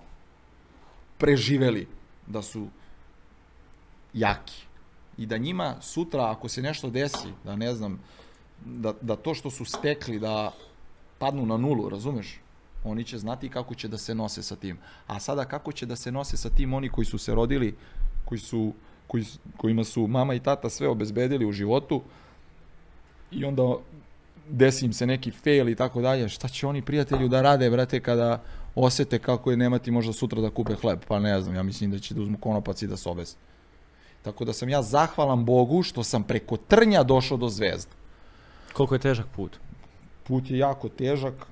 preživeli, 1.18 1.86
da 2.26 2.42
su 2.42 2.66
jaki. 4.12 4.62
I 5.18 5.26
da 5.26 5.38
njima 5.38 5.76
sutra, 5.80 6.30
ako 6.30 6.48
se 6.48 6.62
nešto 6.62 6.90
desi, 6.90 7.28
da 7.44 7.56
ne 7.56 7.74
znam, 7.74 8.00
da, 8.64 8.92
da 9.00 9.16
to 9.16 9.34
što 9.34 9.50
su 9.50 9.64
stekli, 9.64 10.18
da 10.18 10.52
padnu 11.18 11.46
na 11.46 11.56
nulu, 11.56 11.88
razumeš? 11.88 12.40
Oni 12.86 13.04
će 13.04 13.18
znati 13.18 13.48
kako 13.48 13.74
će 13.74 13.88
da 13.88 13.98
se 13.98 14.14
nose 14.14 14.42
sa 14.42 14.56
tim. 14.56 14.78
A 15.06 15.20
sada 15.20 15.44
kako 15.44 15.72
će 15.72 15.86
da 15.86 15.96
se 15.96 16.12
nose 16.12 16.36
sa 16.36 16.50
tim 16.50 16.74
oni 16.74 16.88
koji 16.88 17.04
su 17.04 17.18
se 17.18 17.34
rodili, 17.34 17.76
koji 18.24 18.38
su, 18.38 18.72
koji, 19.06 19.24
kojima 19.56 19.84
su 19.84 20.06
mama 20.06 20.34
i 20.34 20.40
tata 20.40 20.70
sve 20.70 20.88
obezbedili 20.88 21.46
u 21.46 21.52
životu 21.52 22.02
i 23.30 23.44
onda 23.44 23.62
desi 24.48 24.84
im 24.86 24.92
se 24.92 25.06
neki 25.06 25.30
fail 25.30 25.68
i 25.68 25.74
tako 25.74 26.00
dalje, 26.00 26.28
šta 26.28 26.48
će 26.48 26.66
oni 26.66 26.82
prijatelju 26.82 27.28
da 27.28 27.42
rade, 27.42 27.70
brate, 27.70 28.00
kada 28.00 28.42
osete 28.74 29.18
kako 29.18 29.50
je 29.50 29.56
nemati 29.56 29.90
možda 29.90 30.12
sutra 30.12 30.40
da 30.40 30.50
kupe 30.50 30.74
hleb, 30.74 31.00
pa 31.08 31.18
ne 31.18 31.40
znam, 31.40 31.54
ja 31.54 31.62
mislim 31.62 31.90
da 31.90 31.98
će 31.98 32.14
da 32.14 32.22
uzmu 32.22 32.38
konopac 32.38 32.82
i 32.82 32.86
da 32.86 32.96
se 32.96 33.08
obese. 33.08 33.36
Tako 34.22 34.44
da 34.44 34.52
sam 34.52 34.68
ja 34.68 34.82
zahvalan 34.82 35.44
Bogu 35.44 35.82
što 35.82 36.02
sam 36.02 36.22
preko 36.22 36.56
trnja 36.56 37.02
došao 37.02 37.36
do 37.36 37.48
zvezda. 37.48 37.92
Koliko 38.72 38.94
je 38.94 38.98
težak 38.98 39.26
put? 39.36 39.58
Put 40.24 40.50
je 40.50 40.58
jako 40.58 40.88
težak, 40.88 41.46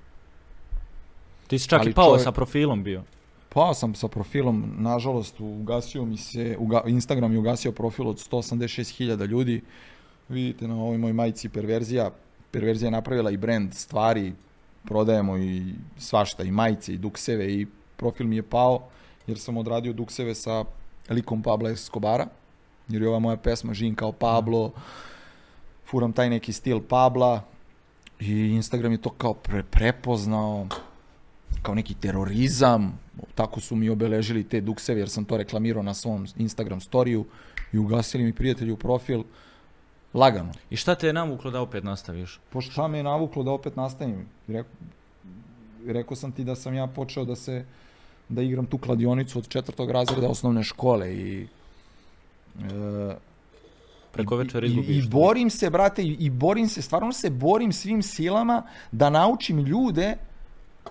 Ti 1.46 1.58
si 1.58 1.68
čak 1.68 1.80
Ali 1.80 1.90
i 1.90 1.94
pao 1.94 2.04
čovjek- 2.04 2.24
sa 2.24 2.32
profilom 2.32 2.84
bio. 2.84 3.02
Pao 3.48 3.74
sam 3.74 3.94
sa 3.94 4.08
profilom, 4.08 4.74
nažalost, 4.78 5.40
ugasio 5.40 6.04
mi 6.04 6.16
se, 6.16 6.56
uga, 6.58 6.82
Instagram 6.86 7.32
je 7.32 7.38
ugasio 7.38 7.72
profil 7.72 8.08
od 8.08 8.16
186.000 8.16 9.26
ljudi. 9.26 9.62
Vidite 10.28 10.68
na 10.68 10.74
ovoj 10.74 10.98
moj 10.98 11.12
majici 11.12 11.48
perverzija. 11.48 12.10
Perverzija 12.50 12.86
je 12.86 12.90
napravila 12.90 13.30
i 13.30 13.36
brand 13.36 13.74
stvari, 13.74 14.32
prodajemo 14.84 15.36
i 15.36 15.74
svašta, 15.98 16.42
i 16.42 16.50
majice, 16.50 16.94
i 16.94 16.98
dukseve, 16.98 17.52
i 17.52 17.66
profil 17.96 18.26
mi 18.26 18.36
je 18.36 18.42
pao, 18.42 18.82
jer 19.26 19.38
sam 19.38 19.56
odradio 19.56 19.92
dukseve 19.92 20.34
sa 20.34 20.64
likom 21.10 21.42
Pabla 21.42 21.70
Escobara, 21.70 22.26
jer 22.88 23.02
je 23.02 23.08
ova 23.08 23.18
moja 23.18 23.36
pesma 23.36 23.74
Živim 23.74 23.94
kao 23.94 24.12
Pablo, 24.12 24.72
furam 25.86 26.12
taj 26.12 26.30
neki 26.30 26.52
stil 26.52 26.80
Pabla, 26.80 27.42
i 28.20 28.32
Instagram 28.32 28.92
je 28.92 29.02
to 29.02 29.10
kao 29.10 29.34
pre, 29.34 29.62
prepoznao, 29.62 30.66
kao 31.62 31.74
neki 31.74 31.94
terorizam, 31.94 32.98
tako 33.34 33.60
su 33.60 33.76
mi 33.76 33.90
obeležili 33.90 34.44
te 34.44 34.60
dukseve 34.60 35.00
jer 35.00 35.08
sam 35.08 35.24
to 35.24 35.36
reklamirao 35.36 35.82
na 35.82 35.94
svom 35.94 36.26
Instagram 36.36 36.80
storiju 36.80 37.24
i 37.72 37.78
ugasili 37.78 38.24
mi 38.24 38.32
prijatelju 38.32 38.76
profil 38.76 39.22
lagano. 40.14 40.52
I 40.70 40.76
šta 40.76 40.94
te 40.94 41.06
je 41.06 41.12
navuklo 41.12 41.50
da 41.50 41.60
opet 41.60 41.84
nastaviš? 41.84 42.40
Pošto 42.50 42.72
šta 42.72 42.88
me 42.88 42.98
je 42.98 43.02
navuklo 43.02 43.42
da 43.42 43.50
opet 43.50 43.76
nastavim? 43.76 44.26
Rekao, 44.48 44.72
rekao 45.86 46.16
sam 46.16 46.32
ti 46.32 46.44
da 46.44 46.54
sam 46.54 46.74
ja 46.74 46.86
počeo 46.86 47.24
da 47.24 47.36
se 47.36 47.64
da 48.28 48.42
igram 48.42 48.66
tu 48.66 48.78
kladionicu 48.78 49.38
od 49.38 49.48
četvrtog 49.48 49.90
razreda 49.90 50.28
osnovne 50.28 50.62
škole 50.62 51.14
i 51.14 51.46
e, 52.60 53.14
Preko 54.12 54.36
večera 54.36 54.66
i, 54.66 54.70
i, 54.70 54.72
izgubiš. 54.72 55.04
I 55.04 55.08
borim 55.08 55.50
se, 55.50 55.70
brate, 55.70 56.02
i, 56.02 56.16
i 56.20 56.30
borim 56.30 56.68
se, 56.68 56.82
stvarno 56.82 57.12
se 57.12 57.30
borim 57.30 57.72
svim 57.72 58.02
silama 58.02 58.62
da 58.92 59.10
naučim 59.10 59.58
ljude 59.58 60.16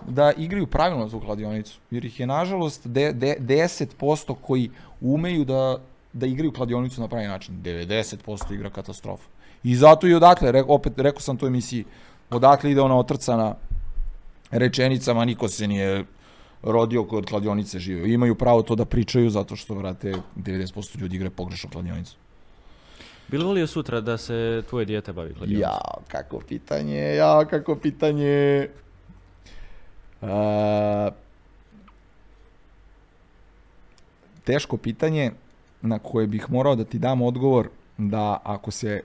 da 0.08 0.32
igraju 0.32 0.66
pravilno 0.66 1.08
tu 1.08 1.20
kladionicu. 1.20 1.78
Jer 1.90 2.04
ih 2.04 2.20
je, 2.20 2.26
nažalost, 2.26 2.86
de, 2.86 3.12
de, 3.12 3.36
10% 3.40 4.34
koji 4.40 4.70
umeju 5.00 5.44
da, 5.44 5.78
da 6.12 6.26
igraju 6.26 6.52
kladionicu 6.52 7.00
na 7.00 7.08
pravi 7.08 7.26
način. 7.26 7.62
90% 7.62 8.54
igra 8.54 8.70
katastrofa. 8.70 9.28
I 9.62 9.76
zato 9.76 10.08
i 10.08 10.14
odatle, 10.14 10.52
re, 10.52 10.62
opet 10.68 10.92
rekao 10.96 11.20
sam 11.20 11.36
to 11.36 11.46
emisiji, 11.46 11.84
odatle 12.30 12.70
ide 12.70 12.80
ona 12.80 12.98
otrcana 12.98 13.54
rečenicama, 14.50 15.24
niko 15.24 15.48
se 15.48 15.66
nije 15.66 16.04
rodio 16.62 17.04
koji 17.04 17.18
od 17.18 17.26
kladionice 17.26 17.78
žive. 17.78 18.12
Imaju 18.12 18.34
pravo 18.34 18.62
to 18.62 18.74
da 18.74 18.84
pričaju 18.84 19.30
zato 19.30 19.56
što, 19.56 19.74
vrate, 19.74 20.14
90% 20.36 21.00
ljudi 21.00 21.16
igre 21.16 21.30
pogrešno 21.30 21.70
kladionicu. 21.70 22.16
Bi 23.28 23.38
li 23.38 23.44
volio 23.44 23.66
sutra 23.66 24.00
da 24.00 24.18
se 24.18 24.62
tvoje 24.68 24.84
dijete 24.84 25.12
bavi 25.12 25.34
kladionicom? 25.34 25.70
Ja, 25.70 25.78
kako 26.08 26.40
pitanje, 26.48 27.14
ja, 27.14 27.44
kako 27.44 27.76
pitanje. 27.76 28.68
Teško 34.44 34.76
pitanje 34.76 35.32
na 35.82 35.98
koje 35.98 36.26
bih 36.26 36.50
morao 36.50 36.76
da 36.76 36.84
ti 36.84 36.98
dam 36.98 37.22
odgovor 37.22 37.68
da 37.98 38.40
ako 38.44 38.70
se 38.70 39.02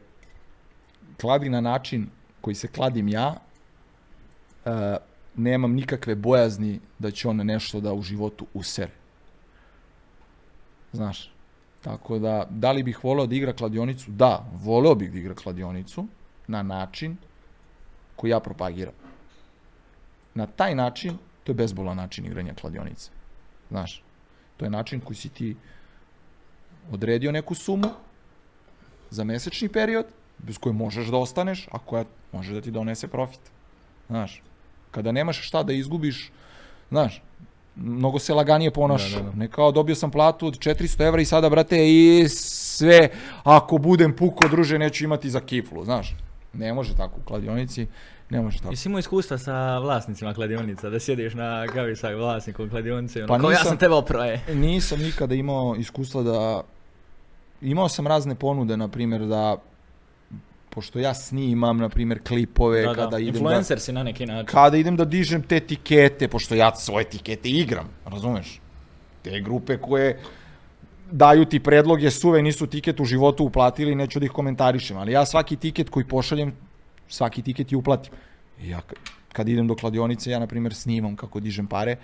kladi 1.22 1.50
na 1.50 1.62
način 1.62 2.08
koji 2.41 2.56
se 2.56 2.68
kladim 2.68 3.08
ja, 3.08 3.36
a, 4.66 4.98
nemam 5.36 5.74
nikakve 5.74 6.16
bojazni 6.16 6.80
da 7.00 7.12
će 7.12 7.28
on 7.28 7.38
nešto 7.38 7.82
da 7.82 7.94
u 7.94 8.02
životu 8.02 8.46
usere. 8.54 8.91
Znaš, 10.94 11.32
tako 11.82 12.20
da, 12.20 12.48
da 12.50 12.72
li 12.72 12.84
bih 12.84 13.04
voleo 13.04 13.28
da 13.28 13.36
igra 13.36 13.54
kladionicu? 13.54 14.12
Da, 14.12 14.46
voleo 14.54 14.96
bih 14.96 15.12
da 15.12 15.18
igra 15.18 15.36
kladionicu 15.36 16.08
na 16.48 16.64
način 16.64 17.18
koji 18.16 18.32
ja 18.32 18.40
propagiram. 18.40 18.94
Na 20.40 20.48
taj 20.48 20.76
način, 20.76 21.18
to 21.44 21.52
je 21.52 21.56
bezbolan 21.56 21.98
način 21.98 22.26
igranja 22.26 22.53
kladionice. 22.53 23.11
Znaš, 23.70 24.03
to 24.57 24.66
je 24.66 24.70
način 24.72 24.99
koji 24.99 25.18
si 25.18 25.30
ti 25.30 25.56
odredio 26.91 27.32
neku 27.32 27.56
sumu 27.56 27.90
za 29.10 29.24
mesečni 29.24 29.70
period, 29.70 30.06
bez 30.38 30.57
koje 30.57 30.74
možeš 30.74 31.07
da 31.07 31.18
ostaneš, 31.18 31.68
a 31.72 31.80
koja 31.80 32.06
može 32.32 32.53
da 32.53 32.61
ti 32.61 32.72
donese 32.72 33.07
profit. 33.07 33.52
Znaš, 34.07 34.41
kada 34.91 35.11
nemaš 35.11 35.48
šta 35.48 35.64
da 35.64 35.74
izgubiš, 35.74 36.32
znaš, 36.90 37.22
mnogo 37.76 38.20
se 38.20 38.34
laganije 38.34 38.72
ponašaš. 38.72 39.11
Da, 39.11 39.22
da, 39.22 39.30
da. 39.30 39.36
Ne 39.36 39.48
kao 39.48 39.72
dobio 39.72 39.95
sam 39.95 40.11
platu 40.11 40.48
od 40.48 40.60
400 40.60 41.07
evra 41.07 41.22
i 41.22 41.26
sada, 41.26 41.49
brate, 41.49 41.78
i 41.90 42.30
sve, 42.30 43.10
ako 43.44 43.78
budem 43.78 44.16
puko, 44.16 44.48
druže, 44.48 44.80
neću 44.80 45.03
imati 45.03 45.30
za 45.30 45.40
kiflu, 45.40 45.86
znaš. 45.86 46.16
Ne 46.53 46.74
može 46.74 46.95
tako 46.95 47.20
u 47.20 47.28
kladionici, 47.28 47.88
ne 48.30 48.41
može 48.41 48.57
tako. 48.57 48.69
Jesi 48.72 48.89
imao 48.89 48.99
iskustva 48.99 49.38
sa 49.38 49.77
vlasnicima 49.77 50.34
kladionica, 50.34 50.89
da 50.89 50.99
sjediš 50.99 51.34
na 51.34 51.68
kavi 51.68 51.95
sa 51.95 52.10
vlasnikom 52.10 52.69
kladionice, 52.69 53.19
ono, 53.19 53.27
Pa 53.27 53.39
kao 53.39 53.51
ja 53.51 53.57
nisam- 53.57 53.68
sam 53.68 53.77
tebe 53.77 53.93
oproje. 53.95 54.41
Nisam 54.53 54.99
nikada 54.99 55.35
imao 55.35 55.76
iskustva 55.76 56.23
da... 56.23 56.64
Imao 57.61 57.89
sam 57.89 58.07
razne 58.07 58.35
ponude, 58.35 58.77
na 58.77 58.88
primjer, 58.88 59.22
da 59.22 59.56
pošto 60.69 60.99
ja 60.99 61.14
snimam, 61.14 61.77
na 61.77 61.89
primjer, 61.89 62.19
klipove, 62.23 62.81
Da, 62.81 62.88
da, 62.88 62.95
kada 62.95 63.19
idem 63.19 63.34
da, 63.34 63.39
influencer 63.39 63.80
si 63.80 63.91
na 63.91 64.03
neki 64.03 64.26
način. 64.26 64.45
kada 64.45 64.77
idem 64.77 64.95
da 64.95 65.06
dižem 65.06 65.41
te 65.41 65.60
tikete, 65.60 66.27
pošto 66.27 66.56
ja 66.56 66.76
svoje 66.76 67.03
tikete 67.06 67.49
igram, 67.49 67.89
razumeš? 68.06 68.61
Te 69.22 69.41
grupe 69.41 69.77
koje 69.77 70.19
daju 71.11 71.45
ti 71.45 71.60
predloge 71.60 72.11
suve, 72.11 72.41
nisu 72.41 72.68
tiket 72.68 72.99
u 72.99 73.06
životu 73.06 73.43
uplatili, 73.43 73.95
neću 73.95 74.19
da 74.19 74.26
ih 74.26 74.31
komentarišem, 74.31 74.97
ali 74.97 75.11
ja 75.11 75.26
svaki 75.26 75.56
tiket 75.56 75.89
koji 75.89 76.06
pošaljem, 76.06 76.53
svaki 77.10 77.41
tiket 77.41 77.72
i 77.72 77.76
uplatim. 77.76 78.14
I 78.61 78.69
ja 78.69 78.81
kad 79.34 79.49
idem 79.49 79.68
do 79.68 79.76
kladionice, 79.76 80.31
ja 80.31 80.40
na 80.40 80.48
primjer 80.48 80.73
snimam 80.73 81.15
kako 81.15 81.40
dižem 81.40 81.68
pare, 81.68 81.95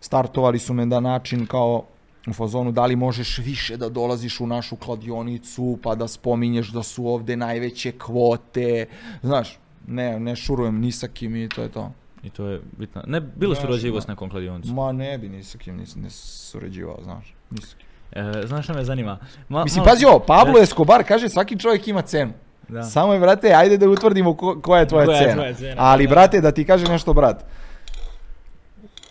startovali 0.00 0.58
su 0.58 0.74
me 0.74 0.86
da 0.86 1.00
način 1.00 1.46
kao 1.46 1.84
u 2.26 2.32
fazonu 2.32 2.72
da 2.72 2.86
li 2.86 2.96
možeš 2.96 3.38
više 3.38 3.76
da 3.76 3.88
dolaziš 3.88 4.40
u 4.40 4.46
našu 4.46 4.76
kladionicu 4.76 5.78
pa 5.82 5.94
da 5.94 6.08
spominješ 6.08 6.68
da 6.68 6.82
su 6.82 7.06
ovde 7.06 7.36
najveće 7.36 7.92
kvote, 7.92 8.86
znaš, 9.22 9.58
ne, 9.86 10.20
ne 10.20 10.36
šurujem 10.36 10.80
ni 10.80 10.92
sa 10.92 11.08
kim 11.08 11.36
i 11.36 11.48
to 11.48 11.62
je 11.62 11.68
to. 11.68 11.92
I 12.22 12.30
to 12.30 12.46
je 12.46 12.60
bitno. 12.78 13.02
Ne, 13.06 13.20
bilo 13.20 13.54
Znaš, 13.54 13.66
surađivo 13.66 14.00
s 14.00 14.06
nekom 14.06 14.30
kladionicom. 14.30 14.74
Ma 14.74 14.92
ne 14.92 15.18
bi 15.18 15.28
ni 15.28 15.44
sa 15.44 15.58
kim 15.58 15.76
nis, 15.76 15.96
ne 15.96 16.10
surađivao, 16.10 16.98
znaš. 17.02 17.34
Ni 17.50 17.60
sa 17.62 17.76
kim. 17.76 17.86
E, 18.12 18.46
znaš 18.46 18.64
šta 18.64 18.74
me 18.74 18.84
zanima? 18.84 19.18
Ma, 19.48 19.64
Mislim, 19.64 19.80
malo- 19.84 19.92
pazi 19.92 20.04
ovo, 20.04 20.18
Pablo 20.18 20.58
Escobar 20.62 21.04
kaže 21.08 21.28
svaki 21.28 21.58
čovjek 21.58 21.88
ima 21.88 22.02
cenu. 22.02 22.32
Da. 22.68 22.82
Samo 22.82 23.12
je, 23.12 23.20
brate, 23.20 23.52
ajde 23.54 23.76
da 23.76 23.88
utvrdimo 23.88 24.34
ko, 24.36 24.60
koja 24.60 24.80
je 24.80 24.88
tvoja 24.88 25.06
Koja 25.06 25.16
je 25.16 25.22
cena. 25.22 25.34
tvoja 25.34 25.54
cena, 25.54 25.74
Ali, 25.78 26.06
da, 26.06 26.10
brate, 26.10 26.40
da 26.40 26.52
ti 26.52 26.64
kaže 26.64 26.88
nešto, 26.88 27.12
brat. 27.12 27.44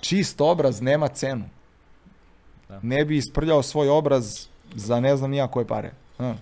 Čist 0.02 0.42
obraz 0.42 0.82
nema 0.82 1.08
cenu. 1.08 1.46
Da. 2.70 2.80
Ne 2.82 3.06
bi 3.06 3.18
isprljao 3.18 3.64
svoj 3.64 3.90
obraz 3.90 4.48
za 4.76 5.00
ne 5.00 5.18
znam 5.18 5.32
nija 5.32 5.48
koje 5.48 5.68
pare. 5.68 5.92
Znaš, 6.18 6.38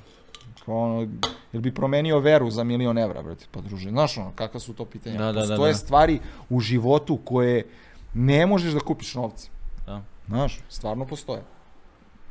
kao 0.66 0.76
ono, 0.78 1.08
jel 1.54 1.62
bi 1.62 1.74
promenio 1.74 2.20
veru 2.20 2.50
za 2.52 2.64
milion 2.64 2.98
evra, 2.98 3.22
brate, 3.22 3.46
pa 3.52 3.62
druže. 3.62 3.90
Znaš 3.90 4.18
ono, 4.18 4.32
kakva 4.36 4.60
su 4.60 4.74
to 4.74 4.86
pitanja? 4.86 5.18
Da, 5.18 5.26
da, 5.26 5.32
da, 5.32 5.40
Postoje 5.40 5.72
da. 5.74 5.78
stvari 5.78 6.20
u 6.50 6.60
životu 6.60 7.18
koje 7.18 7.66
ne 8.14 8.46
možeš 8.46 8.74
da 8.74 8.80
kupiš 8.80 9.16
novce. 9.16 9.50
Da. 9.86 10.02
Znaš, 10.28 10.60
stvarno 10.70 11.06
postoje. 11.06 11.42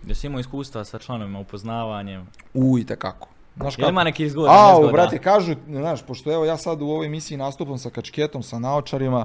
Jesi 0.07 0.27
imao 0.27 0.41
iskustva 0.41 0.85
sa 0.85 0.99
članovima, 0.99 1.39
upoznavanjem? 1.39 2.27
U, 2.55 2.79
i 2.79 2.87
tekako. 2.87 3.29
Znaš 3.57 3.79
Jel 3.79 3.89
ima 3.89 4.05
neki 4.05 4.25
izgoda, 4.25 4.51
A, 4.51 4.69
nezgoda? 4.69 4.93
brate, 4.93 5.19
kažu, 5.19 5.55
znaš, 5.69 6.03
pošto 6.03 6.33
evo 6.33 6.45
ja 6.45 6.57
sad 6.57 6.83
u 6.83 6.87
ovoj 6.87 7.07
emisiji 7.07 7.39
nastupam 7.39 7.79
sa 7.79 7.91
kačketom, 7.91 8.43
sa 8.43 8.59
naočarima, 8.59 9.25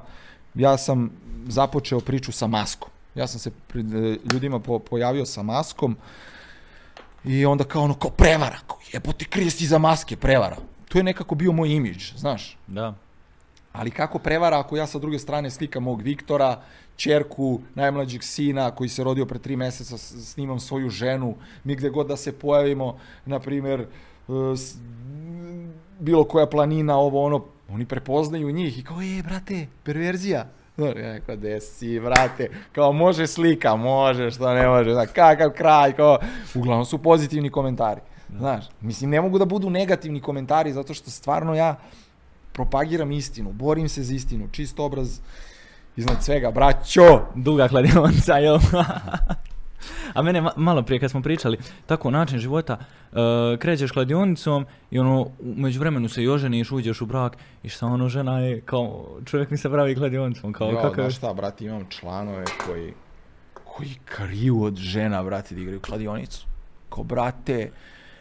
ja 0.56 0.78
sam 0.78 1.12
započeo 1.48 2.00
priču 2.00 2.32
sa 2.32 2.48
maskom. 2.48 2.90
Ja 3.16 3.28
sam 3.28 3.40
se 3.40 3.52
pred 3.68 3.86
ljudima 4.34 4.60
po, 4.60 4.80
pojavio 4.80 5.26
sa 5.26 5.44
maskom 5.44 5.98
i 7.26 7.46
onda 7.46 7.64
kao 7.64 7.84
ono, 7.84 7.94
kao 7.94 8.12
prevara, 8.12 8.58
kao 8.68 8.78
jebote 8.94 9.26
krije 9.26 9.52
si 9.52 9.66
za 9.66 9.78
maske, 9.78 10.16
prevara. 10.16 10.56
To 10.90 10.98
je 10.98 11.04
nekako 11.04 11.36
bio 11.36 11.52
moj 11.52 11.70
imidž, 11.70 12.14
znaš. 12.16 12.58
Da. 12.68 12.94
Ali 13.74 13.92
kako 13.92 14.20
prevara 14.20 14.60
ako 14.60 14.78
ja 14.78 14.88
sa 14.88 15.00
druge 15.00 15.20
strane 15.20 15.52
slikam 15.52 15.84
mog 15.84 16.02
Viktora, 16.02 16.62
čerku, 16.96 17.62
najmlađeg 17.76 18.24
sina 18.24 18.72
koji 18.72 18.90
se 18.90 19.04
rodio 19.04 19.26
pre 19.26 19.40
tri 19.40 19.56
meseca, 19.56 19.98
snimam 19.98 20.60
svoju 20.60 20.90
ženu, 20.90 21.36
mi 21.64 21.76
gde 21.76 21.90
god 21.90 22.08
da 22.08 22.18
se 22.18 22.40
pojavimo, 22.40 23.00
na 23.26 23.40
primjer, 23.40 23.86
bilo 26.00 26.24
koja 26.24 26.46
planina, 26.46 26.98
ovo 26.98 27.26
ono, 27.26 27.46
oni 27.70 27.86
prepoznaju 27.86 28.52
njih 28.52 28.80
i 28.80 28.84
kao, 28.84 29.02
e, 29.02 29.24
brate, 29.24 29.68
perverzija. 29.84 30.46
Znaš, 30.78 30.96
ja 30.96 31.14
rekao, 31.14 31.36
gde 31.36 31.62
si, 31.62 32.00
brate, 32.00 32.50
kao 32.72 32.92
može 32.92 33.28
slika, 33.28 33.76
može, 33.76 34.32
što 34.32 34.54
ne 34.54 34.68
može, 34.68 34.94
znaš, 34.94 35.10
kakav 35.16 35.50
kraj, 35.50 35.94
kao, 35.94 36.18
uglavnom 36.56 36.86
su 36.86 36.98
pozitivni 36.98 37.50
komentari. 37.50 38.02
Znaš, 38.38 38.66
mislim, 38.82 39.10
ne 39.10 39.22
mogu 39.22 39.40
da 39.40 39.46
budu 39.46 39.70
negativni 39.70 40.22
komentari, 40.22 40.74
zato 40.74 40.94
što 40.94 41.12
stvarno 41.12 41.56
ja 41.56 41.76
propagiram 42.54 43.12
istinu, 43.12 43.52
borim 43.52 43.90
se 43.90 44.04
za 44.04 44.14
istinu, 44.14 44.48
čist 44.52 44.80
obraz 44.80 45.20
iznad 45.96 46.24
svega, 46.24 46.52
braćo! 46.52 47.22
Duga 47.36 47.68
kladionica, 47.68 48.38
jel? 48.38 48.60
A 50.14 50.22
mene 50.22 50.42
ma- 50.42 50.54
malo 50.56 50.82
prije 50.82 51.00
kad 51.00 51.12
smo 51.12 51.22
pričali, 51.22 51.58
tako 51.86 52.12
način 52.12 52.40
života, 52.40 52.78
uh, 53.12 53.18
krećeš 53.60 53.92
kladionicom 53.92 54.66
i 54.92 55.00
ono, 55.00 55.28
među 55.42 55.80
vremenu 55.80 56.10
se 56.10 56.24
i 56.24 56.28
oženiš, 56.28 56.72
uđeš 56.72 57.02
u 57.02 57.06
brak 57.06 57.38
i 57.64 57.70
šta 57.70 57.86
ono, 57.86 58.10
žena 58.10 58.40
je 58.40 58.62
kao, 58.62 59.06
čovjek 59.26 59.52
mi 59.52 59.58
se 59.58 59.70
pravi 59.70 59.96
kladionicom, 59.96 60.54
kao 60.54 60.72
ja, 60.72 60.82
kakav 60.82 61.06
je... 61.06 61.12
šta, 61.12 61.34
brate, 61.34 61.66
imam 61.66 61.86
članove 61.90 62.46
koji, 62.66 62.94
koji 63.64 63.96
kriju 64.06 64.64
od 64.64 64.76
žena, 64.76 65.24
brate, 65.24 65.56
da 65.56 65.62
igraju 65.62 65.80
kladionicu. 65.80 66.46
Ko, 66.90 67.04
brate, 67.04 67.72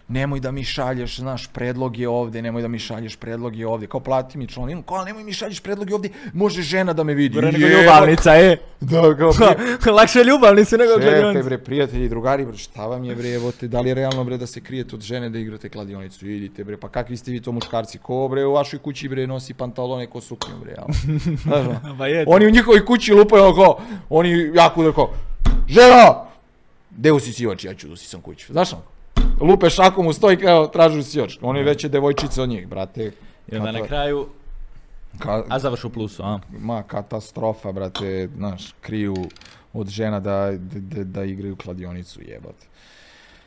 nemoj 0.08 0.40
da 0.40 0.50
mi 0.50 0.64
šalješ, 0.64 1.16
znaš, 1.16 1.46
predloge 1.46 2.08
ovde, 2.08 2.42
nemoj 2.42 2.62
da 2.62 2.68
mi 2.68 2.78
šalješ 2.78 3.16
predloge 3.16 3.66
ovde, 3.66 3.86
kao 3.86 4.00
plati 4.00 4.38
mi 4.38 4.46
članinu, 4.46 4.82
kao 4.82 5.04
nemoj 5.04 5.24
mi 5.24 5.32
šalješ 5.32 5.60
predloge 5.60 5.94
ovde, 5.94 6.08
može 6.32 6.62
žena 6.62 6.92
da 6.92 7.04
me 7.04 7.14
vidi. 7.14 7.36
Bre, 7.36 7.52
nego 7.52 7.66
ljubavnica, 7.66 8.32
je. 8.32 8.56
Da, 8.80 9.16
kao, 9.16 9.32
pri- 9.32 9.90
Lakše 9.98 10.24
ljubavnice 10.24 10.76
nego 10.78 10.92
Čekaj 10.92 11.08
kladionica. 11.10 11.42
bre, 11.42 11.58
prijatelji 11.58 12.04
i 12.04 12.08
drugari, 12.08 12.46
bre, 12.46 12.56
šta 12.56 12.86
vam 12.86 13.04
je 13.04 13.14
bre, 13.16 13.28
evo 13.30 13.52
te, 13.52 13.68
da 13.68 13.80
li 13.80 13.88
je 13.88 13.94
realno 13.94 14.24
bre 14.24 14.36
da 14.36 14.46
se 14.46 14.60
krijete 14.60 14.94
od 14.96 15.02
žene 15.02 15.30
da 15.30 15.38
igrate 15.38 15.68
kladionicu? 15.68 16.26
Idite 16.26 16.64
bre, 16.64 16.76
pa 16.76 16.88
kakvi 16.88 17.16
ste 17.16 17.30
vi 17.30 17.40
to 17.40 17.52
muškarci? 17.52 17.98
Ko 17.98 18.28
bre 18.28 18.44
u 18.44 18.52
vašoj 18.52 18.78
kući 18.78 19.08
bre 19.08 19.26
nosi 19.26 19.54
pantalone 19.54 20.06
ko 20.06 20.20
suknju 20.20 20.54
bre, 20.62 20.70
jel? 20.72 20.86
Znaš, 21.42 21.66
ono? 21.66 21.96
Pa 21.98 22.06
je. 22.06 22.24
Oni 22.26 22.46
u 22.46 22.50
njihovoj 22.50 22.84
kući 22.84 23.12
lupaju 23.12 23.44
oko, 23.44 23.80
oni 24.10 24.50
jako 24.54 24.82
da 24.84 24.92
kao, 24.92 25.10
žena! 25.68 26.14
Gde 26.90 27.12
usisivač, 27.12 27.64
ja 27.64 27.74
ću 27.74 27.86
da 27.86 27.92
usisam 27.92 28.20
kuću. 28.20 28.52
Znaš 28.52 28.72
ono? 28.72 28.82
Lupe 29.40 29.70
šakom 29.70 30.06
u 30.06 30.12
stoj 30.12 30.40
kao 30.40 30.66
tražu 30.66 30.98
usisivač. 30.98 31.38
Oni 31.40 31.62
veće 31.62 31.88
devojčice 31.88 32.42
od 32.42 32.48
njih, 32.48 32.68
brate. 32.68 33.12
I 33.48 33.56
onda 33.56 33.72
na 33.72 33.86
kraju, 33.86 34.28
ka- 35.18 35.44
a 35.48 35.58
završu 35.58 35.86
u 35.86 35.90
plusu, 35.90 36.22
a? 36.22 36.40
ma 36.58 36.82
katastrofa, 36.82 37.72
brate, 37.72 38.28
znaš, 38.36 38.74
kriju 38.80 39.14
od 39.72 39.88
žena 39.88 40.20
da, 40.20 40.52
da, 40.58 40.80
da, 40.80 41.04
da 41.04 41.24
igraju 41.24 41.56
kladionicu, 41.56 42.20
jebate. 42.22 42.66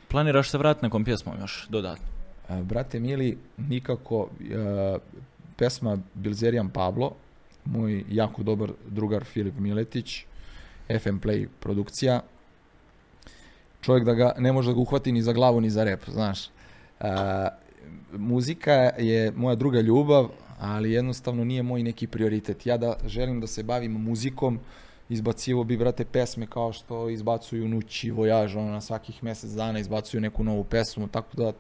Planiraš 0.07 0.49
se 0.49 0.57
vratiti 0.57 0.85
nekom 0.85 1.03
pjesmom 1.03 1.35
još 1.41 1.67
dodatno? 1.69 2.05
E, 2.49 2.63
brate 2.63 2.99
mili, 2.99 3.37
nikako 3.57 4.29
e, 4.41 4.97
pesma 5.57 5.97
Bilzerijan 6.13 6.69
Pablo, 6.69 7.11
moj 7.65 8.03
jako 8.09 8.43
dobar 8.43 8.71
drugar 8.87 9.23
Filip 9.23 9.59
Miletić, 9.59 10.25
FM 10.87 11.17
Play 11.19 11.47
produkcija, 11.59 12.21
čovjek 13.81 14.05
da 14.05 14.13
ga 14.13 14.33
ne 14.37 14.51
može 14.51 14.69
da 14.69 14.73
ga 14.73 14.79
uhvati 14.79 15.11
ni 15.11 15.21
za 15.21 15.33
glavu 15.33 15.61
ni 15.61 15.69
za 15.69 15.83
rep, 15.83 16.09
znaš. 16.09 16.47
E, 16.47 16.49
muzika 18.11 18.73
je 18.97 19.31
moja 19.31 19.55
druga 19.55 19.81
ljubav, 19.81 20.29
ali 20.59 20.91
jednostavno 20.91 21.43
nije 21.43 21.63
moj 21.63 21.83
neki 21.83 22.07
prioritet. 22.07 22.65
Ja 22.65 22.77
da 22.77 22.93
želim 23.05 23.41
da 23.41 23.47
se 23.47 23.63
bavim 23.63 23.91
muzikom, 23.91 24.59
izbacivo 25.09 25.63
bi, 25.63 25.77
brate, 25.77 26.05
pesme 26.05 26.47
kao 26.47 26.73
što 26.73 27.09
izbacuju 27.09 27.67
Nući, 27.67 28.11
Vojaž, 28.11 28.55
ono, 28.55 28.71
na 28.71 28.81
svakih 28.81 29.23
mjesec 29.23 29.51
dana 29.51 29.79
izbacuju 29.79 30.21
neku 30.21 30.43
novu 30.43 30.63
pesmu, 30.63 31.07
tako 31.07 31.37
da 31.37 31.51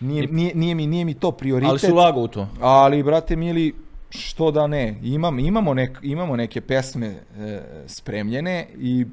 nije, 0.00 0.26
nije, 0.26 0.54
nije, 0.54 0.74
mi, 0.74 0.86
nije 0.86 1.04
mi 1.04 1.14
to 1.14 1.32
prioritet. 1.32 1.70
Ali 1.70 1.78
su 1.78 1.92
ulago 1.92 2.20
u 2.20 2.28
to. 2.28 2.48
Ali, 2.60 3.02
brate 3.02 3.36
mili, 3.36 3.74
što 4.10 4.50
da 4.50 4.66
ne, 4.66 4.98
Imam, 5.02 5.38
imamo, 5.38 5.74
nek, 5.74 5.98
imamo 6.02 6.36
neke 6.36 6.60
pesme 6.60 7.06
e, 7.06 7.60
spremljene 7.86 8.66
i 8.78 9.06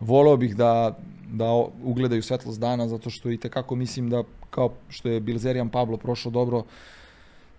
voleo 0.00 0.36
bih 0.36 0.56
da, 0.56 0.98
da 1.28 1.52
ugledaju 1.84 2.22
svetlost 2.22 2.60
dana, 2.60 2.88
zato 2.88 3.10
što 3.10 3.30
i 3.30 3.36
tekako 3.36 3.74
mislim 3.74 4.10
da, 4.10 4.22
kao 4.50 4.72
što 4.88 5.08
je 5.08 5.20
Bilzerijan 5.20 5.68
Pablo 5.68 5.96
prošao 5.96 6.32
dobro, 6.32 6.62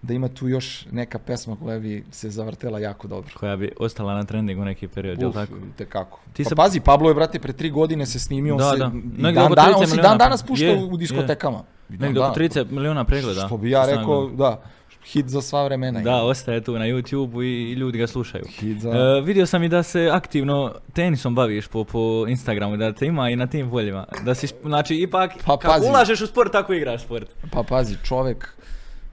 da 0.02 0.14
ima 0.14 0.28
tu 0.28 0.48
još 0.48 0.86
neka 0.92 1.20
pesma 1.20 1.56
koja 1.56 1.80
bi 1.80 2.06
se 2.12 2.30
zavrtela 2.30 2.80
jako 2.80 3.08
dobro. 3.08 3.30
Koja 3.36 3.56
bi 3.56 3.72
ostala 3.80 4.14
na 4.14 4.24
trendingu 4.24 4.66
neki 4.66 4.88
period, 4.88 5.22
jel 5.22 5.32
tako? 5.34 5.54
tekako. 5.78 6.20
Ti 6.34 6.44
pa 6.44 6.50
se- 6.50 6.56
pazi, 6.56 6.80
Pablo 6.80 7.10
je, 7.10 7.16
brate, 7.16 7.40
pre 7.40 7.54
tri 7.54 7.70
godine 7.70 8.06
se 8.06 8.20
snimio, 8.20 8.54
on 8.54 8.58
Da, 8.58 8.72
se, 8.72 8.78
da. 8.78 8.86
dan, 8.86 9.34
dan, 9.34 9.52
30 9.52 9.76
on 9.76 9.88
se 9.88 9.98
dan 9.98 10.18
danas 10.18 10.44
pušta 10.44 10.66
Je, 10.66 10.84
u 10.84 10.98
diskotekama. 10.98 11.64
I 11.90 11.98
dan 11.98 12.00
Negdje 12.02 12.22
oko 12.22 12.34
danas. 12.34 12.52
30 12.52 12.72
miliona 12.72 13.04
pregleda. 13.04 13.42
Što 13.42 13.58
bi 13.58 13.70
ja 13.70 13.86
rekao, 13.86 14.28
da, 14.28 14.62
hit 15.08 15.28
za 15.28 15.42
sva 15.42 15.64
vremena. 15.64 16.02
Da, 16.02 16.24
ostaje 16.24 16.62
tu 16.62 16.74
na 16.74 16.86
YouTube-u 16.86 17.44
i, 17.44 17.64
i 17.64 17.74
ljudi 17.74 17.98
ga 17.98 18.08
slušaju. 18.08 18.44
Hit 18.50 18.80
za... 18.80 18.90
E, 18.90 19.22
vidio 19.22 19.46
sam 19.46 19.64
i 19.64 19.70
da 19.70 19.84
se 19.84 20.10
aktivno 20.10 20.74
tenisom 20.94 21.36
baviš 21.36 21.68
po, 21.68 21.84
po 21.84 22.00
Instagramu, 22.28 22.78
da 22.78 22.94
te 22.94 23.06
ima 23.06 23.30
i 23.30 23.36
na 23.36 23.48
tim 23.48 23.70
poljima. 23.70 24.06
Da 24.24 24.36
si, 24.36 24.48
znači, 24.64 24.96
ipak, 24.96 25.32
Pa, 25.36 25.58
kako 25.58 25.74
pazi. 25.74 25.90
ulažeš 25.90 26.22
u 26.22 26.28
sport, 26.28 26.52
tako 26.52 26.74
igraš 26.74 27.04
sport. 27.04 27.30
Pa 27.52 27.64
pazi, 27.64 27.96
čovek 28.04 28.58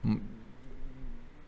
m- 0.03 0.19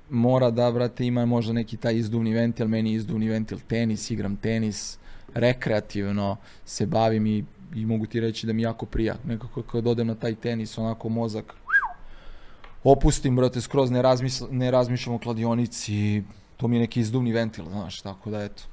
mora 0.09 0.49
da, 0.51 0.71
brate, 0.71 1.05
ima 1.05 1.25
možda 1.25 1.53
neki 1.53 1.77
taj 1.77 1.95
izduvni 1.95 2.33
ventil, 2.33 2.67
meni 2.67 2.93
izduvni 2.93 3.29
ventil 3.29 3.57
tenis, 3.59 4.11
igram 4.11 4.35
tenis, 4.35 4.97
rekreativno 5.33 6.35
se 6.65 6.85
bavim 6.85 7.25
i, 7.27 7.43
i 7.75 7.85
mogu 7.85 8.05
ti 8.05 8.19
reći 8.19 8.47
da 8.47 8.53
mi 8.53 8.61
jako 8.61 8.85
prija. 8.85 9.15
Nekako 9.25 9.61
kad 9.61 9.87
odem 9.87 10.07
na 10.07 10.15
taj 10.15 10.35
tenis, 10.35 10.77
onako 10.77 11.09
mozak 11.09 11.53
opustim, 12.91 13.35
brate, 13.35 13.61
skroz 13.61 13.91
ne, 13.91 14.01
razmisl, 14.01 14.45
ne 14.51 14.71
razmišljam 14.71 15.15
o 15.15 15.19
kladionici, 15.19 16.23
to 16.57 16.67
mi 16.67 16.75
je 16.75 16.79
neki 16.79 16.99
izduvni 16.99 17.31
ventil, 17.31 17.65
znaš, 17.65 18.01
tako 18.01 18.29
da 18.29 18.43
eto. 18.43 18.63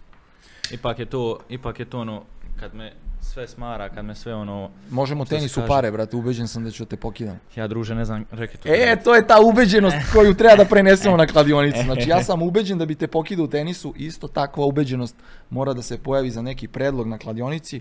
Ipak 0.70 0.98
je 0.98 1.06
to, 1.06 1.38
ipak 1.48 1.80
je 1.80 1.84
to 1.84 2.00
ono, 2.00 2.22
kad 2.60 2.74
me 2.74 2.92
sve 3.20 3.48
smara, 3.48 3.88
kad 3.88 4.04
me 4.04 4.14
sve 4.14 4.34
ono, 4.34 4.70
Možemo 4.90 5.24
tenisu 5.24 5.60
kaže? 5.60 5.68
pare, 5.68 5.90
brate, 5.90 6.16
ubeđen 6.16 6.48
sam 6.48 6.64
da 6.64 6.70
ću 6.70 6.84
te 6.84 6.96
pokidam. 6.96 7.40
ja 7.56 7.66
druže 7.66 7.94
ne 7.94 8.04
znam, 8.04 8.24
reki 8.30 8.56
to. 8.56 8.68
E, 8.68 8.96
to 9.04 9.14
je 9.14 9.26
ta 9.26 9.40
ubeđenost 9.40 9.96
koju 10.12 10.34
treba 10.34 10.56
da 10.56 10.64
prenesemo 10.64 11.16
na 11.16 11.26
kladionicu. 11.26 11.82
Znači, 11.84 12.08
ja 12.08 12.22
sam 12.24 12.42
ubeđen 12.42 12.78
da 12.78 12.86
bi 12.86 12.94
te 12.94 13.06
pokidao 13.06 13.44
u 13.44 13.48
tenisu, 13.48 13.94
isto 13.96 14.28
takva 14.28 14.66
ubeđenost 14.66 15.16
mora 15.50 15.72
da 15.72 15.82
se 15.82 15.98
pojavi 15.98 16.30
za 16.30 16.42
neki 16.42 16.68
predlog 16.68 17.08
na 17.08 17.18
kladionici. 17.18 17.80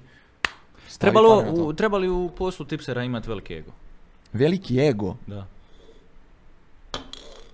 Stavi 0.88 1.12
Trebalo, 1.12 1.46
u, 1.52 1.74
trebali 1.74 2.10
u 2.10 2.30
poslu 2.38 2.66
tipsera 2.66 3.04
imati 3.04 3.30
veliki 3.30 3.54
ego. 3.54 3.72
Veliki 4.34 4.80
ego 4.80 5.16
Da. 5.28 5.48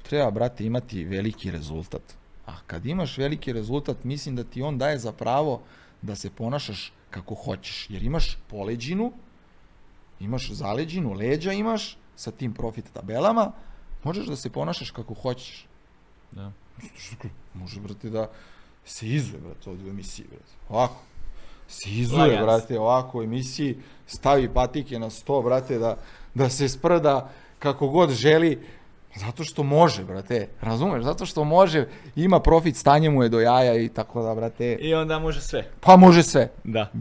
Treba, 0.10 0.31
brate, 0.31 0.65
imati 0.65 1.03
veliki 1.03 1.52
rezultat. 1.52 2.02
A 2.45 2.52
kad 2.68 2.86
imaš 2.86 3.18
veliki 3.18 3.53
rezultat, 3.53 4.03
mislim 4.03 4.36
da 4.36 4.44
ti 4.44 4.61
on 4.61 4.77
daje 4.77 4.98
za 4.99 5.11
pravo 5.11 5.61
da 6.02 6.15
se 6.15 6.30
ponašaš 6.30 6.94
kako 7.10 7.36
hoćeš. 7.36 7.90
Jer 7.90 8.03
imaš 8.03 8.38
poleđinu, 8.48 9.11
imaš 10.19 10.52
zaleđinu, 10.52 11.14
leđa 11.14 11.52
imaš 11.53 11.98
sa 12.15 12.31
tim 12.31 12.53
profit 12.53 12.86
tabelama, 12.94 13.52
možeš 14.03 14.26
da 14.27 14.36
se 14.36 14.49
ponašaš 14.49 14.91
kako 14.91 15.14
hoćeš. 15.14 15.68
Da. 16.31 16.52
Može, 17.53 17.80
brate, 17.80 18.10
da 18.10 18.30
se 18.86 19.07
izuje, 19.07 19.41
brate, 19.41 19.69
ovdje 19.69 19.86
u 19.86 19.90
emisiji, 19.90 20.26
brate. 20.30 20.52
Ovako. 20.69 21.02
Se 21.68 21.90
izuje, 21.90 22.22
Lagano. 22.22 22.45
brate, 22.45 22.80
ovako 22.80 23.19
u 23.19 23.23
emisiji, 23.23 23.77
stavi 24.07 24.53
patike 24.53 24.99
na 24.99 25.10
sto, 25.10 25.41
brate, 25.41 25.77
da, 25.77 25.98
da 26.34 26.49
se 26.49 26.69
sprda 26.69 27.30
kako 27.60 27.88
god 27.88 28.10
želi, 28.10 28.60
zato 29.15 29.44
što 29.44 29.64
može, 29.64 30.03
brate, 30.03 30.48
razumeš, 30.61 31.03
zato 31.03 31.26
što 31.26 31.44
može, 31.44 31.86
ima 32.15 32.40
profit, 32.40 32.76
stanje 32.76 33.10
mu 33.10 33.23
je 33.23 33.30
do 33.30 33.40
jaja 33.40 33.76
i 33.76 33.90
tako 33.90 34.23
da, 34.23 34.36
brate, 34.36 34.73
I 34.73 34.94
onda 34.94 35.19
može 35.19 35.41
sve. 35.41 35.65
pa 35.80 35.95
može 35.95 36.23
sve, 36.23 36.52
Da. 36.64 36.91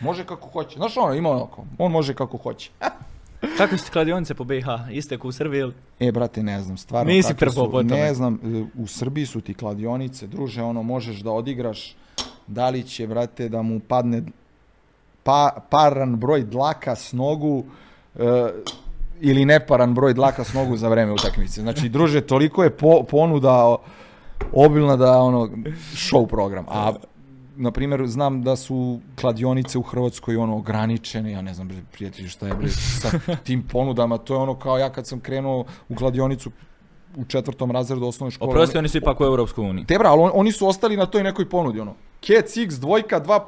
može 0.00 0.24
kako 0.24 0.48
hoće, 0.48 0.76
znaš 0.76 0.96
ono, 0.96 1.14
ima 1.14 1.30
onako, 1.30 1.64
on 1.78 1.92
može 1.92 2.14
kako 2.14 2.36
hoće. 2.38 2.70
Kakve 3.58 3.78
su 3.78 3.92
kladionice 3.92 4.34
po 4.34 4.44
BiH? 4.44 4.66
Iste 4.90 5.18
kao 5.18 5.28
u 5.28 5.32
Srbiji 5.32 5.60
ili? 5.60 5.74
E, 6.00 6.12
brate, 6.12 6.42
ne 6.42 6.60
znam, 6.62 6.76
stvarno. 6.76 7.12
Nisi 7.12 7.34
prvo 7.34 7.52
su- 7.52 7.60
po 7.62 7.78
tome. 7.78 7.84
Ne 7.92 8.14
znam, 8.14 8.34
e, 8.34 8.64
u 8.76 8.86
Srbiji 8.86 9.26
su 9.26 9.40
ti 9.40 9.54
kladionice, 9.54 10.26
druže, 10.26 10.62
ono, 10.62 10.82
možeš 10.82 11.16
da 11.16 11.30
odigraš, 11.30 11.96
da 12.46 12.68
li 12.68 12.82
će, 12.82 13.06
brate, 13.06 13.48
da 13.48 13.62
mu 13.62 13.80
padne 13.80 14.22
pa, 15.22 15.56
paran 15.70 16.16
broj 16.16 16.42
dlaka 16.42 16.96
s 16.96 17.12
nogu, 17.12 17.64
e, 18.14 18.50
ili 19.24 19.44
neparan 19.44 19.94
broj 19.94 20.14
dlaka 20.14 20.44
s 20.44 20.52
nogu 20.52 20.76
za 20.76 20.88
vreme 20.88 21.12
utakmice. 21.12 21.60
Znači, 21.60 21.88
druže, 21.88 22.20
toliko 22.20 22.62
je 22.62 22.70
po, 22.70 23.02
ponuda 23.02 23.76
obilna 24.52 24.96
da, 24.96 25.18
ono, 25.18 25.48
show 25.94 26.26
program. 26.26 26.64
A, 26.68 26.92
na 27.56 27.70
primjer, 27.70 28.06
znam 28.06 28.42
da 28.42 28.56
su 28.56 29.00
kladionice 29.20 29.78
u 29.78 29.82
Hrvatskoj 29.82 30.36
ono 30.36 30.56
ograničene, 30.56 31.32
ja 31.32 31.42
ne 31.42 31.54
znam, 31.54 31.68
prijatelji, 31.92 32.28
šta 32.28 32.46
je 32.46 32.54
bre, 32.54 32.68
sa 32.68 33.10
tim 33.44 33.62
ponudama, 33.62 34.18
to 34.18 34.34
je 34.34 34.38
ono 34.38 34.54
kao 34.54 34.78
ja 34.78 34.90
kad 34.90 35.06
sam 35.06 35.20
krenuo 35.20 35.64
u 35.88 35.94
kladionicu 35.94 36.50
u 37.16 37.24
četvrtom 37.24 37.70
razredu 37.70 38.06
osnovne 38.06 38.30
škole. 38.30 38.48
Oprosti, 38.50 38.78
oni 38.78 38.88
su 38.88 38.98
ipak 38.98 39.20
u 39.20 39.24
Europskoj 39.24 39.70
uniji. 39.70 39.84
Te 39.84 39.98
bra, 39.98 40.10
ali 40.10 40.20
on- 40.20 40.30
oni 40.34 40.52
su 40.52 40.66
ostali 40.68 40.96
na 40.96 41.06
toj 41.06 41.22
nekoj 41.22 41.48
ponudi, 41.48 41.80
ono. 41.80 41.94
Kec, 42.20 42.56
X, 42.56 42.74
dvojka, 42.74 43.20
2, 43.20 43.40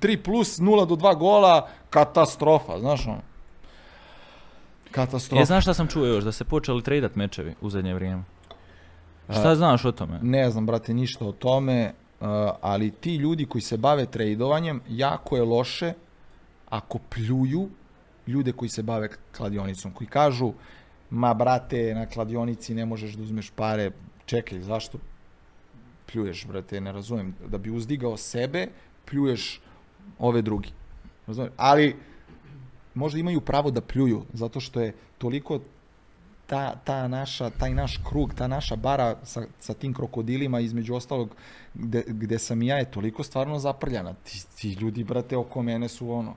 3 0.00 0.16
plus, 0.16 0.58
0 0.58 0.86
do 0.86 0.94
2 0.94 1.18
gola, 1.18 1.68
katastrofa, 1.90 2.78
znaš 2.78 3.06
ono. 3.06 3.31
Katastrofa. 4.92 5.40
Je, 5.40 5.46
znaš 5.46 5.64
šta 5.64 5.74
sam 5.74 5.88
čuo 5.88 6.06
još? 6.06 6.24
Da 6.24 6.32
se 6.32 6.44
počeli 6.44 6.82
tradat 6.82 7.16
mečevi 7.16 7.54
u 7.60 7.70
zadnje 7.70 7.94
vrijeme. 7.94 8.22
Šta 9.30 9.54
znaš 9.54 9.84
o 9.84 9.92
tome? 9.92 10.18
Ne 10.22 10.50
znam, 10.50 10.66
brate, 10.66 10.94
ništa 10.94 11.24
o 11.24 11.32
tome, 11.32 11.92
uh, 12.20 12.26
ali 12.60 12.90
ti 12.90 13.16
ljudi 13.16 13.46
koji 13.46 13.62
se 13.62 13.76
bave 13.76 14.06
tradovanjem, 14.06 14.80
jako 14.88 15.36
je 15.36 15.42
loše 15.42 15.92
ako 16.68 16.98
pljuju 16.98 17.68
ljude 18.26 18.52
koji 18.52 18.68
se 18.68 18.82
bave 18.82 19.08
kladionicom, 19.36 19.92
koji 19.92 20.08
kažu, 20.08 20.52
ma 21.10 21.34
brate, 21.34 21.94
na 21.94 22.06
kladionici 22.06 22.74
ne 22.74 22.86
možeš 22.86 23.12
da 23.12 23.22
uzmeš 23.22 23.50
pare, 23.50 23.90
čekaj, 24.26 24.60
zašto 24.60 24.98
pljuješ, 26.12 26.46
brate, 26.46 26.80
ne 26.80 26.92
razumem, 26.92 27.34
da 27.48 27.58
bi 27.58 27.70
uzdigao 27.70 28.16
sebe, 28.16 28.68
pljuješ 29.04 29.60
ove 30.18 30.42
drugi. 30.42 30.72
Razumem? 31.26 31.50
Ali 31.56 31.96
možda 32.94 33.18
imaju 33.18 33.40
pravo 33.40 33.70
da 33.70 33.80
pljuju, 33.80 34.22
zato 34.32 34.60
što 34.60 34.80
je 34.80 34.94
toliko 35.18 35.60
ta, 36.46 36.74
ta 36.84 37.08
naša, 37.08 37.50
taj 37.50 37.74
naš 37.74 38.00
krug, 38.08 38.34
ta 38.34 38.46
naša 38.46 38.76
bara 38.76 39.16
sa, 39.24 39.42
sa 39.58 39.74
tim 39.74 39.94
krokodilima, 39.94 40.60
između 40.60 40.94
ostalog, 40.94 41.36
gde, 41.74 42.04
gde 42.06 42.38
sam 42.38 42.62
i 42.62 42.66
ja, 42.66 42.76
je 42.76 42.90
toliko 42.90 43.22
stvarno 43.22 43.58
zaprljana. 43.58 44.14
Ti, 44.14 44.42
ti 44.56 44.72
ljudi, 44.72 45.04
brate, 45.04 45.36
oko 45.36 45.62
mene 45.62 45.88
su 45.88 46.10
ono, 46.10 46.34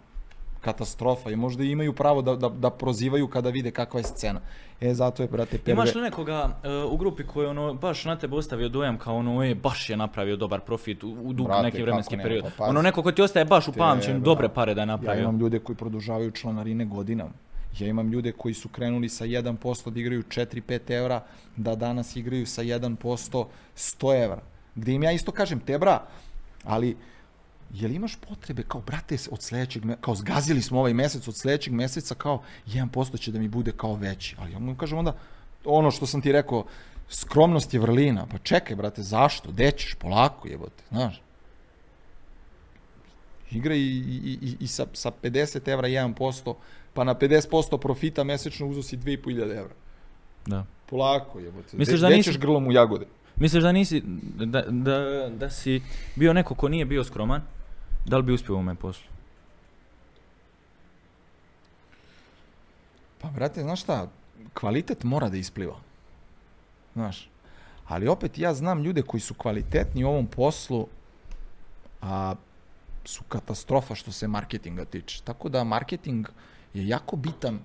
katastrofa 0.65 1.31
i 1.31 1.35
možda 1.35 1.63
imaju 1.63 1.93
pravo 1.93 2.21
da, 2.21 2.35
da, 2.35 2.49
da 2.49 2.69
prozivaju 2.69 3.27
kada 3.27 3.49
vide 3.49 3.71
kakva 3.71 3.99
je 3.99 4.03
scena. 4.03 4.41
E, 4.81 4.93
zato 4.93 5.23
je, 5.23 5.27
brate, 5.29 5.57
perve... 5.57 5.73
Imaš 5.73 5.95
li 5.95 6.01
nekoga 6.01 6.39
e, 6.63 6.69
u 6.83 6.97
grupi 6.97 7.23
koji 7.23 7.47
ono 7.47 7.73
baš 7.73 8.05
na 8.05 8.15
tebe 8.15 8.35
ostavio 8.35 8.69
dojam 8.69 8.97
kao 8.97 9.15
ono 9.15 9.43
je 9.43 9.55
baš 9.55 9.89
je 9.89 9.97
napravio 9.97 10.35
dobar 10.35 10.59
profit 10.59 11.03
u, 11.03 11.11
u 11.23 11.33
dug 11.33 11.47
Brate, 11.47 11.63
neki 11.63 11.81
vremenski 11.81 12.17
period. 12.17 12.45
pa 12.57 12.65
ono 12.65 12.81
neko 12.81 13.03
ko 13.03 13.11
ti 13.11 13.21
ostaje 13.21 13.45
baš 13.45 13.67
u 13.67 13.73
pamćenju, 13.73 14.19
dobre 14.19 14.49
pare 14.49 14.73
da 14.73 14.81
je 14.81 14.83
Ja 14.83 14.85
napravio. 14.85 15.23
imam 15.23 15.39
ljude 15.39 15.59
koji 15.59 15.75
produžavaju 15.75 16.31
članarine 16.31 16.85
godinama. 16.85 17.31
Ja 17.79 17.87
imam 17.87 18.11
ljude 18.11 18.31
koji 18.31 18.53
su 18.53 18.69
krenuli 18.69 19.09
sa 19.09 19.25
1% 19.25 19.89
da 19.89 19.99
igraju 19.99 20.23
4-5 20.23 20.91
evra, 20.91 21.23
da 21.55 21.75
danas 21.75 22.15
igraju 22.15 22.45
sa 22.45 22.63
1% 22.63 23.45
100 23.75 24.23
evra. 24.23 24.41
Gde 24.75 24.91
im 24.91 25.03
ja 25.03 25.11
isto 25.11 25.31
kažem, 25.31 25.59
te 25.59 25.77
bra, 25.77 26.01
ali 26.63 26.97
jel 27.81 27.91
imaš 27.91 28.15
potrebe 28.15 28.63
kao, 28.63 28.81
brate, 28.81 29.17
od 29.31 29.41
sledećeg, 29.41 29.83
kao 30.01 30.15
zgazili 30.15 30.61
smo 30.61 30.79
ovaj 30.79 30.93
mesec, 30.93 31.27
od 31.27 31.35
sledećeg 31.35 31.73
meseca 31.73 32.15
kao 32.15 32.41
1% 32.67 33.19
će 33.19 33.31
da 33.31 33.39
mi 33.39 33.47
bude 33.47 33.71
kao 33.71 33.95
veći. 33.95 34.35
Ali 34.39 34.51
ja 34.51 34.59
mu 34.59 34.75
kažem 34.75 34.97
onda, 34.97 35.15
ono 35.65 35.91
što 35.91 36.05
sam 36.05 36.21
ti 36.21 36.31
rekao, 36.31 36.65
skromnost 37.09 37.73
je 37.73 37.79
vrlina. 37.79 38.25
Pa 38.31 38.37
čekaj, 38.37 38.75
brate, 38.75 39.03
zašto? 39.03 39.51
Gde 39.51 39.71
ćeš? 39.71 39.95
Polako 39.95 40.47
jebote, 40.47 40.83
znaš. 40.89 41.21
Igra 43.51 43.75
i, 43.75 43.79
i, 43.79 44.37
i, 44.41 44.57
i 44.59 44.67
sa, 44.67 44.85
sa 44.93 45.11
50 45.23 45.69
evra 45.69 45.87
1%, 45.87 46.53
pa 46.93 47.03
na 47.03 47.15
50% 47.15 47.77
profita 47.77 48.23
mesečno 48.23 48.67
uzo 48.67 48.83
si 48.83 48.97
2500 48.97 49.57
evra. 49.57 49.73
Da. 50.45 50.65
Polako 50.89 51.39
jebote. 51.39 51.77
Misliš 51.77 51.99
da 51.99 52.09
nisi- 52.09 52.37
grlom 52.37 52.67
u 52.67 52.71
jagode? 52.71 53.05
Misliš 53.35 53.63
da 53.63 53.71
nisi, 53.71 54.01
da, 54.35 54.61
da, 54.61 55.29
da 55.29 55.49
si 55.49 55.81
bio 56.15 56.33
neko 56.33 56.55
ko 56.55 56.69
nije 56.69 56.85
bio 56.85 57.03
skroman? 57.03 57.41
Da 58.05 58.17
li 58.17 58.23
bi 58.23 58.33
uspio 58.33 58.53
u 58.53 58.57
ovome 58.57 58.75
poslu? 58.75 59.07
Pa, 63.21 63.27
brate, 63.27 63.61
znaš 63.61 63.81
šta, 63.81 64.07
kvalitet 64.53 65.03
mora 65.03 65.29
da 65.29 65.37
ispliva. 65.37 65.75
Znaš, 66.93 67.29
ali 67.87 68.07
opet 68.07 68.37
ja 68.37 68.53
znam 68.53 68.83
ljude 68.83 69.01
koji 69.01 69.21
su 69.21 69.33
kvalitetni 69.33 70.03
u 70.03 70.09
ovom 70.09 70.27
poslu, 70.27 70.87
a 72.01 72.35
su 73.05 73.23
katastrofa 73.23 73.95
što 73.95 74.11
se 74.11 74.27
marketinga 74.27 74.85
tiče. 74.85 75.21
Tako 75.23 75.49
da 75.49 75.63
marketing 75.63 76.27
je 76.73 76.87
jako 76.87 77.15
bitan 77.15 77.59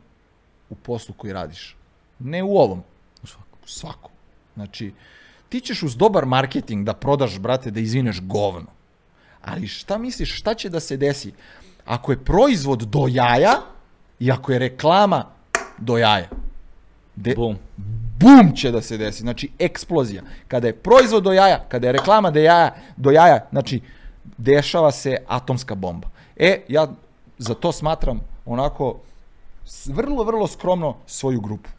u 0.71 0.75
poslu 0.75 1.15
koji 1.15 1.33
radiš. 1.33 1.77
Ne 2.19 2.43
u 2.43 2.57
ovom, 2.57 2.83
U 3.23 3.27
svakom. 3.27 3.59
u 3.65 3.69
svakom. 3.69 4.11
Znači, 4.55 4.93
ti 5.49 5.61
ćeš 5.61 5.83
uz 5.83 5.97
dobar 5.97 6.27
marketing 6.27 6.87
da 6.87 6.95
prodaš, 6.95 7.39
brate, 7.39 7.71
da 7.71 7.81
izvineš 7.81 8.21
govno. 8.23 8.80
Ali 9.45 9.69
šta 9.69 9.99
misliš, 9.99 10.39
šta 10.39 10.55
će 10.55 10.69
da 10.69 10.81
se 10.81 10.97
desi? 10.97 11.33
Ako 11.85 12.13
je 12.13 12.25
proizvod 12.25 12.83
do 12.83 13.07
jaja 13.09 13.55
i 14.19 14.33
ako 14.33 14.53
je 14.53 14.59
reklama 14.59 15.25
do 15.79 15.99
jaja. 15.99 16.29
De, 17.17 17.35
Bum. 17.35 17.57
bum 18.19 18.57
će 18.57 18.71
da 18.71 18.83
se 18.83 18.97
desi, 18.97 19.21
znači 19.21 19.51
eksplozija. 19.59 20.23
Kada 20.49 20.67
je 20.67 20.77
proizvod 20.77 21.23
do 21.23 21.33
jaja, 21.33 21.65
kada 21.69 21.87
je 21.87 21.93
reklama 21.93 22.31
do 22.31 22.41
jaja, 22.41 22.75
do 22.97 23.11
jaja 23.11 23.47
znači 23.51 23.81
dešava 24.39 24.93
se 24.93 25.17
atomska 25.27 25.75
bomba. 25.75 26.09
E, 26.37 26.63
ja 26.69 26.89
za 27.39 27.55
to 27.55 27.73
smatram 27.73 28.21
onako 28.47 29.01
vrlo, 29.87 30.25
vrlo 30.25 30.47
skromno 30.47 30.97
svoju 31.07 31.41
grupu. 31.41 31.71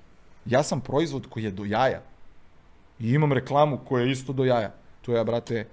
Ja 0.45 0.63
sam 0.63 0.81
proizvod 0.81 1.27
koji 1.29 1.43
je 1.43 1.51
do 1.51 1.65
jaja 1.65 2.01
i 2.99 3.13
imam 3.13 3.33
reklamu 3.33 3.77
koja 3.77 4.03
je 4.03 4.11
isto 4.11 4.33
do 4.33 4.45
jaja. 4.45 4.71
To 5.01 5.15
je, 5.17 5.23
brate, 5.23 5.67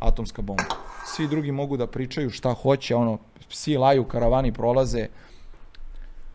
atomska 0.00 0.42
bomba. 0.42 0.85
Svi 1.06 1.28
drugi 1.28 1.52
mogu 1.52 1.76
da 1.76 1.86
pričaju 1.86 2.30
šta 2.30 2.52
hoće, 2.52 2.94
ono, 2.94 3.18
psi 3.48 3.76
laju, 3.76 4.04
karavani 4.04 4.52
prolaze, 4.52 5.08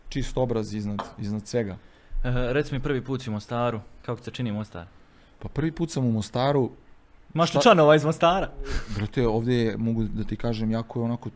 čist 0.08 0.36
obraz 0.36 0.74
iznad, 0.74 1.02
iznad 1.18 1.46
svega. 1.48 1.76
E, 2.24 2.30
reci 2.52 2.74
mi 2.74 2.80
prvi 2.80 3.04
put 3.04 3.22
si 3.22 3.30
u 3.30 3.32
Mostaru, 3.32 3.80
kako 4.02 4.22
se 4.22 4.30
čini 4.30 4.52
Mostar? 4.52 4.86
Pa 5.38 5.48
prvi 5.48 5.72
put 5.72 5.90
sam 5.90 6.04
u 6.04 6.12
Mostaru, 6.12 6.70
Šta? 7.44 7.58
li 7.58 7.62
članova 7.62 7.94
iz 7.96 8.04
Mostara? 8.04 8.50
brate, 8.96 9.26
ovdje 9.28 9.56
je, 9.56 9.76
mogu 9.76 10.02
da 10.04 10.24
ti 10.24 10.36
kažem, 10.36 10.70
jako 10.70 11.00
je 11.00 11.04
onako, 11.04 11.30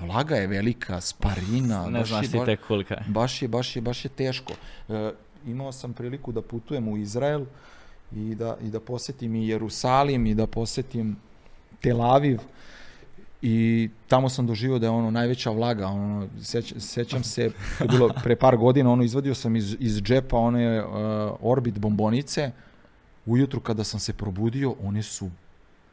vlaga 0.00 0.34
je 0.36 0.46
velika, 0.46 1.00
sparina, 1.00 1.86
Ne 1.86 1.98
baš 1.98 2.08
znaš 2.08 2.30
ti 2.30 2.40
tek 2.44 2.60
kolika 2.68 2.94
je. 2.94 3.04
baš 3.08 3.42
je, 3.42 3.48
baš 3.48 3.76
je, 3.76 3.82
baš 3.82 4.04
je 4.04 4.08
teško. 4.08 4.52
E, 4.88 5.12
imao 5.46 5.72
sam 5.72 5.92
priliku 5.92 6.32
da 6.32 6.42
putujem 6.42 6.88
u 6.88 6.96
Izrael 6.96 7.44
i 8.12 8.34
da, 8.34 8.56
i 8.62 8.70
da 8.70 8.80
posetim 8.80 9.34
i 9.34 9.48
Jerusalim 9.48 10.26
i 10.26 10.34
da 10.34 10.46
posetim 10.46 11.16
Tel 11.80 12.02
Aviv 12.02 12.38
i 13.42 13.88
tamo 14.08 14.28
sam 14.28 14.46
doživio 14.46 14.78
da 14.78 14.86
je 14.86 14.90
ono 14.90 15.10
najveća 15.10 15.50
vlaga, 15.50 15.86
ono, 15.86 16.28
seć, 16.42 16.74
sećam 16.78 17.24
se, 17.24 17.50
to 17.78 17.84
je 17.84 17.88
bilo 17.88 18.10
pre 18.22 18.36
par 18.36 18.56
godina, 18.56 18.92
ono, 18.92 19.02
izvadio 19.02 19.34
sam 19.34 19.56
iz, 19.56 19.76
iz 19.80 20.02
džepa 20.02 20.36
one 20.36 20.84
uh, 20.84 20.90
Orbit 21.40 21.78
bombonice, 21.78 22.50
ujutru 23.26 23.60
kada 23.60 23.84
sam 23.84 24.00
se 24.00 24.12
probudio, 24.12 24.74
one 24.82 25.02
su 25.02 25.30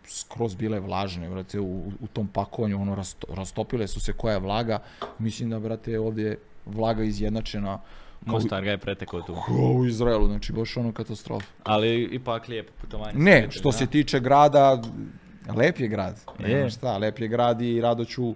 skroz 0.07 0.55
bile 0.55 0.79
vlažne, 0.79 1.29
brate, 1.29 1.59
u, 1.59 1.91
u 2.01 2.07
tom 2.13 2.27
pakovanju, 2.27 2.81
ono, 2.81 2.95
rasto, 2.95 3.27
rastopile 3.33 3.87
su 3.87 3.99
se 3.99 4.13
koja 4.13 4.33
je 4.33 4.39
vlaga, 4.39 4.79
mislim 5.19 5.49
da, 5.49 5.59
brate, 5.59 5.99
ovdje 5.99 6.25
je 6.25 6.37
vlaga 6.65 7.03
izjednačena 7.03 7.79
Mostar 8.25 8.63
ga 8.63 8.71
je 8.71 8.77
pretekao 8.77 9.21
tu. 9.21 9.35
kao 9.47 9.55
u 9.55 9.85
Izraelu, 9.85 10.27
znači 10.27 10.53
baš 10.53 10.77
ono 10.77 10.91
katastrofa. 10.91 11.47
Ali 11.63 12.09
ipak 12.11 12.47
lijepo 12.47 12.71
putovanje. 12.81 13.13
Ne, 13.15 13.47
što 13.49 13.69
da. 13.69 13.77
se 13.77 13.87
tiče 13.87 14.19
grada, 14.19 14.81
lep 15.55 15.79
je 15.79 15.87
grad. 15.87 16.19
Je. 16.39 16.69
Šta, 16.69 16.97
lep 16.97 17.19
je 17.19 17.27
grad 17.27 17.61
i 17.61 17.81
rado 17.81 18.05
ću 18.05 18.35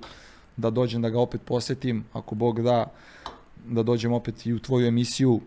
da 0.57 0.69
dođem 0.69 1.01
da 1.01 1.09
ga 1.09 1.19
opet 1.19 1.41
posetim, 1.45 2.05
ako 2.13 2.35
Bog 2.35 2.61
da, 2.61 2.85
da 3.65 3.83
dođem 3.83 4.13
opet 4.13 4.45
i 4.45 4.53
u 4.53 4.59
tvoju 4.59 4.87
emisiju, 4.87 5.41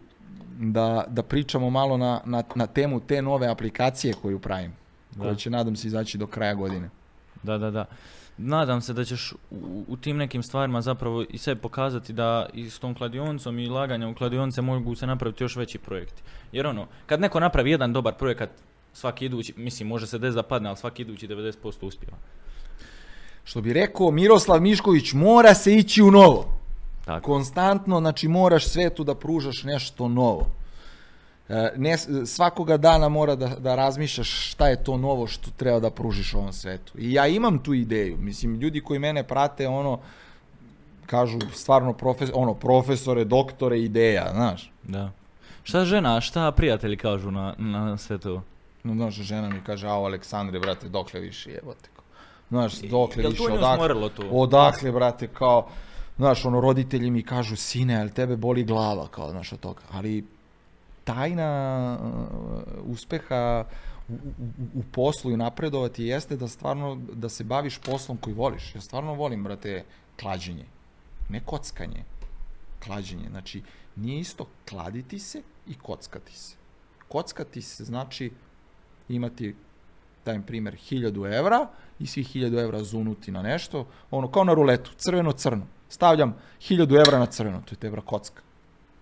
da, 0.58 1.04
da 1.08 1.22
pričamo 1.22 1.70
malo 1.70 1.96
na, 1.96 2.20
na, 2.24 2.42
na 2.54 2.66
temu 2.66 3.00
te 3.00 3.22
nove 3.22 3.48
aplikacije 3.48 4.14
koju 4.22 4.38
pravim, 4.38 4.72
Da. 5.16 5.22
koja 5.22 5.34
će, 5.34 5.50
nadam 5.50 5.76
se, 5.76 5.86
izaći 5.86 6.18
do 6.18 6.26
kraja 6.26 6.54
godine. 6.54 6.90
Da, 7.42 7.58
da, 7.58 7.70
da. 7.70 7.84
Nadam 8.38 8.80
se 8.80 8.92
da 8.92 9.04
ćeš 9.04 9.32
u, 9.50 9.84
u 9.88 9.96
tim 9.96 10.16
nekim 10.16 10.42
stvarima 10.42 10.80
zapravo 10.80 11.24
i 11.30 11.38
sve 11.38 11.56
pokazati 11.56 12.12
da 12.12 12.46
i 12.54 12.70
s 12.70 12.78
tom 12.78 12.94
kladioncom 12.94 13.58
i 13.58 13.68
laganjem 13.68 14.10
u 14.10 14.14
kladionice 14.14 14.62
mogu 14.62 14.94
se 14.94 15.06
napraviti 15.06 15.44
još 15.44 15.56
veći 15.56 15.78
projekti. 15.78 16.22
Jer 16.52 16.66
ono, 16.66 16.86
kad 17.06 17.20
neko 17.20 17.40
napravi 17.40 17.70
jedan 17.70 17.92
dobar 17.92 18.14
projekat, 18.14 18.50
svaki 18.92 19.24
idući, 19.24 19.54
mislim, 19.56 19.88
može 19.88 20.06
se 20.06 20.18
des 20.18 20.34
da 20.34 20.42
padne, 20.42 20.68
ali 20.68 20.78
svaki 20.78 21.02
idući 21.02 21.28
90% 21.28 21.86
uspjeva. 21.86 22.16
Što 23.44 23.60
bi 23.60 23.72
rekao 23.72 24.10
Miroslav 24.10 24.60
Mišković, 24.60 25.12
mora 25.12 25.54
se 25.54 25.74
ići 25.74 26.02
u 26.02 26.10
novo. 26.10 26.60
Tako. 27.04 27.26
konstantno, 27.26 28.00
znači 28.00 28.28
moraš 28.28 28.66
svetu 28.66 29.04
da 29.04 29.14
pružaš 29.14 29.62
nešto 29.62 30.08
novo. 30.08 30.46
E, 31.48 31.72
Ne, 31.76 31.98
svakoga 32.26 32.76
dana 32.76 33.08
mora 33.08 33.34
da, 33.34 33.48
da 33.48 33.74
razmišljaš 33.74 34.50
šta 34.50 34.68
je 34.68 34.84
to 34.84 34.96
novo 34.96 35.26
što 35.26 35.50
treba 35.56 35.80
da 35.80 35.90
pružiš 35.90 36.34
ovom 36.34 36.52
svetu. 36.52 36.92
I 36.98 37.12
ja 37.12 37.26
imam 37.26 37.58
tu 37.58 37.74
ideju. 37.74 38.16
Mislim, 38.20 38.60
ljudi 38.60 38.80
koji 38.80 38.98
mene 38.98 39.22
prate, 39.22 39.68
ono, 39.68 39.98
kažu 41.06 41.38
stvarno 41.54 41.92
profes, 41.92 42.30
ono, 42.34 42.54
profesore, 42.54 43.24
doktore, 43.24 43.80
ideja, 43.80 44.30
znaš. 44.32 44.72
Da. 44.82 45.10
Šta 45.62 45.84
žena, 45.84 46.20
šta 46.20 46.52
prijatelji 46.52 46.96
kažu 46.96 47.30
na, 47.30 47.54
na 47.58 47.96
sve 47.96 48.18
to? 48.18 48.42
No, 48.84 48.94
znaš, 48.94 49.14
žena 49.14 49.48
mi 49.48 49.60
kaže, 49.64 49.88
ao, 49.88 50.04
Aleksandre, 50.04 50.58
brate, 50.58 50.88
dokle 50.88 51.20
više 51.20 51.50
jebote. 51.50 51.90
Znaš, 52.48 52.80
dokle 52.80 53.22
više, 53.28 53.42
odakle, 53.42 54.10
odakle, 54.30 54.92
brate, 54.92 55.28
kao, 55.28 55.68
znaš, 56.16 56.44
ono, 56.44 56.60
roditelji 56.60 57.10
mi 57.10 57.22
kažu, 57.22 57.56
sine, 57.56 58.00
ali 58.00 58.10
tebe 58.10 58.36
boli 58.36 58.64
glava, 58.64 59.08
kao, 59.08 59.30
znaš, 59.30 59.52
od 59.52 59.60
toga. 59.60 59.82
Ali 59.92 60.24
tajna 61.04 61.98
uh, 62.02 62.92
uspeha 62.92 63.64
u, 64.08 64.12
u, 64.14 64.48
u 64.74 64.82
poslu 64.92 65.30
i 65.30 65.36
napredovati 65.36 66.04
jeste 66.04 66.36
da 66.36 66.48
stvarno, 66.48 66.98
da 67.12 67.28
se 67.28 67.44
baviš 67.44 67.78
poslom 67.78 68.18
koji 68.18 68.34
voliš. 68.34 68.74
Ja 68.74 68.80
stvarno 68.80 69.14
volim, 69.14 69.44
brate, 69.44 69.84
klađenje. 70.20 70.64
Ne 71.28 71.40
kockanje, 71.44 72.04
klađenje. 72.84 73.28
Znači, 73.30 73.62
nije 73.96 74.20
isto 74.20 74.46
kladiti 74.68 75.18
se 75.18 75.42
i 75.66 75.74
kockati 75.74 76.36
se. 76.36 76.56
Kockati 77.08 77.62
se 77.62 77.84
znači 77.84 78.30
imati 79.14 79.54
dajem 80.24 80.42
primjer, 80.42 80.74
1000 80.74 81.38
evra 81.38 81.68
i 81.98 82.06
svih 82.06 82.36
1000 82.36 82.62
evra 82.62 82.82
zunuti 82.82 83.30
na 83.30 83.42
nešto, 83.42 83.86
ono, 84.10 84.30
kao 84.30 84.44
na 84.44 84.54
ruletu, 84.54 84.90
crveno-crno. 84.96 85.66
Stavljam 85.88 86.36
1000 86.60 87.06
evra 87.06 87.18
na 87.18 87.26
crveno, 87.26 87.62
to 87.64 87.72
je 87.72 87.78
tebra 87.78 88.00
kocka. 88.00 88.42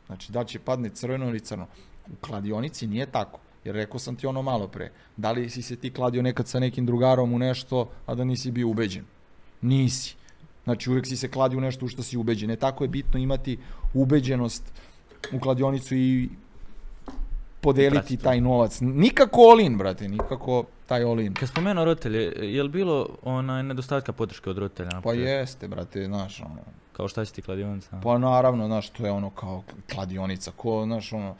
Znači, 0.07 0.33
da 0.33 0.45
će 0.45 0.59
padne 0.59 0.91
crveno 0.91 1.29
ili 1.29 1.41
crno. 1.41 1.67
U 2.07 2.17
kladionici 2.21 2.87
nije 2.87 3.07
tako. 3.07 3.41
Jer 3.65 3.75
rekao 3.75 3.99
sam 3.99 4.17
ti 4.17 4.27
ono 4.27 4.43
malo 4.43 4.69
pre. 4.69 4.93
Da 5.17 5.33
li 5.33 5.51
si 5.51 5.63
se 5.63 5.77
ti 5.77 5.93
kladio 5.93 6.23
nekad 6.23 6.49
sa 6.49 6.61
nekim 6.61 6.87
drugarom 6.87 7.33
u 7.33 7.39
nešto, 7.39 7.91
a 8.07 8.15
da 8.15 8.25
nisi 8.25 8.51
bio 8.51 8.69
ubeđen? 8.69 9.05
Nisi. 9.61 10.17
Znači, 10.65 10.91
uvek 10.91 11.07
si 11.07 11.17
se 11.17 11.29
kladio 11.29 11.59
u 11.59 11.61
nešto 11.61 11.85
u 11.85 11.89
što 11.89 12.03
si 12.03 12.17
ubeđen. 12.17 12.51
E, 12.51 12.57
tako 12.57 12.85
je 12.85 12.89
bitno 12.89 13.21
imati 13.21 13.59
ubeđenost 13.95 14.73
u 15.33 15.41
kladionicu 15.41 15.95
i 15.95 16.29
podeliti 17.61 18.17
taj 18.17 18.41
novac. 18.41 18.79
Nikako 18.81 19.41
all-in, 19.51 19.79
brate, 19.79 20.09
nikako 20.09 20.65
taj 20.87 21.05
all-in. 21.05 21.35
Kad 21.35 21.49
spomenuo 21.49 21.85
roditelje, 21.85 22.53
je 22.55 22.63
li 22.63 22.69
bilo 22.69 23.09
onaj 23.23 23.63
nedostatka 23.63 24.13
podrške 24.13 24.51
od 24.51 24.59
roditelja? 24.59 25.01
Pa 25.05 25.13
jeste, 25.13 25.69
brate, 25.69 26.05
znaš, 26.05 26.41
ono, 26.41 26.61
Kao 26.93 27.09
šta 27.09 27.25
će 27.25 27.33
ti 27.33 27.43
kladionica? 27.43 28.01
pa 28.03 28.19
naravno, 28.19 28.67
znaš, 28.67 28.91
to 28.91 29.07
je 29.07 29.13
ono 29.13 29.31
kao 29.31 29.63
kladionica, 29.95 30.51
ko, 30.57 30.85
znaš, 30.85 31.13
ono, 31.13 31.35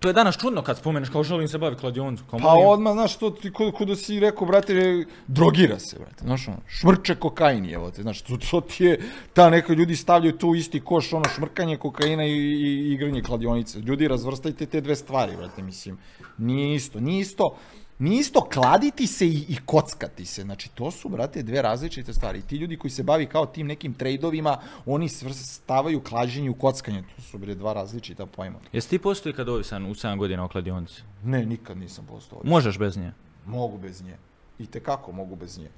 To 0.00 0.08
je 0.08 0.12
danas 0.12 0.36
čudno 0.36 0.62
kad 0.62 0.78
spomeneš 0.78 1.08
kao 1.08 1.22
želim 1.22 1.48
se 1.48 1.58
baviti 1.58 1.80
kladionicom. 1.80 2.26
Kao 2.30 2.38
pa 2.38 2.44
molim- 2.44 2.68
odmah, 2.68 2.92
znaš, 2.92 3.16
to 3.16 3.30
ti, 3.30 3.52
ko, 3.52 3.72
ko 3.72 3.84
da 3.84 3.96
si 3.96 4.20
rekao, 4.20 4.46
brate, 4.46 5.04
drogira 5.26 5.78
se, 5.78 5.98
brate, 5.98 6.24
znaš, 6.24 6.48
ono, 6.48 6.56
šmrče 6.66 7.14
kokain 7.14 7.64
je, 7.64 7.78
te, 7.94 8.02
znaš, 8.02 8.22
to, 8.22 8.36
to 8.36 8.60
ti 8.60 8.84
je, 8.84 9.00
ta 9.32 9.50
neka 9.50 9.72
ljudi 9.72 9.96
stavljaju 9.96 10.38
tu 10.38 10.54
isti 10.54 10.80
koš, 10.80 11.12
ono, 11.12 11.24
šmrkanje 11.34 11.76
kokaina 11.76 12.24
i, 12.24 12.30
i 12.32 12.92
igranje 12.92 13.22
kladionice. 13.22 13.80
Ljudi, 13.80 14.08
razvrstajte 14.08 14.66
te 14.66 14.80
dve 14.80 14.96
stvari, 14.96 15.36
brate, 15.36 15.62
mislim, 15.62 15.98
nije 16.38 16.74
isto, 16.74 17.00
nije 17.00 17.20
isto, 17.20 17.56
nije 17.98 18.20
isto 18.20 18.40
kladiti 18.42 19.06
se 19.06 19.26
i, 19.26 19.44
i 19.48 19.56
kockati 19.56 20.24
se, 20.24 20.42
znači, 20.42 20.68
to 20.70 20.90
su, 20.90 21.08
brate, 21.08 21.42
dve 21.42 21.62
različite 21.62 22.12
stvari. 22.12 22.38
I 22.38 22.42
ti 22.42 22.56
ljudi 22.56 22.76
koji 22.76 22.90
se 22.90 23.02
bavi 23.02 23.26
kao 23.26 23.46
tim 23.46 23.66
nekim 23.66 23.94
trejdovima, 23.94 24.56
oni 24.86 25.08
svrstavaju 25.08 26.00
klađenje 26.00 26.50
u 26.50 26.54
kockanje, 26.54 27.02
to 27.16 27.22
su, 27.22 27.38
bre, 27.38 27.54
dva 27.54 27.72
različita 27.72 28.26
pojma. 28.26 28.58
Jesi 28.72 28.90
ti 28.90 28.98
postoji 28.98 29.32
kad 29.32 29.48
ovisan 29.48 29.86
u 29.86 29.90
7 29.90 30.18
godina 30.18 30.44
o 30.44 30.48
kladionici? 30.48 31.02
Ne, 31.24 31.46
nikad 31.46 31.78
nisam 31.78 32.06
postao. 32.06 32.40
Možeš 32.44 32.78
bez 32.78 32.96
nje. 32.96 33.12
Mogu 33.46 33.78
bez 33.78 34.02
nje. 34.02 34.16
I 34.58 34.66
te 34.66 34.80
kako 34.80 35.12
mogu 35.12 35.36
bez 35.36 35.58
nje. 35.58 35.68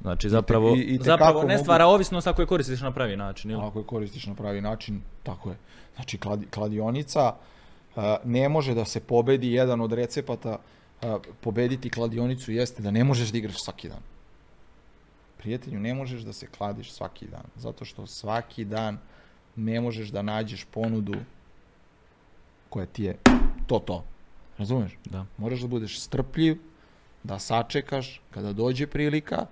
Znači 0.00 0.28
zapravo, 0.28 0.68
i- 0.70 0.80
i 0.80 0.98
te 0.98 1.04
zapravo 1.04 1.42
ne 1.42 1.54
mogu- 1.54 1.62
stvara 1.62 1.86
ovisnost 1.86 2.26
ako 2.26 2.42
je 2.42 2.46
koristiš 2.46 2.80
na 2.80 2.90
pravi 2.90 3.16
način. 3.16 3.50
Ili? 3.50 3.62
Ako 3.62 3.78
je 3.78 3.84
koristiš 3.86 4.26
na 4.26 4.34
pravi 4.34 4.60
način, 4.60 5.02
tako 5.22 5.50
je. 5.50 5.56
Znači, 5.94 6.18
kladi, 6.18 6.46
kladionica 6.46 7.34
a, 7.96 8.16
ne 8.24 8.48
može 8.48 8.74
da 8.74 8.84
se 8.84 9.00
pobedi, 9.00 9.52
jedan 9.52 9.80
od 9.80 9.92
recepata 9.92 10.58
a, 11.02 11.18
pobediti 11.40 11.90
kladionicu 11.90 12.52
jeste 12.52 12.82
da 12.82 12.90
ne 12.90 13.04
možeš 13.04 13.32
da 13.32 13.38
igraš 13.38 13.64
svaki 13.64 13.88
dan. 13.88 14.02
Prijatelju, 15.38 15.80
ne 15.80 15.94
možeš 15.94 16.20
da 16.22 16.32
se 16.32 16.46
kladiš 16.46 16.92
svaki 16.92 17.26
dan, 17.26 17.44
zato 17.56 17.84
što 17.84 18.06
svaki 18.06 18.64
dan 18.64 18.98
ne 19.56 19.80
možeš 19.80 20.08
da 20.08 20.22
nađeš 20.22 20.64
ponudu 20.64 21.14
koja 22.68 22.86
ti 22.86 23.02
je 23.02 23.16
to 23.66 23.78
to. 23.78 24.04
Razumeš? 24.58 24.98
Da. 25.04 25.26
Moraš 25.38 25.60
da 25.60 25.66
budeš 25.66 26.00
strpljiv, 26.00 26.58
da 27.22 27.38
sačekaš 27.38 28.20
kada 28.30 28.52
dođe 28.52 28.86
prilika 28.86 29.46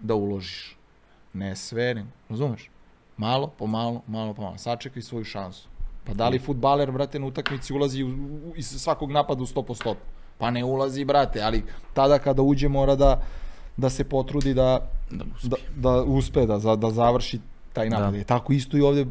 da 0.00 0.14
uložiš. 0.14 0.76
Ne 1.32 1.56
sve, 1.56 1.94
ne, 1.94 2.06
razumeš? 2.28 2.70
Malo 3.16 3.46
po 3.58 3.66
malo, 3.66 4.02
malo 4.06 4.34
po 4.34 4.42
malo. 4.42 4.58
Sačekaj 4.58 5.02
svoju 5.02 5.24
šansu. 5.24 5.68
Pa 6.04 6.14
da 6.14 6.28
li 6.28 6.38
futbaler, 6.38 6.92
brate, 6.92 7.18
na 7.18 7.26
utakmici 7.26 7.72
ulazi 7.72 8.04
iz 8.56 8.66
svakog 8.66 9.10
napada 9.10 9.42
u 9.42 9.46
100%? 9.46 9.94
Pa 10.38 10.50
ne 10.50 10.64
ulazi, 10.64 11.04
brate, 11.04 11.42
ali 11.42 11.62
tada 11.94 12.18
kada 12.18 12.42
uđe 12.42 12.68
mora 12.68 12.96
da, 12.96 13.22
da 13.76 13.90
se 13.90 14.04
potrudi 14.04 14.54
da, 14.54 14.90
Da 15.10 15.24
da, 15.42 15.56
da 15.76 16.02
uspe, 16.02 16.46
da, 16.46 16.76
da 16.76 16.90
završi 16.90 17.40
taj 17.72 17.90
napad. 17.90 18.12
Da. 18.12 18.18
Da. 18.18 18.24
Tako 18.24 18.52
isto 18.52 18.76
i 18.76 18.80
ovde 18.80 19.06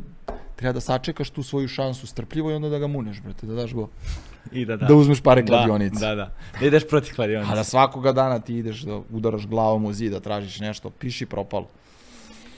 treba 0.55 0.73
da 0.73 0.81
sačekaš 0.81 1.29
tu 1.29 1.43
svoju 1.43 1.67
šansu 1.67 2.07
strpljivo 2.07 2.51
i 2.51 2.53
onda 2.53 2.69
da 2.69 2.79
ga 2.79 2.87
muneš, 2.87 3.21
brate, 3.21 3.47
da 3.47 3.53
daš 3.53 3.73
go. 3.73 3.87
I 4.51 4.65
da, 4.65 4.75
Da, 4.77 4.95
uzmeš 4.95 5.21
pare 5.21 5.45
kladionice. 5.45 5.99
Da, 5.99 6.15
da. 6.15 6.31
Da 6.59 6.65
ideš 6.65 6.87
protiv 6.87 7.15
kladionice. 7.15 7.51
A 7.51 7.55
da 7.55 7.63
svakoga 7.63 8.11
dana 8.11 8.39
ti 8.39 8.57
ideš 8.57 8.81
da 8.81 8.99
udaraš 9.11 9.47
glavom 9.47 9.85
u 9.85 9.93
zid, 9.93 10.11
da 10.11 10.19
tražiš 10.19 10.59
nešto, 10.59 10.89
piši 10.89 11.25
propalo. 11.25 11.67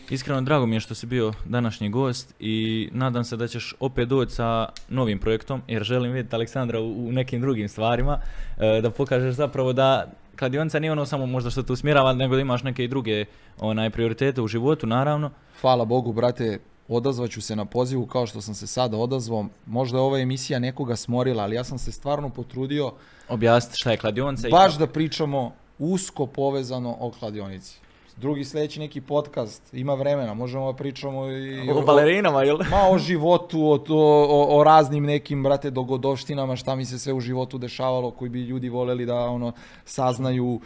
Iskreno 0.10 0.42
drago 0.42 0.66
mi 0.66 0.76
je 0.76 0.80
što 0.80 0.96
si 0.96 1.06
bio 1.06 1.34
današnji 1.46 1.90
gost 1.90 2.36
i 2.40 2.90
nadam 2.92 3.24
se 3.24 3.38
da 3.38 3.48
ćeš 3.48 3.76
opet 3.80 4.08
doći 4.08 4.32
sa 4.32 4.70
novim 4.90 5.20
projektom 5.20 5.62
jer 5.68 5.84
želim 5.84 6.12
vidjeti 6.12 6.36
Aleksandra 6.36 6.80
u, 6.80 7.08
u 7.08 7.12
nekim 7.12 7.42
drugim 7.42 7.70
stvarima 7.70 8.22
e, 8.58 8.82
da 8.82 8.90
pokažeš 8.90 9.36
zapravo 9.36 9.74
da 9.74 10.12
kladionica 10.40 10.80
nije 10.80 10.92
ono 10.92 11.06
samo 11.06 11.26
možda 11.26 11.50
što 11.50 11.64
te 11.64 11.74
usmjerava 11.74 12.14
nego 12.14 12.36
da 12.36 12.42
imaš 12.42 12.64
neke 12.64 12.84
i 12.84 12.88
druge 12.88 13.26
onaj 13.60 13.90
prioritete 13.90 14.42
u 14.42 14.48
životu 14.48 14.88
naravno. 14.88 15.32
Hvala 15.62 15.86
Bogu, 15.86 16.14
brate, 16.14 16.60
odazvaću 16.88 17.42
se 17.42 17.56
na 17.56 17.66
pozivu 17.66 18.06
kao 18.06 18.28
što 18.28 18.42
sam 18.42 18.56
se 18.56 18.68
sada 18.68 18.98
odazvao. 18.98 19.46
Možda 19.66 19.98
je 19.98 20.02
ova 20.02 20.20
emisija 20.20 20.60
nekoga 20.60 20.96
smorila, 20.96 21.44
ali 21.44 21.56
ja 21.56 21.64
sam 21.64 21.78
se 21.78 21.92
stvarno 21.92 22.30
potrudio 22.30 22.94
Objasniti 23.30 23.78
šta 23.80 23.92
je 23.92 23.98
kladionica 23.98 24.48
i 24.48 24.52
baš 24.52 24.78
da 24.78 24.88
pričamo 24.88 25.54
usko 25.80 26.26
povezano 26.26 26.98
o 27.00 27.12
kladionici. 27.12 27.80
Drugi 28.20 28.46
sledeći 28.46 28.80
neki 28.80 29.02
podcast, 29.02 29.74
ima 29.74 29.94
vremena, 29.94 30.34
možemo 30.34 30.72
da 30.72 30.78
pričamo 30.78 31.32
i 31.32 31.70
O 31.72 31.82
balerinama, 31.82 32.44
jel? 32.44 32.58
Ma 32.72 32.90
o 32.92 32.98
životu, 32.98 33.62
o, 33.62 33.80
o, 33.90 34.60
o 34.60 34.64
raznim 34.64 35.06
nekim, 35.06 35.44
brate, 35.44 35.70
dogodovštinama, 35.70 36.56
šta 36.56 36.76
mi 36.76 36.86
se 36.86 37.00
sve 37.00 37.14
u 37.14 37.20
životu 37.20 37.58
dešavalo, 37.58 38.12
koji 38.12 38.30
bi 38.30 38.42
ljudi 38.42 38.70
voleli 38.70 39.06
da 39.06 39.16
ono 39.16 39.52
saznaju 39.86 40.60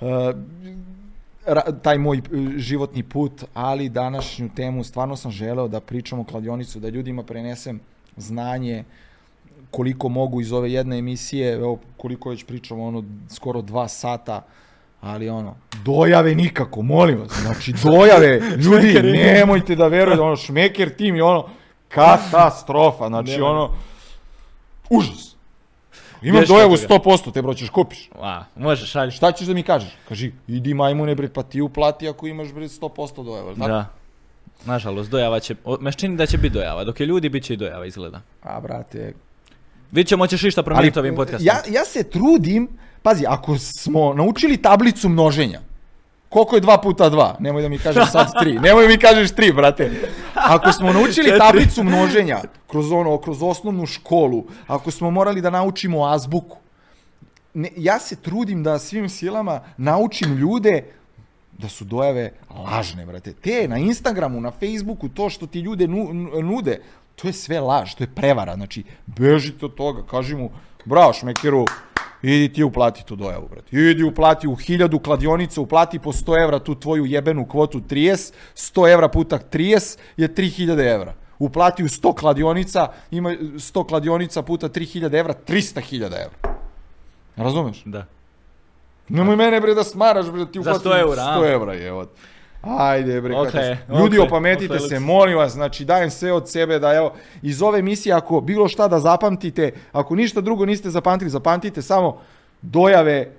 uh, 0.00 0.08
ra, 1.46 1.62
taj 1.82 1.98
moj 1.98 2.18
e, 2.18 2.20
životni 2.56 3.02
put, 3.02 3.44
ali 3.54 3.88
današnju 3.88 4.50
temu 4.56 4.84
stvarno 4.84 5.16
sam 5.16 5.30
želeo 5.30 5.68
da 5.68 5.80
pričam 5.80 6.20
o 6.20 6.24
kladionicu, 6.24 6.80
da 6.80 6.88
ljudima 6.88 7.22
prenesem 7.22 7.80
znanje 8.16 8.84
koliko 9.70 10.08
mogu 10.08 10.40
iz 10.40 10.52
ove 10.52 10.72
jedne 10.72 10.98
emisije, 10.98 11.52
evo 11.52 11.78
koliko 11.96 12.30
već 12.30 12.44
pričamo, 12.44 12.84
ono, 12.84 13.04
skoro 13.28 13.62
dva 13.62 13.88
sata, 13.88 14.42
ali 15.00 15.28
ono, 15.28 15.56
dojave 15.84 16.34
nikako, 16.34 16.82
molim 16.82 17.18
vas, 17.18 17.32
znači 17.42 17.74
dojave, 17.84 18.40
ljudi, 18.64 19.02
nemojte 19.02 19.76
da 19.76 19.86
verujete, 19.88 20.22
ono, 20.22 20.36
šmeker 20.36 20.96
tim 20.96 21.16
je 21.16 21.22
ono, 21.24 21.48
katastrofa, 21.88 23.08
znači 23.08 23.30
Nema. 23.30 23.46
ono, 23.46 23.70
užas. 24.90 25.30
Imam 26.22 26.44
dojavu 26.48 26.76
toga. 26.76 26.94
100%, 26.94 27.32
te 27.32 27.42
bro, 27.42 27.54
ćeš 27.54 27.70
kupiš. 27.70 28.10
A, 28.20 28.44
može, 28.56 28.86
šalj. 28.86 29.10
Šta 29.10 29.32
ćeš 29.32 29.46
da 29.46 29.54
mi 29.54 29.62
kažeš? 29.62 29.96
Kaži, 30.08 30.32
idi 30.48 30.74
majmune 30.74 31.14
bre, 31.14 31.28
pa 31.28 31.42
ti 31.42 31.60
uplati 31.60 32.08
ako 32.08 32.26
imaš 32.26 32.52
bre 32.52 32.64
100% 32.68 33.24
dojava, 33.24 33.54
tako? 33.54 33.68
Da. 33.68 33.86
Nažalost, 34.64 35.10
dojava 35.10 35.40
će, 35.40 35.54
o, 35.64 35.76
me 35.80 35.92
čini 35.92 36.16
da 36.16 36.26
će 36.26 36.38
biti 36.38 36.54
dojava, 36.54 36.84
dok 36.84 37.00
je 37.00 37.06
ljudi, 37.06 37.28
bit 37.28 37.44
će 37.44 37.54
i 37.54 37.56
dojava, 37.56 37.86
izgleda. 37.86 38.20
A, 38.42 38.60
brate, 38.60 39.14
Vi 39.92 40.04
ćemo 40.04 40.26
ćeš 40.26 40.44
išta 40.44 40.62
promijeniti 40.62 40.98
ovim 40.98 41.16
podcastom. 41.16 41.46
ja, 41.46 41.62
ja 41.68 41.84
se 41.84 42.02
trudim, 42.10 42.68
pazi, 43.02 43.24
ako 43.28 43.58
smo 43.58 44.14
naučili 44.14 44.56
tablicu 44.56 45.08
množenja, 45.08 45.60
koliko 46.28 46.56
je 46.56 46.62
2 46.62 46.82
puta 46.82 47.10
2? 47.10 47.34
Nemoj 47.40 47.62
da 47.62 47.68
mi 47.68 47.78
kažeš 47.78 48.10
sad 48.10 48.32
3. 48.42 48.60
Nemoj 48.64 48.82
da 48.82 48.88
mi 48.88 48.98
kažeš 48.98 49.30
3, 49.30 49.54
brate. 49.54 49.90
Ako 50.34 50.72
smo 50.72 50.92
naučili 50.92 51.38
tablicu 51.38 51.84
množenja 51.84 52.40
kroz 52.66 52.92
ono, 52.92 53.18
kroz 53.18 53.42
osnovnu 53.42 53.86
školu, 53.86 54.44
ako 54.66 54.90
smo 54.90 55.10
morali 55.10 55.40
da 55.40 55.50
naučimo 55.50 56.04
azbuku, 56.06 56.56
ne, 57.54 57.68
ja 57.76 57.98
se 57.98 58.16
trudim 58.16 58.62
da 58.62 58.78
svim 58.78 59.08
silama 59.08 59.60
naučim 59.76 60.36
ljude 60.36 60.84
da 61.58 61.68
su 61.68 61.84
dojave 61.84 62.32
lažne, 62.50 63.06
brate. 63.06 63.32
Te 63.32 63.68
na 63.68 63.78
Instagramu, 63.78 64.40
na 64.40 64.50
Facebooku, 64.50 65.08
to 65.08 65.30
što 65.30 65.46
ti 65.46 65.60
ljude 65.60 65.86
nu, 65.88 66.08
nu- 66.12 66.42
nude, 66.42 66.80
to 67.16 67.28
je 67.28 67.32
sve 67.32 67.60
laž, 67.60 67.94
to 67.94 68.04
je 68.04 68.08
prevara. 68.14 68.54
Znači, 68.54 68.84
bežite 69.06 69.66
od 69.66 69.74
toga, 69.74 70.02
kaži 70.10 70.36
mu, 70.36 70.50
bravo 70.84 71.12
šmekeru, 71.12 71.66
idi 72.22 72.52
ti 72.52 72.62
uplati 72.62 73.04
tu 73.06 73.16
dojavu, 73.16 73.48
brate. 73.48 73.76
Idi 73.76 74.02
uplati 74.02 74.48
u 74.48 74.54
hiljadu 74.54 74.98
kladionica, 74.98 75.60
uplati 75.60 75.98
po 75.98 76.12
100 76.12 76.42
evra 76.42 76.58
tu 76.58 76.74
tvoju 76.74 77.06
jebenu 77.06 77.46
kvotu 77.48 77.80
30, 77.80 78.32
100 78.54 78.92
evra 78.92 79.08
puta 79.08 79.38
30 79.52 79.98
je 80.16 80.34
3000 80.34 80.94
evra. 80.94 81.14
Uplati 81.38 81.84
u 81.84 81.88
100 81.88 82.14
kladionica, 82.14 82.88
ima 83.10 83.30
100 83.30 83.86
kladionica 83.86 84.42
puta 84.42 84.68
3000 84.68 85.18
evra, 85.18 85.34
300.000 85.48 86.04
evra. 86.04 86.56
Razumeš? 87.36 87.82
Da. 87.84 88.06
Nemoj 89.08 89.36
mene 89.36 89.60
bre 89.60 89.74
da 89.74 89.84
smaraš 89.84 90.30
bre 90.30 90.38
da 90.38 90.52
ti 90.52 90.62
Za 90.62 90.70
uplatim 90.70 90.92
100 90.92 91.00
eura, 91.00 91.22
a? 91.22 91.38
100 91.38 91.54
evra 91.54 91.74
je 91.74 91.92
od. 91.92 92.08
Ajde 92.62 93.20
bre, 93.20 93.36
Ok, 93.36 93.44
katastrofa. 93.44 94.00
Ljudi 94.00 94.18
ok, 94.18 94.26
opametite 94.26 94.74
ok, 94.74 94.88
se, 94.88 94.98
molim 94.98 95.36
vas, 95.36 95.52
znači 95.52 95.84
dajem 95.84 96.10
sve 96.10 96.32
od 96.32 96.50
sebe 96.50 96.78
da 96.78 96.94
evo 96.94 97.12
iz 97.42 97.62
ove 97.62 97.78
emisije 97.78 98.14
ako 98.14 98.40
bilo 98.40 98.68
šta 98.68 98.88
da 98.88 99.00
zapamtite, 99.00 99.72
ako 99.92 100.14
ništa 100.14 100.40
drugo 100.40 100.66
niste 100.66 100.90
zapamtili, 100.90 101.30
zapamtite 101.30 101.82
samo 101.82 102.18
dojave 102.62 103.30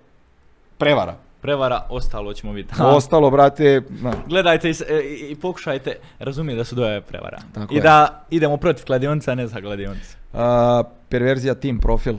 prevara. 0.77 1.15
Prevara, 1.41 1.87
ostalo 1.89 2.33
ćemo 2.33 2.53
vidjeti. 2.53 2.81
Ostalo, 2.97 3.29
brate, 3.29 3.81
na, 3.89 4.13
Gledajte 4.27 4.69
i, 4.69 4.73
e, 4.89 5.01
i, 5.01 5.31
i 5.31 5.35
pokušajte 5.35 5.95
razumjeti 6.19 6.57
da 6.57 6.63
su 6.63 6.75
dojave 6.75 7.01
prevara. 7.01 7.39
Tako 7.53 7.73
I 7.73 7.77
je. 7.77 7.81
da 7.81 8.25
idemo 8.29 8.57
protiv 8.57 8.85
kladionica, 8.85 9.31
a 9.31 9.35
ne 9.35 9.47
za 9.47 9.61
kladionica. 9.61 10.17
a, 10.33 10.83
perverzija 11.09 11.55
team 11.55 11.79
profil 11.79 12.15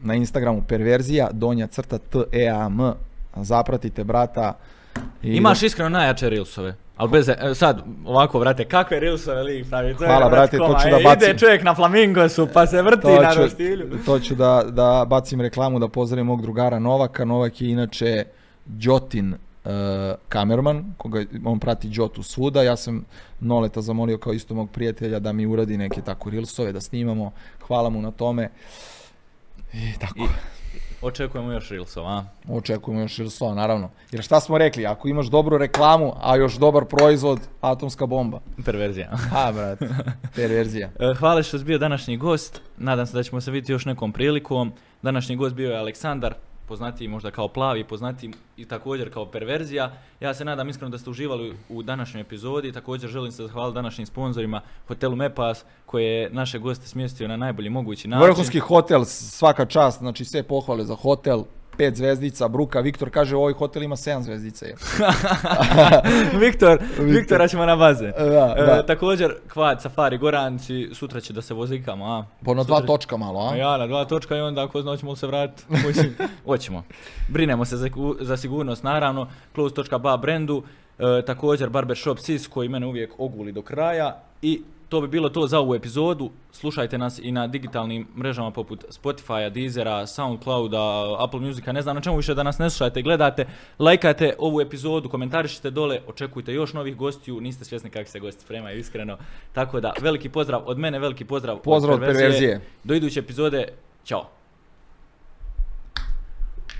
na 0.00 0.14
Instagramu 0.14 0.62
perverzija 0.68 1.28
donja 1.32 1.66
crta 1.66 1.98
t 1.98 2.18
e 2.32 2.48
a 2.48 2.66
m 2.66 2.92
zapratite 3.36 4.04
brata. 4.04 4.52
I 5.22 5.36
Imaš 5.36 5.62
iskreno 5.62 5.88
najjače 5.88 6.30
reelsove. 6.30 6.74
Ali 6.96 7.10
bez, 7.10 7.28
e, 7.28 7.36
sad, 7.54 7.82
ovako, 8.04 8.40
brate, 8.40 8.64
kakve 8.64 9.00
reelsove 9.00 9.42
lik 9.42 9.68
pravi? 9.68 9.96
To 9.96 10.04
je, 10.04 10.08
Hvala, 10.08 10.28
brate, 10.28 10.58
to 10.58 10.76
ću 10.82 10.90
da 10.90 10.96
E, 10.96 11.02
bacim. 11.02 11.30
Ide 11.30 11.38
čovjek 11.38 11.62
na 11.62 11.74
flamingosu, 11.74 12.48
pa 12.52 12.66
se 12.66 12.82
vrti 12.82 13.02
to 13.02 13.22
na 13.22 13.34
ću, 13.34 13.40
to 14.06 14.20
ću 14.20 14.34
da, 14.34 14.64
da 14.68 15.06
bacim 15.08 15.40
reklamu 15.40 15.78
da 15.78 15.88
pozdravim 15.88 16.26
mog 16.26 16.42
drugara 16.42 16.78
Novaka. 16.78 17.24
Novak 17.24 17.60
je 17.60 17.70
inače 17.70 18.24
Đotin 18.64 19.34
uh, 19.64 19.70
kamerman, 20.28 20.94
koga 20.96 21.24
on 21.44 21.58
prati 21.58 21.88
Đotu 21.88 22.22
svuda. 22.22 22.62
Ja 22.62 22.76
sam 22.76 23.04
Noleta 23.40 23.80
zamolio 23.80 24.18
kao 24.18 24.32
isto 24.32 24.54
mog 24.54 24.70
prijatelja 24.70 25.18
da 25.18 25.32
mi 25.32 25.46
uradi 25.46 25.78
neke 25.78 26.00
tako 26.00 26.30
reelsove 26.30 26.72
da 26.72 26.80
snimamo. 26.80 27.32
Hvala 27.66 27.90
mu 27.90 28.02
na 28.02 28.10
tome. 28.10 28.50
I 29.72 29.98
tako. 30.00 30.18
I 30.18 30.53
očekujemo 31.04 31.52
još 31.52 31.68
reelsova, 31.70 32.10
a? 32.10 32.24
Očekujemo 32.48 33.00
još 33.00 33.16
reelsova, 33.16 33.54
naravno. 33.54 33.90
Jer 34.12 34.22
šta 34.22 34.40
smo 34.40 34.58
rekli, 34.58 34.86
ako 34.86 35.08
imaš 35.08 35.26
dobru 35.26 35.58
reklamu, 35.58 36.12
a 36.22 36.36
još 36.36 36.54
dobar 36.54 36.84
proizvod, 36.84 37.40
atomska 37.60 38.06
bomba. 38.06 38.40
Perverzija. 38.64 39.10
Ha, 39.16 39.52
brate, 39.52 39.88
perverzija. 40.34 40.90
E, 41.00 41.14
Hvala 41.14 41.42
što 41.42 41.58
si 41.58 41.64
bio 41.64 41.78
današnji 41.78 42.16
gost. 42.16 42.60
Nadam 42.76 43.06
se 43.06 43.16
da 43.16 43.22
ćemo 43.22 43.40
se 43.40 43.50
vidjeti 43.50 43.72
još 43.72 43.84
nekom 43.84 44.12
prilikom. 44.12 44.72
Današnji 45.02 45.36
gost 45.36 45.54
bio 45.54 45.70
je 45.70 45.78
Aleksandar, 45.78 46.34
poznatiji 46.68 47.08
možda 47.08 47.30
kao 47.30 47.48
Plavi, 47.48 47.84
poznatiji 47.84 48.32
i 48.56 48.64
također 48.64 49.12
kao 49.12 49.26
Perverzija. 49.26 49.92
Ja 50.20 50.34
se 50.34 50.44
nadam 50.44 50.68
iskreno 50.68 50.90
da 50.90 50.98
ste 50.98 51.10
uživali 51.10 51.56
u 51.68 51.82
današnjoj 51.82 52.20
epizodi. 52.20 52.72
Također 52.72 53.10
želim 53.10 53.32
se 53.32 53.42
zahvaliti 53.42 53.74
današnjim 53.74 54.06
sponzorima 54.06 54.60
Hotelu 54.88 55.16
Mepas 55.16 55.64
koji 55.86 56.04
je 56.04 56.30
naše 56.30 56.58
goste 56.58 56.86
smjestio 56.86 57.28
na 57.28 57.36
najbolji 57.36 57.70
mogući 57.70 58.08
način. 58.08 58.26
Vrhunski 58.26 58.58
hotel, 58.58 59.04
svaka 59.04 59.66
čast, 59.66 59.98
znači 59.98 60.24
sve 60.24 60.42
pohvale 60.42 60.84
za 60.84 60.94
hotel, 60.94 61.44
pet 61.76 61.96
zvezdica, 61.96 62.48
Bruka, 62.48 62.80
Viktor 62.80 63.10
kaže 63.10 63.36
ovaj 63.36 63.52
hotel 63.52 63.82
ima 63.82 63.96
7 63.96 64.20
zvezdica. 64.20 64.66
Viktor, 66.40 66.78
Viktora 66.98 67.48
ćemo 67.48 67.66
na 67.66 67.76
baze. 67.76 68.06
Da, 68.08 68.54
E, 68.58 68.62
da. 68.62 68.82
također, 68.82 69.34
Kvad, 69.48 69.82
Safari, 69.82 70.18
Goranci, 70.18 70.88
sutra 70.92 71.20
će 71.20 71.32
da 71.32 71.42
se 71.42 71.54
vozikamo, 71.54 72.06
a? 72.06 72.24
Po 72.44 72.54
na 72.54 72.62
dva 72.62 72.76
Sutra- 72.76 72.86
točka 72.86 73.16
malo, 73.16 73.40
a? 73.42 73.56
Ja, 73.56 73.76
na 73.76 73.86
dva 73.86 74.04
točka 74.04 74.36
i 74.36 74.40
onda 74.40 74.64
ako 74.64 74.82
zna, 74.82 74.90
hoćemo 74.90 75.16
se 75.16 75.26
vratiti. 75.26 75.64
Hoćemo. 76.46 76.82
Brinemo 77.28 77.64
se 77.64 77.76
za, 77.76 77.88
za 78.20 78.36
sigurnost, 78.36 78.82
naravno. 78.82 79.28
Close.ba 79.54 80.16
brendu, 80.16 80.62
e, 80.98 81.22
također 81.22 81.70
Barbershop 81.70 82.18
Sis 82.18 82.46
koji 82.46 82.68
mene 82.68 82.86
uvijek 82.86 83.10
oguli 83.18 83.52
do 83.52 83.62
kraja 83.62 84.20
i 84.42 84.62
to 84.94 85.00
bi 85.00 85.08
bilo 85.08 85.28
to 85.28 85.46
za 85.46 85.58
ovu 85.58 85.74
epizodu. 85.74 86.30
Slušajte 86.52 86.98
nas 86.98 87.18
i 87.22 87.32
na 87.32 87.46
digitalnim 87.46 88.06
mrežama 88.16 88.50
poput 88.50 88.84
Spotify, 88.88 89.50
Deezera, 89.50 90.06
Soundclouda, 90.06 91.16
Apple 91.18 91.40
Musica, 91.40 91.72
ne 91.72 91.82
znam 91.82 91.96
na 91.96 92.02
čemu 92.02 92.16
više 92.16 92.34
da 92.34 92.42
nas 92.42 92.58
ne 92.58 92.70
slušajte 92.70 93.02
gledate. 93.02 93.46
Lajkajte 93.78 94.34
ovu 94.38 94.60
epizodu, 94.60 95.08
komentarišite 95.08 95.70
dole, 95.70 96.00
očekujte 96.06 96.54
još 96.54 96.72
novih 96.72 96.96
gostiju, 96.96 97.40
niste 97.40 97.64
svjesni 97.64 97.90
kakvi 97.90 98.06
se 98.06 98.20
gosti 98.20 98.42
spremaju, 98.42 98.78
iskreno. 98.78 99.18
Tako 99.52 99.80
da, 99.80 99.92
veliki 100.00 100.28
pozdrav 100.28 100.62
od 100.66 100.78
mene, 100.78 100.98
veliki 100.98 101.24
pozdrav, 101.24 101.58
Pozdrav 101.58 101.94
od 101.94 102.00
Perverzije. 102.00 102.60
Do 102.84 102.94
iduće 102.94 103.20
epizode, 103.20 103.68
ćao. 104.04 104.28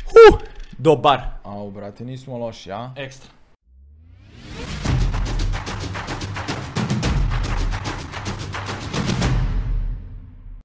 Huh, 0.07 0.41
dobar, 0.78 1.20
Au, 1.43 1.70
brate, 1.70 2.05
nismo 2.05 2.39
loši, 2.39 2.73
a? 2.73 2.91
ekstra. 2.97 3.34